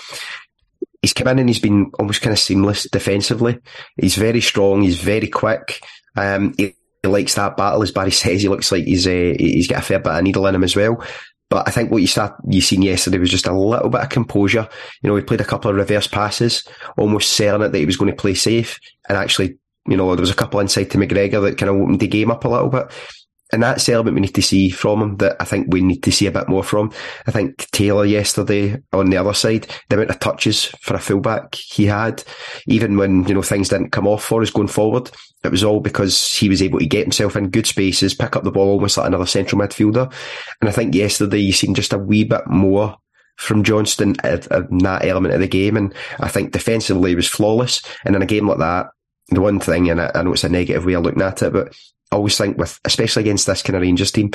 He's 1.04 1.12
come 1.12 1.28
in 1.28 1.38
and 1.38 1.50
he's 1.50 1.60
been 1.60 1.90
almost 1.98 2.22
kind 2.22 2.32
of 2.32 2.38
seamless 2.38 2.84
defensively. 2.84 3.58
He's 4.00 4.14
very 4.14 4.40
strong. 4.40 4.80
He's 4.80 4.98
very 4.98 5.26
quick. 5.26 5.84
Um, 6.16 6.54
he, 6.56 6.74
he 7.02 7.08
likes 7.10 7.34
that 7.34 7.58
battle, 7.58 7.82
as 7.82 7.92
Barry 7.92 8.10
says. 8.10 8.40
He 8.40 8.48
looks 8.48 8.72
like 8.72 8.84
he's 8.84 9.06
uh, 9.06 9.34
he's 9.38 9.68
got 9.68 9.80
a 9.80 9.82
fair 9.82 9.98
bit 9.98 10.14
of 10.14 10.22
needle 10.22 10.46
in 10.46 10.54
him 10.54 10.64
as 10.64 10.74
well. 10.74 11.04
But 11.50 11.68
I 11.68 11.72
think 11.72 11.90
what 11.90 12.00
you 12.00 12.06
start 12.06 12.36
you 12.48 12.62
seen 12.62 12.80
yesterday 12.80 13.18
was 13.18 13.28
just 13.28 13.46
a 13.46 13.52
little 13.52 13.90
bit 13.90 14.00
of 14.00 14.08
composure. 14.08 14.66
You 15.02 15.10
know, 15.10 15.16
he 15.16 15.22
played 15.22 15.42
a 15.42 15.44
couple 15.44 15.70
of 15.70 15.76
reverse 15.76 16.06
passes, 16.06 16.66
almost 16.96 17.38
it 17.38 17.58
that 17.58 17.74
he 17.74 17.84
was 17.84 17.98
going 17.98 18.10
to 18.10 18.16
play 18.16 18.32
safe, 18.32 18.80
and 19.06 19.18
actually, 19.18 19.58
you 19.86 19.98
know, 19.98 20.14
there 20.14 20.22
was 20.22 20.30
a 20.30 20.34
couple 20.34 20.58
inside 20.58 20.90
to 20.92 20.96
McGregor 20.96 21.42
that 21.42 21.58
kind 21.58 21.68
of 21.68 21.76
opened 21.76 22.00
the 22.00 22.06
game 22.06 22.30
up 22.30 22.46
a 22.46 22.48
little 22.48 22.70
bit. 22.70 22.86
And 23.54 23.62
that's 23.62 23.86
the 23.86 23.92
element 23.92 24.16
we 24.16 24.22
need 24.22 24.34
to 24.34 24.42
see 24.42 24.68
from 24.68 25.00
him 25.00 25.16
that 25.18 25.36
I 25.38 25.44
think 25.44 25.72
we 25.72 25.80
need 25.80 26.02
to 26.02 26.10
see 26.10 26.26
a 26.26 26.32
bit 26.32 26.48
more 26.48 26.64
from. 26.64 26.90
I 27.28 27.30
think 27.30 27.70
Taylor 27.70 28.04
yesterday 28.04 28.82
on 28.92 29.10
the 29.10 29.16
other 29.16 29.32
side, 29.32 29.68
the 29.88 29.94
amount 29.94 30.10
of 30.10 30.18
touches 30.18 30.64
for 30.80 30.94
a 30.94 30.98
fullback 30.98 31.54
he 31.54 31.86
had, 31.86 32.24
even 32.66 32.96
when, 32.96 33.28
you 33.28 33.34
know, 33.34 33.42
things 33.42 33.68
didn't 33.68 33.90
come 33.90 34.08
off 34.08 34.24
for 34.24 34.42
us 34.42 34.50
going 34.50 34.66
forward, 34.66 35.08
it 35.44 35.52
was 35.52 35.62
all 35.62 35.78
because 35.78 36.36
he 36.36 36.48
was 36.48 36.62
able 36.62 36.80
to 36.80 36.86
get 36.86 37.04
himself 37.04 37.36
in 37.36 37.48
good 37.48 37.68
spaces, 37.68 38.12
pick 38.12 38.34
up 38.34 38.42
the 38.42 38.50
ball 38.50 38.70
almost 38.70 38.96
like 38.96 39.06
another 39.06 39.24
central 39.24 39.62
midfielder. 39.62 40.12
And 40.60 40.68
I 40.68 40.72
think 40.72 40.92
yesterday 40.92 41.38
you 41.38 41.52
seen 41.52 41.76
just 41.76 41.92
a 41.92 41.98
wee 41.98 42.24
bit 42.24 42.48
more 42.48 42.96
from 43.36 43.62
Johnston 43.62 44.16
in 44.24 44.78
that 44.78 45.04
element 45.04 45.32
of 45.32 45.40
the 45.40 45.46
game. 45.46 45.76
And 45.76 45.94
I 46.18 46.26
think 46.26 46.50
defensively 46.50 47.14
was 47.14 47.28
flawless. 47.28 47.82
And 48.04 48.16
in 48.16 48.22
a 48.22 48.26
game 48.26 48.48
like 48.48 48.58
that, 48.58 48.88
the 49.28 49.40
one 49.40 49.60
thing, 49.60 49.90
and 49.90 50.00
I 50.00 50.22
know 50.24 50.32
it's 50.32 50.42
a 50.42 50.48
negative 50.48 50.84
way 50.84 50.94
of 50.94 51.04
looking 51.04 51.22
at 51.22 51.40
it, 51.40 51.52
but 51.52 51.72
I 52.14 52.16
always 52.16 52.38
think 52.38 52.56
with, 52.56 52.78
especially 52.84 53.24
against 53.24 53.46
this 53.46 53.62
kind 53.62 53.74
of 53.74 53.82
Rangers 53.82 54.12
team, 54.12 54.30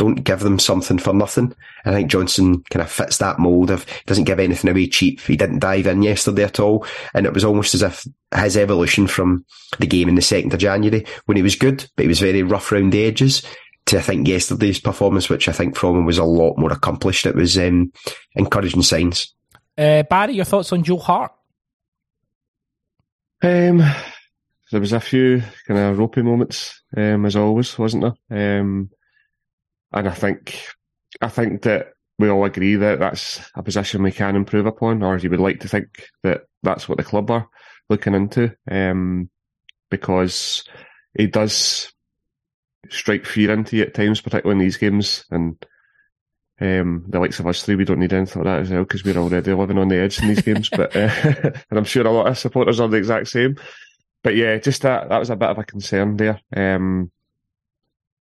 don't 0.00 0.24
give 0.24 0.40
them 0.40 0.58
something 0.58 0.98
for 0.98 1.12
nothing. 1.12 1.54
And 1.84 1.94
I 1.94 1.98
think 1.98 2.10
Johnston 2.10 2.64
kind 2.70 2.82
of 2.82 2.90
fits 2.90 3.18
that 3.18 3.38
mould 3.38 3.70
of 3.70 3.86
doesn't 4.06 4.24
give 4.24 4.40
anything 4.40 4.68
away 4.68 4.88
cheap. 4.88 5.20
He 5.20 5.36
didn't 5.36 5.60
dive 5.60 5.86
in 5.86 6.02
yesterday 6.02 6.42
at 6.42 6.58
all. 6.58 6.84
And 7.14 7.26
it 7.26 7.32
was 7.32 7.44
almost 7.44 7.74
as 7.74 7.82
if 7.82 8.04
his 8.34 8.56
evolution 8.56 9.06
from 9.06 9.44
the 9.78 9.86
game 9.86 10.08
in 10.08 10.16
the 10.16 10.22
2nd 10.22 10.52
of 10.52 10.58
January 10.58 11.06
when 11.26 11.36
he 11.36 11.42
was 11.42 11.54
good, 11.54 11.88
but 11.94 12.02
he 12.02 12.08
was 12.08 12.18
very 12.18 12.42
rough 12.42 12.72
around 12.72 12.92
the 12.92 13.04
edges 13.04 13.44
to 13.86 13.98
I 13.98 14.02
think 14.02 14.26
yesterday's 14.26 14.80
performance, 14.80 15.28
which 15.28 15.48
I 15.48 15.52
think 15.52 15.76
from 15.76 15.98
him 15.98 16.04
was 16.06 16.18
a 16.18 16.24
lot 16.24 16.58
more 16.58 16.72
accomplished. 16.72 17.26
It 17.26 17.36
was 17.36 17.56
um, 17.58 17.92
encouraging 18.34 18.82
signs. 18.82 19.34
Uh, 19.78 20.02
Barry, 20.02 20.34
your 20.34 20.44
thoughts 20.44 20.72
on 20.72 20.82
Joe 20.82 20.98
Hart? 20.98 21.32
Um, 23.42 23.82
there 24.70 24.80
was 24.80 24.92
a 24.92 25.00
few 25.00 25.42
kind 25.66 25.80
of 25.80 25.98
ropey 25.98 26.22
moments, 26.22 26.82
um, 26.96 27.26
as 27.26 27.36
always, 27.36 27.78
wasn't 27.78 28.04
there? 28.28 28.60
Um, 28.60 28.90
and 29.92 30.08
I 30.08 30.12
think, 30.12 30.64
I 31.20 31.28
think 31.28 31.62
that 31.62 31.88
we 32.18 32.28
all 32.28 32.44
agree 32.44 32.76
that 32.76 33.00
that's 33.00 33.40
a 33.54 33.62
position 33.62 34.02
we 34.02 34.12
can 34.12 34.36
improve 34.36 34.66
upon, 34.66 35.02
or 35.02 35.16
you 35.18 35.30
would 35.30 35.40
like 35.40 35.60
to 35.60 35.68
think 35.68 36.08
that 36.22 36.42
that's 36.62 36.88
what 36.88 36.98
the 36.98 37.04
club 37.04 37.30
are 37.30 37.48
looking 37.88 38.14
into, 38.14 38.54
um, 38.70 39.28
because 39.90 40.64
it 41.14 41.32
does 41.32 41.92
strike 42.88 43.26
fear 43.26 43.52
into 43.52 43.76
you 43.76 43.82
at 43.82 43.94
times, 43.94 44.20
particularly 44.20 44.60
in 44.60 44.64
these 44.64 44.76
games, 44.76 45.24
and 45.30 45.56
um, 46.60 47.06
the 47.08 47.18
likes 47.18 47.40
of 47.40 47.46
us 47.46 47.62
three, 47.62 47.74
we 47.74 47.84
don't 47.84 47.98
need 47.98 48.12
anything 48.12 48.42
like 48.42 48.52
that 48.52 48.60
as 48.60 48.70
well 48.70 48.82
because 48.82 49.02
we're 49.02 49.16
already 49.16 49.52
living 49.52 49.78
on 49.78 49.88
the 49.88 49.96
edge 49.96 50.20
in 50.20 50.28
these 50.28 50.42
games. 50.42 50.68
But 50.68 50.94
uh, 50.94 51.10
and 51.70 51.78
I'm 51.78 51.84
sure 51.84 52.06
a 52.06 52.12
lot 52.12 52.28
of 52.28 52.38
supporters 52.38 52.78
are 52.78 52.88
the 52.88 52.98
exact 52.98 53.28
same 53.28 53.56
but 54.22 54.36
yeah, 54.36 54.58
just 54.58 54.82
that 54.82 55.08
that 55.08 55.18
was 55.18 55.30
a 55.30 55.36
bit 55.36 55.48
of 55.48 55.58
a 55.58 55.64
concern 55.64 56.16
there. 56.16 56.40
Um, 56.54 57.10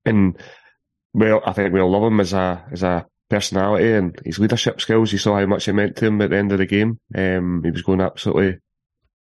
and 0.04 0.36
well, 1.14 1.42
I 1.44 1.52
think 1.52 1.72
we 1.72 1.80
all 1.80 1.90
love 1.90 2.04
him 2.04 2.20
as 2.20 2.32
a 2.32 2.64
as 2.70 2.82
a 2.82 3.06
personality 3.28 3.92
and 3.92 4.20
his 4.24 4.38
leadership 4.38 4.80
skills. 4.80 5.12
You 5.12 5.18
saw 5.18 5.38
how 5.38 5.46
much 5.46 5.68
it 5.68 5.72
meant 5.72 5.96
to 5.96 6.06
him 6.06 6.20
at 6.20 6.30
the 6.30 6.36
end 6.36 6.52
of 6.52 6.58
the 6.58 6.66
game. 6.66 7.00
Um, 7.14 7.62
he 7.64 7.70
was 7.70 7.82
going 7.82 8.00
absolutely. 8.00 8.58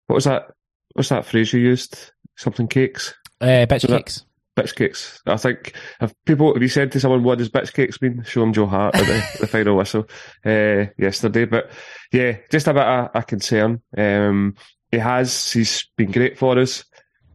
What 0.08 0.16
was 0.16 0.26
that? 0.26 0.52
What's 0.94 1.10
that 1.10 1.26
phrase 1.26 1.54
you 1.54 1.60
used? 1.60 2.12
Something 2.36 2.68
cakes. 2.68 3.14
Uh, 3.40 3.66
bitch 3.70 3.88
was 3.88 3.98
cakes. 3.98 4.26
Bitch 4.58 4.76
cakes. 4.76 5.22
I 5.26 5.38
think 5.38 5.74
if 6.02 6.14
people 6.26 6.56
if 6.56 6.62
you 6.62 6.68
said 6.68 6.92
to 6.92 7.00
someone 7.00 7.24
what 7.24 7.38
does 7.38 7.50
bitch 7.50 7.74
cakes 7.74 8.02
mean, 8.02 8.24
show 8.24 8.42
them 8.42 8.54
Joe 8.54 8.66
Hart 8.66 8.96
at 8.96 9.06
the, 9.06 9.24
the 9.42 9.48
final 9.48 9.78
whistle 9.78 10.08
uh, 10.46 10.86
yesterday. 10.98 11.46
But 11.46 11.72
yeah, 12.12 12.38
just 12.52 12.68
a 12.68 12.74
bit 12.74 12.84
of 12.84 13.10
a 13.14 13.24
concern. 13.24 13.82
Um, 13.98 14.56
he 14.92 14.98
has. 14.98 15.52
He's 15.52 15.88
been 15.98 16.12
great 16.12 16.38
for 16.38 16.58
us, 16.58 16.84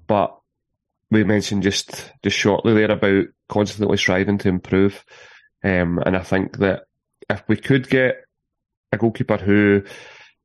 but 0.07 0.37
we 1.11 1.25
mentioned 1.25 1.63
just 1.63 2.13
just 2.23 2.37
shortly 2.37 2.75
there 2.75 2.91
about 2.91 3.27
constantly 3.49 3.97
striving 3.97 4.39
to 4.39 4.49
improve. 4.49 5.05
Um, 5.63 6.01
and 6.05 6.17
I 6.17 6.23
think 6.23 6.59
that 6.59 6.85
if 7.31 7.43
we 7.49 7.57
could 7.57 7.89
get 7.89 8.17
a 8.93 8.99
goalkeeper 8.99 9.37
who, 9.37 9.83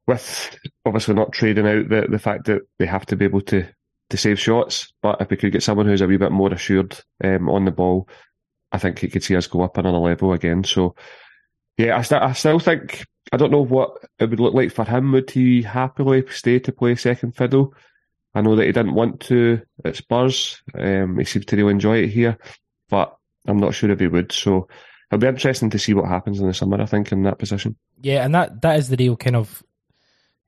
with 0.07 0.57
obviously 0.85 1.15
not 1.15 1.33
trading 1.33 1.67
out 1.67 1.89
the, 1.89 2.07
the 2.09 2.19
fact 2.19 2.45
that 2.45 2.61
they 2.77 2.85
have 2.85 3.05
to 3.07 3.15
be 3.15 3.25
able 3.25 3.41
to, 3.41 3.67
to 4.09 4.17
save 4.17 4.39
shots, 4.39 4.93
but 5.01 5.21
if 5.21 5.29
we 5.29 5.37
could 5.37 5.51
get 5.51 5.63
someone 5.63 5.85
who's 5.85 6.01
a 6.01 6.07
wee 6.07 6.17
bit 6.17 6.31
more 6.31 6.53
assured 6.53 6.99
um, 7.23 7.49
on 7.49 7.65
the 7.65 7.71
ball, 7.71 8.07
I 8.71 8.77
think 8.77 8.99
he 8.99 9.07
could 9.07 9.23
see 9.23 9.35
us 9.35 9.47
go 9.47 9.61
up 9.61 9.77
another 9.77 9.97
level 9.97 10.33
again. 10.33 10.63
So, 10.63 10.95
yeah, 11.77 11.97
I, 11.97 12.01
st- 12.01 12.21
I 12.21 12.33
still 12.33 12.59
think 12.59 13.05
I 13.31 13.37
don't 13.37 13.51
know 13.51 13.63
what 13.63 13.91
it 14.19 14.29
would 14.29 14.39
look 14.39 14.53
like 14.53 14.71
for 14.71 14.85
him. 14.85 15.11
Would 15.11 15.29
he 15.29 15.61
happily 15.61 16.23
stay 16.29 16.59
to 16.59 16.71
play 16.71 16.95
second 16.95 17.35
fiddle? 17.35 17.73
I 18.33 18.41
know 18.41 18.55
that 18.55 18.65
he 18.65 18.71
didn't 18.71 18.95
want 18.95 19.19
to 19.21 19.61
at 19.85 19.95
Spurs. 19.95 20.61
Um, 20.77 21.17
he 21.17 21.25
seemed 21.25 21.47
to 21.47 21.55
really 21.55 21.71
enjoy 21.71 21.97
it 22.03 22.09
here, 22.09 22.37
but 22.89 23.15
I'm 23.47 23.57
not 23.57 23.73
sure 23.73 23.89
if 23.91 23.99
he 23.99 24.07
would. 24.07 24.31
So 24.31 24.67
it'll 25.11 25.21
be 25.21 25.27
interesting 25.27 25.69
to 25.71 25.79
see 25.79 25.93
what 25.93 26.07
happens 26.07 26.39
in 26.39 26.47
the 26.47 26.53
summer. 26.53 26.81
I 26.81 26.85
think 26.85 27.11
in 27.11 27.23
that 27.23 27.39
position. 27.39 27.75
Yeah, 28.01 28.23
and 28.23 28.33
that 28.35 28.61
that 28.61 28.77
is 28.77 28.89
the 28.89 28.97
real 28.97 29.15
kind 29.15 29.35
of 29.35 29.63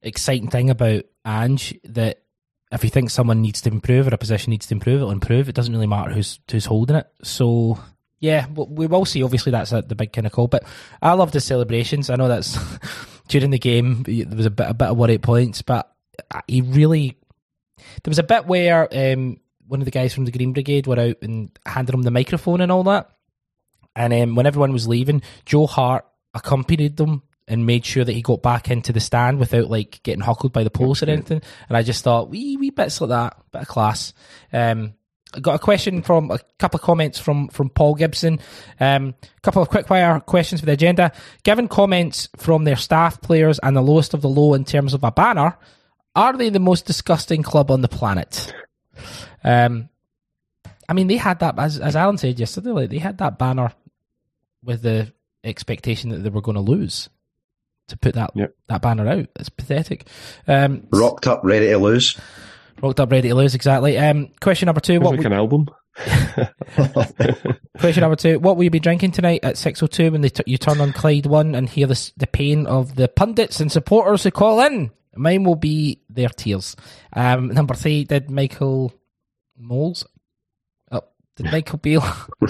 exciting 0.01 0.49
thing 0.49 0.69
about 0.69 1.03
Ange 1.25 1.79
that 1.83 2.23
if 2.71 2.83
you 2.83 2.89
think 2.89 3.09
someone 3.09 3.41
needs 3.41 3.61
to 3.61 3.69
improve 3.69 4.07
or 4.07 4.13
a 4.13 4.17
position 4.17 4.51
needs 4.51 4.67
to 4.67 4.73
improve, 4.73 4.97
it'll 4.97 5.11
improve. 5.11 5.49
It 5.49 5.55
doesn't 5.55 5.73
really 5.73 5.87
matter 5.87 6.11
who's 6.11 6.39
who's 6.49 6.65
holding 6.65 6.97
it. 6.97 7.07
So 7.23 7.79
yeah, 8.21 8.45
we 8.47 8.85
will 8.85 9.03
see. 9.03 9.23
Obviously, 9.23 9.51
that's 9.51 9.71
a, 9.71 9.81
the 9.81 9.95
big 9.95 10.13
kind 10.13 10.27
of 10.27 10.31
call. 10.31 10.47
But 10.47 10.63
I 11.01 11.13
love 11.13 11.31
the 11.31 11.41
celebrations. 11.41 12.09
I 12.09 12.15
know 12.15 12.27
that's 12.27 12.57
during 13.27 13.49
the 13.49 13.59
game 13.59 14.03
there 14.03 14.37
was 14.37 14.45
a 14.45 14.51
bit 14.51 14.69
a 14.69 14.73
bit 14.75 14.89
of 14.89 14.97
worry 14.97 15.15
at 15.15 15.23
points, 15.23 15.63
but 15.63 15.91
he 16.47 16.61
really 16.61 17.17
there 18.03 18.11
was 18.11 18.19
a 18.19 18.23
bit 18.23 18.45
where 18.45 18.87
um, 18.93 19.39
one 19.67 19.81
of 19.81 19.85
the 19.85 19.91
guys 19.91 20.13
from 20.13 20.25
the 20.25 20.31
Green 20.31 20.53
Brigade 20.53 20.85
were 20.85 20.99
out 20.99 21.17
and 21.23 21.49
handed 21.65 21.95
him 21.95 22.03
the 22.03 22.11
microphone 22.11 22.61
and 22.61 22.71
all 22.71 22.83
that. 22.83 23.09
And 23.95 24.13
um, 24.13 24.35
when 24.35 24.45
everyone 24.45 24.71
was 24.71 24.87
leaving, 24.87 25.23
Joe 25.45 25.65
Hart 25.65 26.05
accompanied 26.35 26.97
them 26.97 27.23
and 27.47 27.65
made 27.65 27.85
sure 27.85 28.05
that 28.05 28.13
he 28.13 28.21
got 28.21 28.43
back 28.43 28.69
into 28.69 28.93
the 28.93 28.99
stand 28.99 29.39
without 29.39 29.69
like 29.69 30.01
getting 30.03 30.23
huckled 30.23 30.53
by 30.53 30.63
the 30.63 30.69
post 30.69 31.01
or 31.01 31.09
anything. 31.09 31.41
And 31.67 31.75
I 31.75 31.81
just 31.81 32.03
thought 32.03 32.29
wee 32.29 32.55
wee 32.55 32.69
bits 32.69 33.01
like 33.01 33.09
that, 33.09 33.37
bit 33.51 33.63
of 33.63 33.67
class. 33.67 34.13
Um, 34.53 34.93
I 35.33 35.39
got 35.39 35.55
a 35.55 35.59
question 35.59 36.01
from 36.01 36.29
a 36.31 36.39
couple 36.59 36.77
of 36.79 36.83
comments 36.83 37.19
from 37.19 37.47
from 37.49 37.69
Paul 37.69 37.95
Gibson. 37.95 38.39
Um, 38.79 39.15
a 39.21 39.41
couple 39.41 39.61
of 39.61 39.69
quickfire 39.69 40.25
questions 40.25 40.61
for 40.61 40.65
the 40.65 40.73
agenda. 40.73 41.11
Given 41.43 41.67
comments 41.67 42.27
from 42.37 42.63
their 42.63 42.75
staff 42.75 43.21
players 43.21 43.59
and 43.59 43.75
the 43.75 43.81
lowest 43.81 44.13
of 44.13 44.21
the 44.21 44.29
low 44.29 44.53
in 44.53 44.65
terms 44.65 44.93
of 44.93 45.03
a 45.03 45.11
banner, 45.11 45.57
are 46.15 46.33
they 46.35 46.49
the 46.49 46.59
most 46.59 46.85
disgusting 46.85 47.43
club 47.43 47.71
on 47.71 47.81
the 47.81 47.87
planet? 47.87 48.53
Um, 49.43 49.89
I 50.89 50.93
mean, 50.93 51.07
they 51.07 51.17
had 51.17 51.39
that 51.39 51.57
as 51.57 51.79
as 51.79 51.95
Alan 51.95 52.17
said 52.17 52.39
yesterday. 52.39 52.71
Like 52.71 52.89
they 52.89 52.97
had 52.99 53.17
that 53.19 53.37
banner 53.39 53.71
with 54.63 54.81
the 54.81 55.13
expectation 55.43 56.09
that 56.11 56.17
they 56.17 56.29
were 56.29 56.41
going 56.41 56.55
to 56.55 56.61
lose 56.61 57.09
to 57.87 57.97
put 57.97 58.15
that 58.15 58.31
Yep. 58.35 58.53
that 58.67 58.81
banner 58.81 59.07
out. 59.07 59.27
It's 59.37 59.49
pathetic. 59.49 60.07
Um, 60.47 60.87
Rocked 60.91 61.27
up, 61.27 61.41
ready 61.43 61.67
to 61.67 61.77
lose. 61.77 62.17
Rocked 62.81 62.99
up, 62.99 63.11
ready 63.11 63.29
to 63.29 63.35
lose. 63.35 63.53
Exactly. 63.55 63.97
Um, 63.97 64.29
question 64.41 64.65
number 64.67 64.81
two. 64.81 64.93
It's 64.93 65.03
What 65.03 65.11
like 65.11 65.17
would- 65.19 65.25
an 65.27 65.33
album. 65.33 65.67
Question 67.79 68.01
number 68.01 68.15
two: 68.15 68.39
What 68.39 68.55
will 68.57 68.63
you 68.63 68.69
be 68.69 68.79
drinking 68.79 69.11
tonight 69.11 69.41
at 69.43 69.57
six 69.57 69.81
o 69.83 69.87
two 69.87 70.11
when 70.11 70.21
they 70.21 70.29
t- 70.29 70.43
you 70.45 70.57
turn 70.57 70.79
on 70.81 70.93
Clyde 70.93 71.25
One 71.25 71.53
and 71.55 71.67
hear 71.69 71.87
the 71.87 72.11
the 72.17 72.27
pain 72.27 72.65
of 72.67 72.95
the 72.95 73.07
pundits 73.07 73.59
and 73.59 73.71
supporters 73.71 74.23
who 74.23 74.31
call 74.31 74.61
in? 74.61 74.91
Mine 75.15 75.43
will 75.43 75.55
be 75.57 76.01
their 76.09 76.29
tears. 76.29 76.75
Um, 77.13 77.47
number 77.49 77.73
three: 77.73 78.05
Did 78.05 78.29
Michael 78.31 78.93
Mols? 79.57 80.05
Oh, 80.91 81.01
did 81.35 81.45
Michael 81.51 81.79
Beale? 81.79 82.03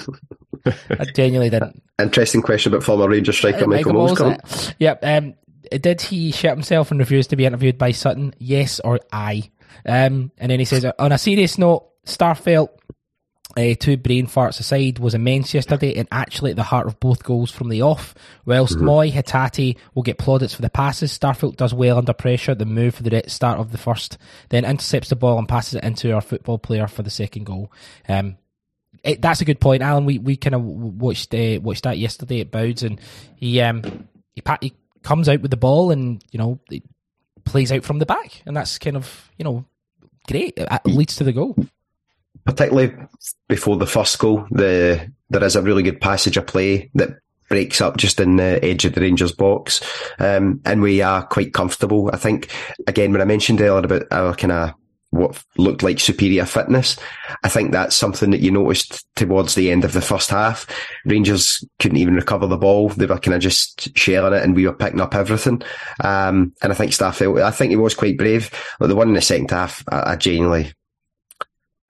I 0.90 1.04
genuinely 1.14 1.50
didn't. 1.50 1.82
Interesting 2.00 2.42
question 2.42 2.72
about 2.72 2.84
former 2.84 3.08
Rangers 3.08 3.36
striker 3.36 3.66
Michael, 3.66 3.94
Mols. 3.94 4.20
Mols, 4.20 4.68
uh, 4.68 4.72
Yep. 4.78 5.00
Um, 5.02 5.34
did 5.80 6.00
he 6.00 6.30
shit 6.32 6.50
himself 6.50 6.90
and 6.90 7.00
refuse 7.00 7.26
to 7.28 7.36
be 7.36 7.46
interviewed 7.46 7.78
by 7.78 7.90
Sutton? 7.92 8.34
Yes 8.38 8.78
or 8.80 9.00
aye? 9.12 9.50
Um, 9.86 10.32
and 10.38 10.50
then 10.50 10.58
he 10.58 10.64
says, 10.64 10.84
on 10.98 11.12
a 11.12 11.18
serious 11.18 11.58
note, 11.58 11.88
Starfelt, 12.06 12.68
uh, 13.56 13.74
two 13.78 13.96
brain 13.96 14.26
farts 14.26 14.60
aside, 14.60 14.98
was 14.98 15.14
immense 15.14 15.52
yesterday 15.52 15.94
and 15.94 16.08
actually 16.10 16.50
at 16.50 16.56
the 16.56 16.62
heart 16.62 16.86
of 16.86 16.98
both 17.00 17.22
goals 17.22 17.50
from 17.50 17.68
the 17.68 17.82
off. 17.82 18.14
Whilst 18.46 18.78
Mooy, 18.78 19.12
Hatate 19.12 19.76
will 19.94 20.02
get 20.02 20.18
plaudits 20.18 20.54
for 20.54 20.62
the 20.62 20.70
passes, 20.70 21.16
Starfelt 21.16 21.56
does 21.56 21.74
well 21.74 21.98
under 21.98 22.14
pressure. 22.14 22.54
The 22.54 22.64
move 22.64 22.94
for 22.94 23.02
the 23.02 23.22
start 23.26 23.58
of 23.60 23.70
the 23.70 23.78
first, 23.78 24.18
then 24.48 24.64
intercepts 24.64 25.10
the 25.10 25.16
ball 25.16 25.38
and 25.38 25.48
passes 25.48 25.74
it 25.74 25.84
into 25.84 26.12
our 26.12 26.22
football 26.22 26.58
player 26.58 26.88
for 26.88 27.02
the 27.02 27.10
second 27.10 27.44
goal. 27.44 27.70
Um, 28.08 28.38
it, 29.04 29.20
that's 29.20 29.40
a 29.40 29.44
good 29.44 29.60
point, 29.60 29.82
Allan. 29.82 30.04
We 30.04 30.18
we 30.18 30.36
kind 30.36 30.54
of 30.54 30.62
watched 30.62 31.34
uh, 31.34 31.58
watched 31.60 31.84
that 31.84 31.98
yesterday 31.98 32.40
at 32.40 32.50
Bouds, 32.50 32.82
and 32.82 33.00
he 33.36 33.60
um 33.60 33.82
he, 34.34 34.42
he 34.60 34.74
comes 35.02 35.28
out 35.28 35.40
with 35.40 35.50
the 35.50 35.56
ball 35.56 35.90
and 35.90 36.24
you 36.30 36.38
know 36.38 36.60
plays 37.44 37.72
out 37.72 37.84
from 37.84 37.98
the 37.98 38.06
back, 38.06 38.42
and 38.46 38.56
that's 38.56 38.78
kind 38.78 38.96
of 38.96 39.30
you 39.38 39.44
know 39.44 39.64
great. 40.28 40.54
It 40.56 40.86
leads 40.86 41.16
to 41.16 41.24
the 41.24 41.32
goal. 41.32 41.56
particularly 42.44 42.94
before 43.48 43.76
the 43.76 43.86
first 43.86 44.18
goal, 44.18 44.46
the 44.50 45.10
there 45.30 45.44
is 45.44 45.56
a 45.56 45.62
really 45.62 45.82
good 45.82 46.00
passage 46.00 46.36
of 46.36 46.46
play 46.46 46.90
that 46.94 47.10
breaks 47.48 47.80
up 47.80 47.98
just 47.98 48.18
in 48.20 48.36
the 48.36 48.64
edge 48.64 48.84
of 48.84 48.94
the 48.94 49.00
Rangers 49.00 49.32
box, 49.32 49.80
um, 50.18 50.60
and 50.64 50.80
we 50.82 51.02
are 51.02 51.26
quite 51.26 51.52
comfortable. 51.52 52.10
I 52.12 52.16
think 52.16 52.48
again 52.86 53.12
when 53.12 53.20
I 53.20 53.26
mentioned 53.26 53.60
earlier 53.60 53.84
about 53.84 54.06
our 54.10 54.34
kind 54.34 54.52
of 54.52 54.74
what 55.12 55.42
looked 55.58 55.82
like 55.82 56.00
superior 56.00 56.46
fitness, 56.46 56.96
I 57.44 57.48
think 57.48 57.70
that's 57.70 57.94
something 57.94 58.30
that 58.30 58.40
you 58.40 58.50
noticed 58.50 59.06
towards 59.14 59.54
the 59.54 59.70
end 59.70 59.84
of 59.84 59.92
the 59.92 60.00
first 60.00 60.30
half. 60.30 60.66
Rangers 61.04 61.62
couldn't 61.78 61.98
even 61.98 62.14
recover 62.14 62.46
the 62.46 62.56
ball; 62.56 62.88
they 62.88 63.06
were 63.06 63.18
kind 63.18 63.34
of 63.34 63.42
just 63.42 63.96
sharing 63.96 64.32
it, 64.32 64.42
and 64.42 64.56
we 64.56 64.66
were 64.66 64.72
picking 64.72 65.02
up 65.02 65.14
everything. 65.14 65.62
Um, 66.02 66.54
and 66.62 66.72
I 66.72 66.74
think 66.74 66.92
Starfelt, 66.92 67.42
I 67.42 67.50
think 67.50 67.70
he 67.70 67.76
was 67.76 67.94
quite 67.94 68.16
brave. 68.16 68.50
But 68.80 68.86
the 68.86 68.96
one 68.96 69.08
in 69.08 69.14
the 69.14 69.20
second 69.20 69.50
half, 69.50 69.84
I, 69.88 70.12
I 70.12 70.16
genuinely. 70.16 70.72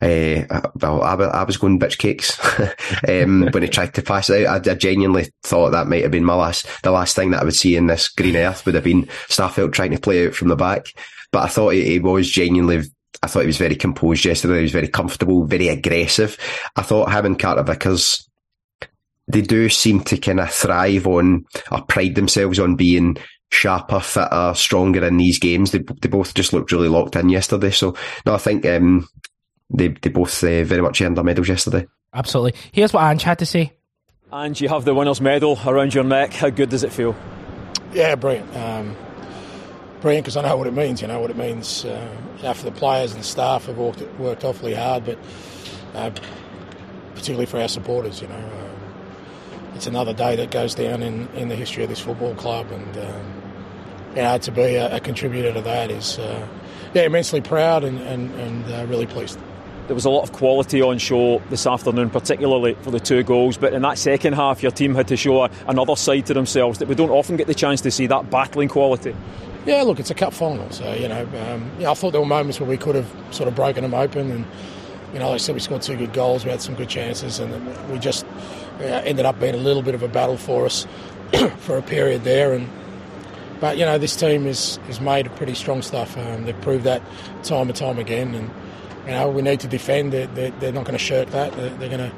Uh, 0.00 0.60
well, 0.80 1.00
I, 1.00 1.14
I 1.14 1.44
was 1.44 1.58
going 1.58 1.78
bitch 1.78 1.96
cakes 1.96 2.36
um, 3.08 3.42
when 3.52 3.62
he 3.62 3.68
tried 3.68 3.94
to 3.94 4.02
pass 4.02 4.30
it 4.30 4.46
out. 4.46 4.66
I, 4.66 4.72
I 4.72 4.74
genuinely 4.74 5.30
thought 5.44 5.70
that 5.70 5.86
might 5.86 6.02
have 6.02 6.10
been 6.10 6.24
my 6.24 6.34
last, 6.34 6.66
the 6.82 6.90
last 6.90 7.14
thing 7.14 7.30
that 7.30 7.42
I 7.42 7.44
would 7.44 7.54
see 7.54 7.76
in 7.76 7.86
this 7.86 8.08
green 8.08 8.34
earth 8.34 8.66
would 8.66 8.74
have 8.74 8.82
been 8.82 9.04
Starfelt 9.28 9.72
trying 9.72 9.92
to 9.92 10.00
play 10.00 10.26
out 10.26 10.34
from 10.34 10.48
the 10.48 10.56
back. 10.56 10.88
But 11.30 11.44
I 11.44 11.46
thought 11.46 11.70
he, 11.70 11.84
he 11.84 11.98
was 12.00 12.28
genuinely, 12.28 12.88
I 13.22 13.26
thought 13.26 13.40
he 13.40 13.46
was 13.46 13.58
very 13.58 13.76
composed 13.76 14.24
yesterday. 14.24 14.56
He 14.56 14.62
was 14.62 14.72
very 14.72 14.88
comfortable, 14.88 15.44
very 15.44 15.68
aggressive. 15.68 16.36
I 16.76 16.82
thought 16.82 17.12
him 17.12 17.26
and 17.26 17.38
Carter 17.38 17.62
Vickers, 17.62 18.28
they 19.28 19.42
do 19.42 19.68
seem 19.68 20.02
to 20.04 20.16
kind 20.16 20.40
of 20.40 20.50
thrive 20.50 21.06
on 21.06 21.44
or 21.70 21.82
pride 21.82 22.14
themselves 22.14 22.58
on 22.58 22.76
being 22.76 23.16
sharper, 23.50 24.00
fitter, 24.00 24.52
stronger 24.54 25.04
in 25.04 25.18
these 25.18 25.38
games. 25.38 25.70
They, 25.70 25.80
they 26.00 26.08
both 26.08 26.34
just 26.34 26.52
looked 26.52 26.72
really 26.72 26.88
locked 26.88 27.16
in 27.16 27.28
yesterday. 27.28 27.70
So 27.70 27.94
no, 28.26 28.34
I 28.34 28.38
think, 28.38 28.66
um, 28.66 29.08
they, 29.70 29.88
they 29.88 30.10
both 30.10 30.42
uh, 30.42 30.64
very 30.64 30.82
much 30.82 31.00
earned 31.00 31.16
their 31.16 31.24
medals 31.24 31.48
yesterday. 31.48 31.86
Absolutely. 32.12 32.60
Here's 32.72 32.92
what 32.92 33.04
Ange 33.04 33.22
had 33.22 33.38
to 33.38 33.46
say. 33.46 33.72
And 34.30 34.58
you 34.60 34.68
have 34.68 34.84
the 34.84 34.94
winner's 34.94 35.20
medal 35.20 35.58
around 35.66 35.94
your 35.94 36.04
neck. 36.04 36.32
How 36.32 36.50
good 36.50 36.70
does 36.70 36.84
it 36.84 36.92
feel? 36.92 37.14
Yeah, 37.92 38.14
brilliant. 38.14 38.56
Um, 38.56 38.96
brilliant 40.02 40.24
because 40.24 40.36
I 40.36 40.42
know 40.42 40.56
what 40.56 40.66
it 40.66 40.74
means. 40.74 41.00
You 41.00 41.08
know 41.08 41.20
what 41.20 41.30
it 41.30 41.36
means. 41.36 41.84
Uh, 41.84 42.52
for 42.52 42.64
the 42.64 42.72
players 42.72 43.12
and 43.12 43.20
the 43.20 43.26
staff 43.26 43.66
have 43.66 43.78
worked 43.78 44.02
worked 44.18 44.44
awfully 44.44 44.74
hard, 44.74 45.04
but 45.06 45.18
uh, 45.94 46.10
particularly 47.14 47.46
for 47.46 47.60
our 47.60 47.68
supporters, 47.68 48.20
you 48.20 48.28
know, 48.28 48.34
uh, 48.34 49.74
it's 49.76 49.86
another 49.86 50.12
day 50.12 50.36
that 50.36 50.50
goes 50.50 50.74
down 50.74 51.02
in, 51.02 51.28
in 51.28 51.48
the 51.48 51.56
history 51.56 51.84
of 51.84 51.88
this 51.88 52.00
football 52.00 52.34
club, 52.34 52.70
and 52.72 52.96
um, 52.98 53.42
you 54.16 54.22
know 54.22 54.36
to 54.38 54.50
be 54.50 54.74
a, 54.74 54.96
a 54.96 55.00
contributor 55.00 55.52
to 55.54 55.62
that 55.62 55.90
is 55.90 56.18
uh, 56.18 56.46
yeah 56.92 57.02
immensely 57.02 57.40
proud 57.40 57.84
and 57.84 57.98
and, 58.00 58.30
and 58.34 58.72
uh, 58.72 58.84
really 58.86 59.06
pleased. 59.06 59.38
There 59.86 59.94
was 59.94 60.04
a 60.04 60.10
lot 60.10 60.22
of 60.22 60.32
quality 60.32 60.80
on 60.80 60.98
show 60.98 61.42
this 61.50 61.66
afternoon, 61.66 62.10
particularly 62.10 62.74
for 62.82 62.90
the 62.90 63.00
two 63.00 63.24
goals. 63.24 63.56
But 63.56 63.72
in 63.72 63.82
that 63.82 63.98
second 63.98 64.34
half, 64.34 64.62
your 64.62 64.70
team 64.70 64.94
had 64.94 65.08
to 65.08 65.16
show 65.16 65.48
another 65.66 65.96
side 65.96 66.26
to 66.26 66.34
themselves 66.34 66.78
that 66.78 66.86
we 66.86 66.94
don't 66.94 67.10
often 67.10 67.36
get 67.36 67.48
the 67.48 67.54
chance 67.54 67.80
to 67.80 67.90
see 67.90 68.06
that 68.06 68.30
battling 68.30 68.68
quality. 68.68 69.14
Yeah, 69.64 69.82
look, 69.82 70.00
it's 70.00 70.10
a 70.10 70.14
cup 70.14 70.32
final, 70.32 70.68
so 70.70 70.92
you 70.94 71.06
know, 71.08 71.22
um, 71.22 71.70
yeah, 71.78 71.90
I 71.90 71.94
thought 71.94 72.10
there 72.10 72.20
were 72.20 72.26
moments 72.26 72.58
where 72.58 72.68
we 72.68 72.76
could 72.76 72.96
have 72.96 73.08
sort 73.30 73.48
of 73.48 73.54
broken 73.54 73.82
them 73.82 73.94
open, 73.94 74.30
and 74.30 74.44
you 75.12 75.20
know, 75.20 75.26
like 75.26 75.34
I 75.34 75.38
said, 75.38 75.54
we 75.54 75.60
scored 75.60 75.82
two 75.82 75.96
good 75.96 76.12
goals, 76.12 76.44
we 76.44 76.50
had 76.50 76.60
some 76.60 76.74
good 76.74 76.88
chances, 76.88 77.38
and 77.38 77.90
we 77.90 77.98
just 77.98 78.26
uh, 78.80 79.02
ended 79.04 79.24
up 79.24 79.38
being 79.38 79.54
a 79.54 79.58
little 79.58 79.82
bit 79.82 79.94
of 79.94 80.02
a 80.02 80.08
battle 80.08 80.36
for 80.36 80.66
us 80.66 80.86
for 81.58 81.78
a 81.78 81.82
period 81.82 82.24
there. 82.24 82.52
And 82.54 82.68
but 83.60 83.78
you 83.78 83.84
know, 83.84 83.98
this 83.98 84.16
team 84.16 84.46
is 84.46 84.80
is 84.88 85.00
made 85.00 85.26
of 85.26 85.36
pretty 85.36 85.54
strong 85.54 85.82
stuff. 85.82 86.18
Um, 86.18 86.44
they've 86.44 86.60
proved 86.62 86.84
that 86.84 87.02
time 87.44 87.68
and 87.68 87.76
time 87.76 87.98
again, 87.98 88.34
and 88.34 88.50
you 89.06 89.12
know, 89.12 89.30
we 89.30 89.42
need 89.42 89.60
to 89.60 89.68
defend. 89.68 90.12
They're, 90.12 90.26
they're, 90.28 90.50
they're 90.50 90.72
not 90.72 90.84
going 90.84 90.98
to 90.98 91.04
shirk 91.04 91.30
that. 91.30 91.52
They're, 91.52 91.70
they're 91.70 91.88
going 91.88 92.10
to 92.10 92.16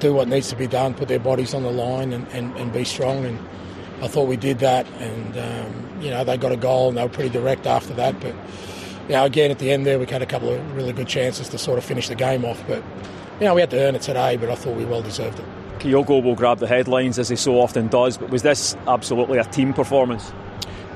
do 0.00 0.12
what 0.12 0.28
needs 0.28 0.48
to 0.50 0.56
be 0.56 0.66
done, 0.66 0.94
put 0.94 1.08
their 1.08 1.18
bodies 1.18 1.54
on 1.54 1.62
the 1.62 1.70
line, 1.70 2.12
and, 2.12 2.26
and, 2.28 2.54
and 2.56 2.72
be 2.72 2.84
strong. 2.84 3.24
And 3.24 3.38
I 4.02 4.08
thought 4.08 4.28
we 4.28 4.36
did 4.36 4.58
that, 4.58 4.86
and 4.98 5.38
um, 5.38 5.93
you 6.04 6.10
know 6.10 6.22
they 6.22 6.36
got 6.36 6.52
a 6.52 6.56
goal, 6.56 6.88
and 6.88 6.98
they 6.98 7.02
were 7.02 7.08
pretty 7.08 7.30
direct 7.30 7.66
after 7.66 7.94
that. 7.94 8.20
But 8.20 8.34
you 9.08 9.14
know, 9.14 9.24
again 9.24 9.50
at 9.50 9.58
the 9.58 9.72
end 9.72 9.86
there, 9.86 9.98
we 9.98 10.06
had 10.06 10.22
a 10.22 10.26
couple 10.26 10.50
of 10.50 10.76
really 10.76 10.92
good 10.92 11.08
chances 11.08 11.48
to 11.48 11.58
sort 11.58 11.78
of 11.78 11.84
finish 11.84 12.08
the 12.08 12.14
game 12.14 12.44
off. 12.44 12.62
But 12.68 12.82
you 13.40 13.46
know, 13.46 13.54
we 13.54 13.60
had 13.60 13.70
to 13.70 13.80
earn 13.80 13.94
it 13.94 14.02
today, 14.02 14.36
but 14.36 14.50
I 14.50 14.54
thought 14.54 14.76
we 14.76 14.84
well 14.84 15.02
deserved 15.02 15.38
it. 15.38 15.44
Kyogo 15.78 16.22
will 16.22 16.34
grab 16.34 16.58
the 16.58 16.66
headlines 16.66 17.18
as 17.18 17.28
he 17.28 17.36
so 17.36 17.60
often 17.60 17.88
does, 17.88 18.16
but 18.16 18.30
was 18.30 18.42
this 18.42 18.76
absolutely 18.86 19.38
a 19.38 19.44
team 19.44 19.74
performance? 19.74 20.32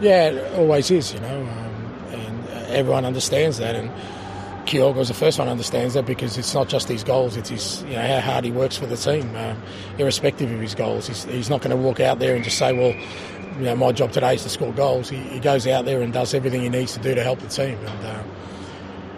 Yeah, 0.01 0.31
it 0.31 0.59
always 0.59 0.91
is, 0.91 1.13
you 1.13 1.21
know, 1.21 1.41
um, 1.41 1.95
and 2.13 2.49
uh, 2.49 2.53
everyone 2.69 3.05
understands 3.05 3.59
that. 3.59 3.75
And 3.75 3.91
Kyogo's 4.67 5.09
the 5.09 5.15
first 5.15 5.39
one 5.39 5.49
understands 5.49 5.95
that 5.95 6.07
because 6.07 6.39
it's 6.39 6.55
not 6.55 6.69
just 6.69 6.89
his 6.89 7.05
goals; 7.05 7.37
it's 7.37 7.51
his, 7.51 7.83
you 7.83 7.95
know, 7.95 8.07
how 8.07 8.21
hard 8.21 8.45
he 8.45 8.51
works 8.51 8.77
for 8.77 8.87
the 8.87 8.97
team, 8.97 9.35
um, 9.37 9.61
irrespective 9.99 10.51
of 10.51 10.61
his 10.61 10.75
goals. 10.75 11.09
He's, 11.09 11.25
he's 11.25 11.51
not 11.51 11.61
going 11.61 11.77
to 11.77 11.77
walk 11.77 12.01
out 12.01 12.19
there 12.19 12.35
and 12.35 12.45
just 12.45 12.59
say, 12.59 12.73
"Well, 12.73 12.95
you 13.59 13.65
know, 13.65 13.77
my 13.77 13.93
job 13.93 14.13
today 14.13 14.35
is 14.35 14.43
to 14.45 14.49
score 14.49 14.73
goals." 14.73 15.11
He, 15.11 15.17
he 15.17 15.41
goes 15.41 15.67
out 15.67 15.85
there 15.85 16.01
and 16.01 16.13
does 16.13 16.35
everything 16.35 16.63
he 16.63 16.69
needs 16.69 16.95
to 16.95 17.01
do 17.01 17.15
to 17.15 17.23
help 17.23 17.41
the 17.41 17.49
team. 17.49 17.79
And 17.79 18.07
uh, 18.07 18.23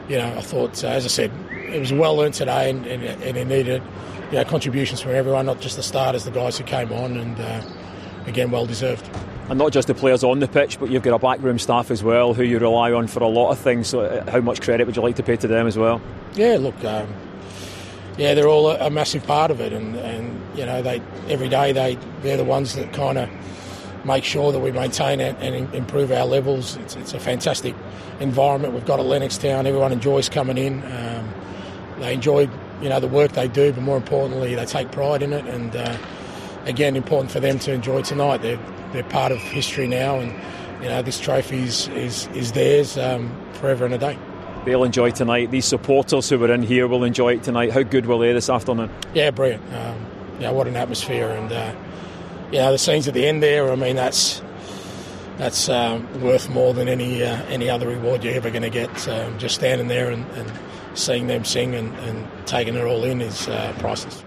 you 0.08 0.16
know, 0.16 0.26
I 0.36 0.40
thought, 0.40 0.82
uh, 0.82 0.88
as 0.88 1.04
I 1.04 1.08
said, 1.08 1.30
it 1.50 1.78
was 1.78 1.92
well 1.92 2.20
earned 2.20 2.34
today, 2.34 2.70
and, 2.70 2.84
and, 2.86 3.02
and 3.02 3.36
it 3.36 3.46
needed, 3.46 3.82
you 4.30 4.38
know, 4.38 4.44
contributions 4.44 5.00
from 5.00 5.12
everyone, 5.12 5.46
not 5.46 5.60
just 5.60 5.76
the 5.76 5.82
starters, 5.82 6.24
the 6.24 6.32
guys 6.32 6.58
who 6.58 6.64
came 6.64 6.92
on, 6.92 7.16
and 7.16 7.40
uh, 7.40 7.62
again, 8.26 8.50
well 8.50 8.66
deserved. 8.66 9.08
And 9.48 9.58
not 9.58 9.72
just 9.72 9.88
the 9.88 9.94
players 9.94 10.22
on 10.24 10.40
the 10.40 10.48
pitch, 10.48 10.78
but 10.80 10.90
you've 10.90 11.02
got 11.02 11.14
a 11.14 11.18
backroom 11.18 11.58
staff 11.58 11.90
as 11.90 12.02
well 12.02 12.34
who 12.34 12.42
you 12.42 12.58
rely 12.58 12.92
on 12.92 13.06
for 13.06 13.22
a 13.22 13.28
lot 13.28 13.50
of 13.50 13.58
things. 13.58 13.88
So, 13.88 14.00
uh, 14.00 14.30
how 14.30 14.40
much 14.40 14.60
credit 14.60 14.86
would 14.86 14.96
you 14.96 15.02
like 15.02 15.16
to 15.16 15.22
pay 15.22 15.36
to 15.36 15.46
them 15.46 15.66
as 15.66 15.78
well? 15.78 16.00
Yeah, 16.34 16.56
look, 16.58 16.84
um, 16.84 17.12
yeah, 18.16 18.34
they're 18.34 18.48
all 18.48 18.70
a, 18.70 18.86
a, 18.86 18.90
massive 18.90 19.24
part 19.26 19.50
of 19.50 19.60
it, 19.60 19.72
and, 19.72 19.96
and 19.96 20.58
you 20.58 20.66
know, 20.66 20.82
they 20.82 21.00
every 21.28 21.48
day 21.48 21.72
they 21.72 21.98
they're 22.22 22.36
the 22.36 22.44
ones 22.44 22.74
that 22.74 22.92
kind 22.92 23.18
of 23.18 23.28
make 24.04 24.24
sure 24.24 24.52
that 24.52 24.60
we 24.60 24.72
maintain 24.72 25.20
it 25.20 25.36
and 25.40 25.72
improve 25.74 26.10
our 26.10 26.24
levels. 26.24 26.76
It's, 26.76 26.96
it's, 26.96 27.14
a 27.14 27.20
fantastic 27.20 27.74
environment 28.18 28.74
we've 28.74 28.86
got 28.86 29.00
at 29.00 29.06
Lennoxtown. 29.06 29.66
Everyone 29.66 29.92
enjoys 29.92 30.28
coming 30.28 30.58
in. 30.58 30.82
Um, 30.84 31.34
they 31.98 32.14
enjoy 32.14 32.48
you 32.80 32.88
know 32.88 33.00
the 33.00 33.08
work 33.08 33.32
they 33.32 33.48
do, 33.48 33.72
but 33.72 33.82
more 33.82 33.96
importantly, 33.96 34.54
they 34.54 34.64
take 34.64 34.90
pride 34.90 35.22
in 35.22 35.32
it. 35.32 35.44
And 35.46 35.76
uh, 35.76 35.96
again, 36.64 36.96
important 36.96 37.30
for 37.30 37.40
them 37.40 37.58
to 37.60 37.72
enjoy 37.72 38.02
tonight. 38.02 38.38
They're 38.38 38.60
they're 38.92 39.04
part 39.04 39.32
of 39.32 39.38
history 39.38 39.86
now, 39.86 40.18
and 40.18 40.32
you 40.82 40.88
know 40.88 41.02
this 41.02 41.20
trophy 41.20 41.62
is 41.62 41.88
is, 41.88 42.26
is 42.28 42.52
theirs 42.52 42.96
um, 42.98 43.34
forever 43.54 43.84
and 43.84 43.94
a 43.94 43.98
day. 43.98 44.18
They'll 44.64 44.84
enjoy 44.84 45.10
tonight. 45.10 45.50
These 45.50 45.64
supporters 45.64 46.28
who 46.28 46.38
were 46.38 46.52
in 46.52 46.62
here 46.62 46.86
will 46.86 47.04
enjoy 47.04 47.34
it 47.34 47.42
tonight. 47.42 47.72
How 47.72 47.82
good 47.82 48.04
were 48.06 48.18
they 48.18 48.32
this 48.32 48.50
afternoon? 48.50 48.90
Yeah, 49.14 49.30
brilliant. 49.30 49.62
Um, 49.72 50.06
yeah, 50.38 50.50
what 50.50 50.66
an 50.66 50.76
atmosphere, 50.76 51.30
and 51.30 51.52
uh, 51.52 51.74
you 52.52 52.58
know 52.58 52.72
the 52.72 52.78
scenes 52.78 53.08
at 53.08 53.14
the 53.14 53.26
end 53.26 53.42
there. 53.42 53.70
I 53.70 53.76
mean, 53.76 53.96
that's 53.96 54.42
that's 55.38 55.68
uh, 55.68 56.00
worth 56.20 56.50
more 56.50 56.74
than 56.74 56.88
any 56.88 57.22
uh, 57.22 57.42
any 57.44 57.70
other 57.70 57.88
reward 57.88 58.22
you're 58.22 58.34
ever 58.34 58.50
going 58.50 58.62
to 58.62 58.70
get. 58.70 59.08
Um, 59.08 59.38
just 59.38 59.54
standing 59.54 59.88
there 59.88 60.10
and, 60.10 60.24
and 60.32 60.52
seeing 60.94 61.26
them 61.26 61.44
sing 61.44 61.74
and, 61.74 61.94
and, 62.00 62.28
taking 62.46 62.74
it 62.74 62.84
all 62.84 63.04
in 63.04 63.20
is 63.20 63.48
uh, 63.48 63.72
priceless. 63.78 64.24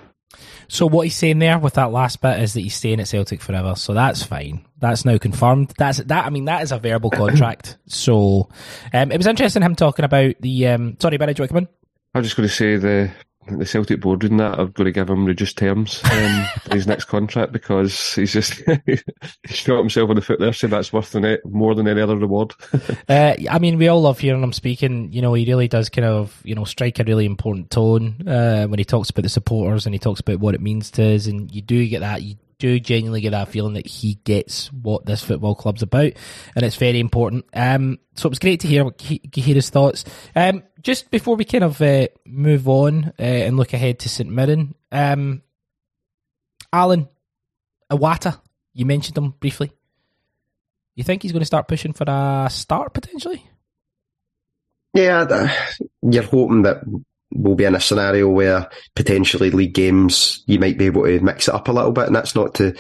So 0.70 0.88
what 0.88 1.04
he's 1.04 1.16
saying 1.16 1.40
there 1.40 1.60
with 1.60 1.74
that 1.74 1.92
last 1.92 2.22
bit 2.22 2.40
is 2.40 2.54
that 2.54 2.62
he's 2.62 2.76
staying 2.76 3.02
at 3.02 3.08
Celtic 3.08 3.42
forever. 3.42 3.76
So 3.76 3.94
that's 3.94 4.24
fine. 4.24 4.66
That's 4.80 5.04
now 5.04 5.18
confirmed. 5.18 5.74
That's 5.78 5.98
that. 6.00 6.26
I 6.26 6.30
mean, 6.30 6.46
that 6.46 6.64
is 6.64 6.72
a 6.72 6.80
verbal 6.80 7.10
contract. 7.12 7.78
so 7.86 8.50
um, 8.94 9.12
it 9.12 9.18
was 9.18 9.28
interesting 9.28 9.62
him 9.62 9.76
talking 9.76 10.06
about 10.06 10.36
the. 10.40 10.68
Um, 10.68 10.98
sorry, 11.00 11.18
Barry, 11.18 11.34
do 11.34 11.42
you 11.42 11.44
want 11.44 11.50
to 11.50 11.54
come 11.54 11.64
in? 11.64 11.68
I'm 12.16 12.24
just 12.24 12.38
going 12.38 12.48
to 12.48 12.54
say 12.54 12.78
the 12.78 13.12
the 13.48 13.66
Celtic 13.66 14.00
board 14.00 14.20
doing 14.20 14.38
that 14.38 14.60
are 14.60 14.68
going 14.68 14.86
to 14.86 14.92
give 14.92 15.10
him 15.10 15.26
reduced 15.26 15.58
terms 15.58 16.02
um, 16.12 16.46
his 16.72 16.88
next 16.88 17.06
contract 17.06 17.52
because 17.52 18.14
he's 18.16 18.34
just 18.34 18.54
he's 18.86 19.04
shot 19.46 19.80
himself 19.80 20.10
in 20.10 20.16
the 20.16 20.22
foot 20.22 20.40
there, 20.40 20.54
So 20.54 20.68
that's 20.68 20.94
worth 20.94 21.12
than 21.12 21.26
it, 21.26 21.46
more 21.46 21.76
than 21.76 21.88
any 21.88 22.02
other 22.02 22.18
reward. 22.18 22.54
uh, 23.10 23.36
I 23.50 23.60
mean, 23.60 23.78
we 23.78 23.88
all 23.88 24.02
love 24.02 24.20
hearing 24.20 24.44
him 24.44 24.54
speaking. 24.54 25.12
You 25.12 25.22
know, 25.22 25.34
he 25.34 25.46
really 25.46 25.68
does 25.68 25.90
kind 25.90 26.06
of 26.06 26.40
you 26.44 26.56
know 26.56 26.64
strike 26.64 27.00
a 27.00 27.04
really 27.04 27.26
important 27.26 27.70
tone 27.72 28.28
uh, 28.28 28.66
when 28.68 28.80
he 28.80 28.86
talks 28.86 29.10
about 29.10 29.24
the 29.24 29.30
supporters 29.30 29.86
and 29.86 29.94
he 29.94 30.00
talks 30.00 30.20
about 30.20 30.40
what 30.40 30.56
it 30.56 30.62
means 30.62 30.92
to 30.92 31.16
us, 31.16 31.28
and 31.28 31.54
you 31.54 31.62
do 31.62 31.88
get 31.88 32.00
that. 32.00 32.22
You 32.22 32.36
do 32.64 32.80
genuinely 32.80 33.20
get 33.20 33.32
that 33.32 33.50
feeling 33.50 33.74
that 33.74 33.86
he 33.86 34.16
gets 34.24 34.72
what 34.72 35.06
this 35.06 35.22
football 35.22 35.54
club's 35.54 35.82
about, 35.82 36.14
and 36.56 36.64
it's 36.64 36.78
very 36.78 37.00
important. 37.00 37.46
Um, 37.54 38.00
so 38.16 38.28
it 38.28 38.32
was 38.32 38.40
great 38.40 38.62
to 38.62 38.68
hear 38.68 38.90
hear 39.00 39.56
his 39.56 39.70
thoughts. 39.70 40.06
Um, 40.34 40.64
just 40.84 41.10
before 41.10 41.36
we 41.36 41.46
kind 41.46 41.64
of 41.64 41.82
uh, 41.82 42.08
move 42.26 42.68
on 42.68 43.14
uh, 43.18 43.24
and 43.24 43.58
look 43.58 43.74
ahead 43.74 44.00
to 44.00 44.10
St 44.10 44.30
Mirren, 44.30 44.76
um, 44.92 45.42
Allan 46.72 47.08
Iwata, 47.90 48.40
you 48.74 48.86
mentioned 48.86 49.18
him 49.18 49.32
briefly. 49.40 49.72
You 50.96 51.04
think 51.04 51.24
he's 51.24 51.32
going 51.32 51.42
to 51.42 51.46
start 51.48 51.68
pushing 51.68 51.94
for 51.94 52.06
a 52.08 52.50
start 52.52 52.94
potentially? 52.94 53.50
Yeah, 54.94 55.52
you're 56.04 56.24
hoping 56.24 56.64
that 56.64 56.84
we'll 57.32 57.56
be 57.56 57.64
in 57.64 57.74
a 57.74 57.80
scenario 57.80 58.30
where 58.30 58.70
potentially 58.96 59.50
league 59.50 59.74
games 59.74 60.44
you 60.46 60.60
might 60.60 60.78
be 60.78 60.86
able 60.86 61.04
to 61.04 61.20
mix 61.20 61.48
it 61.48 61.54
up 61.56 61.68
a 61.68 61.72
little 61.72 61.92
bit, 61.92 62.06
and 62.06 62.16
that's 62.16 62.36
not 62.36 62.54
to, 62.56 62.76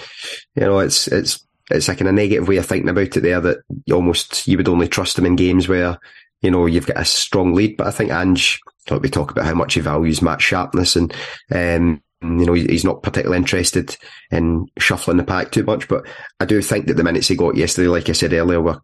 you 0.55 0.61
know, 0.61 0.79
it's 0.79 1.07
it's 1.07 1.43
it's 1.71 1.87
like 1.87 2.01
in 2.01 2.07
a 2.07 2.11
negative 2.11 2.47
way 2.47 2.57
of 2.57 2.67
thinking 2.67 2.89
about 2.89 3.17
it 3.17 3.21
there 3.21 3.41
that 3.41 3.57
you 3.85 3.95
almost 3.95 4.47
you 4.47 4.57
would 4.57 4.67
only 4.67 4.87
trust 4.87 5.17
him 5.17 5.25
in 5.25 5.35
games 5.35 5.67
where 5.67 5.97
you 6.43 6.51
know 6.51 6.67
you've 6.67 6.85
got 6.85 7.01
a 7.01 7.05
strong 7.05 7.53
lead. 7.53 7.77
But 7.77 7.87
I 7.87 7.91
think 7.91 8.11
Ange, 8.11 8.59
like 8.91 9.01
we 9.01 9.09
talk 9.09 9.31
about 9.31 9.45
how 9.45 9.55
much 9.55 9.73
he 9.73 9.79
values 9.79 10.21
match 10.21 10.43
sharpness 10.43 10.95
and. 10.95 11.13
Um, 11.51 12.01
you 12.21 12.45
know, 12.45 12.53
he's 12.53 12.85
not 12.85 13.03
particularly 13.03 13.37
interested 13.37 13.97
in 14.31 14.67
shuffling 14.79 15.17
the 15.17 15.25
pack 15.25 15.51
too 15.51 15.63
much, 15.63 15.89
but 15.89 16.07
I 16.39 16.45
do 16.45 16.61
think 16.61 16.87
that 16.87 16.93
the 16.93 17.03
minutes 17.03 17.27
he 17.27 17.35
got 17.35 17.57
yesterday, 17.57 17.89
like 17.89 18.07
I 18.07 18.13
said 18.13 18.31
earlier, 18.31 18.61
were 18.61 18.79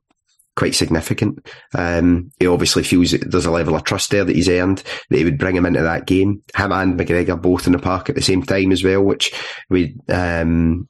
quite 0.59 0.75
significant. 0.75 1.47
Um, 1.73 2.31
he 2.37 2.47
obviously 2.47 2.83
feels 2.83 3.11
that 3.11 3.31
there's 3.31 3.45
a 3.45 3.51
level 3.51 3.75
of 3.75 3.85
trust 3.85 4.11
there 4.11 4.25
that 4.25 4.35
he's 4.35 4.49
earned 4.49 4.83
that 5.09 5.17
he 5.17 5.23
would 5.23 5.37
bring 5.37 5.55
him 5.55 5.65
into 5.65 5.81
that 5.81 6.05
game. 6.05 6.43
Him 6.53 6.71
and 6.73 6.99
McGregor 6.99 7.41
both 7.41 7.65
in 7.65 7.71
the 7.71 7.79
park 7.79 8.09
at 8.09 8.15
the 8.15 8.21
same 8.21 8.43
time 8.43 8.73
as 8.73 8.83
well, 8.83 9.01
which 9.01 9.33
we 9.69 9.95
um, 10.09 10.89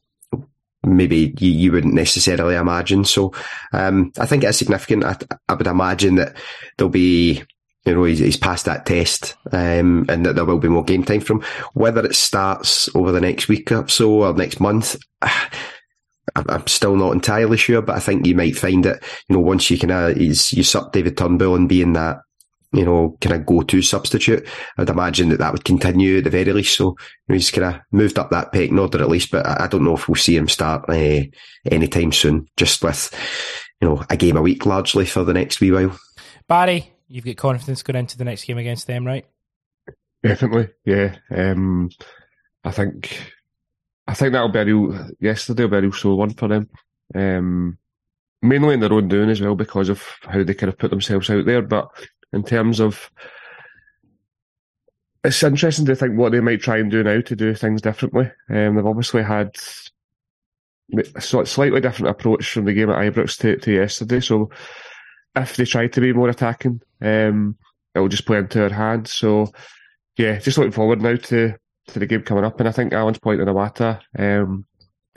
maybe 0.84 1.34
you, 1.40 1.52
you, 1.52 1.72
wouldn't 1.72 1.94
necessarily 1.94 2.56
imagine. 2.56 3.06
So 3.06 3.34
um, 3.74 4.12
I 4.20 4.26
think 4.26 4.44
it's 4.44 4.58
significant. 4.58 5.04
I, 5.04 5.16
I, 5.48 5.54
would 5.54 5.68
imagine 5.68 6.16
that 6.16 6.36
there'll 6.78 6.90
be. 6.90 7.44
You 7.86 7.96
know, 7.96 8.04
he's, 8.04 8.20
he's 8.20 8.38
passed 8.38 8.66
that 8.66 8.86
test, 8.86 9.36
um, 9.54 10.06
and 10.10 10.26
that 10.26 10.36
there 10.36 10.44
will 10.44 10.60
be 10.60 10.68
more 10.68 10.84
game 10.84 11.04
time 11.04 11.22
from. 11.22 11.42
Whether 11.74 12.06
it 12.06 12.16
starts 12.16 12.94
over 12.94 13.12
the 13.12 13.22
next 13.22 13.48
week 13.48 13.72
or 13.72 13.88
so 13.88 14.26
or 14.26 14.34
next 14.34 14.60
month, 14.60 14.98
I'm 16.36 16.68
still 16.68 16.96
not 16.96 17.14
entirely 17.14 17.58
sure, 17.58 17.82
but 17.82 17.96
I 17.96 18.00
think 18.00 18.26
you 18.26 18.36
might 18.36 18.58
find 18.58 18.84
that, 18.86 19.02
you 19.28 19.36
know, 19.36 19.42
once 19.42 19.72
you 19.72 19.80
kind 19.80 19.92
of 19.92 20.18
usurp 20.18 20.92
David 20.92 21.18
Turnbull 21.18 21.56
and 21.56 21.70
being 21.70 21.94
that, 21.94 22.18
you 22.72 22.86
know, 22.86 23.18
kind 23.22 23.36
of 23.36 23.46
go-to 23.46 23.82
substitute, 23.82 24.48
I'd 24.78 24.90
imagine 24.90 25.30
that 25.30 25.40
that 25.40 25.52
would 25.52 25.66
continue 25.66 26.20
at 26.20 26.26
the 26.26 26.30
very 26.30 26.54
least. 26.54 26.78
So, 26.78 26.90
you 26.90 26.96
know, 27.30 27.36
he's 27.36 27.52
kind 27.52 27.76
of 27.76 27.82
moved 27.92 28.20
up 28.20 28.30
that 28.30 28.52
pecking 28.52 28.78
order 28.78 29.02
at 29.02 29.10
least, 29.10 29.32
but 29.32 29.46
I 29.46 29.68
don't 29.68 29.84
know 29.84 29.96
if 29.96 30.08
we'll 30.08 30.16
see 30.16 30.38
him 30.38 30.48
start 30.48 30.90
uh, 30.90 31.24
anytime 31.72 32.12
soon, 32.12 32.48
just 32.58 32.84
with, 32.84 33.14
you 33.82 33.88
know, 33.88 34.04
a 34.10 34.18
game 34.18 34.38
a 34.38 34.42
week 34.42 34.66
largely 34.66 35.06
for 35.06 35.24
the 35.24 35.34
next 35.34 35.60
wee 35.60 35.72
while. 35.72 35.98
Barry, 36.48 36.94
you've 37.08 37.26
got 37.26 37.38
confidence 37.38 37.82
going 37.82 37.98
into 37.98 38.18
the 38.18 38.26
next 38.26 38.46
game 38.46 38.58
against 38.58 38.88
them, 38.88 39.06
right? 39.06 39.26
Definitely, 40.22 40.70
yeah. 40.86 41.16
Um, 41.32 41.90
I 42.64 42.72
think 42.72 43.34
I 44.10 44.14
think 44.16 44.34
that'll 44.34 44.50
be 44.50 44.60
a 44.60 44.66
real, 44.66 45.08
yesterday 45.20 45.64
will 45.64 45.70
be 45.70 45.78
a 45.78 45.82
real 45.82 45.92
sore 45.92 46.18
one 46.18 46.34
for 46.34 46.48
them. 46.48 46.68
Um, 47.14 47.78
mainly 48.42 48.74
in 48.74 48.80
their 48.80 48.92
own 48.92 49.08
doing 49.08 49.30
as 49.30 49.40
well 49.40 49.56
because 49.56 49.90
of 49.90 50.04
how 50.24 50.44
they 50.44 50.54
kind 50.54 50.72
of 50.72 50.80
put 50.80 50.90
themselves 50.90 51.30
out 51.30 51.46
there. 51.46 51.62
But 51.62 51.90
in 52.34 52.44
terms 52.44 52.80
of, 52.80 53.12
it's 55.24 55.44
interesting 55.44 55.86
to 55.86 55.96
think 55.96 56.18
what 56.18 56.32
they 56.32 56.40
might 56.40 56.62
try 56.62 56.78
and 56.78 56.90
do 56.90 57.04
now 57.04 57.22
to 57.22 57.36
do 57.36 57.54
things 57.54 57.82
differently. 57.82 58.32
Um, 58.50 58.76
they've 58.76 58.86
obviously 58.86 59.24
had 59.24 59.56
a 61.16 61.22
slightly 61.22 61.82
different 61.82 62.10
approach 62.10 62.50
from 62.52 62.66
the 62.66 62.74
game 62.74 62.90
at 62.90 62.98
Ibrox 62.98 63.38
to, 63.40 63.58
to 63.58 63.72
yesterday. 63.72 64.22
So 64.22 64.50
if 65.36 65.56
they 65.56 65.66
try 65.66 65.88
to 65.88 66.02
be 66.02 66.14
more 66.14 66.30
attacking, 66.30 66.82
um, 67.02 67.58
it'll 67.94 68.08
just 68.08 68.26
play 68.26 68.38
into 68.38 68.60
their 68.60 68.70
hands. 68.70 69.12
So 69.12 69.52
yeah, 70.18 70.40
just 70.40 70.58
looking 70.58 70.72
forward 70.72 71.02
now 71.02 71.16
to 71.16 71.56
to 71.88 72.00
the 72.00 72.06
game 72.06 72.22
coming 72.22 72.44
up. 72.44 72.60
And 72.60 72.70
I 72.70 72.72
think 72.72 72.94
Allan's 72.94 73.20
point 73.20 73.42
on 73.42 73.48
Iwata, 73.48 74.00
um, 74.18 74.66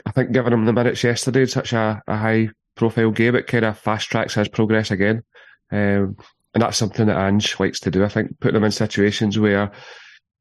I 0.05 0.11
think 0.11 0.31
giving 0.31 0.53
him 0.53 0.65
the 0.65 0.73
minutes 0.73 1.03
yesterday 1.03 1.41
in 1.41 1.47
such 1.47 1.73
a, 1.73 2.01
a 2.07 2.17
high 2.17 2.49
profile 2.75 3.11
game, 3.11 3.35
it 3.35 3.47
kind 3.47 3.65
of 3.65 3.77
fast 3.77 4.09
tracks 4.09 4.33
his 4.33 4.47
progress 4.47 4.91
again. 4.91 5.23
Um, 5.71 6.17
and 6.53 6.61
that's 6.61 6.77
something 6.77 7.07
that 7.07 7.17
Ange 7.17 7.59
likes 7.59 7.79
to 7.81 7.91
do. 7.91 8.03
I 8.03 8.09
think 8.09 8.39
putting 8.39 8.57
him 8.57 8.63
in 8.63 8.71
situations 8.71 9.39
where 9.39 9.71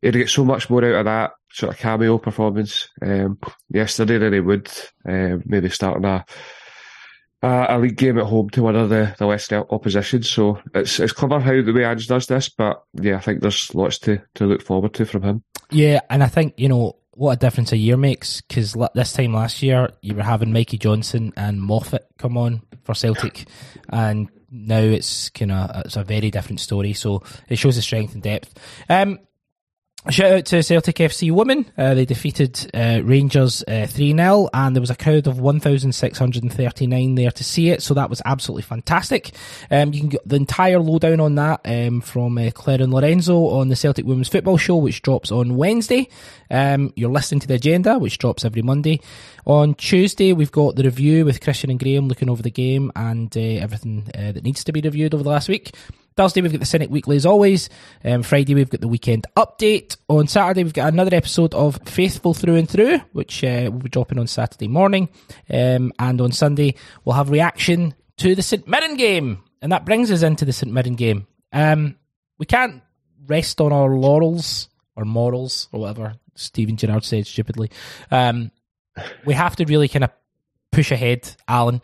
he'd 0.02 0.14
get 0.14 0.28
so 0.28 0.44
much 0.44 0.68
more 0.68 0.84
out 0.84 0.94
of 0.94 1.04
that 1.06 1.32
sort 1.52 1.72
of 1.72 1.78
cameo 1.78 2.18
performance 2.18 2.88
um, 3.02 3.38
yesterday 3.70 4.18
than 4.18 4.32
he 4.32 4.40
would 4.40 4.70
um, 5.06 5.42
maybe 5.46 5.68
starting 5.68 6.04
a 6.04 6.24
uh, 7.42 7.66
a 7.70 7.78
league 7.78 7.96
game 7.96 8.18
at 8.18 8.26
home 8.26 8.48
to 8.50 8.62
one 8.62 8.76
of 8.76 8.88
the, 8.88 9.14
the 9.18 9.26
less 9.26 9.50
opposition. 9.52 10.22
So 10.22 10.60
it's 10.74 11.00
it's 11.00 11.12
clever 11.12 11.40
how 11.40 11.60
the 11.60 11.72
way 11.72 11.84
Ange 11.84 12.06
does 12.06 12.26
this, 12.26 12.48
but 12.48 12.82
yeah, 12.94 13.16
I 13.16 13.20
think 13.20 13.40
there's 13.40 13.74
lots 13.74 13.98
to, 14.00 14.22
to 14.34 14.46
look 14.46 14.62
forward 14.62 14.94
to 14.94 15.04
from 15.04 15.22
him. 15.22 15.44
Yeah, 15.70 16.00
and 16.08 16.22
I 16.22 16.28
think 16.28 16.54
you 16.56 16.68
know 16.68 16.96
what 17.14 17.32
a 17.32 17.36
difference 17.36 17.72
a 17.72 17.76
year 17.76 17.96
makes 17.96 18.40
because 18.42 18.76
this 18.94 19.12
time 19.12 19.34
last 19.34 19.62
year 19.62 19.90
you 20.02 20.14
were 20.14 20.22
having 20.22 20.52
Mikey 20.52 20.78
Johnston 20.78 21.32
and 21.36 21.60
Moffat 21.60 22.06
come 22.18 22.36
on 22.36 22.62
for 22.84 22.94
Celtic, 22.94 23.46
and 23.88 24.28
now 24.52 24.78
it's 24.78 25.30
kind 25.30 25.50
of 25.50 25.86
it's 25.86 25.96
a 25.96 26.04
very 26.04 26.30
different 26.30 26.60
story. 26.60 26.92
So 26.92 27.22
it 27.48 27.56
shows 27.56 27.76
the 27.76 27.82
strength 27.82 28.14
and 28.14 28.22
depth. 28.22 28.58
Um, 28.88 29.18
Shout 30.10 30.32
out 30.32 30.44
to 30.46 30.64
Celtic 30.64 30.96
FC 30.96 31.30
women. 31.30 31.70
Uh, 31.78 31.94
they 31.94 32.04
defeated 32.04 32.68
uh, 32.74 33.02
Rangers 33.04 33.62
uh, 33.68 33.86
3 33.86 34.16
0, 34.16 34.48
and 34.52 34.74
there 34.74 34.80
was 34.80 34.90
a 34.90 34.96
crowd 34.96 35.28
of 35.28 35.38
1,639 35.38 37.14
there 37.14 37.30
to 37.30 37.44
see 37.44 37.70
it, 37.70 37.84
so 37.84 37.94
that 37.94 38.10
was 38.10 38.20
absolutely 38.24 38.64
fantastic. 38.64 39.30
Um, 39.70 39.92
you 39.92 40.00
can 40.00 40.08
get 40.08 40.28
the 40.28 40.34
entire 40.34 40.80
lowdown 40.80 41.20
on 41.20 41.36
that 41.36 41.60
um, 41.64 42.00
from 42.00 42.36
uh, 42.36 42.50
Claire 42.50 42.82
and 42.82 42.92
Lorenzo 42.92 43.46
on 43.50 43.68
the 43.68 43.76
Celtic 43.76 44.04
Women's 44.04 44.28
Football 44.28 44.56
Show, 44.56 44.76
which 44.76 45.02
drops 45.02 45.30
on 45.30 45.56
Wednesday. 45.56 46.08
Um, 46.50 46.92
you're 46.96 47.08
listening 47.08 47.40
to 47.40 47.46
the 47.46 47.54
agenda, 47.54 47.96
which 47.96 48.18
drops 48.18 48.44
every 48.44 48.62
Monday. 48.62 49.00
On 49.46 49.72
Tuesday, 49.76 50.32
we've 50.32 50.50
got 50.50 50.74
the 50.74 50.82
review 50.82 51.24
with 51.24 51.40
Christian 51.40 51.70
and 51.70 51.78
Graham 51.78 52.08
looking 52.08 52.28
over 52.28 52.42
the 52.42 52.50
game 52.50 52.90
and 52.96 53.34
uh, 53.36 53.40
everything 53.40 54.08
uh, 54.18 54.32
that 54.32 54.42
needs 54.42 54.64
to 54.64 54.72
be 54.72 54.80
reviewed 54.80 55.14
over 55.14 55.22
the 55.22 55.30
last 55.30 55.48
week. 55.48 55.76
Thursday, 56.16 56.40
we've 56.40 56.52
got 56.52 56.60
the 56.60 56.66
Cynic 56.66 56.90
Weekly 56.90 57.16
as 57.16 57.26
always. 57.26 57.68
Um, 58.04 58.22
Friday, 58.22 58.54
we've 58.54 58.70
got 58.70 58.80
the 58.80 58.88
weekend 58.88 59.26
update. 59.36 59.96
On 60.08 60.26
Saturday, 60.26 60.62
we've 60.62 60.72
got 60.72 60.92
another 60.92 61.14
episode 61.14 61.54
of 61.54 61.78
Faithful 61.86 62.34
Through 62.34 62.56
and 62.56 62.68
Through, 62.68 62.98
which 63.12 63.42
uh, 63.44 63.70
will 63.72 63.80
be 63.80 63.88
dropping 63.88 64.18
on 64.18 64.26
Saturday 64.26 64.68
morning. 64.68 65.08
Um, 65.50 65.92
and 65.98 66.20
on 66.20 66.32
Sunday, 66.32 66.74
we'll 67.04 67.16
have 67.16 67.30
reaction 67.30 67.94
to 68.18 68.34
the 68.34 68.42
St 68.42 68.66
Mirren 68.68 68.96
game. 68.96 69.42
And 69.60 69.72
that 69.72 69.84
brings 69.84 70.10
us 70.10 70.22
into 70.22 70.44
the 70.44 70.52
St 70.52 70.72
Mirren 70.72 70.94
game. 70.94 71.26
Um, 71.52 71.96
we 72.38 72.46
can't 72.46 72.82
rest 73.26 73.60
on 73.60 73.72
our 73.72 73.88
laurels 73.88 74.68
or 74.96 75.04
morals 75.04 75.68
or 75.72 75.80
whatever 75.80 76.14
Steven 76.34 76.76
Gerrard 76.76 77.04
said 77.04 77.26
stupidly. 77.26 77.70
Um, 78.10 78.50
we 79.24 79.34
have 79.34 79.56
to 79.56 79.64
really 79.64 79.88
kind 79.88 80.04
of 80.04 80.10
push 80.70 80.90
ahead, 80.90 81.34
Allan. 81.48 81.80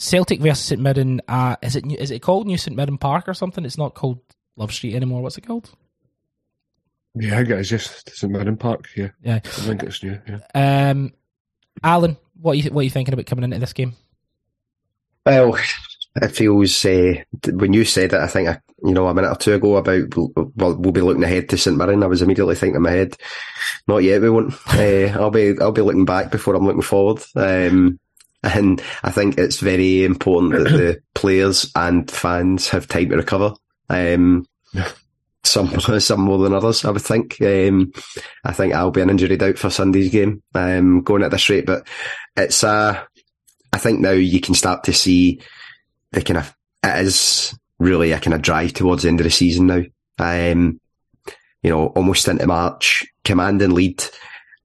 Celtic 0.00 0.40
versus 0.40 0.64
St 0.64 0.80
Mirren. 0.80 1.20
Uh, 1.28 1.56
is 1.62 1.76
it 1.76 1.84
is 1.92 2.10
it 2.10 2.20
called 2.22 2.46
New 2.46 2.56
St 2.56 2.74
Mirren 2.74 2.96
Park 2.96 3.28
or 3.28 3.34
something? 3.34 3.66
It's 3.66 3.76
not 3.76 3.94
called 3.94 4.18
Love 4.56 4.72
Street 4.72 4.94
anymore. 4.94 5.20
What's 5.20 5.36
it 5.36 5.46
called? 5.46 5.70
Yeah, 7.14 7.34
I 7.34 7.36
think 7.44 7.50
it's 7.50 7.68
just 7.68 8.08
St 8.16 8.32
Mirren 8.32 8.56
Park. 8.56 8.88
Yeah, 8.96 9.10
yeah. 9.22 9.40
I 9.44 9.48
think 9.48 9.82
it's 9.82 10.02
new. 10.02 10.18
Yeah. 10.26 10.90
Um, 10.90 11.12
Allan, 11.84 12.16
what 12.40 12.52
are 12.52 12.54
you 12.54 12.70
what 12.70 12.80
are 12.80 12.84
you 12.84 12.90
thinking 12.90 13.12
about 13.12 13.26
coming 13.26 13.44
into 13.44 13.58
this 13.58 13.74
game? 13.74 13.94
Well, 15.26 15.58
it 16.16 16.28
feels 16.28 16.82
uh, 16.86 17.14
when 17.52 17.74
you 17.74 17.84
said 17.84 18.14
it, 18.14 18.20
I 18.20 18.26
think 18.26 18.48
I, 18.48 18.58
you 18.82 18.94
know 18.94 19.06
a 19.06 19.12
minute 19.12 19.32
or 19.32 19.36
two 19.36 19.52
ago 19.52 19.76
about 19.76 20.16
well, 20.56 20.76
we'll 20.76 20.92
be 20.92 21.02
looking 21.02 21.24
ahead 21.24 21.50
to 21.50 21.58
St 21.58 21.76
Mirren. 21.76 22.02
I 22.02 22.06
was 22.06 22.22
immediately 22.22 22.54
thinking 22.54 22.76
in 22.76 22.82
my 22.82 22.90
head, 22.90 23.18
not 23.86 23.98
yet. 23.98 24.22
We 24.22 24.30
won't. 24.30 24.54
uh, 24.68 25.20
I'll 25.20 25.30
be 25.30 25.56
I'll 25.60 25.72
be 25.72 25.82
looking 25.82 26.06
back 26.06 26.30
before 26.30 26.54
I'm 26.54 26.64
looking 26.64 26.80
forward. 26.80 27.22
Um, 27.36 28.00
and 28.42 28.82
I 29.02 29.10
think 29.10 29.38
it's 29.38 29.58
very 29.58 30.04
important 30.04 30.52
that 30.52 30.70
the 30.70 31.02
players 31.14 31.70
and 31.74 32.10
fans 32.10 32.68
have 32.70 32.88
time 32.88 33.10
to 33.10 33.16
recover. 33.16 33.54
Um, 33.88 34.46
some 35.42 35.80
some 36.00 36.20
more 36.20 36.38
than 36.38 36.54
others, 36.54 36.84
I 36.84 36.90
would 36.90 37.02
think. 37.02 37.40
Um, 37.40 37.92
I 38.44 38.52
think 38.52 38.74
I'll 38.74 38.90
be 38.90 39.00
an 39.00 39.10
injury 39.10 39.40
out 39.40 39.58
for 39.58 39.70
Sunday's 39.70 40.10
game, 40.10 40.42
um, 40.54 41.02
going 41.02 41.22
at 41.22 41.30
this 41.30 41.48
rate. 41.48 41.66
But 41.66 41.86
it's 42.36 42.64
uh, 42.64 43.02
I 43.72 43.78
think 43.78 44.00
now 44.00 44.12
you 44.12 44.40
can 44.40 44.54
start 44.54 44.84
to 44.84 44.92
see 44.92 45.40
the 46.12 46.22
kind 46.22 46.38
of 46.38 46.54
it 46.82 47.04
is 47.04 47.56
really 47.78 48.12
a 48.12 48.20
kind 48.20 48.34
of 48.34 48.42
drive 48.42 48.72
towards 48.72 49.02
the 49.02 49.08
end 49.08 49.20
of 49.20 49.24
the 49.24 49.30
season 49.30 49.66
now. 49.66 49.82
Um, 50.18 50.80
you 51.62 51.70
know, 51.70 51.88
almost 51.88 52.26
into 52.28 52.46
March, 52.46 53.06
command 53.24 53.60
and 53.62 53.72
lead. 53.72 54.02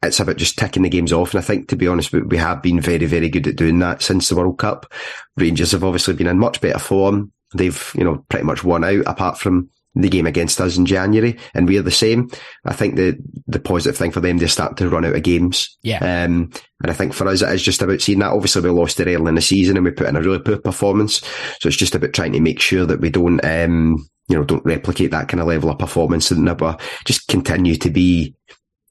It's 0.07 0.19
about 0.19 0.38
just 0.38 0.57
ticking 0.57 0.84
the 0.84 0.90
games 0.90 1.14
off. 1.14 1.34
And 1.34 1.40
I 1.40 1.44
think, 1.44 1.68
to 1.69 1.76
be 1.76 1.88
honest, 1.88 2.11
we 2.14 2.38
have 2.38 2.61
been 2.61 2.80
very, 2.80 3.06
very 3.06 3.30
good 3.30 3.48
at 3.48 3.56
doing 3.56 3.80
that 3.80 4.02
since 4.02 4.30
the 4.30 4.36
World 4.36 4.57
Cup. 4.57 4.91
Rangers 5.38 5.72
have 5.72 5.84
obviously 5.84 6.14
been 6.14 6.27
in 6.27 6.40
much 6.40 6.61
better 6.61 6.80
form. 6.80 7.32
They've, 7.53 7.91
you 7.95 8.03
know, 8.03 8.26
pretty 8.30 8.45
much 8.45 8.64
won 8.64 8.84
out 8.84 9.03
apart 9.06 9.38
from 9.38 9.69
the 9.98 10.10
game 10.10 10.27
against 10.27 10.60
us 10.60 10.77
in 10.77 10.86
January, 10.86 11.38
and 11.53 11.68
we're 11.68 11.82
the 11.82 11.90
same. 11.90 12.30
I 12.65 12.73
think 12.73 12.95
the 12.95 13.18
the 13.48 13.60
positive 13.60 13.98
thing 13.98 14.11
for 14.11 14.19
them, 14.19 14.38
they 14.38 14.48
start 14.48 14.76
to 14.77 14.90
run 14.90 15.06
out 15.06 15.15
of 15.15 15.23
games. 15.23 15.77
Yeah. 15.84 15.99
Um, 15.99 16.52
and 16.82 16.91
I 16.91 16.94
think 16.94 17.14
for 17.14 17.27
us, 17.27 17.41
it 17.41 17.49
is 17.53 17.64
just 17.64 17.82
about 17.82 18.02
seeing 18.02 18.19
that. 18.19 18.34
Obviously, 18.34 18.61
we 18.61 18.69
lost 18.72 18.99
it 18.99 19.07
early 19.07 19.30
in 19.30 19.36
the 19.36 19.41
season, 19.41 19.77
and 19.77 19.86
we 19.86 19.91
put 19.91 20.07
in 20.07 20.18
a 20.18 20.22
really 20.22 20.40
poor 20.40 20.57
performance. 20.57 21.22
So 21.61 21.69
it's 21.69 21.77
just 21.77 21.95
about 21.95 22.11
trying 22.11 22.34
to 22.34 22.41
make 22.41 22.60
sure 22.60 22.86
that 22.86 22.99
we 22.99 23.10
don't, 23.10 23.44
um, 23.45 24.06
you 24.27 24.36
know, 24.36 24.44
don't 24.44 24.65
replicate 24.65 25.11
that 25.11 25.30
kind 25.30 25.40
of 25.40 25.48
level 25.48 25.69
of 25.69 25.80
performance, 25.80 26.30
and 26.30 26.45
that 26.48 26.60
we 26.60 26.73
just 27.06 27.30
continue 27.30 27.77
to 27.77 27.90
be 27.90 28.36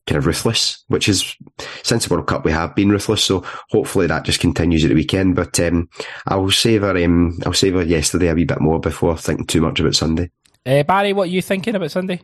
kind 0.07 0.19
of 0.19 0.27
ruthless, 0.27 0.85
which 0.89 1.09
is 1.09 1.35
since 1.83 2.07
the 2.07 2.15
World 2.15 2.27
Cup 2.27 2.45
we 2.45 2.53
have 2.53 2.75
been 2.75 2.91
ruthless. 2.91 3.25
So 3.25 3.45
hopefully 3.71 4.07
that 4.07 4.25
just 4.25 4.41
continues 4.41 4.85
at 4.85 4.89
the 4.89 4.95
weekend. 4.95 5.37
But 5.37 5.59
um, 5.61 5.89
I'll 6.27 6.51
savour 6.51 6.97
um, 7.03 7.39
I'll 7.47 7.53
savour 7.53 7.83
yesterday 7.83 8.29
a 8.29 8.35
wee 8.35 8.45
bit 8.45 8.61
more 8.61 8.81
before 8.81 9.17
thinking 9.17 9.47
too 9.47 9.61
much 9.61 9.81
about 9.81 9.95
Sunday. 9.95 10.31
Uh, 10.67 10.83
Barry, 10.83 11.13
what 11.13 11.29
are 11.29 11.33
you 11.33 11.43
thinking 11.43 11.75
about 11.75 11.91
Sunday? 11.91 12.21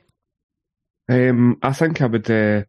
Um, 1.09 1.59
I 1.63 1.73
think 1.73 2.01
I 2.01 2.07
would. 2.07 2.31
Uh, 2.31 2.65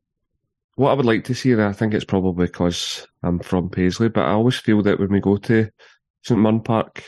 what 0.76 0.92
I 0.92 0.94
would 0.94 1.06
like 1.06 1.26
to 1.26 1.36
see, 1.36 1.52
and 1.52 1.62
I 1.62 1.74
think 1.74 1.94
it's 1.94 2.06
probably 2.06 2.48
because 2.48 3.06
I'm 3.24 3.40
from 3.40 3.70
Paisley, 3.70 4.10
but 4.10 4.26
I 4.26 4.32
always 4.32 4.58
feel 4.58 4.82
that 4.84 5.00
when 5.00 5.12
we 5.12 5.20
go 5.20 5.38
to 5.38 5.70
St 6.24 6.40
Mirren 6.40 6.62
Park 6.62 7.04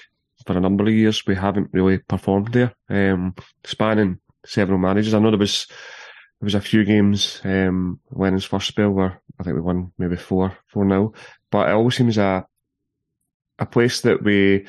for 0.45 0.57
a 0.57 0.59
number 0.59 0.83
of 0.83 0.93
years, 0.93 1.25
we 1.25 1.35
haven't 1.35 1.69
really 1.71 1.97
performed 1.97 2.53
there. 2.53 2.73
Um, 2.89 3.33
spanning 3.63 4.19
several 4.45 4.77
managers, 4.77 5.13
I 5.13 5.19
know 5.19 5.31
there 5.31 5.39
was 5.39 5.65
there 6.43 6.47
was 6.47 6.55
a 6.55 6.59
few 6.59 6.83
games 6.83 7.39
um, 7.45 8.01
when 8.09 8.33
his 8.33 8.43
first 8.43 8.67
spell 8.67 8.89
where 8.89 9.21
I 9.39 9.43
think 9.43 9.55
we 9.55 9.61
won 9.61 9.93
maybe 9.97 10.17
four 10.17 10.57
four 10.67 10.83
now, 10.83 11.13
but 11.49 11.69
it 11.69 11.71
always 11.71 11.95
seems 11.95 12.17
a 12.17 12.45
a 13.59 13.65
place 13.65 14.01
that 14.01 14.21
we 14.21 14.65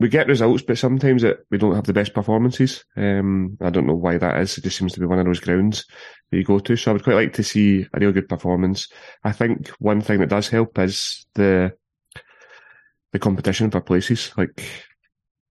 we 0.00 0.08
get 0.08 0.26
results, 0.26 0.62
but 0.62 0.78
sometimes 0.78 1.22
it, 1.22 1.44
we 1.50 1.58
don't 1.58 1.74
have 1.74 1.84
the 1.84 1.92
best 1.92 2.14
performances. 2.14 2.86
Um, 2.96 3.58
I 3.60 3.68
don't 3.68 3.86
know 3.86 3.94
why 3.94 4.16
that 4.16 4.40
is. 4.40 4.56
It 4.56 4.64
just 4.64 4.78
seems 4.78 4.94
to 4.94 5.00
be 5.00 5.04
one 5.04 5.18
of 5.18 5.26
those 5.26 5.40
grounds 5.40 5.84
that 6.30 6.38
you 6.38 6.44
go 6.44 6.60
to. 6.60 6.76
So 6.76 6.90
I 6.90 6.94
would 6.94 7.04
quite 7.04 7.16
like 7.16 7.34
to 7.34 7.42
see 7.42 7.86
a 7.92 8.00
real 8.00 8.12
good 8.12 8.30
performance. 8.30 8.88
I 9.22 9.32
think 9.32 9.68
one 9.78 10.00
thing 10.00 10.20
that 10.20 10.30
does 10.30 10.48
help 10.48 10.78
is 10.78 11.26
the 11.34 11.74
the 13.12 13.18
competition 13.18 13.70
for 13.70 13.82
places. 13.82 14.32
Like 14.38 14.64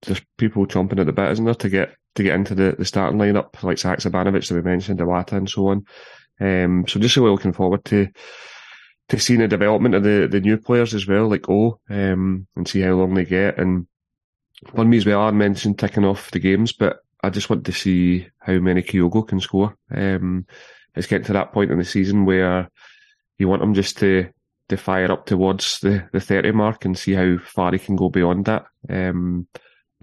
there's 0.01 0.25
people 0.39 0.65
chomping 0.65 0.99
at 0.99 1.05
the 1.05 1.13
bit, 1.13 1.33
isn't 1.33 1.45
there, 1.45 1.53
to 1.53 1.69
get 1.69 1.95
to 2.15 2.23
get 2.23 2.35
into 2.35 2.55
the, 2.55 2.75
the 2.77 2.85
starting 2.85 3.19
lineup, 3.19 3.61
like 3.63 3.77
Haksabanovic 3.77 4.47
that 4.47 4.55
we 4.55 4.61
mentioned, 4.61 4.99
Iwata 4.99 5.33
and 5.33 5.49
so 5.49 5.67
on. 5.67 5.85
Um, 6.39 6.85
so 6.87 6.99
just 6.99 7.15
really 7.15 7.31
looking 7.31 7.53
forward 7.53 7.85
to 7.85 8.09
to 9.09 9.19
seeing 9.19 9.39
the 9.39 9.47
development 9.47 9.93
of 9.93 10.01
the, 10.01 10.27
the 10.29 10.41
new 10.41 10.57
players 10.57 10.95
as 10.95 11.05
well, 11.05 11.29
like 11.29 11.47
O, 11.47 11.79
um, 11.91 12.47
and 12.55 12.67
see 12.67 12.81
how 12.81 12.93
long 12.93 13.13
they 13.13 13.23
get 13.23 13.59
and 13.59 13.85
for 14.73 14.85
me 14.85 14.97
as 14.97 15.05
well, 15.05 15.21
I 15.21 15.31
mentioned 15.31 15.77
ticking 15.77 16.05
off 16.05 16.31
the 16.31 16.39
games, 16.39 16.71
but 16.71 16.99
I 17.23 17.29
just 17.29 17.49
want 17.49 17.65
to 17.65 17.71
see 17.71 18.27
how 18.39 18.53
many 18.53 18.81
Kyogo 18.81 19.27
can 19.27 19.39
score. 19.39 19.75
Um, 19.93 20.45
it's 20.95 21.07
getting 21.07 21.25
to 21.25 21.33
that 21.33 21.51
point 21.51 21.71
in 21.71 21.77
the 21.77 21.85
season 21.85 22.25
where 22.25 22.69
you 23.37 23.47
want 23.47 23.61
him 23.61 23.73
just 23.73 23.97
to, 23.97 24.29
to 24.69 24.77
fire 24.77 25.11
up 25.11 25.25
towards 25.25 25.79
the, 25.79 26.07
the 26.13 26.19
30 26.19 26.51
mark 26.51 26.85
and 26.85 26.97
see 26.97 27.13
how 27.13 27.37
far 27.37 27.71
he 27.71 27.79
can 27.79 27.95
go 27.95 28.09
beyond 28.09 28.45
that. 28.45 28.65
Um, 28.89 29.47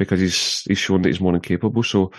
because 0.03 0.21
he's, 0.21 0.63
he's 0.63 0.79
shown 0.79 1.03
that 1.03 1.09
he's 1.09 1.21
more 1.21 1.33
than 1.33 1.41
capable. 1.41 1.83
So 1.83 2.13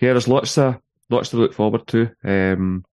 yeah, 0.00 0.12
there's 0.12 0.28
lots 0.28 0.54
to, 0.54 0.80
lots 1.10 1.30
to 1.30 1.36
look 1.36 1.54
forward 1.54 1.86
to. 1.88 2.10
Um, 2.24 2.84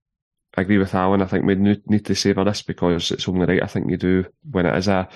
I 0.55 0.61
agree 0.61 0.77
with 0.77 0.93
Allan. 0.93 1.21
I 1.21 1.25
think 1.25 1.45
we 1.45 1.55
need 1.55 2.05
to 2.05 2.15
savour 2.15 2.43
this 2.43 2.61
because 2.61 3.11
it's 3.11 3.27
only 3.27 3.45
right. 3.45 3.63
I 3.63 3.67
think 3.67 3.89
you 3.89 3.97
do 3.97 4.25
when 4.51 4.65
it 4.65 4.75
is 4.75 4.87
a, 4.87 5.07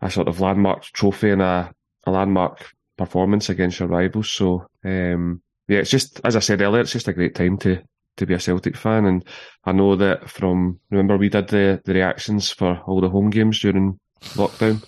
a 0.00 0.10
sort 0.10 0.28
of 0.28 0.40
landmark 0.40 0.84
trophy 0.84 1.30
and 1.30 1.42
a, 1.42 1.72
a 2.06 2.10
landmark 2.10 2.64
performance 2.96 3.48
against 3.48 3.80
your 3.80 3.88
rivals. 3.88 4.30
So 4.30 4.68
um, 4.84 5.42
yeah, 5.66 5.78
it's 5.78 5.90
just 5.90 6.20
as 6.24 6.36
I 6.36 6.40
said 6.40 6.60
earlier, 6.60 6.80
it's 6.80 6.92
just 6.92 7.08
a 7.08 7.12
great 7.12 7.34
time 7.34 7.58
to 7.58 7.82
to 8.16 8.26
be 8.26 8.34
a 8.34 8.40
Celtic 8.40 8.76
fan, 8.76 9.06
and 9.06 9.24
I 9.64 9.72
know 9.72 9.94
that 9.96 10.28
from 10.28 10.80
remember 10.90 11.16
we 11.16 11.28
did 11.28 11.48
the 11.48 11.80
the 11.84 11.94
reactions 11.94 12.50
for 12.50 12.78
all 12.86 13.00
the 13.00 13.08
home 13.08 13.30
games 13.30 13.60
during 13.60 13.98
lockdown. 14.34 14.84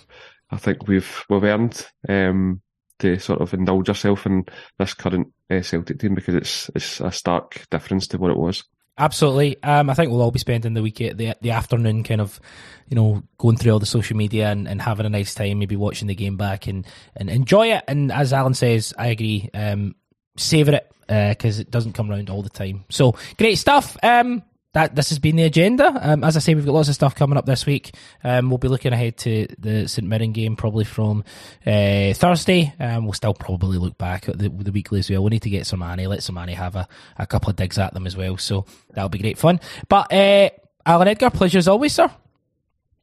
I 0.51 0.57
think 0.57 0.87
we've 0.87 1.23
we've 1.29 1.43
earned 1.43 1.85
um, 2.07 2.61
to 3.01 3.19
sort 3.19 3.41
of 3.41 3.53
indulge 3.53 3.87
yourself 3.87 4.25
in 4.25 4.45
this 4.79 4.93
current 4.93 5.27
uh, 5.49 5.61
Celtic 5.61 5.99
team 5.99 6.15
because 6.15 6.35
it's 6.35 6.69
it's 6.75 6.99
a 6.99 7.11
stark 7.11 7.65
difference 7.69 8.07
to 8.07 8.17
what 8.17 8.31
it 8.31 8.37
was. 8.37 8.63
Absolutely. 8.97 9.61
Um, 9.63 9.89
I 9.89 9.93
think 9.93 10.11
we'll 10.11 10.21
all 10.21 10.31
be 10.31 10.39
spending 10.39 10.73
the 10.73 10.83
week 10.83 10.97
the 10.97 11.35
the 11.41 11.51
afternoon 11.51 12.03
kind 12.03 12.21
of, 12.21 12.39
you 12.87 12.95
know, 12.95 13.23
going 13.37 13.57
through 13.57 13.73
all 13.73 13.79
the 13.79 13.85
social 13.85 14.17
media 14.17 14.51
and, 14.51 14.67
and 14.67 14.81
having 14.81 15.05
a 15.05 15.09
nice 15.09 15.33
time, 15.33 15.59
maybe 15.59 15.75
watching 15.75 16.07
the 16.07 16.15
game 16.15 16.37
back 16.37 16.67
and, 16.67 16.85
and 17.15 17.29
enjoy 17.29 17.71
it. 17.71 17.83
And 17.87 18.11
as 18.11 18.33
Allan 18.33 18.53
says, 18.53 18.93
I 18.97 19.07
agree. 19.07 19.49
Um, 19.53 19.95
savor 20.37 20.73
it 20.73 20.91
because 21.07 21.59
uh, 21.59 21.61
it 21.61 21.71
doesn't 21.71 21.93
come 21.93 22.11
around 22.11 22.29
all 22.29 22.41
the 22.41 22.49
time. 22.49 22.85
So 22.89 23.15
great 23.37 23.55
stuff. 23.55 23.97
Um, 24.03 24.43
that 24.73 24.95
this 24.95 25.09
has 25.09 25.19
been 25.19 25.35
the 25.35 25.43
agenda. 25.43 25.93
Um, 26.01 26.23
as 26.23 26.37
I 26.37 26.39
say, 26.39 26.55
we've 26.55 26.65
got 26.65 26.73
lots 26.73 26.89
of 26.89 26.95
stuff 26.95 27.15
coming 27.15 27.37
up 27.37 27.45
this 27.45 27.65
week. 27.65 27.93
Um, 28.23 28.49
we'll 28.49 28.57
be 28.57 28.67
looking 28.67 28.93
ahead 28.93 29.17
to 29.17 29.47
the 29.59 29.87
St 29.87 30.07
Mirren 30.07 30.31
game 30.31 30.55
probably 30.55 30.85
from 30.85 31.23
uh, 31.65 32.13
Thursday. 32.13 32.73
Um, 32.79 33.03
we'll 33.03 33.13
still 33.13 33.33
probably 33.33 33.77
look 33.77 33.97
back 33.97 34.29
at 34.29 34.37
the, 34.37 34.49
the 34.49 34.71
weekly 34.71 34.99
as 34.99 35.09
well. 35.09 35.23
We 35.23 35.31
need 35.31 35.41
to 35.43 35.49
get 35.49 35.67
some 35.67 35.79
money, 35.79 36.07
let 36.07 36.19
Sermanni 36.19 36.53
have 36.53 36.75
a, 36.75 36.87
a 37.17 37.27
couple 37.27 37.49
of 37.49 37.55
digs 37.55 37.77
at 37.77 37.93
them 37.93 38.07
as 38.07 38.15
well. 38.15 38.37
So 38.37 38.65
that'll 38.91 39.09
be 39.09 39.19
great 39.19 39.37
fun. 39.37 39.59
But 39.89 40.11
uh, 40.13 40.49
Allan 40.85 41.07
Edgar, 41.07 41.29
pleasure 41.29 41.57
as 41.57 41.67
always, 41.67 41.93
sir. 41.93 42.09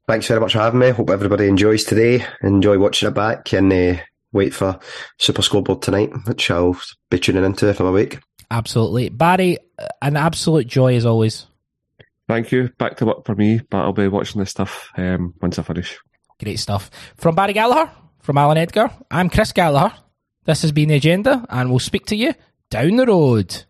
Thanks 0.07 0.27
very 0.27 0.40
much 0.40 0.55
for 0.55 0.61
having 0.61 0.81
me. 0.81 0.89
Hope 0.90 1.11
everybody 1.11 1.49
enjoys 1.49 1.85
today. 1.85 2.24
Enjoy 2.43 2.78
watching 2.78 3.09
it 3.09 3.15
back 3.15 3.53
and 3.53 3.70
uh, 3.70 4.01
wait 4.32 4.55
for 4.55 4.81
Super 5.19 5.43
Scoreboard 5.43 5.82
tonight, 5.82 6.11
which 6.24 6.51
I'll 6.51 6.81
be 7.11 7.19
tuning 7.19 7.45
into 7.45 7.69
if 7.69 7.78
I'm 7.78 7.86
awake. 7.86 8.19
Absolutely. 8.51 9.11
Barry, 9.11 9.59
an 10.01 10.16
absolute 10.16 10.66
joy 10.66 10.97
as 10.97 11.05
always. 11.05 11.47
Thank 12.28 12.52
you. 12.52 12.68
Back 12.78 12.98
to 12.98 13.06
work 13.06 13.24
for 13.24 13.34
me, 13.34 13.60
but 13.70 13.78
I'll 13.78 13.92
be 13.92 14.06
watching 14.06 14.38
this 14.38 14.50
stuff 14.50 14.90
um, 14.96 15.34
once 15.40 15.59
I 15.59 15.62
finish. 15.62 15.98
Great 16.38 16.60
stuff. 16.60 16.90
From 17.16 17.34
Barry 17.34 17.55
Gallagher, 17.55 17.90
from 18.20 18.38
Allan 18.38 18.59
Edgar, 18.59 18.90
I'm 19.10 19.30
Chris 19.30 19.52
Gallagher. 19.52 19.94
This 20.44 20.62
has 20.62 20.72
been 20.72 20.88
The 20.90 20.96
Agenda, 20.96 21.44
and 21.48 21.70
we'll 21.70 21.78
speak 21.78 22.06
to 22.06 22.16
you 22.16 22.34
down 22.70 22.96
the 22.96 23.06
road. 23.06 23.64